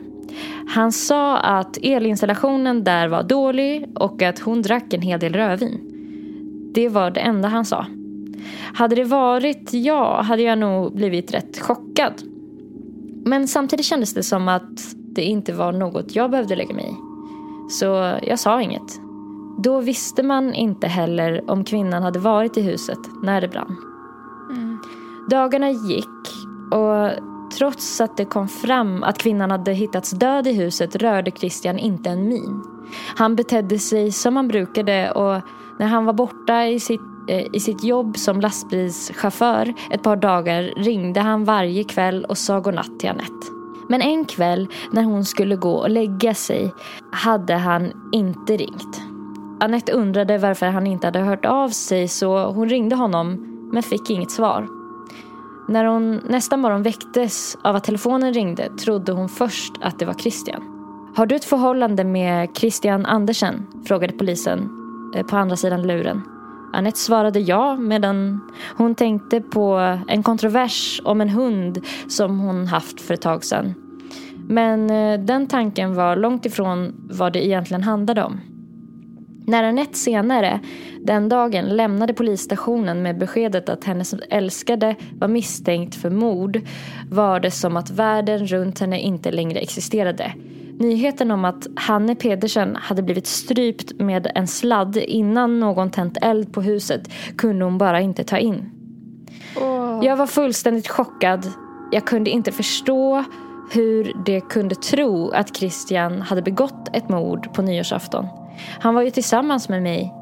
Han 0.68 0.92
sa 0.92 1.36
att 1.38 1.78
elinstallationen 1.82 2.84
där 2.84 3.08
var 3.08 3.22
dålig 3.22 3.86
och 3.94 4.22
att 4.22 4.38
hon 4.38 4.62
drack 4.62 4.92
en 4.92 5.02
hel 5.02 5.20
del 5.20 5.34
rödvin. 5.34 5.80
Det 6.74 6.88
var 6.88 7.10
det 7.10 7.20
enda 7.20 7.48
han 7.48 7.64
sa. 7.64 7.86
Hade 8.74 8.96
det 8.96 9.04
varit 9.04 9.72
jag 9.72 10.22
hade 10.22 10.42
jag 10.42 10.58
nog 10.58 10.94
blivit 10.94 11.34
rätt 11.34 11.58
chockad. 11.60 12.12
Men 13.24 13.48
samtidigt 13.48 13.86
kändes 13.86 14.14
det 14.14 14.22
som 14.22 14.48
att 14.48 14.94
det 14.94 15.24
inte 15.24 15.52
var 15.52 15.72
något 15.72 16.14
jag 16.16 16.30
behövde 16.30 16.56
lägga 16.56 16.74
mig 16.74 16.84
i. 16.84 16.94
Så 17.70 18.18
jag 18.22 18.38
sa 18.38 18.62
inget. 18.62 19.05
Då 19.58 19.80
visste 19.80 20.22
man 20.22 20.54
inte 20.54 20.86
heller 20.86 21.50
om 21.50 21.64
kvinnan 21.64 22.02
hade 22.02 22.18
varit 22.18 22.56
i 22.56 22.62
huset 22.62 22.98
när 23.22 23.40
det 23.40 23.48
brann. 23.48 23.76
Dagarna 25.30 25.70
gick 25.70 26.06
och 26.70 27.10
trots 27.58 28.00
att 28.00 28.16
det 28.16 28.24
kom 28.24 28.48
fram 28.48 29.02
att 29.02 29.18
kvinnan 29.18 29.50
hade 29.50 29.72
hittats 29.72 30.10
död 30.10 30.46
i 30.46 30.52
huset 30.52 30.96
rörde 30.96 31.30
Christian 31.30 31.78
inte 31.78 32.10
en 32.10 32.28
min. 32.28 32.62
Han 33.16 33.36
betedde 33.36 33.78
sig 33.78 34.12
som 34.12 34.36
han 34.36 34.48
brukade 34.48 35.10
och 35.10 35.42
när 35.78 35.86
han 35.86 36.04
var 36.04 36.12
borta 36.12 36.66
i 36.66 36.80
sitt, 36.80 37.00
eh, 37.28 37.46
i 37.52 37.60
sitt 37.60 37.84
jobb 37.84 38.16
som 38.18 38.40
lastbilschaufför 38.40 39.74
ett 39.90 40.02
par 40.02 40.16
dagar 40.16 40.62
ringde 40.62 41.20
han 41.20 41.44
varje 41.44 41.84
kväll 41.84 42.24
och 42.24 42.38
sa 42.38 42.60
godnatt 42.60 43.00
till 43.00 43.10
Annette. 43.10 43.46
Men 43.88 44.02
en 44.02 44.24
kväll 44.24 44.68
när 44.92 45.02
hon 45.02 45.24
skulle 45.24 45.56
gå 45.56 45.72
och 45.72 45.90
lägga 45.90 46.34
sig 46.34 46.74
hade 47.10 47.54
han 47.54 47.92
inte 48.12 48.56
ringt. 48.56 49.05
Annette 49.60 49.92
undrade 49.92 50.38
varför 50.38 50.66
han 50.66 50.86
inte 50.86 51.06
hade 51.06 51.18
hört 51.18 51.44
av 51.44 51.68
sig 51.68 52.08
så 52.08 52.46
hon 52.46 52.68
ringde 52.68 52.96
honom 52.96 53.52
men 53.72 53.82
fick 53.82 54.10
inget 54.10 54.30
svar. 54.30 54.68
När 55.68 55.84
hon 55.84 56.20
nästa 56.28 56.56
morgon 56.56 56.82
väcktes 56.82 57.56
av 57.64 57.76
att 57.76 57.84
telefonen 57.84 58.34
ringde 58.34 58.68
trodde 58.68 59.12
hon 59.12 59.28
först 59.28 59.72
att 59.80 59.98
det 59.98 60.04
var 60.04 60.14
Christian. 60.14 60.62
Har 61.16 61.26
du 61.26 61.36
ett 61.36 61.44
förhållande 61.44 62.04
med 62.04 62.48
Christian 62.56 63.06
Andersen? 63.06 63.66
frågade 63.84 64.12
polisen 64.12 64.68
eh, 65.14 65.26
på 65.26 65.36
andra 65.36 65.56
sidan 65.56 65.86
luren. 65.86 66.22
Annette 66.72 66.98
svarade 66.98 67.40
ja 67.40 67.76
medan 67.76 68.40
hon 68.76 68.94
tänkte 68.94 69.40
på 69.40 69.98
en 70.08 70.22
kontrovers 70.22 71.00
om 71.04 71.20
en 71.20 71.28
hund 71.28 71.84
som 72.08 72.38
hon 72.38 72.66
haft 72.66 73.00
för 73.00 73.14
ett 73.14 73.22
tag 73.22 73.44
sedan. 73.44 73.74
Men 74.48 74.90
eh, 74.90 75.20
den 75.20 75.46
tanken 75.46 75.94
var 75.94 76.16
långt 76.16 76.46
ifrån 76.46 76.94
vad 77.10 77.32
det 77.32 77.46
egentligen 77.46 77.82
handlade 77.82 78.22
om. 78.22 78.40
När 79.46 79.64
Annette 79.64 79.98
senare 79.98 80.60
den 81.00 81.28
dagen 81.28 81.64
lämnade 81.64 82.14
polisstationen 82.14 83.02
med 83.02 83.18
beskedet 83.18 83.68
att 83.68 83.84
hennes 83.84 84.14
älskade 84.30 84.94
var 85.18 85.28
misstänkt 85.28 85.94
för 85.94 86.10
mord 86.10 86.60
var 87.10 87.40
det 87.40 87.50
som 87.50 87.76
att 87.76 87.90
världen 87.90 88.46
runt 88.46 88.78
henne 88.78 89.00
inte 89.00 89.30
längre 89.30 89.58
existerade. 89.58 90.32
Nyheten 90.78 91.30
om 91.30 91.44
att 91.44 91.66
Hanne 91.76 92.14
Pedersen 92.14 92.76
hade 92.76 93.02
blivit 93.02 93.26
strypt 93.26 93.92
med 94.00 94.32
en 94.34 94.46
sladd 94.46 94.96
innan 94.96 95.60
någon 95.60 95.90
tänt 95.90 96.18
eld 96.22 96.52
på 96.52 96.62
huset 96.62 97.12
kunde 97.38 97.64
hon 97.64 97.78
bara 97.78 98.00
inte 98.00 98.24
ta 98.24 98.38
in. 98.38 98.70
Åh. 99.60 100.00
Jag 100.02 100.16
var 100.16 100.26
fullständigt 100.26 100.88
chockad. 100.88 101.52
Jag 101.92 102.06
kunde 102.06 102.30
inte 102.30 102.52
förstå 102.52 103.24
hur 103.72 104.12
de 104.24 104.40
kunde 104.40 104.74
tro 104.74 105.30
att 105.30 105.56
Christian 105.56 106.22
hade 106.22 106.42
begått 106.42 106.96
ett 106.96 107.08
mord 107.08 107.54
på 107.54 107.62
nyårsafton. 107.62 108.26
Han 108.80 108.94
var 108.94 109.02
ju 109.02 109.10
tillsammans 109.10 109.68
med 109.68 109.82
mig. 109.82 110.14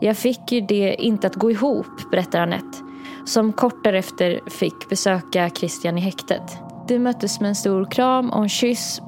Jag 0.00 0.16
fick 0.16 0.52
ju 0.52 0.60
det 0.60 0.94
inte 0.98 1.26
att 1.26 1.34
gå 1.34 1.50
ihop, 1.50 2.10
berättar 2.10 2.40
Anette. 2.40 2.78
Som 3.24 3.52
kort 3.52 3.84
därefter 3.84 4.40
fick 4.50 4.88
besöka 4.88 5.50
Christian 5.50 5.98
i 5.98 6.00
häktet. 6.00 6.58
De 6.88 6.98
möttes 6.98 7.40
med 7.40 7.48
en 7.48 7.54
stor 7.54 7.90
kram 7.90 8.30
och 8.30 8.42
en 8.42 8.48
kyss. 8.48 9.00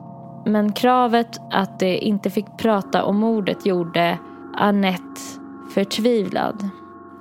Men 0.47 0.73
kravet 0.73 1.41
att 1.51 1.79
de 1.79 1.99
inte 1.99 2.31
fick 2.31 2.47
prata 2.59 3.05
om 3.05 3.17
mordet 3.17 3.67
gjorde 3.67 4.19
Anette 4.55 5.21
förtvivlad. 5.75 6.69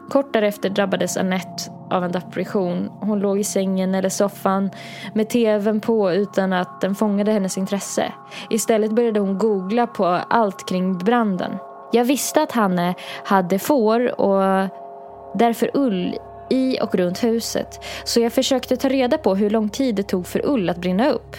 Kort 0.09 0.33
därefter 0.33 0.69
drabbades 0.69 1.17
Annette 1.17 1.76
av 1.89 2.03
en 2.03 2.11
depression. 2.11 2.91
Hon 3.01 3.19
låg 3.19 3.39
i 3.39 3.43
sängen 3.43 3.95
eller 3.95 4.09
soffan 4.09 4.71
med 5.13 5.29
tvn 5.29 5.81
på 5.81 6.11
utan 6.11 6.53
att 6.53 6.81
den 6.81 6.95
fångade 6.95 7.31
hennes 7.31 7.57
intresse. 7.57 8.13
Istället 8.49 8.91
började 8.91 9.19
hon 9.19 9.37
googla 9.37 9.87
på 9.87 10.05
allt 10.05 10.69
kring 10.69 10.97
branden. 10.97 11.51
Jag 11.91 12.05
visste 12.05 12.41
att 12.41 12.51
Hanne 12.51 12.95
hade 13.23 13.59
får 13.59 14.21
och 14.21 14.69
därför 15.33 15.71
ull 15.73 16.15
i 16.49 16.79
och 16.81 16.95
runt 16.95 17.23
huset. 17.23 17.79
Så 18.03 18.19
jag 18.19 18.33
försökte 18.33 18.77
ta 18.77 18.89
reda 18.89 19.17
på 19.17 19.35
hur 19.35 19.49
lång 19.49 19.69
tid 19.69 19.95
det 19.95 20.03
tog 20.03 20.27
för 20.27 20.45
ull 20.45 20.69
att 20.69 20.77
brinna 20.81 21.09
upp. 21.09 21.35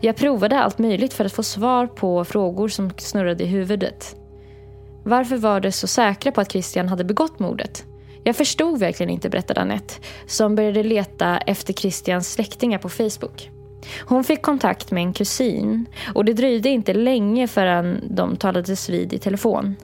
Jag 0.00 0.16
provade 0.16 0.60
allt 0.60 0.78
möjligt 0.78 1.12
för 1.12 1.24
att 1.24 1.32
få 1.32 1.42
svar 1.42 1.86
på 1.86 2.24
frågor 2.24 2.68
som 2.68 2.90
snurrade 2.96 3.44
i 3.44 3.46
huvudet. 3.46 4.16
Varför 5.04 5.36
var 5.36 5.60
de 5.60 5.72
så 5.72 5.86
säkra 5.86 6.32
på 6.32 6.40
att 6.40 6.52
Christian 6.52 6.88
hade 6.88 7.04
begått 7.04 7.38
mordet? 7.38 7.84
Jag 8.28 8.36
förstod 8.36 8.78
verkligen 8.78 9.10
inte, 9.10 9.30
berättade 9.30 9.60
Anette, 9.60 9.94
som 10.26 10.54
började 10.54 10.82
leta 10.82 11.38
efter 11.38 11.72
Christians 11.72 12.32
släktingar 12.32 12.78
på 12.78 12.88
Facebook. 12.88 13.50
Hon 14.00 14.24
fick 14.24 14.42
kontakt 14.42 14.90
med 14.90 15.02
en 15.02 15.12
kusin 15.12 15.86
och 16.14 16.24
det 16.24 16.32
dröjde 16.32 16.68
inte 16.68 16.94
länge 16.94 17.48
förrän 17.48 18.04
de 18.10 18.36
talades 18.36 18.88
vid 18.88 19.12
i 19.12 19.18
telefon. 19.18 19.76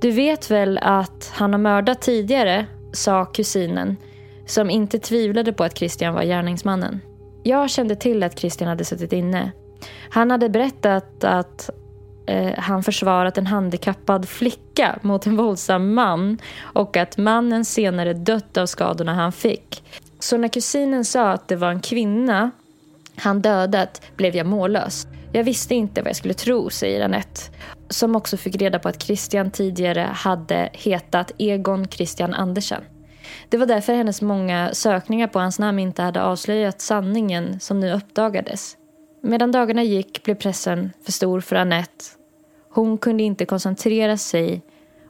Du 0.00 0.10
vet 0.10 0.50
väl 0.50 0.78
att 0.78 1.30
han 1.34 1.52
har 1.52 1.58
mördat 1.58 2.02
tidigare, 2.02 2.66
sa 2.92 3.24
kusinen 3.24 3.96
som 4.46 4.70
inte 4.70 4.98
tvivlade 4.98 5.52
på 5.52 5.64
att 5.64 5.78
Christian 5.78 6.14
var 6.14 6.22
gärningsmannen. 6.22 7.00
Jag 7.42 7.70
kände 7.70 7.96
till 7.96 8.22
att 8.22 8.38
Christian 8.38 8.68
hade 8.68 8.84
suttit 8.84 9.12
inne. 9.12 9.52
Han 10.10 10.30
hade 10.30 10.48
berättat 10.48 11.24
att 11.24 11.70
eh, 12.26 12.58
han 12.58 12.82
försvarat 12.82 13.38
en 13.38 13.46
handikappad 13.46 14.28
flicka 14.28 14.98
mot 15.02 15.26
en 15.26 15.36
våldsam 15.36 15.94
man 15.94 16.38
och 16.60 16.96
att 16.96 17.16
mannen 17.16 17.64
senare 17.64 18.12
dött 18.12 18.56
av 18.56 18.66
skadorna 18.66 19.14
han 19.14 19.32
fick. 19.32 19.82
Så 20.18 20.36
när 20.36 20.48
kusinen 20.48 21.04
sa 21.04 21.30
att 21.30 21.48
det 21.48 21.56
var 21.56 21.70
en 21.70 21.80
kvinna 21.80 22.50
han 23.16 23.42
dödat 23.42 24.02
blev 24.16 24.36
jag 24.36 24.46
mållös. 24.46 25.06
Jag 25.32 25.44
visste 25.44 25.74
inte 25.74 26.02
vad 26.02 26.08
jag 26.08 26.16
skulle 26.16 26.34
tro, 26.34 26.70
säger 26.70 27.04
Anette. 27.04 27.40
Som 27.88 28.16
också 28.16 28.36
fick 28.36 28.56
reda 28.56 28.78
på 28.78 28.88
att 28.88 29.02
Christian 29.02 29.50
tidigare 29.50 30.08
hade 30.14 30.70
hetat 30.72 31.32
Egon 31.38 31.88
Christian 31.88 32.34
Andersen. 32.34 32.82
Det 33.48 33.56
var 33.56 33.66
därför 33.66 33.94
hennes 33.94 34.22
många 34.22 34.70
sökningar 34.74 35.26
på 35.26 35.38
hans 35.38 35.58
namn 35.58 35.78
inte 35.78 36.02
hade 36.02 36.22
avslöjat 36.22 36.80
sanningen 36.80 37.60
som 37.60 37.80
nu 37.80 37.92
uppdagades. 37.92 38.76
Medan 39.20 39.52
dagarna 39.52 39.82
gick 39.82 40.22
blev 40.22 40.34
pressen 40.34 40.92
för 41.04 41.12
stor 41.12 41.40
för 41.40 41.56
Annette. 41.56 42.04
Hon 42.70 42.98
kunde 42.98 43.22
inte 43.22 43.44
koncentrera 43.44 44.16
sig 44.16 44.62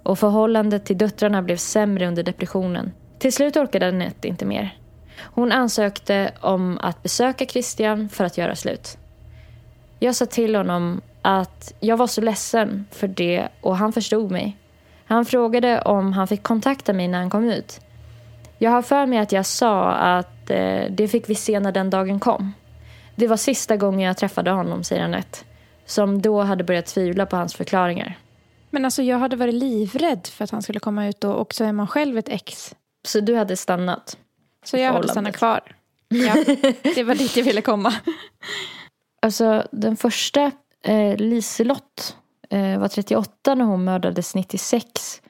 och 0.02 0.18
förhållandet 0.18 0.84
till 0.84 0.98
döttrarna 0.98 1.42
blev 1.42 1.56
sämre 1.56 2.08
under 2.08 2.22
depressionen. 2.22 2.92
Till 3.18 3.32
slut 3.32 3.56
orkade 3.56 3.88
Annette 3.88 4.28
inte 4.28 4.44
mer. 4.44 4.78
Hon 5.22 5.52
ansökte 5.52 6.32
om 6.40 6.78
att 6.78 7.02
besöka 7.02 7.46
Christian 7.46 8.08
för 8.08 8.24
att 8.24 8.38
göra 8.38 8.56
slut. 8.56 8.98
Jag 9.98 10.14
sa 10.14 10.26
till 10.26 10.54
honom 10.54 11.00
att 11.22 11.74
jag 11.80 11.96
var 11.96 12.06
så 12.06 12.20
ledsen 12.20 12.86
för 12.90 13.08
det 13.08 13.48
och 13.60 13.76
han 13.76 13.92
förstod 13.92 14.30
mig. 14.30 14.56
Han 15.04 15.24
frågade 15.24 15.80
om 15.80 16.12
han 16.12 16.28
fick 16.28 16.42
kontakta 16.42 16.92
mig 16.92 17.08
när 17.08 17.18
han 17.18 17.30
kom 17.30 17.50
ut. 17.50 17.80
Jag 18.58 18.70
har 18.70 18.82
för 18.82 19.06
mig 19.06 19.18
att 19.18 19.32
jag 19.32 19.46
sa 19.46 19.90
att 19.92 20.50
eh, 20.50 20.82
det 20.90 21.08
fick 21.08 21.28
vi 21.28 21.34
se 21.34 21.60
när 21.60 21.72
den 21.72 21.90
dagen 21.90 22.20
kom. 22.20 22.52
Det 23.16 23.26
var 23.26 23.36
sista 23.36 23.76
gången 23.76 24.00
jag 24.00 24.16
träffade 24.16 24.50
honom, 24.50 24.84
säger 24.84 25.02
Anette. 25.04 25.38
Som 25.86 26.22
då 26.22 26.40
hade 26.40 26.64
börjat 26.64 26.86
tvivla 26.86 27.26
på 27.26 27.36
hans 27.36 27.54
förklaringar. 27.54 28.18
Men 28.70 28.84
alltså 28.84 29.02
jag 29.02 29.18
hade 29.18 29.36
varit 29.36 29.54
livrädd 29.54 30.26
för 30.26 30.44
att 30.44 30.50
han 30.50 30.62
skulle 30.62 30.80
komma 30.80 31.06
ut 31.06 31.24
och, 31.24 31.34
och 31.34 31.54
så 31.54 31.64
är 31.64 31.72
man 31.72 31.86
själv 31.86 32.18
ett 32.18 32.28
ex. 32.28 32.74
Så 33.06 33.20
du 33.20 33.36
hade 33.36 33.56
stannat? 33.56 34.18
Så 34.64 34.76
jag 34.76 34.92
hade 34.92 35.08
stannat 35.08 35.36
kvar. 35.36 35.60
Ja, 36.08 36.34
det 36.94 37.02
var 37.02 37.14
dit 37.14 37.36
jag 37.36 37.44
ville 37.44 37.62
komma. 37.62 37.94
Alltså 39.22 39.66
den 39.72 39.96
första, 39.96 40.50
eh, 40.84 41.16
Liselott, 41.16 42.16
eh, 42.50 42.78
var 42.78 42.88
38 42.88 43.54
när 43.54 43.64
hon 43.64 43.84
mördades 43.84 44.34
96. 44.34 45.22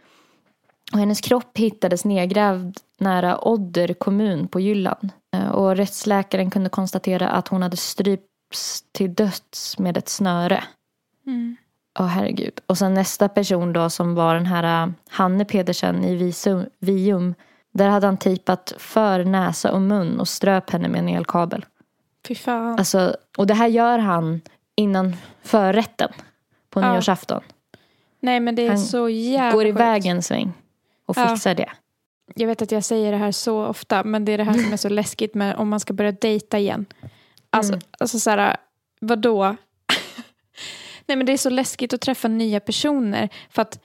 Och 0.93 0.99
hennes 0.99 1.21
kropp 1.21 1.59
hittades 1.59 2.05
nedgrävd 2.05 2.77
nära 2.99 3.49
Odder 3.49 3.95
kommun 3.95 4.49
på 4.49 4.61
Jylland. 4.61 5.09
Eh, 5.35 5.49
och 5.49 5.77
rättsläkaren 5.77 6.51
kunde 6.51 6.69
konstatera 6.71 7.29
att 7.29 7.49
hon 7.49 7.63
hade 7.63 7.77
strypts 7.77 8.85
till 8.93 9.15
döds 9.15 9.79
med 9.79 9.97
ett 9.97 10.09
snöre. 10.09 10.65
Mm. 11.27 11.57
Åh 11.99 12.07
herregud. 12.07 12.61
Och 12.67 12.79
sen 12.79 12.95
nästa 12.95 13.29
person 13.29 13.73
då 13.73 13.91
som 13.91 14.15
var 14.15 14.35
den 14.35 14.47
här 14.47 14.87
uh, 14.87 14.93
Hanne 15.09 15.45
Pedersen 15.45 16.05
i 16.05 16.15
Visum, 16.15 16.65
Vium. 16.79 17.35
Där 17.73 17.89
hade 17.89 18.07
han 18.07 18.17
tejpat 18.17 18.75
för 18.79 19.25
näsa 19.25 19.73
och 19.73 19.83
mun 19.83 20.21
och 20.21 20.29
ströp 20.29 20.71
henne 20.71 20.89
med 20.89 20.99
en 20.99 21.09
elkabel. 21.09 21.65
Fy 22.29 22.35
fan. 22.35 22.79
Alltså, 22.79 23.17
och 23.39 23.47
det 23.47 23.55
här 23.55 23.67
gör 23.69 23.99
han 23.99 24.41
innan 24.77 25.17
förrätten 25.43 26.13
på 26.71 26.81
Ja. 26.81 26.93
nyårsafton. 26.93 27.41
Nej 28.21 28.41
men 28.41 28.55
det 28.55 28.63
är 28.63 28.69
han 28.69 28.79
så 28.79 29.09
jävla 29.09 29.53
Går 29.53 29.67
iväg 29.67 30.07
en 30.07 30.23
sväng 30.23 30.53
och 31.11 31.17
Ja. 31.19 31.29
fixar 31.29 31.55
det. 31.55 31.71
Jag 32.35 32.47
vet 32.47 32.63
att 32.63 32.73
jag 32.73 32.85
säger 32.85 33.13
det 33.13 33.19
här 33.19 33.33
så 33.33 33.65
ofta 33.65 34.05
men 34.05 34.25
det 34.25 34.33
är 34.33 34.39
det 34.39 34.45
här 34.45 34.53
som 34.59 34.73
är 34.73 34.77
så 34.77 34.89
läskigt 35.01 35.35
med 35.35 35.57
om 35.57 35.69
man 35.69 35.81
ska 35.81 35.93
börja 35.93 36.13
dejta 36.13 36.59
igen. 36.59 36.87
Alltså, 37.51 37.73
Mm. 37.73 37.85
alltså 37.99 38.19
så 38.19 38.31
här, 38.31 38.57
vadå? 39.01 39.57
Nej 41.07 41.17
men 41.17 41.27
det 41.27 41.33
är 41.33 41.37
så 41.37 41.51
läskigt 41.51 41.93
att 41.93 42.01
träffa 42.01 42.29
nya 42.29 42.61
personer 42.61 43.29
för 43.51 43.63
att 43.63 43.81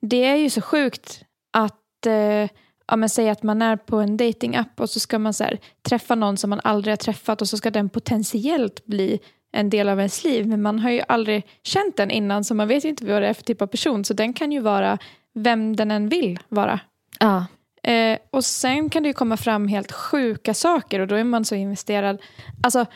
det 0.00 0.24
är 0.24 0.36
ju 0.36 0.50
så 0.50 0.60
sjukt 0.60 1.22
att 1.50 2.06
eh, 2.06 2.48
ja, 2.86 2.96
men 2.96 3.08
säg 3.08 3.28
att 3.28 3.42
man 3.42 3.62
är 3.62 3.76
på 3.76 3.96
en 3.96 4.16
datingapp 4.16 4.80
och 4.80 4.90
så 4.90 5.00
ska 5.00 5.18
man 5.18 5.34
så 5.34 5.44
här, 5.44 5.58
träffa 5.82 6.14
någon 6.14 6.36
som 6.36 6.50
man 6.50 6.60
aldrig 6.64 6.92
har 6.92 6.96
träffat 6.96 7.42
och 7.42 7.48
så 7.48 7.56
ska 7.56 7.70
den 7.70 7.88
potentiellt 7.88 8.86
bli 8.86 9.18
en 9.52 9.70
del 9.70 9.88
av 9.88 9.98
ens 9.98 10.24
liv 10.24 10.46
men 10.46 10.62
man 10.62 10.78
har 10.78 10.90
ju 10.90 11.02
aldrig 11.08 11.46
känt 11.62 11.96
den 11.96 12.10
innan 12.10 12.44
så 12.44 12.54
man 12.54 12.68
vet 12.68 12.84
ju 12.84 12.88
inte 12.88 13.06
vad 13.06 13.22
det 13.22 13.28
är 13.28 13.34
för 13.34 13.42
typ 13.42 13.62
av 13.62 13.66
person 13.66 14.04
så 14.04 14.14
den 14.14 14.32
kan 14.32 14.52
ju 14.52 14.60
vara 14.60 14.98
vem 15.34 15.76
den 15.76 15.90
än 15.90 16.08
vill 16.08 16.38
vara. 16.48 16.80
Ja, 17.18 17.46
Eh, 17.82 18.18
och 18.30 18.44
sen 18.44 18.90
kan 18.90 19.02
det 19.02 19.06
ju 19.06 19.12
komma 19.12 19.36
fram 19.36 19.68
helt 19.68 19.92
sjuka 19.92 20.54
saker 20.54 21.00
och 21.00 21.06
då 21.06 21.14
är 21.14 21.24
man 21.24 21.44
så 21.44 21.54
investerad. 21.54 22.22
Alltså, 22.62 22.86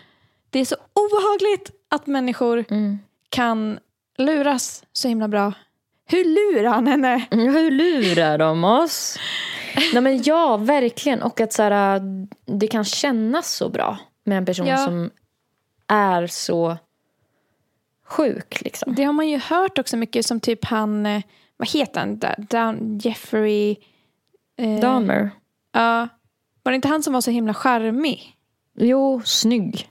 det 0.51 0.59
är 0.59 0.65
så 0.65 0.77
obehagligt 0.93 1.71
att 1.91 2.07
människor 2.07 2.65
mm. 2.71 2.99
kan 3.29 3.79
luras 4.19 4.85
så 4.93 5.09
himla 5.09 5.29
bra. 5.29 5.53
Hur 6.07 6.25
lurar 6.25 6.71
han 6.71 6.87
henne? 6.87 7.27
Hur 7.31 7.71
lurar 7.71 8.39
de 8.39 8.65
oss? 8.65 9.19
Nej 9.93 10.03
men 10.03 10.23
ja, 10.23 10.57
verkligen. 10.57 11.23
Och 11.23 11.41
att 11.41 11.53
så 11.53 11.63
här, 11.63 12.01
det 12.47 12.67
kan 12.67 12.85
kännas 12.85 13.55
så 13.55 13.69
bra 13.69 13.99
med 14.25 14.39
en 14.39 14.47
person 14.47 14.67
Ja. 14.67 14.77
som 14.77 15.11
är 15.89 16.27
så 16.27 16.77
sjuk. 18.07 18.61
Liksom. 18.61 18.95
Det 18.95 19.05
har 19.05 19.13
man 19.13 19.29
ju 19.29 19.39
hört 19.39 19.79
också 19.79 19.97
mycket 19.97 20.27
som 20.27 20.41
typ 20.41 20.65
han, 20.65 21.07
eh, 21.07 21.23
vad 21.57 21.69
heter 21.69 22.01
han, 22.01 22.21
Down, 22.49 22.99
Jeffrey... 22.99 23.77
Eh, 24.57 24.81
Dahmer. 24.81 25.31
Ja, 25.73 26.09
var 26.63 26.73
det 26.73 26.77
inte 26.77 26.89
han 26.89 27.03
som 27.03 27.13
var 27.13 27.21
så 27.21 27.31
himla 27.31 27.55
charmig? 27.55 28.37
Jo, 28.77 29.23
snygg. 29.25 29.89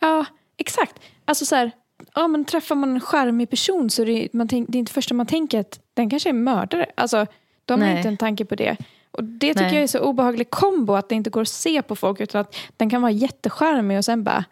Ja, 0.00 0.24
exakt. 0.56 1.00
Alltså 1.24 1.44
så 1.44 1.56
här, 1.56 1.70
ja, 2.14 2.28
men 2.28 2.44
träffar 2.44 2.74
man 2.74 2.90
en 2.90 3.00
charmig 3.00 3.50
person 3.50 3.90
så 3.90 4.02
är 4.02 4.06
det, 4.06 4.28
man 4.32 4.48
tänk, 4.48 4.68
det 4.68 4.78
är 4.78 4.80
inte 4.80 4.92
första 4.92 5.14
man 5.14 5.26
tänker 5.26 5.60
att 5.60 5.80
den 5.94 6.10
kanske 6.10 6.28
är 6.28 6.32
mördare. 6.32 6.86
Alltså, 6.94 7.26
De 7.64 7.80
har 7.80 7.88
Nej. 7.88 7.96
inte 7.96 8.08
en 8.08 8.16
tanke 8.16 8.44
på 8.44 8.54
det. 8.54 8.76
Och 9.10 9.24
det 9.24 9.54
tycker 9.54 9.62
Nej. 9.62 9.74
jag 9.74 9.82
är 9.82 9.86
så 9.86 9.98
obehaglig 10.00 10.50
kombo 10.50 10.94
att 10.94 11.08
det 11.08 11.14
inte 11.14 11.30
går 11.30 11.42
att 11.42 11.48
se 11.48 11.82
på 11.82 11.96
folk 11.96 12.20
utan 12.20 12.40
att 12.40 12.56
den 12.76 12.90
kan 12.90 13.02
vara 13.02 13.12
jättecharmig 13.12 13.98
och 13.98 14.04
sen 14.04 14.24
bara, 14.24 14.44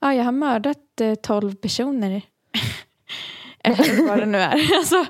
ja 0.00 0.14
jag 0.14 0.24
har 0.24 0.32
mördat 0.32 1.00
eh, 1.00 1.14
12 1.14 1.54
personer. 1.54 2.22
Eller 3.64 4.08
vad 4.08 4.18
det 4.18 4.26
nu 4.26 4.38
är. 4.38 4.74
Alltså, 4.76 5.06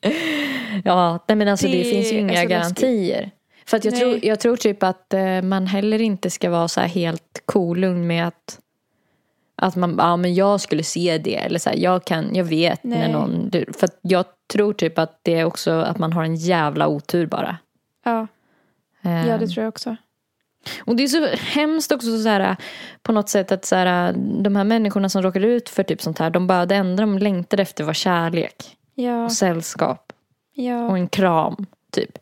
Ja, 0.84 1.24
nej 1.28 1.36
men 1.36 1.48
alltså 1.48 1.66
det, 1.66 1.78
Det 1.78 1.84
finns 1.84 2.12
ju 2.12 2.18
inga 2.18 2.28
så 2.28 2.34
läskigt. 2.34 2.50
garantier. 2.50 3.30
För 3.66 3.76
att 3.76 3.84
jag, 3.84 3.92
Nej. 3.92 4.00
tror, 4.00 4.18
jag 4.24 4.40
tror 4.40 4.56
typ 4.56 4.82
att 4.82 5.14
eh, 5.14 5.42
man 5.42 5.66
heller 5.66 6.00
inte 6.02 6.30
ska 6.30 6.50
vara 6.50 6.68
så 6.68 6.80
här 6.80 6.88
helt 6.88 7.42
kolugn 7.44 8.06
med 8.06 8.26
att 8.28 8.58
att 9.60 9.76
man, 9.76 9.94
ja 9.98 10.16
men 10.16 10.34
jag 10.34 10.60
skulle 10.60 10.82
se 10.82 11.18
det 11.18 11.36
eller 11.36 11.58
så 11.58 11.70
här, 11.70 11.76
jag 11.76 12.04
kan, 12.04 12.34
jag 12.34 12.44
vet 12.44 12.84
när 12.84 12.98
Nej. 12.98 13.12
någon, 13.12 13.48
du- 13.50 13.72
för 13.78 13.88
jag 14.02 14.24
tror 14.52 14.72
typ 14.72 14.98
att 14.98 15.20
det 15.22 15.34
är 15.38 15.44
också 15.44 15.70
att 15.72 15.98
man 15.98 16.12
har 16.12 16.24
en 16.24 16.34
jävla 16.36 16.88
otur 16.88 17.26
bara. 17.26 17.56
ja, 18.04 18.26
Eh, 19.02 19.28
ja, 19.28 19.38
det 19.38 19.46
tror 19.48 19.62
jag 19.64 19.68
också. 19.68 19.96
Och 20.80 20.96
det 20.96 21.02
är 21.02 21.08
så 21.08 21.26
hemskt 21.36 21.92
också 21.92 22.18
så 22.22 22.28
här, 22.28 22.56
på 23.02 23.12
något 23.12 23.28
sätt 23.28 23.52
att 23.52 23.64
så 23.64 23.76
här, 23.76 24.12
de 24.42 24.56
här 24.56 24.64
människorna 24.64 25.08
som 25.08 25.22
råkar 25.22 25.40
ut 25.40 25.68
för 25.68 25.82
typ 25.82 26.02
sånt 26.02 26.18
här, 26.18 26.30
de 26.30 26.46
bara, 26.46 26.66
det 26.66 26.74
enda 26.74 27.00
de 27.02 27.18
längtar 27.18 27.60
efter 27.60 27.84
var 27.84 27.92
kärlek 27.94 28.76
Ja, 29.00 29.24
och 29.24 29.32
sällskap 29.32 30.12
och 30.56 30.62
ja, 30.62 30.96
en 30.96 31.08
kram, 31.08 31.66
typ. 31.92 32.18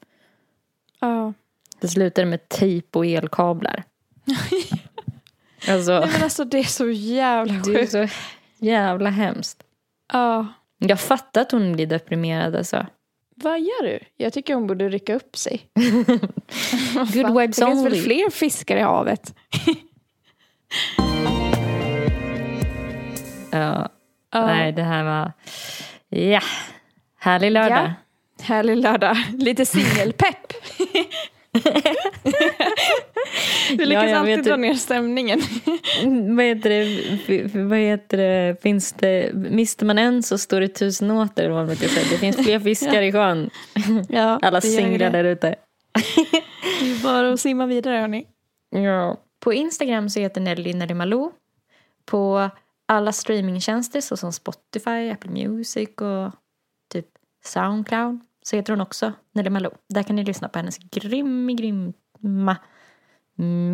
ja. 1.01 1.33
Det 1.81 1.89
slutar 1.89 2.25
med 2.25 2.49
tejp 2.49 2.99
och 2.99 3.07
elkablar. 3.07 3.85
alltså, 5.69 6.01
Nej, 6.01 6.09
men 6.13 6.23
alltså 6.23 6.45
det 6.45 6.59
är 6.59 6.63
så 6.65 6.91
jävla 6.91 7.53
det 7.53 7.75
är 7.75 7.79
sjukt. 7.79 7.93
så 7.93 8.09
jävla 8.59 9.11
hemskt. 9.11 9.63
Ja. 10.13 10.47
Jag 10.79 11.01
fattar 11.01 11.41
att 11.41 11.53
hon 11.53 11.73
blir 11.73 11.87
deprimerad 11.87 12.57
alltså. 12.57 12.87
Vad 13.37 13.61
gör 13.61 13.83
du? 13.83 13.99
Jag 14.17 14.33
tycker 14.33 14.55
hon 14.55 14.67
borde 14.67 14.89
rycka 14.89 15.15
upp 15.15 15.37
sig. 15.37 15.61
Good 15.75 17.39
vibes 17.39 17.57
Det 17.57 17.67
finns 17.67 17.85
väl 17.85 17.93
only. 17.93 18.03
fler 18.03 18.31
fiskar 18.31 18.77
i 18.77 18.81
havet? 18.81 19.35
Ja, 23.51 23.89
Ja. 24.31 24.47
nej 24.47 24.73
det 24.73 24.83
här 24.83 25.05
var, 25.05 25.33
ja, 26.17 26.41
härlig 27.19 27.51
lördag. 27.51 27.79
Ja. 27.79 27.93
Härlig 28.45 28.77
lördag. 28.77 29.17
Lite 29.39 29.67
singelpepp. 29.67 30.53
Vi 33.71 33.87
lyckas 33.87 34.05
jag 34.05 34.13
alltid 34.13 34.45
dra 34.45 34.57
ner 34.57 34.75
stämningen. 34.75 35.41
vad 36.37 36.45
heter 36.45 36.71
det, 36.71 37.59
vad 37.63 37.79
heter 37.79 38.17
det, 38.17 38.63
finns 38.63 38.93
det, 38.93 39.31
mister 39.35 39.87
man 39.87 39.99
en 39.99 40.23
så 40.23 40.39
står 40.39 40.61
det 40.61 40.69
tusen 40.69 41.11
åter. 41.11 41.45
eller 41.45 41.55
vad 41.55 41.67
man 41.67 41.77
säga. 41.77 42.07
Det 42.11 42.19
finns 42.19 42.37
fler 42.37 42.61
fiskar 42.61 43.03
i 43.03 43.13
sjön. 43.13 43.51
Ja, 44.09 44.39
Alla 44.43 44.61
singlar 44.61 45.11
där 45.11 45.25
ute. 45.25 45.55
Det 46.81 46.91
är 46.91 47.03
bara 47.03 47.33
att 47.33 47.41
simma 47.41 47.67
vidare 47.67 47.97
hörni. 47.97 48.27
Ja. 48.71 49.17
På 49.41 49.53
Instagram 49.53 50.09
så 50.09 50.21
heter 50.21 50.41
Nelly 50.41 50.75
Nelly 50.75 50.95
Malou. 50.95 51.31
På 52.05 52.51
alla 52.87 53.13
streamingtjänster 53.13 54.01
såsom 54.01 54.33
Spotify, 54.33 55.11
Apple 55.11 55.31
Music 55.31 55.89
och 55.89 56.33
typ 56.93 57.07
Soundcloud 57.45 58.21
så 58.43 58.57
heter 58.57 58.73
hon 58.73 58.81
också 58.81 59.13
Nelly 59.33 59.51
Malou. 59.51 59.71
Där 59.89 60.03
kan 60.03 60.17
ni 60.17 60.25
lyssna 60.25 60.49
på 60.49 60.59
hennes 60.59 60.79
grymma, 60.79 61.53
grymma 61.53 62.57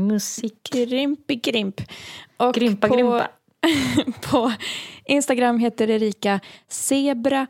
musik. 0.09 0.71
Grimpi 0.73 1.37
grimp. 1.37 1.81
Och 2.37 2.55
Grimpa, 2.55 2.89
på, 2.89 2.95
grimpa. 2.95 3.29
på 4.31 4.53
Instagram 5.05 5.59
heter 5.59 5.91
Erika 5.91 6.41
zebra 6.69 7.47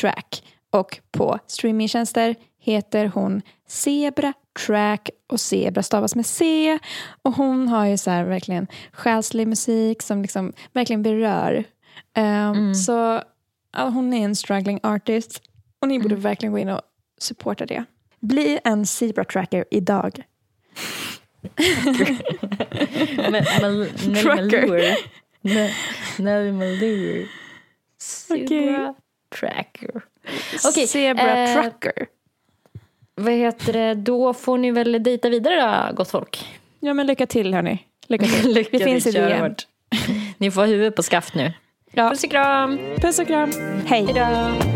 track. 0.00 0.44
Och 0.70 1.00
på 1.10 1.38
streamingtjänster 1.46 2.34
heter 2.66 3.06
hon 3.14 3.42
Zebra 3.68 4.32
Track 4.66 5.10
och 5.26 5.40
Zebra 5.40 5.82
stavas 5.82 6.14
med 6.14 6.26
C. 6.26 6.78
Och 7.22 7.32
hon 7.32 7.68
har 7.68 7.86
ju 7.86 7.96
så 7.98 8.10
här 8.10 8.24
verkligen 8.24 8.66
själslig 8.92 9.48
musik 9.48 10.02
som 10.02 10.22
liksom 10.22 10.52
verkligen 10.72 11.02
berör. 11.02 11.64
Um, 12.18 12.74
Så 12.74 13.22
ja, 13.76 13.88
hon 13.88 14.12
är 14.14 14.24
en 14.24 14.36
struggling 14.36 14.80
artist. 14.82 15.42
Och 15.80 15.88
ni 15.88 15.98
borde 16.00 16.14
verkligen 16.16 16.52
gå 16.52 16.58
in 16.58 16.68
och 16.68 16.80
supporta 17.18 17.66
det. 17.66 17.84
Bli 18.20 18.58
en 18.64 18.86
Zebra 18.86 19.24
Tracker 19.24 19.64
idag. 19.70 20.22
Mal- 23.30 23.88
Nelly. 26.18 27.26
Okej. 27.26 27.28
Zebra 27.98 28.94
Tracker. 29.40 30.02
Okej, 30.68 30.86
Zebra 30.86 31.36
eh, 31.44 31.62
Trucker. 31.62 32.06
Vad 33.20 33.32
heter 33.34 33.72
det? 33.72 33.94
Då 33.94 34.34
får 34.34 34.58
ni 34.58 34.70
väl 34.70 35.02
dejta 35.02 35.28
vidare 35.28 35.88
då, 35.90 35.96
gott 35.96 36.10
folk. 36.10 36.46
Ja 36.80 36.94
men 36.94 37.06
lycka 37.06 37.26
till 37.26 37.54
hörni. 37.54 37.78
Lycka 38.06 38.26
till. 38.26 38.54
Det 38.72 38.78
finns 38.78 39.06
idéer. 39.06 39.54
Ni 40.38 40.50
får 40.50 40.66
huvudet 40.66 40.96
på 40.96 41.02
skaft 41.02 41.34
nu. 41.34 41.52
Ja. 41.92 42.10
Puss 42.10 42.24
och 42.24 42.30
kram. 42.30 42.78
Puss 42.96 43.18
och 43.18 43.26
kram. 43.26 43.52
Hej. 43.86 44.06
Hejdå. 44.06 44.75